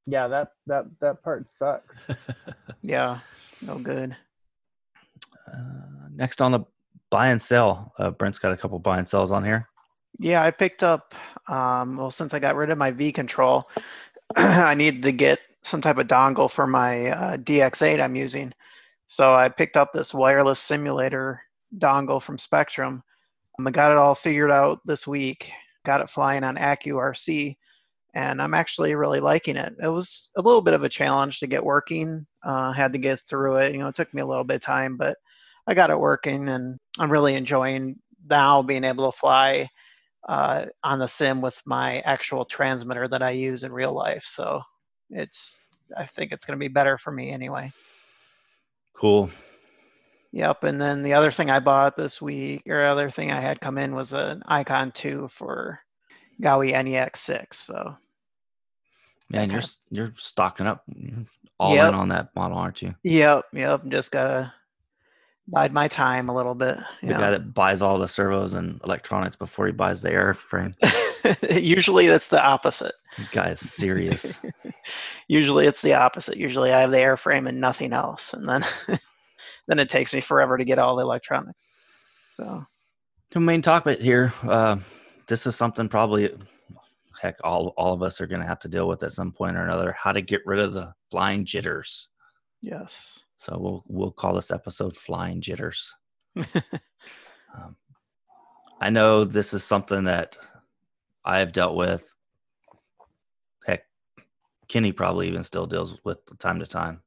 Yeah, 0.07 0.29
that 0.29 0.49
that 0.67 0.85
that 1.01 1.23
part 1.23 1.49
sucks. 1.49 2.11
Yeah, 2.87 3.21
it's 3.51 3.63
no 3.63 3.79
good. 3.79 4.15
Uh, 5.51 6.09
next 6.15 6.43
on 6.43 6.53
the 6.53 6.61
buy 7.15 7.29
and 7.29 7.41
sell, 7.41 7.93
uh, 7.97 8.11
Brent's 8.11 8.41
got 8.41 8.51
a 8.51 8.57
couple 8.57 8.77
buy 8.81 8.99
and 8.99 9.09
sells 9.09 9.31
on 9.31 9.45
here. 9.45 9.69
Yeah, 10.19 10.43
I 10.43 10.51
picked 10.51 10.83
up. 10.83 11.15
Um, 11.47 11.97
well, 11.97 12.11
since 12.11 12.35
I 12.35 12.41
got 12.41 12.57
rid 12.57 12.71
of 12.71 12.79
my 12.79 12.91
V 12.91 13.13
control, 13.13 13.71
I 14.37 14.75
needed 14.75 15.05
to 15.05 15.13
get 15.13 15.39
some 15.63 15.81
type 15.81 15.99
of 15.99 16.09
dongle 16.09 16.51
for 16.51 16.67
my 16.67 17.11
uh, 17.11 17.37
DX8 17.37 18.03
I'm 18.03 18.17
using. 18.17 18.53
So 19.07 19.33
I 19.33 19.49
picked 19.49 19.77
up 19.77 19.93
this 19.93 20.13
wireless 20.13 20.59
simulator 20.59 21.43
dongle 21.79 22.21
from 22.21 22.37
Spektrum. 22.37 23.05
Um, 23.61 23.67
I 23.69 23.71
got 23.71 23.93
it 23.93 23.97
all 23.99 24.17
figured 24.17 24.51
out 24.51 24.81
this 24.85 25.07
week. 25.07 25.53
Got 25.85 26.01
it 26.01 26.11
flying 26.11 26.43
on 26.43 26.57
AccuRC, 26.57 27.57
and 28.13 28.43
I'm 28.43 28.55
actually 28.55 28.97
really 28.97 29.21
liking 29.21 29.55
it. 29.55 29.77
It 29.81 29.87
was 29.89 30.33
a 30.37 30.43
little 30.43 30.63
bit 30.63 30.75
of 30.75 30.83
a 30.83 30.89
challenge 30.89 31.39
to 31.39 31.47
get 31.47 31.65
working. 31.65 32.27
Uh, 32.43 32.73
had 32.73 32.93
to 32.95 32.99
get 32.99 33.21
through 33.21 33.59
it. 33.59 33.73
You 33.73 33.79
know, 33.79 33.89
it 33.89 33.95
took 33.95 34.13
me 34.13 34.21
a 34.21 34.27
little 34.27 34.43
bit 34.43 34.57
of 34.57 34.63
time, 34.63 34.97
but 34.97 35.19
I 35.67 35.75
got 35.75 35.91
it 35.91 35.99
working, 35.99 36.49
and 36.49 36.79
I'm 36.99 37.11
really 37.11 37.35
enjoying 37.35 37.97
now 38.29 38.63
being 38.63 38.85
able 38.85 39.11
to 39.11 39.17
fly 39.17 39.69
uh, 40.29 40.67
on 40.83 40.99
the 40.99 41.09
sim 41.09 41.41
with 41.41 41.61
my 41.67 42.01
actual 42.01 42.45
transmitter 42.45 43.07
that 43.09 43.23
I 43.23 43.31
use 43.31 43.63
in 43.65 43.73
real 43.73 43.93
life. 43.93 44.25
So 44.25 44.63
it's 45.11 45.67
I 45.97 46.07
think 46.07 46.33
it's 46.33 46.45
going 46.47 46.59
to 46.59 46.65
be 46.65 46.73
better 46.73 46.97
for 46.99 47.13
me 47.13 47.31
anyway. 47.31 47.73
Cool. 48.95 49.31
Yep. 50.33 50.65
And 50.65 50.81
then 50.81 51.03
the 51.03 51.13
other 51.15 51.31
thing 51.31 51.51
I 51.51 51.61
bought 51.61 51.97
this 51.97 52.21
week, 52.21 52.63
or 52.67 52.83
other 52.85 53.11
thing 53.11 53.31
I 53.31 53.41
had 53.41 53.61
come 53.61 53.79
in 53.79 53.95
was 53.95 54.13
an 54.13 54.43
Icon 54.47 54.91
2 54.93 55.29
for 55.29 55.79
Gaui 56.43 56.73
NEX 56.73 57.21
6. 57.21 57.59
So, 57.59 57.95
Man, 59.31 59.51
you're 59.51 59.63
you're 59.91 60.13
stocking 60.17 60.67
up 60.67 60.85
all 61.59 61.75
Yep. 61.75 61.89
in 61.89 61.95
on 61.95 62.09
that 62.09 62.35
model, 62.35 62.59
aren't 62.59 62.83
you? 62.83 62.95
yep. 63.03 63.45
Yep. 63.53 63.87
Just 63.89 64.11
got 64.11 64.27
to 64.29 64.53
bide 65.47 65.73
my 65.73 65.89
time 65.89 66.29
a 66.29 66.35
little 66.35 66.55
bit. 66.55 66.79
The 67.03 67.09
guy 67.09 67.31
that 67.31 67.53
buys 67.53 67.83
all 67.83 67.99
the 67.99 68.09
servos 68.09 68.55
and 68.55 68.81
electronics 68.85 69.37
before 69.37 69.67
he 69.67 69.73
buys 69.73 70.01
the 70.01 70.11
airframe. 70.11 70.75
Usually 71.63 72.07
that's 72.07 72.29
the 72.29 72.43
opposite. 72.43 72.95
The 73.17 73.29
guy 73.33 73.51
is 73.51 73.61
serious. 73.61 74.41
Usually 75.29 75.67
it's 75.67 75.83
the 75.83 75.95
opposite. 75.95 76.39
Usually 76.39 76.73
I 76.73 76.81
have 76.81 76.91
the 76.91 76.99
airframe 76.99 77.49
and 77.49 77.61
nothing 77.61 77.93
else. 77.93 78.33
And 78.33 78.49
then, 78.49 78.63
then 79.67 79.79
it 79.79 79.89
takes 79.89 80.15
me 80.15 80.21
forever 80.21 80.57
to 80.57 80.65
get 80.65 80.79
all 80.79 80.97
the 80.97 81.03
electronics. 81.03 81.69
So, 82.29 82.65
the 83.31 83.41
main 83.41 83.63
topic 83.63 84.01
here. 84.01 84.33
Uh, 84.43 84.77
this 85.27 85.47
is 85.47 85.57
something 85.57 85.89
probably, 85.89 86.35
heck, 87.21 87.37
all 87.45 87.69
all 87.77 87.93
of 87.93 88.03
us 88.03 88.21
are 88.21 88.27
going 88.27 88.41
to 88.41 88.47
have 88.47 88.61
to 88.61 88.69
deal 88.69 88.89
with 88.89 89.03
at 89.03 89.13
some 89.13 89.33
point 89.33 89.57
or 89.57 89.63
another. 89.63 89.95
How 89.99 90.13
to 90.13 90.21
get 90.23 90.43
rid 90.47 90.59
of 90.59 90.73
the 90.73 90.95
flying 91.11 91.45
jitters. 91.45 92.09
yes. 92.61 93.24
So 93.45 93.59
we'll 93.59 93.85
we'll 93.87 94.11
call 94.11 94.35
this 94.35 94.51
episode 94.51 94.97
"Flying 94.97 95.41
Jitters." 95.41 95.95
Um, 97.57 97.77
I 98.81 98.91
know 98.91 99.23
this 99.23 99.55
is 99.55 99.63
something 99.63 100.03
that 100.05 100.37
I've 101.25 101.53
dealt 101.53 101.77
with. 101.77 102.17
Heck, 103.65 103.85
Kenny 104.67 104.91
probably 104.91 105.29
even 105.29 105.45
still 105.45 105.67
deals 105.67 105.97
with 106.05 106.19
time 106.41 106.59
to 106.59 106.67
time. 106.67 107.03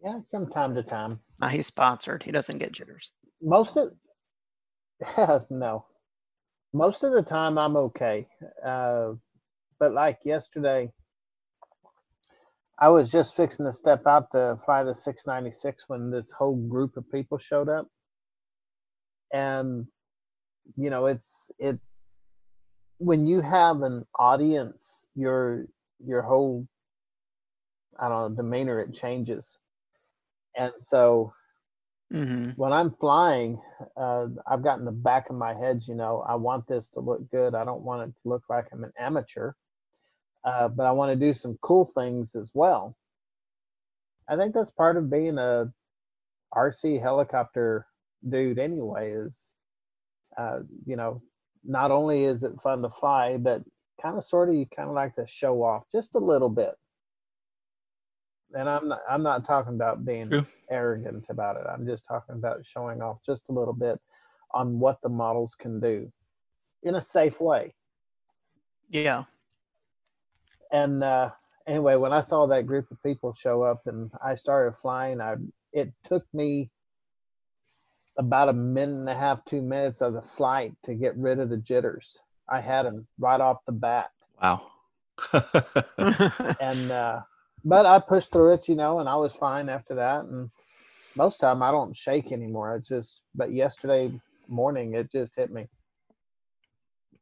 yeah, 0.00 0.20
from 0.30 0.48
time 0.52 0.76
to 0.76 0.84
time. 0.84 1.18
Uh, 1.42 1.48
he's 1.48 1.66
sponsored. 1.66 2.22
He 2.22 2.30
doesn't 2.30 2.58
get 2.58 2.70
jitters. 2.70 3.10
Most 3.42 3.76
of 3.76 3.90
no, 5.50 5.86
most 6.72 7.02
of 7.02 7.12
the 7.12 7.22
time 7.24 7.58
I'm 7.58 7.76
okay. 7.76 8.28
Uh, 8.64 9.14
but 9.80 9.92
like 9.92 10.20
yesterday, 10.24 10.92
I 12.80 12.88
was 12.88 13.10
just 13.10 13.36
fixing 13.36 13.66
to 13.66 13.72
step 13.72 14.06
out 14.06 14.30
to 14.32 14.56
fly 14.64 14.84
the 14.84 14.94
696 14.94 15.84
when 15.88 16.10
this 16.10 16.30
whole 16.30 16.56
group 16.56 16.96
of 16.96 17.10
people 17.10 17.36
showed 17.38 17.68
up, 17.68 17.88
and 19.32 19.86
you 20.76 20.90
know 20.90 21.06
it's 21.06 21.50
it 21.58 21.80
when 22.98 23.26
you 23.26 23.40
have 23.40 23.82
an 23.82 24.06
audience, 24.18 25.06
your 25.14 25.66
your 26.04 26.22
whole 26.22 26.68
I 27.98 28.08
don't 28.08 28.36
know 28.36 28.42
demeanor 28.42 28.80
it 28.80 28.94
changes, 28.94 29.58
and 30.56 30.72
so 30.78 31.32
hmm 32.12 32.50
when 32.56 32.72
I'm 32.72 32.92
flying, 32.92 33.60
uh, 33.96 34.26
I've 34.46 34.62
got 34.62 34.78
in 34.78 34.84
the 34.84 34.92
back 34.92 35.30
of 35.30 35.36
my 35.36 35.54
head, 35.54 35.82
you 35.86 35.94
know, 35.94 36.24
I 36.26 36.34
want 36.36 36.66
this 36.66 36.88
to 36.90 37.00
look 37.00 37.28
good. 37.30 37.54
I 37.54 37.64
don't 37.64 37.82
want 37.82 38.02
it 38.08 38.14
to 38.22 38.28
look 38.28 38.44
like 38.48 38.66
I'm 38.72 38.84
an 38.84 38.92
amateur, 38.98 39.52
uh, 40.44 40.68
but 40.68 40.86
I 40.86 40.92
want 40.92 41.10
to 41.10 41.26
do 41.26 41.34
some 41.34 41.58
cool 41.62 41.84
things 41.84 42.34
as 42.34 42.52
well. 42.54 42.96
I 44.28 44.36
think 44.36 44.54
that's 44.54 44.70
part 44.70 44.96
of 44.96 45.10
being 45.10 45.38
a 45.38 45.72
RC 46.54 47.00
helicopter 47.00 47.86
dude, 48.28 48.58
anyway. 48.58 49.12
Is 49.12 49.54
uh, 50.36 50.60
you 50.86 50.96
know, 50.96 51.22
not 51.64 51.90
only 51.90 52.24
is 52.24 52.42
it 52.42 52.60
fun 52.60 52.82
to 52.82 52.90
fly, 52.90 53.36
but 53.36 53.62
kind 54.00 54.16
of 54.16 54.24
sort 54.24 54.48
of 54.48 54.54
you 54.54 54.66
kind 54.74 54.88
of 54.88 54.94
like 54.94 55.14
to 55.16 55.26
show 55.26 55.62
off 55.62 55.84
just 55.90 56.14
a 56.14 56.18
little 56.18 56.48
bit. 56.50 56.74
And 58.54 58.68
I'm 58.68 58.88
not 58.88 59.00
I'm 59.08 59.22
not 59.22 59.46
talking 59.46 59.74
about 59.74 60.04
being 60.04 60.30
True. 60.30 60.46
arrogant 60.70 61.26
about 61.28 61.56
it. 61.56 61.66
I'm 61.70 61.86
just 61.86 62.06
talking 62.06 62.36
about 62.36 62.64
showing 62.64 63.02
off 63.02 63.18
just 63.24 63.48
a 63.48 63.52
little 63.52 63.74
bit 63.74 64.00
on 64.52 64.78
what 64.78 65.00
the 65.02 65.10
models 65.10 65.54
can 65.54 65.80
do 65.80 66.10
in 66.82 66.94
a 66.94 67.00
safe 67.00 67.40
way. 67.40 67.74
Yeah. 68.88 69.24
And 70.72 71.02
uh, 71.02 71.30
anyway, 71.66 71.96
when 71.96 72.12
I 72.12 72.20
saw 72.20 72.46
that 72.46 72.66
group 72.66 72.90
of 72.90 73.02
people 73.02 73.34
show 73.34 73.62
up 73.62 73.86
and 73.86 74.10
I 74.24 74.34
started 74.34 74.72
flying, 74.76 75.20
I 75.20 75.36
it 75.72 75.92
took 76.02 76.24
me 76.32 76.70
about 78.16 78.48
a 78.48 78.52
minute 78.52 78.98
and 78.98 79.08
a 79.08 79.14
half, 79.14 79.44
two 79.44 79.62
minutes 79.62 80.00
of 80.00 80.12
the 80.12 80.22
flight 80.22 80.74
to 80.82 80.94
get 80.94 81.16
rid 81.16 81.38
of 81.38 81.50
the 81.50 81.56
jitters. 81.56 82.20
I 82.48 82.60
had 82.60 82.86
them 82.86 83.06
right 83.18 83.40
off 83.40 83.64
the 83.64 83.72
bat, 83.72 84.10
Wow. 84.42 84.62
and 86.60 86.90
uh, 86.90 87.20
but 87.64 87.86
I 87.86 87.98
pushed 87.98 88.32
through 88.32 88.54
it, 88.54 88.68
you 88.68 88.76
know, 88.76 89.00
and 89.00 89.08
I 89.08 89.16
was 89.16 89.34
fine 89.34 89.68
after 89.68 89.94
that. 89.96 90.24
And 90.24 90.50
most 91.16 91.38
time 91.38 91.62
I 91.62 91.70
don't 91.70 91.96
shake 91.96 92.32
anymore. 92.32 92.76
It 92.76 92.84
just, 92.84 93.24
but 93.34 93.52
yesterday 93.52 94.12
morning 94.48 94.94
it 94.94 95.10
just 95.10 95.34
hit 95.36 95.50
me. 95.50 95.68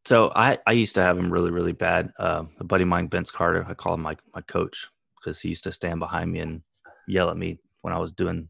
So 0.06 0.30
I, 0.36 0.56
I 0.64 0.72
used 0.72 0.94
to 0.94 1.02
have 1.02 1.18
him 1.18 1.32
really, 1.32 1.50
really 1.50 1.72
bad. 1.72 2.12
Uh, 2.16 2.44
a 2.60 2.64
buddy 2.64 2.82
of 2.82 2.88
mine, 2.88 3.08
Vince 3.08 3.32
Carter, 3.32 3.66
I 3.68 3.74
call 3.74 3.94
him 3.94 4.02
my, 4.02 4.16
my 4.32 4.40
coach 4.40 4.86
because 5.18 5.40
he 5.40 5.48
used 5.48 5.64
to 5.64 5.72
stand 5.72 5.98
behind 5.98 6.30
me 6.30 6.38
and 6.38 6.62
yell 7.08 7.28
at 7.28 7.36
me 7.36 7.58
when 7.82 7.92
I 7.92 7.98
was 7.98 8.12
doing 8.12 8.48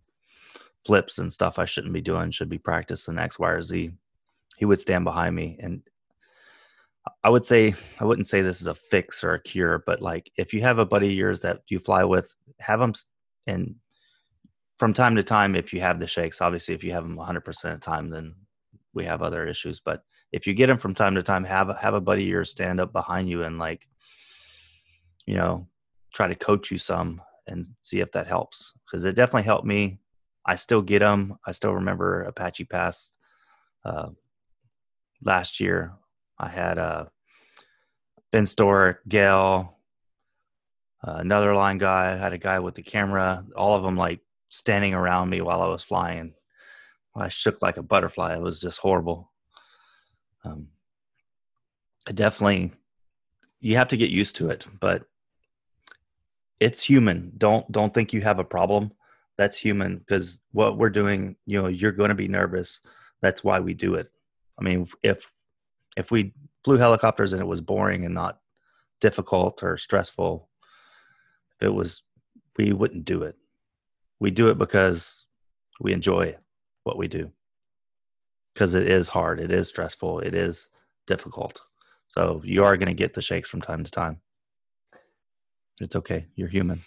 flips 0.85 1.19
and 1.19 1.33
stuff 1.33 1.59
I 1.59 1.65
shouldn't 1.65 1.95
be 1.95 2.03
doing, 2.03 2.31
should 2.31 2.51
be 2.51 2.59
practicing 2.59 3.19
X, 3.19 3.39
Y, 3.39 3.51
or 3.51 3.63
Z. 3.63 3.91
He 4.59 4.65
would 4.67 4.81
stand 4.81 5.05
behind 5.05 5.35
me. 5.35 5.59
And 5.59 5.81
I 7.25 7.31
would 7.31 7.47
say, 7.47 7.75
I 7.99 8.05
wouldn't 8.05 8.29
say 8.29 8.43
this 8.43 8.61
is 8.61 8.67
a 8.67 8.75
fix 8.75 9.25
or 9.25 9.33
a 9.33 9.43
cure, 9.43 9.83
but 9.87 10.03
like 10.03 10.31
if 10.37 10.53
you 10.53 10.61
have 10.61 10.79
a 10.79 10.85
buddy 10.85 11.07
of 11.07 11.15
yours 11.15 11.41
that 11.41 11.63
you 11.69 11.79
fly 11.79 12.05
with, 12.05 12.35
have 12.61 12.81
them 12.81 12.93
and 13.47 13.77
from 14.79 14.93
time 14.93 15.17
to 15.17 15.23
time, 15.23 15.55
if 15.55 15.73
you 15.73 15.81
have 15.81 16.01
the 16.01 16.07
shakes, 16.07 16.43
obviously, 16.43 16.75
if 16.75 16.85
you 16.85 16.93
have 16.93 17.05
them 17.05 17.17
100% 17.17 17.47
of 17.47 17.55
the 17.63 17.79
time, 17.79 18.11
then 18.11 18.35
we 18.93 19.07
have 19.07 19.23
other 19.23 19.47
issues. 19.47 19.81
But 19.81 20.03
if 20.33 20.47
you 20.47 20.55
get 20.55 20.67
them 20.67 20.79
from 20.79 20.95
time 20.95 21.15
to 21.15 21.23
time, 21.23 21.45
have 21.45 21.75
have 21.79 21.95
a 21.95 22.01
buddy 22.01 22.25
yours 22.25 22.51
stand 22.51 22.81
up 22.81 22.93
behind 22.93 23.29
you 23.29 23.43
and 23.43 23.59
like, 23.59 23.89
you 25.27 25.35
know, 25.35 25.69
try 26.13 26.27
to 26.29 26.35
coach 26.35 26.71
you 26.71 26.79
some 26.79 27.21
and 27.47 27.67
see 27.83 28.01
if 28.01 28.13
that 28.13 28.27
helps 28.27 28.73
because 28.85 29.05
it 29.05 29.15
definitely 29.15 29.45
helped 29.45 29.67
me. 29.67 29.99
I 30.45 30.57
still 30.57 30.83
get 30.83 31.01
them. 31.01 31.37
I 31.45 31.53
still 31.53 31.75
remember 31.75 32.23
Apache 32.23 32.65
Pass 32.65 33.13
uh, 33.85 34.11
last 35.23 35.61
year. 35.61 35.95
I 36.39 36.49
had 36.49 36.79
uh, 36.79 37.07
Ben 38.31 38.47
Stork, 38.47 39.03
Gail, 39.09 39.77
uh, 41.07 41.17
another 41.19 41.55
line 41.55 41.79
guy. 41.79 42.13
I 42.13 42.17
had 42.17 42.33
a 42.33 42.39
guy 42.39 42.59
with 42.61 42.75
the 42.75 42.83
camera. 42.83 43.45
All 43.57 43.75
of 43.75 43.83
them 43.83 43.97
like 43.97 44.21
standing 44.49 44.95
around 44.95 45.31
me 45.31 45.41
while 45.41 45.63
I 45.63 45.69
was 45.69 45.83
flying. 45.83 46.35
I 47.15 47.29
shook 47.29 47.63
like 47.63 47.77
a 47.77 47.83
butterfly. 47.83 48.35
It 48.35 48.43
was 48.43 48.61
just 48.61 48.79
horrible. 48.79 49.33
Um, 50.47 50.69
definitely, 52.07 52.73
you 53.61 53.77
have 53.77 53.89
to 53.89 53.97
get 53.97 54.11
used 54.11 54.37
to 54.37 54.51
it, 54.51 54.67
but 54.81 55.05
it's 56.61 56.83
human. 56.83 57.33
Don't 57.37 57.71
don't 57.71 57.93
think 57.93 58.13
you 58.13 58.21
have 58.23 58.39
a 58.39 58.45
problem. 58.45 58.93
That's 59.37 59.59
human 59.59 59.99
because 59.99 60.41
what 60.53 60.79
we're 60.79 60.91
doing, 60.91 61.37
you 61.45 61.61
know, 61.61 61.69
you're 61.69 61.93
going 61.93 62.09
to 62.09 62.15
be 62.15 62.29
nervous. 62.29 62.81
That's 63.21 63.45
why 63.45 63.61
we 63.61 63.75
do 63.75 63.95
it. 63.95 64.11
I 64.59 64.63
mean, 64.63 64.89
if 65.03 65.31
if 65.97 66.11
we 66.11 66.33
flew 66.65 66.77
helicopters 66.77 67.33
and 67.33 67.43
it 67.43 67.47
was 67.47 67.61
boring 67.61 68.05
and 68.05 68.15
not 68.15 68.41
difficult 69.01 69.63
or 69.63 69.77
stressful, 69.77 70.49
if 71.57 71.67
it 71.67 71.75
was, 71.75 72.03
we 72.57 72.73
wouldn't 72.73 73.05
do 73.05 73.23
it. 73.23 73.37
We 74.21 74.31
do 74.31 74.49
it 74.49 74.59
because 74.59 75.27
we 75.81 75.93
enjoy 75.93 76.37
what 76.85 76.97
we 76.97 77.09
do. 77.09 77.33
Because 78.57 78.73
it 78.75 78.91
is 78.91 79.09
hard, 79.11 79.39
it 79.39 79.53
is 79.53 79.69
stressful, 79.69 80.21
it 80.21 80.35
is 80.35 80.71
difficult. 81.07 81.61
So 82.09 82.41
you 82.43 82.65
are 82.65 82.79
going 82.79 82.89
to 82.89 82.95
get 82.95 83.13
the 83.13 83.21
shakes 83.21 83.51
from 83.51 83.61
time 83.61 83.85
to 83.85 83.91
time. 83.91 84.23
It's 85.79 85.95
okay. 85.95 86.29
You're 86.37 86.49
human. 86.49 86.81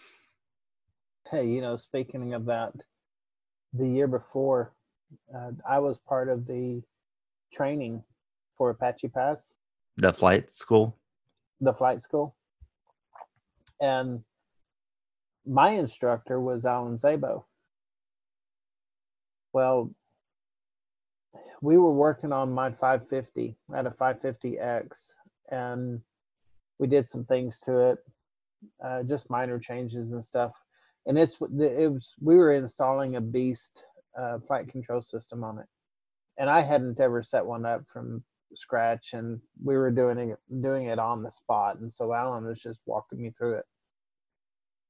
Hey, 1.29 1.45
you 1.45 1.61
know, 1.61 1.77
speaking 1.77 2.33
of 2.33 2.47
that, 2.47 2.73
the 3.71 3.87
year 3.87 4.07
before, 4.07 4.73
uh, 5.31 5.51
I 5.63 5.77
was 5.77 5.99
part 5.99 6.27
of 6.27 6.47
the 6.47 6.81
training 7.53 8.03
for 8.57 8.71
Apache 8.71 9.09
Pass, 9.09 9.57
The 9.95 10.11
flight 10.11 10.51
school. 10.51 10.97
the 11.61 11.75
flight 11.75 12.01
school. 12.01 12.35
And 13.79 14.23
my 15.45 15.69
instructor 15.69 16.41
was 16.41 16.65
Alan 16.65 16.95
Szabo. 16.95 17.43
Well, 19.53 19.91
we 21.61 21.77
were 21.77 21.93
working 21.93 22.31
on 22.31 22.51
my 22.51 22.71
550. 22.71 23.55
I 23.71 23.75
had 23.75 23.85
a 23.85 23.91
550X, 23.91 25.13
and 25.51 26.01
we 26.79 26.87
did 26.87 27.05
some 27.05 27.25
things 27.25 27.59
to 27.61 27.79
it, 27.79 27.99
uh, 28.83 29.03
just 29.03 29.29
minor 29.29 29.59
changes 29.59 30.11
and 30.11 30.23
stuff. 30.23 30.53
And 31.05 31.17
it's 31.17 31.37
it 31.41 31.91
was 31.91 32.13
we 32.21 32.35
were 32.35 32.53
installing 32.53 33.15
a 33.15 33.21
Beast 33.21 33.85
uh, 34.17 34.39
flight 34.39 34.67
control 34.67 35.01
system 35.01 35.43
on 35.43 35.59
it, 35.59 35.65
and 36.37 36.49
I 36.49 36.61
hadn't 36.61 36.99
ever 36.99 37.23
set 37.23 37.45
one 37.45 37.65
up 37.65 37.83
from 37.87 38.23
scratch, 38.53 39.13
and 39.13 39.39
we 39.63 39.75
were 39.75 39.91
doing 39.91 40.17
it 40.17 40.39
doing 40.61 40.87
it 40.87 40.99
on 40.99 41.23
the 41.23 41.31
spot. 41.31 41.79
And 41.79 41.91
so 41.91 42.13
Alan 42.13 42.45
was 42.45 42.61
just 42.61 42.81
walking 42.85 43.21
me 43.21 43.31
through 43.31 43.55
it, 43.55 43.65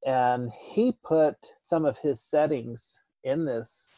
and 0.06 0.50
he 0.74 0.94
put 1.04 1.36
some 1.62 1.86
of 1.86 2.00
his 2.00 2.22
settings 2.22 3.00
in 3.24 3.46
this 3.46 3.90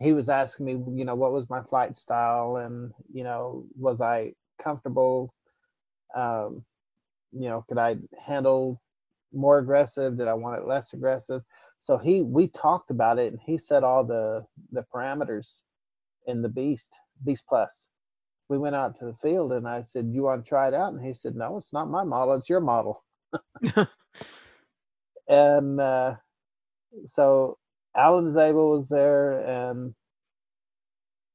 he 0.00 0.12
was 0.12 0.28
asking 0.28 0.66
me, 0.66 0.72
you 0.72 1.04
know, 1.04 1.14
what 1.14 1.32
was 1.32 1.48
my 1.48 1.62
flight 1.62 1.94
style, 1.94 2.56
and 2.56 2.92
you 3.12 3.24
know, 3.24 3.64
was 3.76 4.00
I 4.00 4.32
comfortable? 4.60 5.34
Um, 6.14 6.64
you 7.32 7.48
know, 7.48 7.64
could 7.68 7.78
I 7.78 7.96
handle 8.24 8.80
more 9.32 9.58
aggressive? 9.58 10.16
Did 10.16 10.28
I 10.28 10.34
want 10.34 10.60
it 10.60 10.66
less 10.66 10.92
aggressive? 10.92 11.42
So 11.78 11.98
he, 11.98 12.22
we 12.22 12.48
talked 12.48 12.90
about 12.90 13.18
it, 13.18 13.32
and 13.32 13.40
he 13.40 13.56
set 13.56 13.84
all 13.84 14.04
the 14.04 14.44
the 14.72 14.84
parameters 14.92 15.62
in 16.26 16.42
the 16.42 16.48
Beast 16.48 16.94
Beast 17.24 17.44
Plus. 17.48 17.90
We 18.48 18.58
went 18.58 18.74
out 18.74 18.96
to 18.98 19.06
the 19.06 19.14
field, 19.14 19.52
and 19.52 19.68
I 19.68 19.82
said, 19.82 20.10
"You 20.12 20.24
want 20.24 20.44
to 20.44 20.48
try 20.48 20.68
it 20.68 20.74
out?" 20.74 20.92
And 20.92 21.02
he 21.02 21.14
said, 21.14 21.36
"No, 21.36 21.56
it's 21.56 21.72
not 21.72 21.88
my 21.88 22.04
model; 22.04 22.34
it's 22.34 22.50
your 22.50 22.60
model." 22.60 23.04
and 25.28 25.80
uh, 25.80 26.16
so 27.04 27.58
Alan 27.96 28.30
Zabel 28.30 28.70
was 28.70 28.88
there, 28.88 29.44
and 29.46 29.94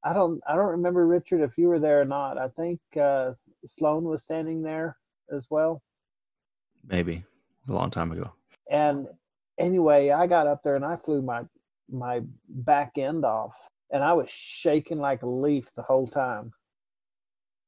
I 0.03 0.13
don't 0.13 0.41
I 0.47 0.55
don't 0.55 0.67
remember 0.67 1.07
Richard 1.07 1.41
if 1.41 1.57
you 1.57 1.67
were 1.67 1.79
there 1.79 2.01
or 2.01 2.05
not. 2.05 2.37
I 2.37 2.47
think 2.49 2.79
uh, 2.99 3.31
Sloan 3.65 4.03
was 4.03 4.23
standing 4.23 4.61
there 4.61 4.97
as 5.35 5.47
well. 5.49 5.81
Maybe 6.85 7.23
a 7.67 7.73
long 7.73 7.91
time 7.91 8.11
ago. 8.11 8.31
And 8.69 9.07
anyway, 9.57 10.11
I 10.11 10.27
got 10.27 10.47
up 10.47 10.63
there 10.63 10.75
and 10.75 10.85
I 10.85 10.97
flew 10.97 11.21
my 11.21 11.43
my 11.89 12.21
back 12.47 12.97
end 12.97 13.25
off, 13.25 13.55
and 13.91 14.03
I 14.03 14.13
was 14.13 14.29
shaking 14.29 14.99
like 14.99 15.23
a 15.23 15.29
leaf 15.29 15.73
the 15.75 15.81
whole 15.83 16.07
time 16.07 16.51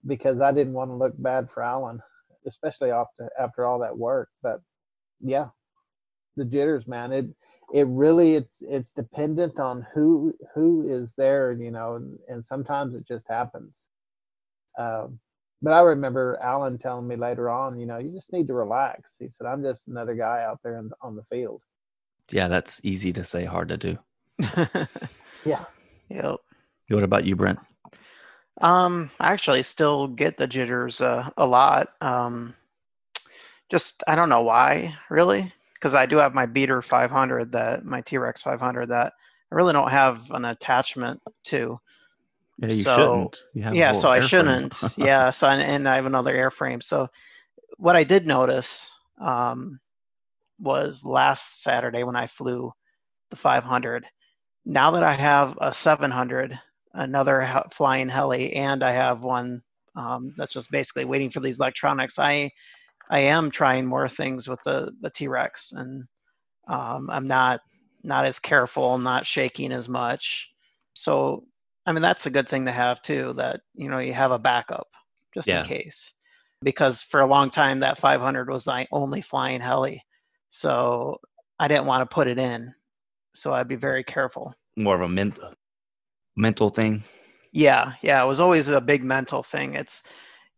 because 0.06 0.42
I 0.42 0.52
didn't 0.52 0.74
want 0.74 0.92
to 0.92 0.96
look 0.96 1.14
bad 1.18 1.50
for 1.50 1.64
Alan, 1.64 2.02
especially 2.46 2.92
after 2.92 3.30
after 3.40 3.66
all 3.66 3.80
that 3.80 3.98
work. 3.98 4.30
But 4.42 4.62
yeah, 5.20 5.48
the 6.36 6.45
jitters, 6.45 6.88
man. 6.88 7.12
It 7.12 7.28
it 7.74 7.88
really 7.88 8.36
it's 8.36 8.62
it's 8.62 8.91
dependent 8.91 9.60
on 9.60 9.86
who 9.94 10.34
who 10.53 10.84
is 10.84 11.14
there, 11.14 11.52
you 11.52 11.72
know, 11.72 11.95
and, 11.95 12.20
and 12.28 12.44
sometimes 12.44 12.95
it 12.95 13.06
just 13.08 13.28
happens. 13.28 13.90
Um, 14.78 15.20
but 15.62 15.74
I 15.74 15.82
remember 15.82 16.40
Alan 16.41 16.78
telling 16.78 17.08
me 17.08 17.16
later 17.16 17.49
on, 17.49 17.80
you 17.80 17.86
know, 17.86 17.99
you 17.99 18.12
just 18.12 18.34
need 18.34 18.48
to 18.48 18.53
relax. 18.53 19.18
He 19.20 19.30
said, 19.30 19.48
"I'm 19.48 19.62
just 19.62 19.88
another 19.88 20.16
guy 20.16 20.44
out 20.44 20.60
there 20.64 20.78
in, 20.78 20.91
on 21.02 21.16
the 21.16 21.24
field." 21.24 21.62
Yeah, 22.32 22.48
that's 22.48 22.80
easy 22.84 23.12
to 23.14 23.24
say, 23.24 23.45
hard 23.45 23.70
to 23.70 23.78
do. 23.78 23.99
Yeah. 25.45 25.66
Yep. 26.10 26.38
What 26.90 27.03
about 27.03 27.26
you, 27.26 27.36
Brent? 27.36 27.60
Um, 28.60 29.10
I 29.20 29.32
actually 29.34 29.64
still 29.64 30.08
get 30.08 30.38
the 30.38 30.48
jitters 30.48 31.02
uh, 31.02 31.30
a 31.38 31.48
lot. 31.48 31.94
Um, 32.02 32.53
just 33.70 34.03
I 34.08 34.16
don't 34.16 34.30
know 34.30 34.41
why, 34.41 34.95
really, 35.10 35.52
because 35.82 35.95
I 35.95 36.06
do 36.06 36.18
have 36.18 36.36
my 36.36 36.45
beater 36.45 36.84
500 36.84 37.53
that 37.53 37.84
my 37.84 38.02
T-Rex 38.02 38.44
500 38.44 38.90
that 38.90 39.14
I 39.52 39.56
really 39.56 39.74
don't 39.74 39.90
have 39.90 40.30
an 40.30 40.45
attachment 40.45 41.22
to. 41.45 41.80
Yeah, 42.60 42.68
you 42.68 42.84
So, 42.84 42.95
shouldn't. 42.95 43.41
You 43.56 43.80
yeah, 43.80 43.91
so 43.94 44.12
I 44.12 44.20
shouldn't. 44.20 44.80
yeah, 44.98 45.32
so 45.32 45.48
and, 45.49 45.60
and 45.60 45.90
I 45.90 45.95
have 45.95 46.06
another 46.06 46.36
airframe. 46.36 46.84
So 46.84 47.08
what 47.78 47.95
I 47.95 48.03
did 48.03 48.28
notice 48.28 48.91
um, 49.20 49.80
was 50.60 51.03
last 51.03 51.64
Saturday 51.64 52.03
when 52.03 52.16
I 52.16 52.28
flew 52.28 52.74
the 53.32 53.36
500. 53.36 54.06
Now 54.64 54.91
that 54.91 55.02
I 55.02 55.14
have 55.14 55.58
a 55.60 55.74
700, 55.74 56.60
another 56.94 57.41
he- 57.41 57.70
flying 57.72 58.10
heli, 58.10 58.53
and 58.53 58.84
I 58.84 58.91
have 58.91 59.24
one 59.24 59.64
um, 59.95 60.36
that's 60.38 60.53
just 60.53 60.70
basically 60.70 61.06
waiting 61.06 61.32
for 61.32 61.40
these 61.40 61.58
electronics, 61.60 62.20
I 62.20 62.52
I 63.12 63.20
am 63.20 63.52
trying 63.52 63.86
more 63.86 64.08
things 64.08 64.48
with 64.48 64.64
the 64.64 64.94
the 65.02 65.10
T-Rex, 65.10 65.74
and 65.74 66.06
um, 66.68 67.10
I'm 67.12 67.28
not 67.28 67.60
not 68.04 68.26
as 68.26 68.40
careful, 68.40 68.98
not 68.98 69.28
shaking 69.28 69.72
as 69.72 69.88
much. 69.90 70.50
So 70.94 71.44
I 71.86 71.92
mean, 71.92 72.02
that's 72.02 72.26
a 72.26 72.32
good 72.32 72.48
thing 72.48 72.66
to 72.66 72.72
have 72.72 73.02
too. 73.02 73.34
That 73.34 73.62
you 73.76 73.90
know 73.90 74.00
you 74.00 74.14
have 74.14 74.32
a 74.32 74.40
backup 74.40 74.88
just 75.34 75.48
Yeah. 75.48 75.60
in 75.60 75.66
case, 75.66 76.14
because 76.64 77.04
for 77.04 77.20
a 77.20 77.28
long 77.28 77.50
time 77.50 77.82
that 77.82 77.98
500 78.00 78.50
was 78.50 78.66
my 78.66 78.88
only 78.92 79.22
flying 79.22 79.60
heli, 79.62 80.06
so 80.50 81.20
I 81.60 81.68
didn't 81.68 81.86
want 81.86 82.10
to 82.10 82.14
put 82.14 82.28
it 82.28 82.40
in. 82.40 82.74
So 83.36 83.54
I'd 83.54 83.68
be 83.68 83.76
very 83.76 84.04
careful. 84.04 84.54
More 84.78 84.96
of 84.96 85.02
a 85.02 85.08
ment- 85.10 85.40
mental 86.36 86.70
thing. 86.70 87.04
Yeah, 87.54 87.94
yeah, 88.02 88.24
it 88.24 88.28
was 88.28 88.40
always 88.40 88.70
a 88.70 88.80
big 88.80 89.04
mental 89.04 89.44
thing. 89.44 89.76
It's 89.76 90.04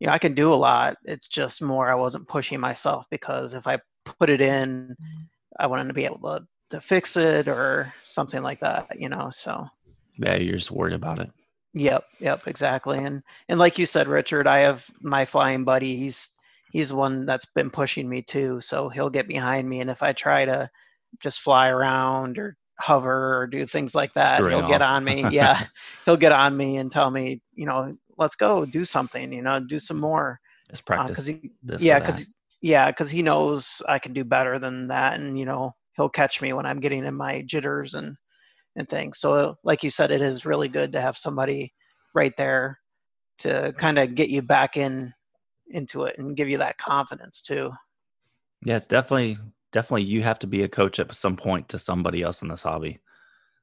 you 0.04 0.08
know 0.08 0.12
I 0.12 0.18
can 0.18 0.34
do 0.34 0.52
a 0.52 0.54
lot. 0.54 0.98
It's 1.06 1.26
just 1.26 1.62
more 1.62 1.90
I 1.90 1.94
wasn't 1.94 2.28
pushing 2.28 2.60
myself 2.60 3.06
because 3.10 3.54
if 3.54 3.66
I 3.66 3.78
put 4.04 4.28
it 4.28 4.42
in, 4.42 4.94
mm. 5.00 5.26
I 5.58 5.66
wanted 5.66 5.88
to 5.88 5.94
be 5.94 6.04
able 6.04 6.18
to 6.18 6.46
to 6.68 6.80
fix 6.82 7.16
it 7.16 7.48
or 7.48 7.94
something 8.02 8.42
like 8.42 8.60
that. 8.60 9.00
You 9.00 9.08
know, 9.08 9.30
so. 9.30 9.66
Yeah, 10.18 10.36
you're 10.36 10.58
just 10.58 10.70
worried 10.70 10.92
about 10.92 11.20
it. 11.20 11.30
Yep, 11.72 12.04
yep, 12.20 12.46
exactly. 12.46 12.98
And 12.98 13.22
and 13.48 13.58
like 13.58 13.78
you 13.78 13.86
said, 13.86 14.06
Richard, 14.06 14.46
I 14.46 14.58
have 14.58 14.86
my 15.00 15.24
flying 15.24 15.64
buddy. 15.64 15.96
He's 15.96 16.36
he's 16.70 16.92
one 16.92 17.24
that's 17.24 17.46
been 17.46 17.70
pushing 17.70 18.06
me 18.06 18.20
too. 18.20 18.60
So 18.60 18.90
he'll 18.90 19.08
get 19.08 19.26
behind 19.26 19.66
me, 19.66 19.80
and 19.80 19.88
if 19.88 20.02
I 20.02 20.12
try 20.12 20.44
to 20.44 20.68
just 21.22 21.40
fly 21.40 21.70
around 21.70 22.38
or 22.38 22.58
hover 22.78 23.38
or 23.38 23.46
do 23.46 23.64
things 23.64 23.94
like 23.94 24.12
that, 24.12 24.36
Screwing 24.36 24.58
he'll 24.58 24.68
get 24.68 24.82
on 24.82 25.02
me. 25.02 25.24
Yeah, 25.30 25.58
he'll 26.04 26.18
get 26.18 26.32
on 26.32 26.54
me 26.54 26.76
and 26.76 26.92
tell 26.92 27.10
me, 27.10 27.40
you 27.54 27.64
know, 27.64 27.96
let's 28.18 28.36
go 28.36 28.64
do 28.66 28.84
something. 28.84 29.32
You 29.32 29.42
know, 29.42 29.60
do 29.60 29.78
some 29.78 30.00
more. 30.00 30.40
Just 30.70 30.84
Because 30.96 31.26
practice. 31.26 31.28
he, 31.28 31.52
this 31.62 31.82
yeah, 31.82 31.98
because 31.98 32.32
yeah, 32.62 32.90
because 32.90 33.10
he 33.10 33.22
knows 33.22 33.82
I 33.88 33.98
can 33.98 34.12
do 34.12 34.24
better 34.24 34.58
than 34.58 34.88
that, 34.88 35.18
and 35.20 35.38
you 35.38 35.44
know, 35.44 35.72
he'll 35.96 36.08
catch 36.08 36.40
me 36.42 36.52
when 36.52 36.66
I'm 36.66 36.80
getting 36.80 37.04
in 37.04 37.14
my 37.14 37.42
jitters 37.42 37.94
and 37.94 38.16
and 38.76 38.88
things. 38.88 39.18
So, 39.18 39.56
like 39.64 39.82
you 39.84 39.90
said, 39.90 40.10
it 40.10 40.20
is 40.22 40.46
really 40.46 40.68
good 40.68 40.92
to 40.92 41.00
have 41.00 41.16
somebody 41.16 41.72
right 42.14 42.36
there 42.36 42.80
to 43.38 43.74
kind 43.78 43.98
of 43.98 44.14
get 44.14 44.30
you 44.30 44.42
back 44.42 44.76
in 44.76 45.12
into 45.68 46.04
it 46.04 46.18
and 46.18 46.36
give 46.36 46.48
you 46.48 46.58
that 46.58 46.78
confidence 46.78 47.40
too. 47.42 47.72
yeah, 48.64 48.76
it's 48.76 48.86
definitely 48.86 49.36
definitely 49.72 50.04
you 50.04 50.22
have 50.22 50.38
to 50.40 50.46
be 50.46 50.62
a 50.62 50.68
coach 50.68 50.98
at 50.98 51.14
some 51.14 51.36
point 51.36 51.68
to 51.70 51.78
somebody 51.78 52.22
else 52.22 52.42
in 52.42 52.48
this 52.48 52.62
hobby. 52.62 53.00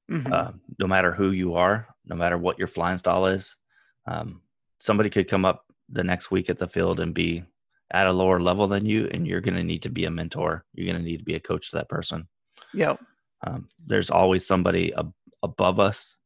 Mhm. 0.09 0.33
uh, 0.33 0.51
no 0.79 0.87
matter 0.87 1.13
who 1.13 1.31
you 1.31 1.55
are, 1.55 1.87
no 2.05 2.15
matter 2.15 2.37
what 2.37 2.59
your 2.59 2.67
flying 2.67 2.97
style 2.97 3.25
is, 3.25 3.57
um, 4.05 4.41
somebody 4.79 5.09
could 5.09 5.27
come 5.27 5.45
up 5.45 5.65
the 5.89 6.03
next 6.03 6.31
week 6.31 6.49
at 6.49 6.57
the 6.57 6.67
field 6.67 6.99
and 6.99 7.13
be 7.13 7.43
at 7.91 8.07
a 8.07 8.11
lower 8.11 8.39
level 8.39 8.67
than 8.67 8.85
you, 8.85 9.07
and 9.11 9.27
you're 9.27 9.41
going 9.41 9.57
to 9.57 9.63
need 9.63 9.83
to 9.83 9.89
be 9.89 10.05
a 10.05 10.11
mentor. 10.11 10.65
You're 10.73 10.91
going 10.91 11.03
to 11.03 11.09
need 11.09 11.17
to 11.17 11.25
be 11.25 11.35
a 11.35 11.39
coach 11.39 11.71
to 11.71 11.77
that 11.77 11.89
person. 11.89 12.27
Yep. 12.73 12.99
Um, 13.45 13.67
there's 13.85 14.09
always 14.09 14.45
somebody 14.45 14.93
ab- 14.93 15.13
above 15.43 15.79
us, 15.79 16.17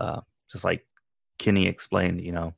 uh, 0.00 0.22
just 0.50 0.64
like 0.64 0.86
Kenny 1.38 1.66
explained. 1.66 2.20
You 2.20 2.32
know, 2.32 2.54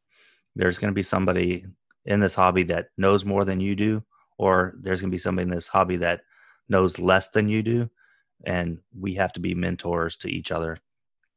there's 0.56 0.78
going 0.78 0.90
to 0.92 0.94
be 0.94 1.02
somebody 1.02 1.66
in 2.06 2.20
this 2.20 2.34
hobby 2.34 2.62
that 2.64 2.88
knows 2.96 3.24
more 3.24 3.44
than 3.44 3.60
you 3.60 3.76
do, 3.76 4.02
or 4.38 4.74
there's 4.80 5.00
going 5.00 5.10
to 5.10 5.14
be 5.14 5.18
somebody 5.18 5.48
in 5.48 5.54
this 5.54 5.68
hobby 5.68 5.96
that 5.96 6.22
knows 6.68 6.98
less 6.98 7.28
than 7.30 7.48
you 7.48 7.62
do, 7.62 7.90
and 8.44 8.78
we 8.98 9.14
have 9.14 9.32
to 9.34 9.40
be 9.40 9.54
mentors 9.54 10.16
to 10.18 10.28
each 10.28 10.50
other 10.50 10.78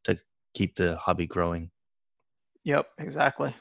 to 0.06 0.18
keep 0.53 0.76
the 0.76 0.95
hobby 0.95 1.26
growing. 1.26 1.69
Yep. 2.64 2.88
Exactly. 2.99 3.53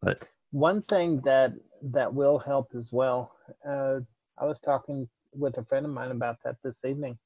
But 0.00 0.28
one 0.50 0.82
thing 0.82 1.20
that 1.24 1.52
that 1.82 2.12
will 2.12 2.38
help 2.38 2.68
as 2.76 2.92
well 2.92 3.32
uh, 3.68 3.98
i 4.38 4.44
was 4.46 4.60
talking 4.60 5.08
with 5.32 5.58
a 5.58 5.64
friend 5.64 5.84
of 5.84 5.90
mine 5.90 6.12
about 6.12 6.36
that 6.44 6.54
this 6.62 6.84
evening 6.84 7.18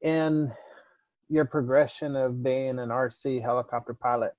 in 0.00 0.50
your 1.28 1.44
progression 1.44 2.16
of 2.16 2.42
being 2.42 2.78
an 2.78 2.88
rc 2.88 3.42
helicopter 3.42 3.92
pilot 3.92 4.32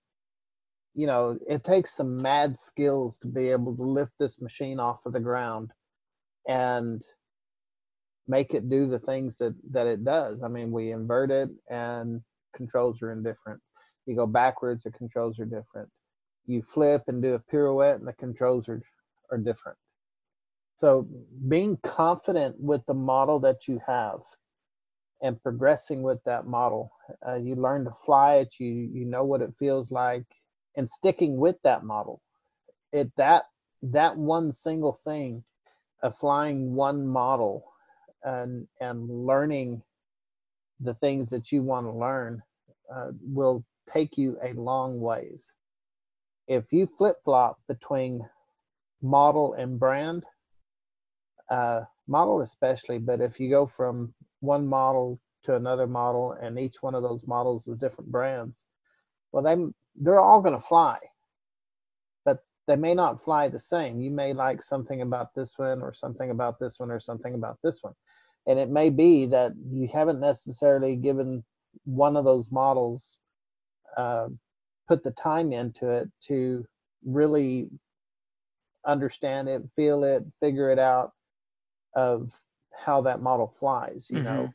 you 0.96 1.08
know, 1.08 1.38
it 1.48 1.64
takes 1.64 1.94
some 1.94 2.22
mad 2.22 2.56
skills 2.58 3.18
to 3.20 3.28
be 3.28 3.50
able 3.50 3.76
to 3.76 3.84
lift 3.84 4.14
this 4.18 4.40
machine 4.42 4.80
off 4.80 5.06
of 5.06 5.12
the 5.12 5.20
ground 5.20 5.72
and 6.48 7.04
make 8.28 8.54
it 8.54 8.70
do 8.70 8.88
the 8.88 9.00
things 9.00 9.38
that 9.38 9.54
that 9.72 9.88
it 9.88 10.06
does. 10.06 10.42
I 10.42 10.48
mean, 10.48 10.72
we 10.72 10.92
invert 10.92 11.32
it 11.32 11.50
and 11.70 12.22
controls 12.56 13.02
are 13.02 13.12
indifferent. 13.12 13.62
You 14.06 14.16
go 14.16 14.28
backwards, 14.28 14.84
the 14.84 14.92
controls 14.92 15.40
are 15.40 15.46
different. 15.46 15.90
You 16.46 16.62
flip 16.62 17.04
and 17.08 17.22
do 17.22 17.34
a 17.34 17.40
pirouette, 17.40 18.00
and 18.00 18.08
the 18.08 18.14
controls 18.14 18.70
are 18.70 18.82
are 19.32 19.38
different. 19.38 19.78
So, 20.78 21.08
being 21.48 21.78
confident 21.84 22.60
with 22.60 22.86
the 22.86 22.94
model 22.94 23.40
that 23.40 23.68
you 23.68 23.80
have 23.88 24.20
and 25.22 25.42
progressing 25.42 26.02
with 26.02 26.24
that 26.26 26.46
model, 26.46 26.92
uh, 27.28 27.36
you 27.36 27.56
learn 27.56 27.86
to 27.86 27.92
fly 27.92 28.36
it. 28.36 28.56
You 28.60 28.68
you 28.68 29.06
know 29.06 29.24
what 29.24 29.42
it 29.42 29.54
feels 29.58 29.92
like, 29.92 30.26
and 30.76 30.90
sticking 30.90 31.38
with 31.38 31.56
that 31.64 31.84
model. 31.84 32.22
It 32.92 33.12
that 33.18 33.44
that 33.82 34.18
one 34.18 34.52
single 34.52 34.94
thing 34.94 35.44
of 36.04 36.16
flying 36.16 36.76
one 36.76 37.08
model 37.08 37.66
and 38.24 38.68
and 38.82 39.10
learning 39.10 39.82
the 40.80 40.94
things 40.94 41.30
that 41.30 41.52
you 41.52 41.64
want 41.64 41.86
to 41.86 41.92
learn 41.92 42.42
uh, 42.94 43.12
will 43.22 43.64
take 43.92 44.18
you 44.18 44.38
a 44.44 44.54
long 44.54 45.00
ways. 45.00 45.54
If 46.48 46.72
you 46.72 46.86
flip 46.86 47.18
flop 47.24 47.60
between 47.68 48.22
model 49.02 49.54
and 49.54 49.80
brand, 49.80 50.26
uh, 51.50 51.82
model 52.08 52.42
especially, 52.42 53.00
but 53.00 53.22
if 53.22 53.40
you 53.40 53.50
go 53.50 53.66
from 53.66 54.14
one 54.40 54.68
model 54.68 55.20
to 55.44 55.56
another 55.56 55.88
model 55.88 56.34
and 56.34 56.60
each 56.60 56.82
one 56.82 56.96
of 56.96 57.04
those 57.04 57.28
models 57.28 57.68
is 57.68 57.78
different 57.78 58.12
brands, 58.12 58.66
well, 59.32 59.44
they 59.44 59.56
they're 59.96 60.20
all 60.20 60.42
going 60.42 60.58
to 60.58 60.60
fly, 60.60 60.98
but 62.26 62.40
they 62.68 62.76
may 62.76 62.94
not 62.94 63.20
fly 63.20 63.48
the 63.48 63.60
same. 63.60 64.02
You 64.02 64.12
may 64.12 64.34
like 64.34 64.62
something 64.62 65.02
about 65.02 65.34
this 65.36 65.58
one, 65.58 65.82
or 65.82 65.94
something 65.94 66.32
about 66.32 66.60
this 66.60 66.80
one, 66.80 66.92
or 66.92 67.00
something 67.00 67.34
about 67.34 67.58
this 67.64 67.82
one, 67.82 67.94
and 68.48 68.60
it 68.60 68.70
may 68.70 68.90
be 68.90 69.26
that 69.28 69.54
you 69.70 69.88
haven't 69.88 70.20
necessarily 70.20 70.96
given 70.96 71.44
one 71.86 72.16
of 72.16 72.26
those 72.26 72.52
models 72.52 73.20
uh, 73.98 74.28
put 74.88 75.04
the 75.04 75.12
time 75.12 75.52
into 75.52 75.90
it 75.90 76.10
to 76.28 76.66
really 77.04 77.70
understand 78.86 79.50
it, 79.50 79.64
feel 79.76 80.04
it, 80.04 80.24
figure 80.40 80.70
it 80.72 80.80
out 80.80 81.12
of 81.96 82.32
how 82.78 83.02
that 83.02 83.22
model 83.22 83.48
flies. 83.48 84.08
You 84.10 84.18
mm-hmm. 84.18 84.26
know, 84.26 84.50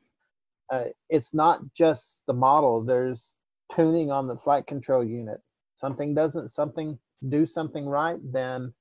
uh, 0.70 0.84
it's 1.08 1.34
not 1.34 1.60
just 1.74 2.22
the 2.26 2.34
model. 2.34 2.82
There's 2.82 3.36
tuning 3.74 4.10
on 4.10 4.26
the 4.26 4.36
flight 4.36 4.66
control 4.66 5.04
unit. 5.04 5.40
Something 5.74 6.14
doesn't 6.14 6.48
something 6.48 6.98
do 7.28 7.46
something 7.46 7.86
right, 7.86 8.18
then 8.32 8.72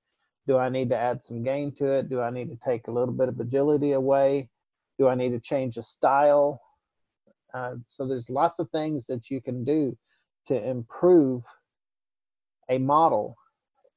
do 0.47 0.57
I 0.57 0.69
need 0.69 0.89
to 0.89 0.97
add 0.97 1.21
some 1.21 1.43
gain 1.43 1.71
to 1.75 1.91
it? 1.91 2.09
Do 2.09 2.21
I 2.21 2.31
need 2.31 2.49
to 2.49 2.57
take 2.57 2.87
a 2.87 2.91
little 2.91 3.13
bit 3.13 3.29
of 3.29 3.39
agility 3.39 3.91
away? 3.91 4.49
Do 4.97 5.07
I 5.07 5.15
need 5.15 5.29
to 5.31 5.39
change 5.39 5.77
a 5.77 5.83
style? 5.83 6.61
Uh, 7.53 7.75
so 7.87 8.07
there's 8.07 8.29
lots 8.29 8.59
of 8.59 8.69
things 8.71 9.05
that 9.07 9.29
you 9.29 9.41
can 9.41 9.63
do 9.63 9.97
to 10.49 10.69
improve 10.69 11.43
a 12.69 12.77
model, 12.77 13.37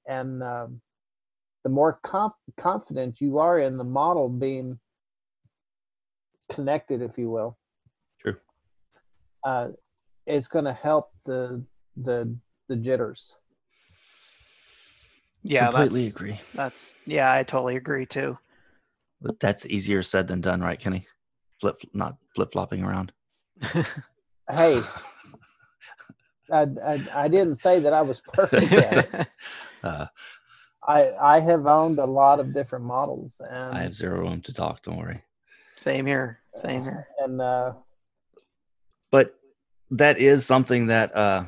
and 0.06 0.42
um, 0.42 0.80
the 1.64 1.70
more 1.70 1.98
comp- 2.02 2.34
confident 2.56 3.20
you 3.20 3.38
are 3.38 3.58
in 3.58 3.76
the 3.76 3.84
model 3.84 4.28
being 4.28 4.78
connected, 6.50 7.00
if 7.00 7.16
you 7.16 7.30
will, 7.30 7.58
true, 8.20 8.36
uh, 9.44 9.68
it's 10.26 10.48
going 10.48 10.66
to 10.66 10.72
help 10.72 11.10
the 11.24 11.64
the 11.96 12.36
the 12.68 12.76
jitters. 12.76 13.36
Yeah, 15.44 15.70
completely 15.70 16.06
agree. 16.06 16.40
That's 16.54 17.00
yeah, 17.06 17.32
I 17.32 17.42
totally 17.42 17.76
agree 17.76 18.06
too. 18.06 18.38
But 19.22 19.40
that's 19.40 19.64
easier 19.66 20.02
said 20.02 20.28
than 20.28 20.40
done, 20.40 20.60
right, 20.60 20.78
Kenny? 20.78 21.06
Flip, 21.60 21.80
not 21.94 22.16
flip 22.34 22.52
flopping 22.52 22.82
around. 22.82 23.12
hey, 24.50 24.82
I, 26.50 26.62
I, 26.62 27.06
I 27.14 27.28
didn't 27.28 27.56
say 27.56 27.80
that 27.80 27.92
I 27.92 28.02
was 28.02 28.20
perfect 28.20 28.72
at 28.72 29.14
it. 29.14 29.26
Uh, 29.84 30.06
I 30.86 31.10
I 31.20 31.40
have 31.40 31.66
owned 31.66 31.98
a 31.98 32.04
lot 32.04 32.38
of 32.38 32.54
different 32.54 32.84
models, 32.84 33.40
and 33.40 33.74
I 33.74 33.80
have 33.80 33.94
zero 33.94 34.20
room 34.20 34.40
to 34.42 34.52
talk. 34.54 34.82
Don't 34.82 34.96
worry. 34.96 35.22
Same 35.74 36.06
here. 36.06 36.38
Same 36.54 36.84
here. 36.84 37.08
And 37.18 37.40
uh, 37.40 37.72
but 39.10 39.34
that 39.90 40.18
is 40.18 40.46
something 40.46 40.86
that 40.86 41.16
uh, 41.16 41.46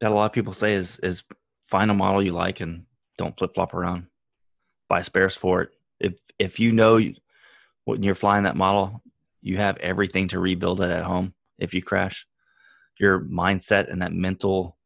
that 0.00 0.10
a 0.10 0.14
lot 0.14 0.26
of 0.26 0.32
people 0.32 0.52
say 0.52 0.74
is 0.74 0.98
is 0.98 1.24
find 1.68 1.90
a 1.90 1.94
model 1.94 2.22
you 2.22 2.32
like 2.32 2.60
and 2.60 2.84
don't 3.16 3.36
flip 3.38 3.54
flop 3.54 3.72
around. 3.72 4.08
Buy 4.88 5.00
spares 5.00 5.34
for 5.34 5.62
it. 5.62 5.70
If 5.98 6.14
if 6.38 6.60
you 6.60 6.72
know 6.72 6.98
you, 6.98 7.14
when 7.84 8.02
you're 8.02 8.14
flying 8.14 8.44
that 8.44 8.56
model, 8.56 9.02
you 9.40 9.56
have 9.56 9.78
everything 9.78 10.28
to 10.28 10.38
rebuild 10.38 10.80
it 10.80 10.90
at 10.90 11.04
home. 11.04 11.34
If 11.58 11.72
you 11.72 11.82
crash, 11.82 12.26
your 13.02 13.20
mindset 13.20 13.90
and 13.90 14.00
that 14.00 14.12
mental 14.12 14.78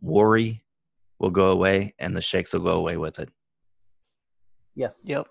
worry 0.00 0.62
will 1.18 1.30
go 1.30 1.46
away, 1.46 1.94
and 1.98 2.14
the 2.14 2.20
shakes 2.20 2.52
will 2.52 2.60
go 2.60 2.74
away 2.74 2.98
with 2.98 3.18
it. 3.18 3.30
Yes. 4.74 5.04
Yep. 5.06 5.28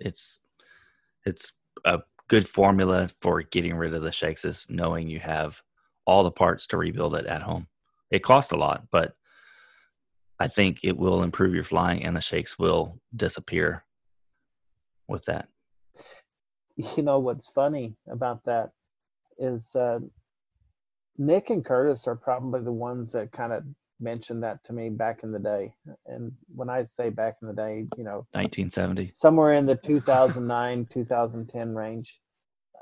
It's 0.00 0.40
it's 1.24 1.52
a 1.84 2.00
good 2.26 2.48
formula 2.48 3.08
for 3.20 3.42
getting 3.42 3.76
rid 3.76 3.94
of 3.94 4.02
the 4.02 4.12
shakes 4.12 4.44
is 4.44 4.66
knowing 4.68 5.08
you 5.08 5.20
have 5.20 5.62
all 6.04 6.24
the 6.24 6.30
parts 6.30 6.66
to 6.68 6.76
rebuild 6.76 7.14
it 7.14 7.26
at 7.26 7.42
home. 7.42 7.68
It 8.10 8.20
costs 8.20 8.52
a 8.52 8.56
lot, 8.56 8.86
but 8.90 9.14
I 10.40 10.48
think 10.48 10.80
it 10.82 10.96
will 10.96 11.22
improve 11.22 11.54
your 11.54 11.64
flying 11.64 12.02
and 12.04 12.16
the 12.16 12.20
shakes 12.20 12.58
will 12.58 13.00
disappear 13.14 13.84
with 15.06 15.26
that. 15.26 15.48
You 16.96 17.02
know 17.02 17.18
what's 17.18 17.50
funny 17.50 17.96
about 18.08 18.44
that 18.44 18.70
is 19.36 19.74
uh, 19.74 19.98
Nick 21.18 21.50
and 21.50 21.64
Curtis 21.64 22.06
are 22.06 22.16
probably 22.16 22.60
the 22.60 22.72
ones 22.72 23.12
that 23.12 23.32
kind 23.32 23.52
of 23.52 23.64
mentioned 24.00 24.42
that 24.44 24.62
to 24.64 24.72
me 24.72 24.88
back 24.88 25.24
in 25.24 25.32
the 25.32 25.38
day. 25.38 25.74
And 26.06 26.32
when 26.54 26.70
I 26.70 26.84
say 26.84 27.10
back 27.10 27.38
in 27.42 27.48
the 27.48 27.54
day, 27.54 27.86
you 27.96 28.04
know, 28.04 28.26
1970, 28.32 29.10
somewhere 29.12 29.52
in 29.52 29.66
the 29.66 29.74
2009, 29.74 30.86
2010 30.86 31.74
range. 31.74 32.20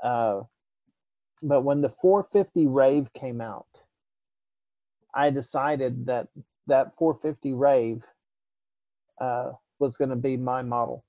Uh, 0.03 0.41
but 1.41 1.61
when 1.61 1.81
the 1.81 1.89
450 1.89 2.67
Rave 2.67 3.11
came 3.13 3.41
out, 3.41 3.65
I 5.13 5.31
decided 5.31 6.05
that 6.05 6.27
that 6.67 6.93
450 6.93 7.53
Rave 7.53 8.05
uh, 9.19 9.51
was 9.79 9.97
going 9.97 10.09
to 10.09 10.15
be 10.15 10.37
my 10.37 10.61
model. 10.61 11.03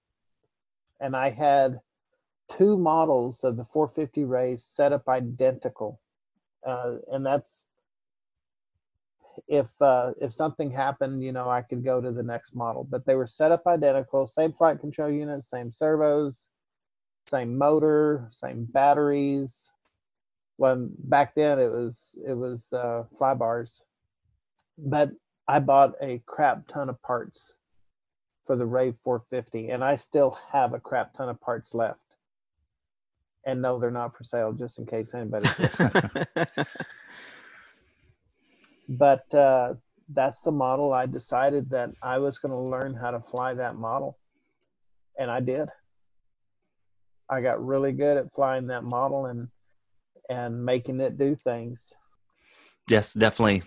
And 1.01 1.15
I 1.15 1.31
had 1.31 1.81
two 2.51 2.79
models 2.79 3.45
of 3.45 3.57
the 3.57 3.65
450 3.65 4.25
Rave 4.25 4.61
set 4.61 4.93
up 4.93 5.09
identical. 5.09 6.01
Uh, 6.67 6.97
and 7.13 7.25
that's 7.25 7.67
if 9.47 9.81
uh, 9.81 10.13
if 10.21 10.33
something 10.33 10.71
happened, 10.71 11.23
you 11.23 11.33
know, 11.33 11.49
I 11.49 11.63
could 11.63 11.85
go 11.85 12.01
to 12.01 12.11
the 12.11 12.23
next 12.23 12.55
model. 12.55 12.85
But 12.85 13.07
they 13.07 13.15
were 13.15 13.27
set 13.27 13.53
up 13.53 13.67
identical, 13.67 14.27
same 14.27 14.53
flight 14.53 14.81
control 14.81 15.11
unit, 15.11 15.43
same 15.43 15.71
servos, 15.71 16.49
same 17.27 17.57
motor, 17.57 18.27
same 18.31 18.65
batteries, 18.65 19.73
when 20.59 20.91
back 20.99 21.35
then 21.35 21.59
it 21.59 21.71
was 21.71 22.17
it 22.27 22.35
was 22.35 22.73
uh, 22.73 23.05
fly 23.17 23.33
bars, 23.33 23.81
but 24.77 25.13
I 25.47 25.61
bought 25.61 25.95
a 26.03 26.21
crap 26.27 26.67
ton 26.67 26.91
of 26.91 27.01
parts 27.01 27.59
for 28.45 28.57
the 28.57 28.67
Rave 28.67 28.97
450, 28.97 29.71
and 29.71 29.85
I 29.85 29.95
still 29.95 30.37
have 30.51 30.75
a 30.75 30.81
crap 30.81 31.15
ton 31.15 31.29
of 31.29 31.41
parts 31.41 31.75
left. 31.75 32.08
And 33.49 33.63
no, 33.63 33.79
they're 33.79 33.91
not 33.91 34.15
for 34.15 34.25
sale, 34.25 34.53
just 34.53 34.79
in 34.79 34.85
case 34.85 35.15
anybody. 35.15 35.49
but 38.91 39.35
uh, 39.35 39.73
that's 40.11 40.43
the 40.43 40.53
model. 40.53 40.93
I 40.93 41.07
decided 41.07 41.71
that 41.71 41.93
I 42.03 42.19
was 42.19 42.37
going 42.37 42.53
to 42.53 42.59
learn 42.59 42.93
how 42.93 43.11
to 43.11 43.21
fly 43.21 43.55
that 43.55 43.77
model, 43.77 44.19
and 45.19 45.31
I 45.31 45.41
did. 45.41 45.71
I 47.31 47.41
got 47.41 47.65
really 47.65 47.93
good 47.93 48.19
at 48.19 48.35
flying 48.35 48.67
that 48.67 48.85
model, 48.85 49.25
and 49.25 49.49
and 50.29 50.63
making 50.63 51.01
it 51.01 51.17
do 51.17 51.35
things. 51.35 51.95
Yes, 52.87 53.15
definitely. 53.15 53.63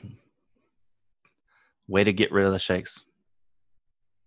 Way 1.88 2.04
to 2.04 2.14
get 2.14 2.32
rid 2.32 2.46
of 2.46 2.52
the 2.52 2.60
shakes. 2.60 3.04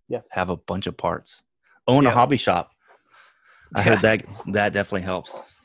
Yes. 0.09 0.31
Have 0.33 0.49
a 0.49 0.57
bunch 0.57 0.89
of 0.89 0.97
parts. 0.97 1.45
Own 1.87 2.07
a 2.07 2.11
hobby 2.11 2.39
shop. 2.39 2.73
I 3.75 3.83
heard 3.83 4.01
that 4.01 4.25
that 4.53 4.73
definitely 4.73 5.03
helps. 5.03 5.57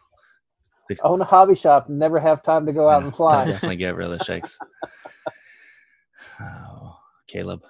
Own 1.04 1.22
a 1.22 1.26
hobby 1.26 1.54
shop. 1.56 1.88
Never 1.88 2.20
have 2.20 2.42
time 2.42 2.66
to 2.66 2.74
go 2.74 2.88
out 2.90 3.00
yeah, 3.02 3.06
and 3.06 3.16
fly. 3.16 3.46
Definitely 3.46 3.76
get 3.78 3.96
rid 3.96 4.12
of 4.12 4.18
the 4.18 4.24
shakes. 4.24 4.58
oh, 6.42 6.98
Caleb. 7.28 7.62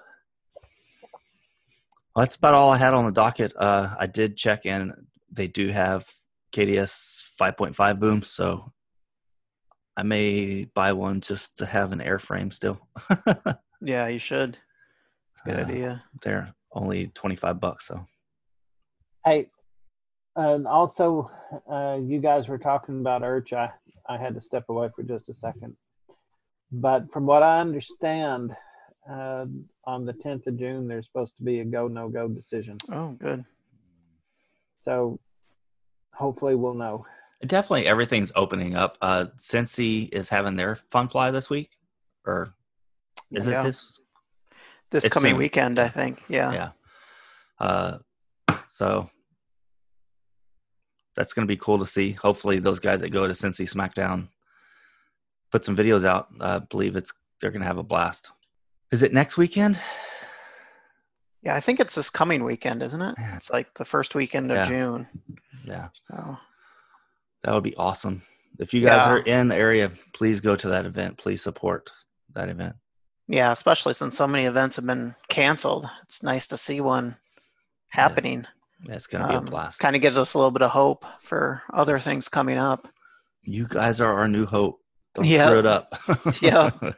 Well, 2.16 2.24
that's 2.24 2.36
about 2.36 2.54
all 2.54 2.72
I 2.72 2.78
had 2.78 2.94
on 2.94 3.04
the 3.04 3.12
docket. 3.12 3.52
Uh, 3.56 3.94
I 3.98 4.06
did 4.06 4.36
check 4.36 4.64
in. 4.64 4.92
They 5.30 5.48
do 5.48 5.68
have 5.68 6.08
KDS 6.52 7.24
5.5 7.40 8.00
boom, 8.00 8.22
so 8.22 8.72
I 9.96 10.02
may 10.02 10.64
buy 10.74 10.92
one 10.94 11.20
just 11.20 11.58
to 11.58 11.66
have 11.66 11.92
an 11.92 12.00
airframe 12.00 12.52
still. 12.52 12.80
Yeah, 13.82 14.08
you 14.08 14.18
should. 14.18 14.58
It's 15.32 15.40
a 15.46 15.48
good 15.48 15.58
Uh, 15.58 15.62
idea. 15.62 16.04
They're 16.20 16.54
only 16.74 17.06
twenty 17.08 17.34
five 17.36 17.60
bucks, 17.60 17.86
so 17.86 18.04
Hey, 19.24 19.50
and 20.36 20.66
also, 20.66 21.30
uh, 21.70 21.98
you 22.02 22.18
guys 22.20 22.48
were 22.48 22.58
talking 22.58 23.00
about 23.00 23.22
Urch. 23.22 23.52
I, 23.52 23.70
I 24.08 24.16
had 24.16 24.34
to 24.34 24.40
step 24.40 24.64
away 24.68 24.88
for 24.94 25.02
just 25.02 25.28
a 25.28 25.32
second. 25.32 25.76
But 26.72 27.10
from 27.10 27.26
what 27.26 27.42
I 27.42 27.60
understand, 27.60 28.54
uh, 29.10 29.46
on 29.84 30.04
the 30.04 30.14
10th 30.14 30.46
of 30.46 30.56
June, 30.56 30.86
there's 30.86 31.06
supposed 31.06 31.36
to 31.38 31.42
be 31.42 31.60
a 31.60 31.64
go 31.64 31.88
no 31.88 32.08
go 32.08 32.28
decision. 32.28 32.76
Oh, 32.92 33.12
good. 33.18 33.42
So 34.78 35.18
hopefully 36.14 36.54
we'll 36.54 36.74
know. 36.74 37.04
definitely 37.46 37.86
everything's 37.86 38.30
opening 38.36 38.76
up. 38.76 38.96
Uh, 39.02 39.26
Cincy 39.38 40.08
is 40.12 40.28
having 40.28 40.56
their 40.56 40.76
fun 40.76 41.08
fly 41.08 41.30
this 41.30 41.50
week, 41.50 41.70
or 42.24 42.54
is 43.32 43.46
Yeah. 43.46 43.60
it 43.62 43.64
this? 43.64 43.98
This 44.90 45.04
It's 45.04 45.14
coming 45.14 45.32
soon. 45.32 45.38
weekend, 45.38 45.78
I 45.78 45.88
think. 45.88 46.20
Yeah. 46.28 46.52
Yeah. 46.52 46.70
Uh, 47.58 47.98
so 48.70 49.08
that's 51.16 51.32
going 51.32 51.46
to 51.46 51.50
be 51.52 51.56
cool 51.56 51.78
to 51.78 51.86
see. 51.86 52.12
Hopefully, 52.12 52.58
those 52.58 52.80
guys 52.80 53.00
that 53.00 53.10
go 53.10 53.26
to 53.26 53.32
Cincy 53.32 53.68
SmackDown 53.72 54.28
put 55.50 55.64
some 55.64 55.76
videos 55.76 56.04
out. 56.04 56.28
I 56.40 56.58
believe 56.60 56.96
it's 56.96 57.12
they're 57.40 57.50
going 57.50 57.62
to 57.62 57.66
have 57.66 57.78
a 57.78 57.82
blast. 57.82 58.30
Is 58.92 59.02
it 59.02 59.12
next 59.12 59.36
weekend? 59.36 59.78
Yeah, 61.42 61.54
I 61.54 61.60
think 61.60 61.80
it's 61.80 61.94
this 61.94 62.10
coming 62.10 62.44
weekend, 62.44 62.82
isn't 62.82 63.00
it? 63.00 63.14
Yeah. 63.18 63.36
It's 63.36 63.50
like 63.50 63.72
the 63.74 63.84
first 63.84 64.14
weekend 64.14 64.50
of 64.50 64.56
Yeah. 64.58 64.64
June. 64.64 65.06
Yeah, 65.64 65.88
So 65.92 66.36
that 67.42 67.54
would 67.54 67.62
be 67.64 67.74
awesome. 67.76 68.22
If 68.58 68.74
you 68.74 68.82
guys 68.82 69.06
Yeah. 69.06 69.10
are 69.12 69.18
in 69.20 69.48
the 69.48 69.56
area, 69.56 69.90
please 70.12 70.40
go 70.42 70.54
to 70.56 70.68
that 70.68 70.84
event. 70.84 71.16
Please 71.18 71.42
support 71.42 71.90
that 72.34 72.48
event. 72.48 72.76
yeah, 73.26 73.52
especially 73.52 73.94
since 73.94 74.16
so 74.16 74.26
many 74.26 74.44
events 74.44 74.76
have 74.76 74.86
been 74.86 75.14
canceled. 75.28 75.88
It's 76.02 76.22
nice 76.22 76.46
to 76.48 76.56
see 76.56 76.80
one 76.80 77.16
happening. 77.88 78.46
Yeah, 78.86 78.94
it's 78.94 79.06
going 79.06 79.22
to 79.22 79.28
be 79.28 79.34
Um, 79.34 79.46
a 79.46 79.50
blast. 79.50 79.78
Kind 79.80 79.94
of 79.96 80.02
gives 80.02 80.16
us 80.18 80.34
a 80.34 80.38
little 80.38 80.50
bit 80.50 80.62
of 80.62 80.70
hope 80.70 81.04
for 81.20 81.62
other 81.72 81.98
things 81.98 82.28
coming 82.28 82.56
up. 82.58 82.88
You 83.42 83.66
guys 83.68 84.00
are 84.00 84.12
our 84.18 84.28
new 84.28 84.46
hope. 84.46 84.80
Don't 85.14 85.26
Yeah. 85.26 85.46
screw 85.46 85.58
it 85.58 85.66
up. 85.66 85.92
Yeah. 86.42 86.70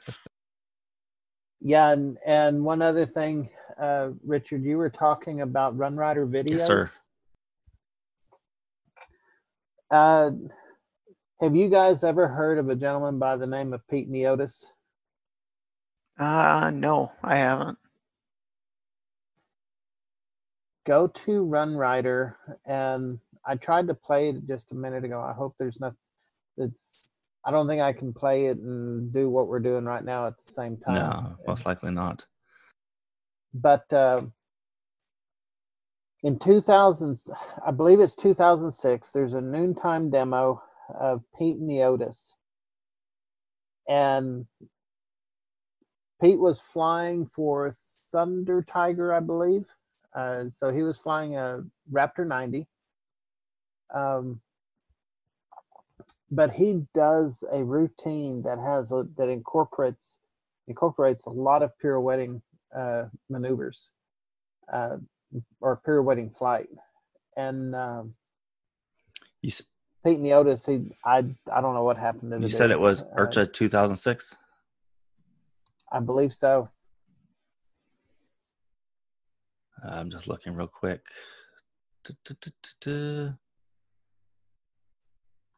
Yeah, 1.65 1.93
and, 1.93 2.19
and 2.27 2.65
one 2.65 2.83
other 2.83 3.07
thing, 3.07 3.49
uh, 3.81 4.09
Richard, 4.27 4.65
you 4.65 4.77
were 4.79 4.91
talking 4.91 5.43
about 5.43 5.79
RunRyder 5.79 6.29
videos. 6.29 6.51
Yes, 6.51 6.67
sir. 6.67 6.91
Uh, 9.89 10.31
have 11.41 11.55
you 11.55 11.69
guys 11.69 12.03
ever 12.03 12.27
heard 12.27 12.59
of 12.59 12.69
a 12.69 12.75
gentleman 12.75 13.21
by 13.21 13.37
the 13.37 13.47
name 13.47 13.73
of 13.73 13.87
Pete 13.89 14.11
Niotis? 14.11 14.65
Uh 16.19 16.73
no, 16.75 17.13
I 17.23 17.37
haven't. 17.37 17.79
Go 20.85 21.07
to 21.07 21.45
RunRyder, 21.47 22.35
and 22.67 23.19
I 23.47 23.55
tried 23.57 23.87
to 23.89 23.95
play 23.95 24.31
it 24.31 24.47
just 24.47 24.73
a 24.73 24.75
minute 24.75 25.05
ago. 25.05 25.21
I 25.21 25.33
hope 25.33 25.55
there's 25.59 25.81
nothing 25.81 25.97
It's. 26.57 27.09
I 27.45 27.51
don't 27.51 27.67
think 27.67 27.83
I 27.83 27.93
can 27.93 28.13
play 28.13 28.47
it 28.47 28.59
and 28.59 29.13
do 29.13 29.29
what 29.29 29.49
we're 29.49 29.59
doing 29.61 29.85
right 29.85 30.05
now 30.05 30.29
at 30.29 30.35
the 30.45 30.51
same 30.53 30.77
time. 30.77 30.95
no, 30.95 31.37
most 31.47 31.67
likely 31.67 31.91
not. 31.91 32.25
but 33.55 33.93
uh, 33.93 34.23
in 36.23 36.39
2000 36.39 37.19
i 37.67 37.71
believe 37.71 38.01
it's 38.01 38.15
2006 38.17 39.13
there's 39.13 39.35
a 39.35 39.41
noontime 39.41 40.09
demo 40.09 40.63
of 40.95 41.23
pete 41.37 41.61
niotis 41.61 42.37
and 43.89 44.47
pete 46.21 46.39
was 46.39 46.61
flying 46.61 47.27
for 47.27 47.75
thunder 48.13 48.63
tiger 48.63 49.13
i 49.13 49.21
believe 49.21 49.67
uh, 50.15 50.45
so 50.49 50.71
he 50.71 50.83
was 50.83 50.99
flying 50.99 51.37
a 51.37 51.63
raptor 51.93 52.27
90 52.27 52.67
um, 53.95 54.41
but 56.31 56.51
he 56.53 56.87
does 56.95 57.45
a 57.53 57.63
routine 57.63 58.43
that 58.43 58.59
has 58.59 58.91
a, 58.93 59.07
that 59.17 59.29
incorporates 59.29 60.21
incorporates 60.67 61.27
a 61.27 61.31
lot 61.31 61.63
of 61.63 61.71
pirouetting 61.79 62.41
uh, 62.75 63.05
maneuvers 63.29 63.91
uh, 64.73 64.97
or 65.61 65.77
pirouetting 65.77 66.31
flight. 66.31 66.69
And 67.37 67.75
um, 67.75 68.15
You, 69.43 69.49
s- 69.49 69.63
Pete 70.05 70.19
Niotis, 70.21 70.67
he 70.67 70.95
I 71.05 71.19
I 71.53 71.61
don't 71.61 71.75
know 71.75 71.83
what 71.85 71.99
happened 71.99 72.31
to 72.33 72.39
the 72.39 72.43
you 72.45 72.49
said 72.49 72.65
dude. 72.71 72.73
it 72.73 72.81
was 72.81 73.03
Uh, 73.03 73.07
IRCHA 73.19 73.53
2006? 73.53 74.37
I 75.91 76.01
believe 76.01 76.33
so. 76.33 76.71
Uh, 79.72 79.72
I'm 79.85 80.11
just 80.11 80.29
looking 80.29 80.55
real 80.55 80.69
quick. 80.69 81.05
Du-du-du-du-du. 82.05 83.35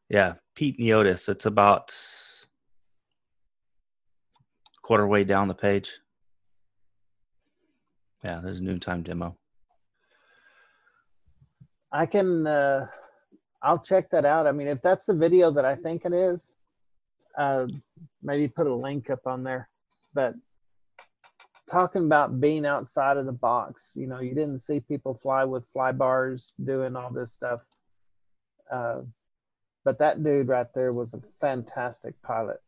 Yeah, 0.08 0.34
Pete 0.54 0.78
Niotis. 0.78 1.28
It's 1.28 1.46
about 1.46 1.94
quarter 4.82 5.06
way 5.06 5.24
down 5.24 5.48
the 5.48 5.54
page. 5.54 5.98
Yeah, 8.22 8.40
there's 8.42 8.60
a 8.60 8.62
noontime 8.62 9.02
demo. 9.02 9.36
I 11.92 12.06
can 12.06 12.46
uh, 12.46 12.86
I'll 13.62 13.78
check 13.78 14.10
that 14.10 14.24
out. 14.24 14.46
I 14.46 14.52
mean, 14.52 14.68
if 14.68 14.82
that's 14.82 15.06
the 15.06 15.14
video 15.14 15.50
that 15.50 15.64
I 15.64 15.74
think 15.74 16.04
it 16.04 16.12
is, 16.12 16.56
uh, 17.38 17.66
maybe 18.22 18.48
put 18.48 18.66
a 18.66 18.74
link 18.74 19.10
up 19.10 19.26
on 19.26 19.42
there. 19.42 19.68
But 20.12 20.34
talking 21.74 22.04
about 22.04 22.40
being 22.40 22.64
outside 22.64 23.16
of 23.16 23.26
the 23.26 23.32
box, 23.32 23.94
you 23.96 24.06
know, 24.06 24.20
you 24.20 24.30
didn't 24.34 24.58
see 24.58 24.78
people 24.78 25.12
fly 25.12 25.44
with 25.44 25.66
fly 25.66 25.90
bars 25.90 26.52
doing 26.62 26.94
all 26.94 27.10
this 27.12 27.32
stuff. 27.32 27.62
Uh, 28.70 29.00
but 29.84 29.98
that 29.98 30.22
dude 30.22 30.46
right 30.48 30.68
there 30.74 30.92
was 30.92 31.14
a 31.14 31.20
fantastic 31.40 32.14
pilot. 32.22 32.58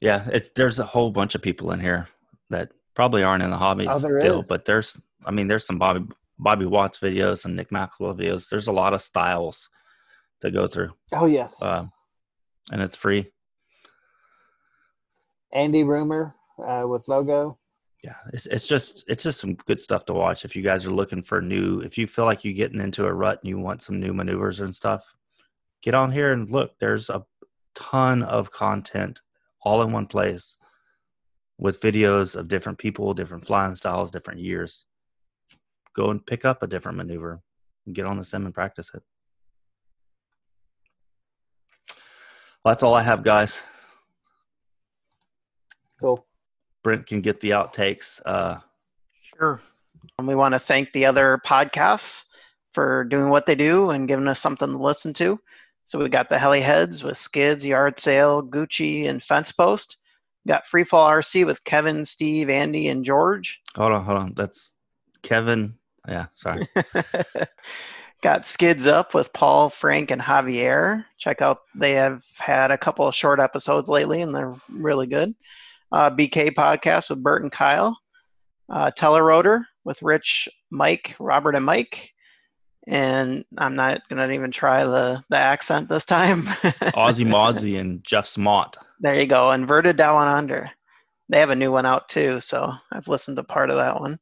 Yeah, 0.00 0.26
it's, 0.32 0.48
there's 0.56 0.78
a 0.78 0.84
whole 0.86 1.10
bunch 1.10 1.34
of 1.34 1.42
people 1.42 1.70
in 1.72 1.80
here 1.80 2.08
that 2.48 2.70
probably 2.94 3.22
aren't 3.22 3.42
in 3.42 3.50
the 3.50 3.58
hobby 3.58 3.86
Oh, 3.86 3.98
still, 3.98 4.40
is? 4.40 4.48
but 4.48 4.64
there's, 4.64 4.98
I 5.26 5.30
mean, 5.30 5.48
there's 5.48 5.66
some 5.66 5.78
Bobby 5.78 6.06
Bobby 6.38 6.64
Watts 6.64 6.98
videos 6.98 7.44
and 7.44 7.54
Nick 7.54 7.70
Maxwell 7.70 8.14
videos. 8.14 8.48
There's 8.48 8.68
a 8.68 8.72
lot 8.72 8.94
of 8.94 9.02
styles 9.02 9.68
to 10.40 10.50
go 10.50 10.66
through, 10.66 10.92
Oh 11.12 11.26
yes, 11.26 11.62
uh, 11.62 11.84
and 12.72 12.80
it's 12.80 12.96
free. 12.96 13.30
Andy 15.52 15.84
Rumor 15.84 16.34
uh, 16.64 16.84
with 16.86 17.08
logo. 17.08 17.58
yeah 18.04 18.16
it's, 18.32 18.46
it's 18.46 18.66
just 18.66 19.04
it's 19.08 19.24
just 19.24 19.40
some 19.40 19.54
good 19.54 19.80
stuff 19.80 20.04
to 20.06 20.12
watch 20.12 20.44
if 20.44 20.54
you 20.54 20.62
guys 20.62 20.86
are 20.86 20.92
looking 20.92 21.22
for 21.22 21.40
new 21.40 21.80
if 21.80 21.98
you 21.98 22.06
feel 22.06 22.24
like 22.24 22.44
you're 22.44 22.54
getting 22.54 22.80
into 22.80 23.06
a 23.06 23.12
rut 23.12 23.40
and 23.42 23.48
you 23.48 23.58
want 23.58 23.82
some 23.82 23.98
new 23.98 24.12
maneuvers 24.12 24.60
and 24.60 24.74
stuff 24.74 25.14
get 25.82 25.94
on 25.94 26.12
here 26.12 26.32
and 26.32 26.50
look. 26.50 26.78
There's 26.78 27.10
a 27.10 27.24
ton 27.74 28.22
of 28.22 28.50
content 28.50 29.20
all 29.62 29.82
in 29.82 29.92
one 29.92 30.06
place 30.06 30.58
with 31.58 31.80
videos 31.80 32.36
of 32.36 32.48
different 32.48 32.78
people 32.78 33.12
different 33.14 33.46
flying 33.46 33.74
styles 33.74 34.10
different 34.10 34.40
years. 34.40 34.86
Go 35.94 36.10
and 36.10 36.24
pick 36.24 36.44
up 36.44 36.62
a 36.62 36.66
different 36.66 36.98
maneuver 36.98 37.40
and 37.86 37.94
get 37.94 38.06
on 38.06 38.16
the 38.16 38.24
sim 38.24 38.46
and 38.46 38.54
practice 38.54 38.90
it. 38.94 39.02
Well, 42.64 42.74
that's 42.74 42.82
all 42.82 42.94
i 42.94 43.02
have 43.02 43.22
guys 43.22 43.62
Cool. 46.00 46.24
brent 46.82 47.06
can 47.06 47.20
get 47.20 47.40
the 47.40 47.50
outtakes 47.50 48.20
uh 48.24 48.58
Sure. 49.40 49.60
And 50.18 50.28
we 50.28 50.34
want 50.34 50.54
to 50.54 50.58
thank 50.58 50.92
the 50.92 51.06
other 51.06 51.40
podcasts 51.46 52.26
for 52.74 53.04
doing 53.04 53.30
what 53.30 53.46
they 53.46 53.54
do 53.54 53.90
and 53.90 54.06
giving 54.06 54.28
us 54.28 54.38
something 54.38 54.68
to 54.68 54.76
listen 54.76 55.14
to. 55.14 55.40
So 55.84 55.98
we 55.98 56.08
got 56.08 56.28
the 56.28 56.38
Heli 56.38 56.60
Heads 56.60 57.02
with 57.02 57.16
Skids, 57.16 57.66
Yard 57.66 57.98
Sale, 57.98 58.42
Gucci, 58.44 59.08
and 59.08 59.22
Fence 59.22 59.50
Post. 59.50 59.96
We 60.44 60.50
got 60.50 60.66
Freefall 60.66 61.10
RC 61.10 61.46
with 61.46 61.64
Kevin, 61.64 62.04
Steve, 62.04 62.48
Andy, 62.48 62.86
and 62.88 63.04
George. 63.04 63.60
Hold 63.76 63.92
on, 63.92 64.04
hold 64.04 64.18
on. 64.18 64.34
That's 64.34 64.72
Kevin. 65.22 65.74
Yeah, 66.06 66.26
sorry. 66.34 66.66
got 68.22 68.46
Skids 68.46 68.86
Up 68.86 69.14
with 69.14 69.32
Paul, 69.32 69.68
Frank, 69.68 70.10
and 70.10 70.20
Javier. 70.20 71.04
Check 71.18 71.42
out, 71.42 71.60
they 71.74 71.94
have 71.94 72.24
had 72.38 72.70
a 72.70 72.78
couple 72.78 73.06
of 73.06 73.14
short 73.14 73.40
episodes 73.40 73.88
lately 73.88 74.22
and 74.22 74.34
they're 74.34 74.54
really 74.68 75.06
good. 75.06 75.34
Uh, 75.92 76.10
BK 76.10 76.50
Podcast 76.50 77.10
with 77.10 77.22
Bert 77.22 77.42
and 77.42 77.52
Kyle. 77.52 77.98
Uh, 78.68 78.90
Telerotor 78.96 79.64
with 79.84 80.02
Rich, 80.02 80.48
Mike, 80.70 81.16
Robert, 81.18 81.56
and 81.56 81.64
Mike. 81.64 82.12
And 82.86 83.44
I'm 83.58 83.74
not 83.76 84.08
going 84.08 84.26
to 84.26 84.34
even 84.34 84.50
try 84.50 84.84
the, 84.84 85.22
the 85.28 85.36
accent 85.36 85.88
this 85.88 86.04
time. 86.04 86.42
Ozzy 86.42 87.26
Mozzie 87.26 87.78
and 87.78 88.02
Jeff 88.04 88.26
Smott. 88.26 88.76
There 89.00 89.18
you 89.18 89.26
go. 89.26 89.50
Inverted 89.50 89.96
Down 89.96 90.28
Under. 90.28 90.70
They 91.28 91.38
have 91.38 91.50
a 91.50 91.56
new 91.56 91.70
one 91.70 91.86
out 91.86 92.08
too, 92.08 92.40
so 92.40 92.72
I've 92.92 93.08
listened 93.08 93.36
to 93.36 93.44
part 93.44 93.70
of 93.70 93.76
that 93.76 94.00
one. 94.00 94.18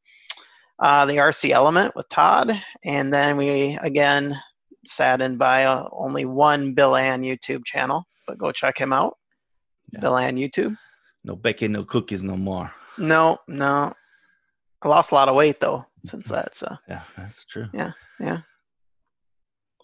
Uh, 0.78 1.06
the 1.06 1.16
RC 1.16 1.50
Element 1.50 1.96
with 1.96 2.08
Todd, 2.08 2.50
and 2.84 3.12
then 3.12 3.36
we 3.36 3.78
again 3.80 4.36
saddened 4.84 5.38
by 5.38 5.64
uh, 5.64 5.88
only 5.90 6.24
one 6.24 6.74
Bill 6.74 6.94
Ann 6.94 7.22
YouTube 7.22 7.64
channel, 7.64 8.06
but 8.26 8.38
go 8.38 8.52
check 8.52 8.78
him 8.78 8.92
out. 8.92 9.16
Yeah. 9.92 10.00
Bill 10.00 10.18
Ann 10.18 10.36
YouTube. 10.36 10.76
No 11.24 11.36
bacon, 11.36 11.72
no 11.72 11.84
cookies, 11.84 12.22
no 12.22 12.36
more. 12.36 12.72
No, 12.96 13.38
no. 13.48 13.92
I 14.82 14.88
lost 14.88 15.12
a 15.12 15.14
lot 15.14 15.28
of 15.28 15.34
weight 15.34 15.60
though 15.60 15.86
since 16.04 16.28
that. 16.28 16.54
So 16.54 16.74
Yeah, 16.88 17.02
that's 17.16 17.44
true. 17.44 17.68
Yeah, 17.72 17.92
yeah. 18.20 18.40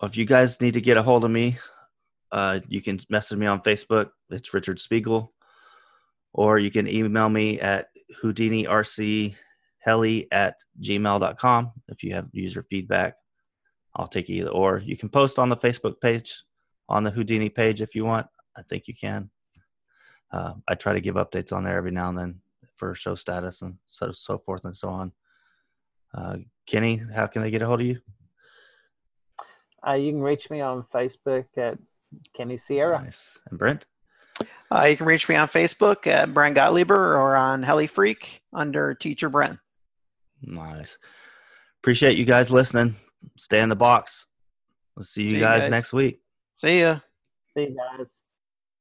Well, 0.01 0.11
if 0.11 0.17
you 0.17 0.25
guys 0.25 0.61
need 0.61 0.75
to 0.75 0.81
get 0.81 0.97
a 0.97 1.03
hold 1.03 1.25
of 1.25 1.31
me, 1.31 1.59
uh, 2.33 2.61
you 2.69 2.81
can 2.81 3.01
message 3.09 3.39
me 3.39 3.47
on 3.47 3.61
Facebook. 3.61 4.11
It's 4.31 4.53
Richard 4.55 4.81
Spiegel. 4.81 5.33
Or 6.33 6.59
you 6.59 6.71
can 6.71 6.89
email 6.89 7.29
me 7.29 7.61
at 7.61 7.87
houdini 8.21 8.65
HoudiniRCHeli 8.65 10.27
at 10.33 10.57
gmail.com 10.81 11.73
if 11.89 12.03
you 12.03 12.15
have 12.15 12.29
user 12.33 12.63
feedback. 12.63 13.15
I'll 13.95 14.09
take 14.09 14.29
either 14.29 14.51
or. 14.51 14.83
You 14.85 14.97
can 14.97 15.09
post 15.09 15.39
on 15.39 15.49
the 15.49 15.57
Facebook 15.57 16.01
page, 16.01 16.43
on 16.89 17.05
the 17.05 17.11
Houdini 17.11 17.49
page 17.49 17.81
if 17.81 17.95
you 17.95 18.05
want. 18.05 18.27
I 18.57 18.63
think 18.63 18.89
you 18.89 18.95
can. 18.95 19.31
Uh, 20.35 20.55
I 20.67 20.75
try 20.75 20.95
to 20.95 21.01
give 21.01 21.15
updates 21.15 21.53
on 21.53 21.63
there 21.63 21.77
every 21.77 21.93
now 21.93 22.09
and 22.09 22.19
then 22.19 22.41
for 22.73 22.93
show 22.95 23.15
status 23.15 23.63
and 23.63 23.77
so 23.87 24.11
so 24.11 24.37
forth 24.37 24.65
and 24.65 24.77
so 24.77 24.89
on. 24.89 25.13
Uh, 26.13 26.39
Kenny, 26.67 27.01
how 27.15 27.27
can 27.29 27.43
they 27.43 27.51
get 27.53 27.63
a 27.63 27.67
hold 27.67 27.81
of 27.81 27.87
you? 27.87 28.01
Uh, 29.87 29.93
you 29.93 30.11
can 30.13 30.21
reach 30.23 30.51
me 30.51 30.61
on 30.61 30.83
Facebook 30.93 31.47
at 31.57 31.79
Kenny 32.33 32.57
Sierra. 32.57 33.01
Nice. 33.03 33.39
And 33.49 33.59
Brent? 33.59 33.87
uh, 34.73 34.87
you 34.91 34.97
can 34.97 35.07
reach 35.07 35.29
me 35.29 35.37
on 35.37 35.47
Facebook 35.47 36.07
at 36.09 36.35
Brent 36.35 36.57
Gottlieb 36.57 36.91
or 36.91 37.37
on 37.37 37.63
Heli 37.63 37.87
Freak 37.87 38.43
under 38.53 38.93
Teacher 38.95 39.29
Brent. 39.29 39.59
Nice. 40.43 40.99
Appreciate 41.81 42.17
you 42.19 42.25
guys 42.25 42.51
listening. 42.51 42.97
Stay 43.39 43.61
in 43.61 43.69
the 43.69 43.77
box. 43.77 44.27
We'll 44.97 45.05
see 45.05 45.23
you, 45.23 45.27
See 45.29 45.35
you 45.37 45.41
guys 45.41 45.63
guys. 45.63 45.71
next 45.71 45.93
week. 45.93 46.21
See 46.55 46.81
ya. 46.81 46.99
See 47.57 47.65
you 47.69 47.77
guys. 47.77 48.23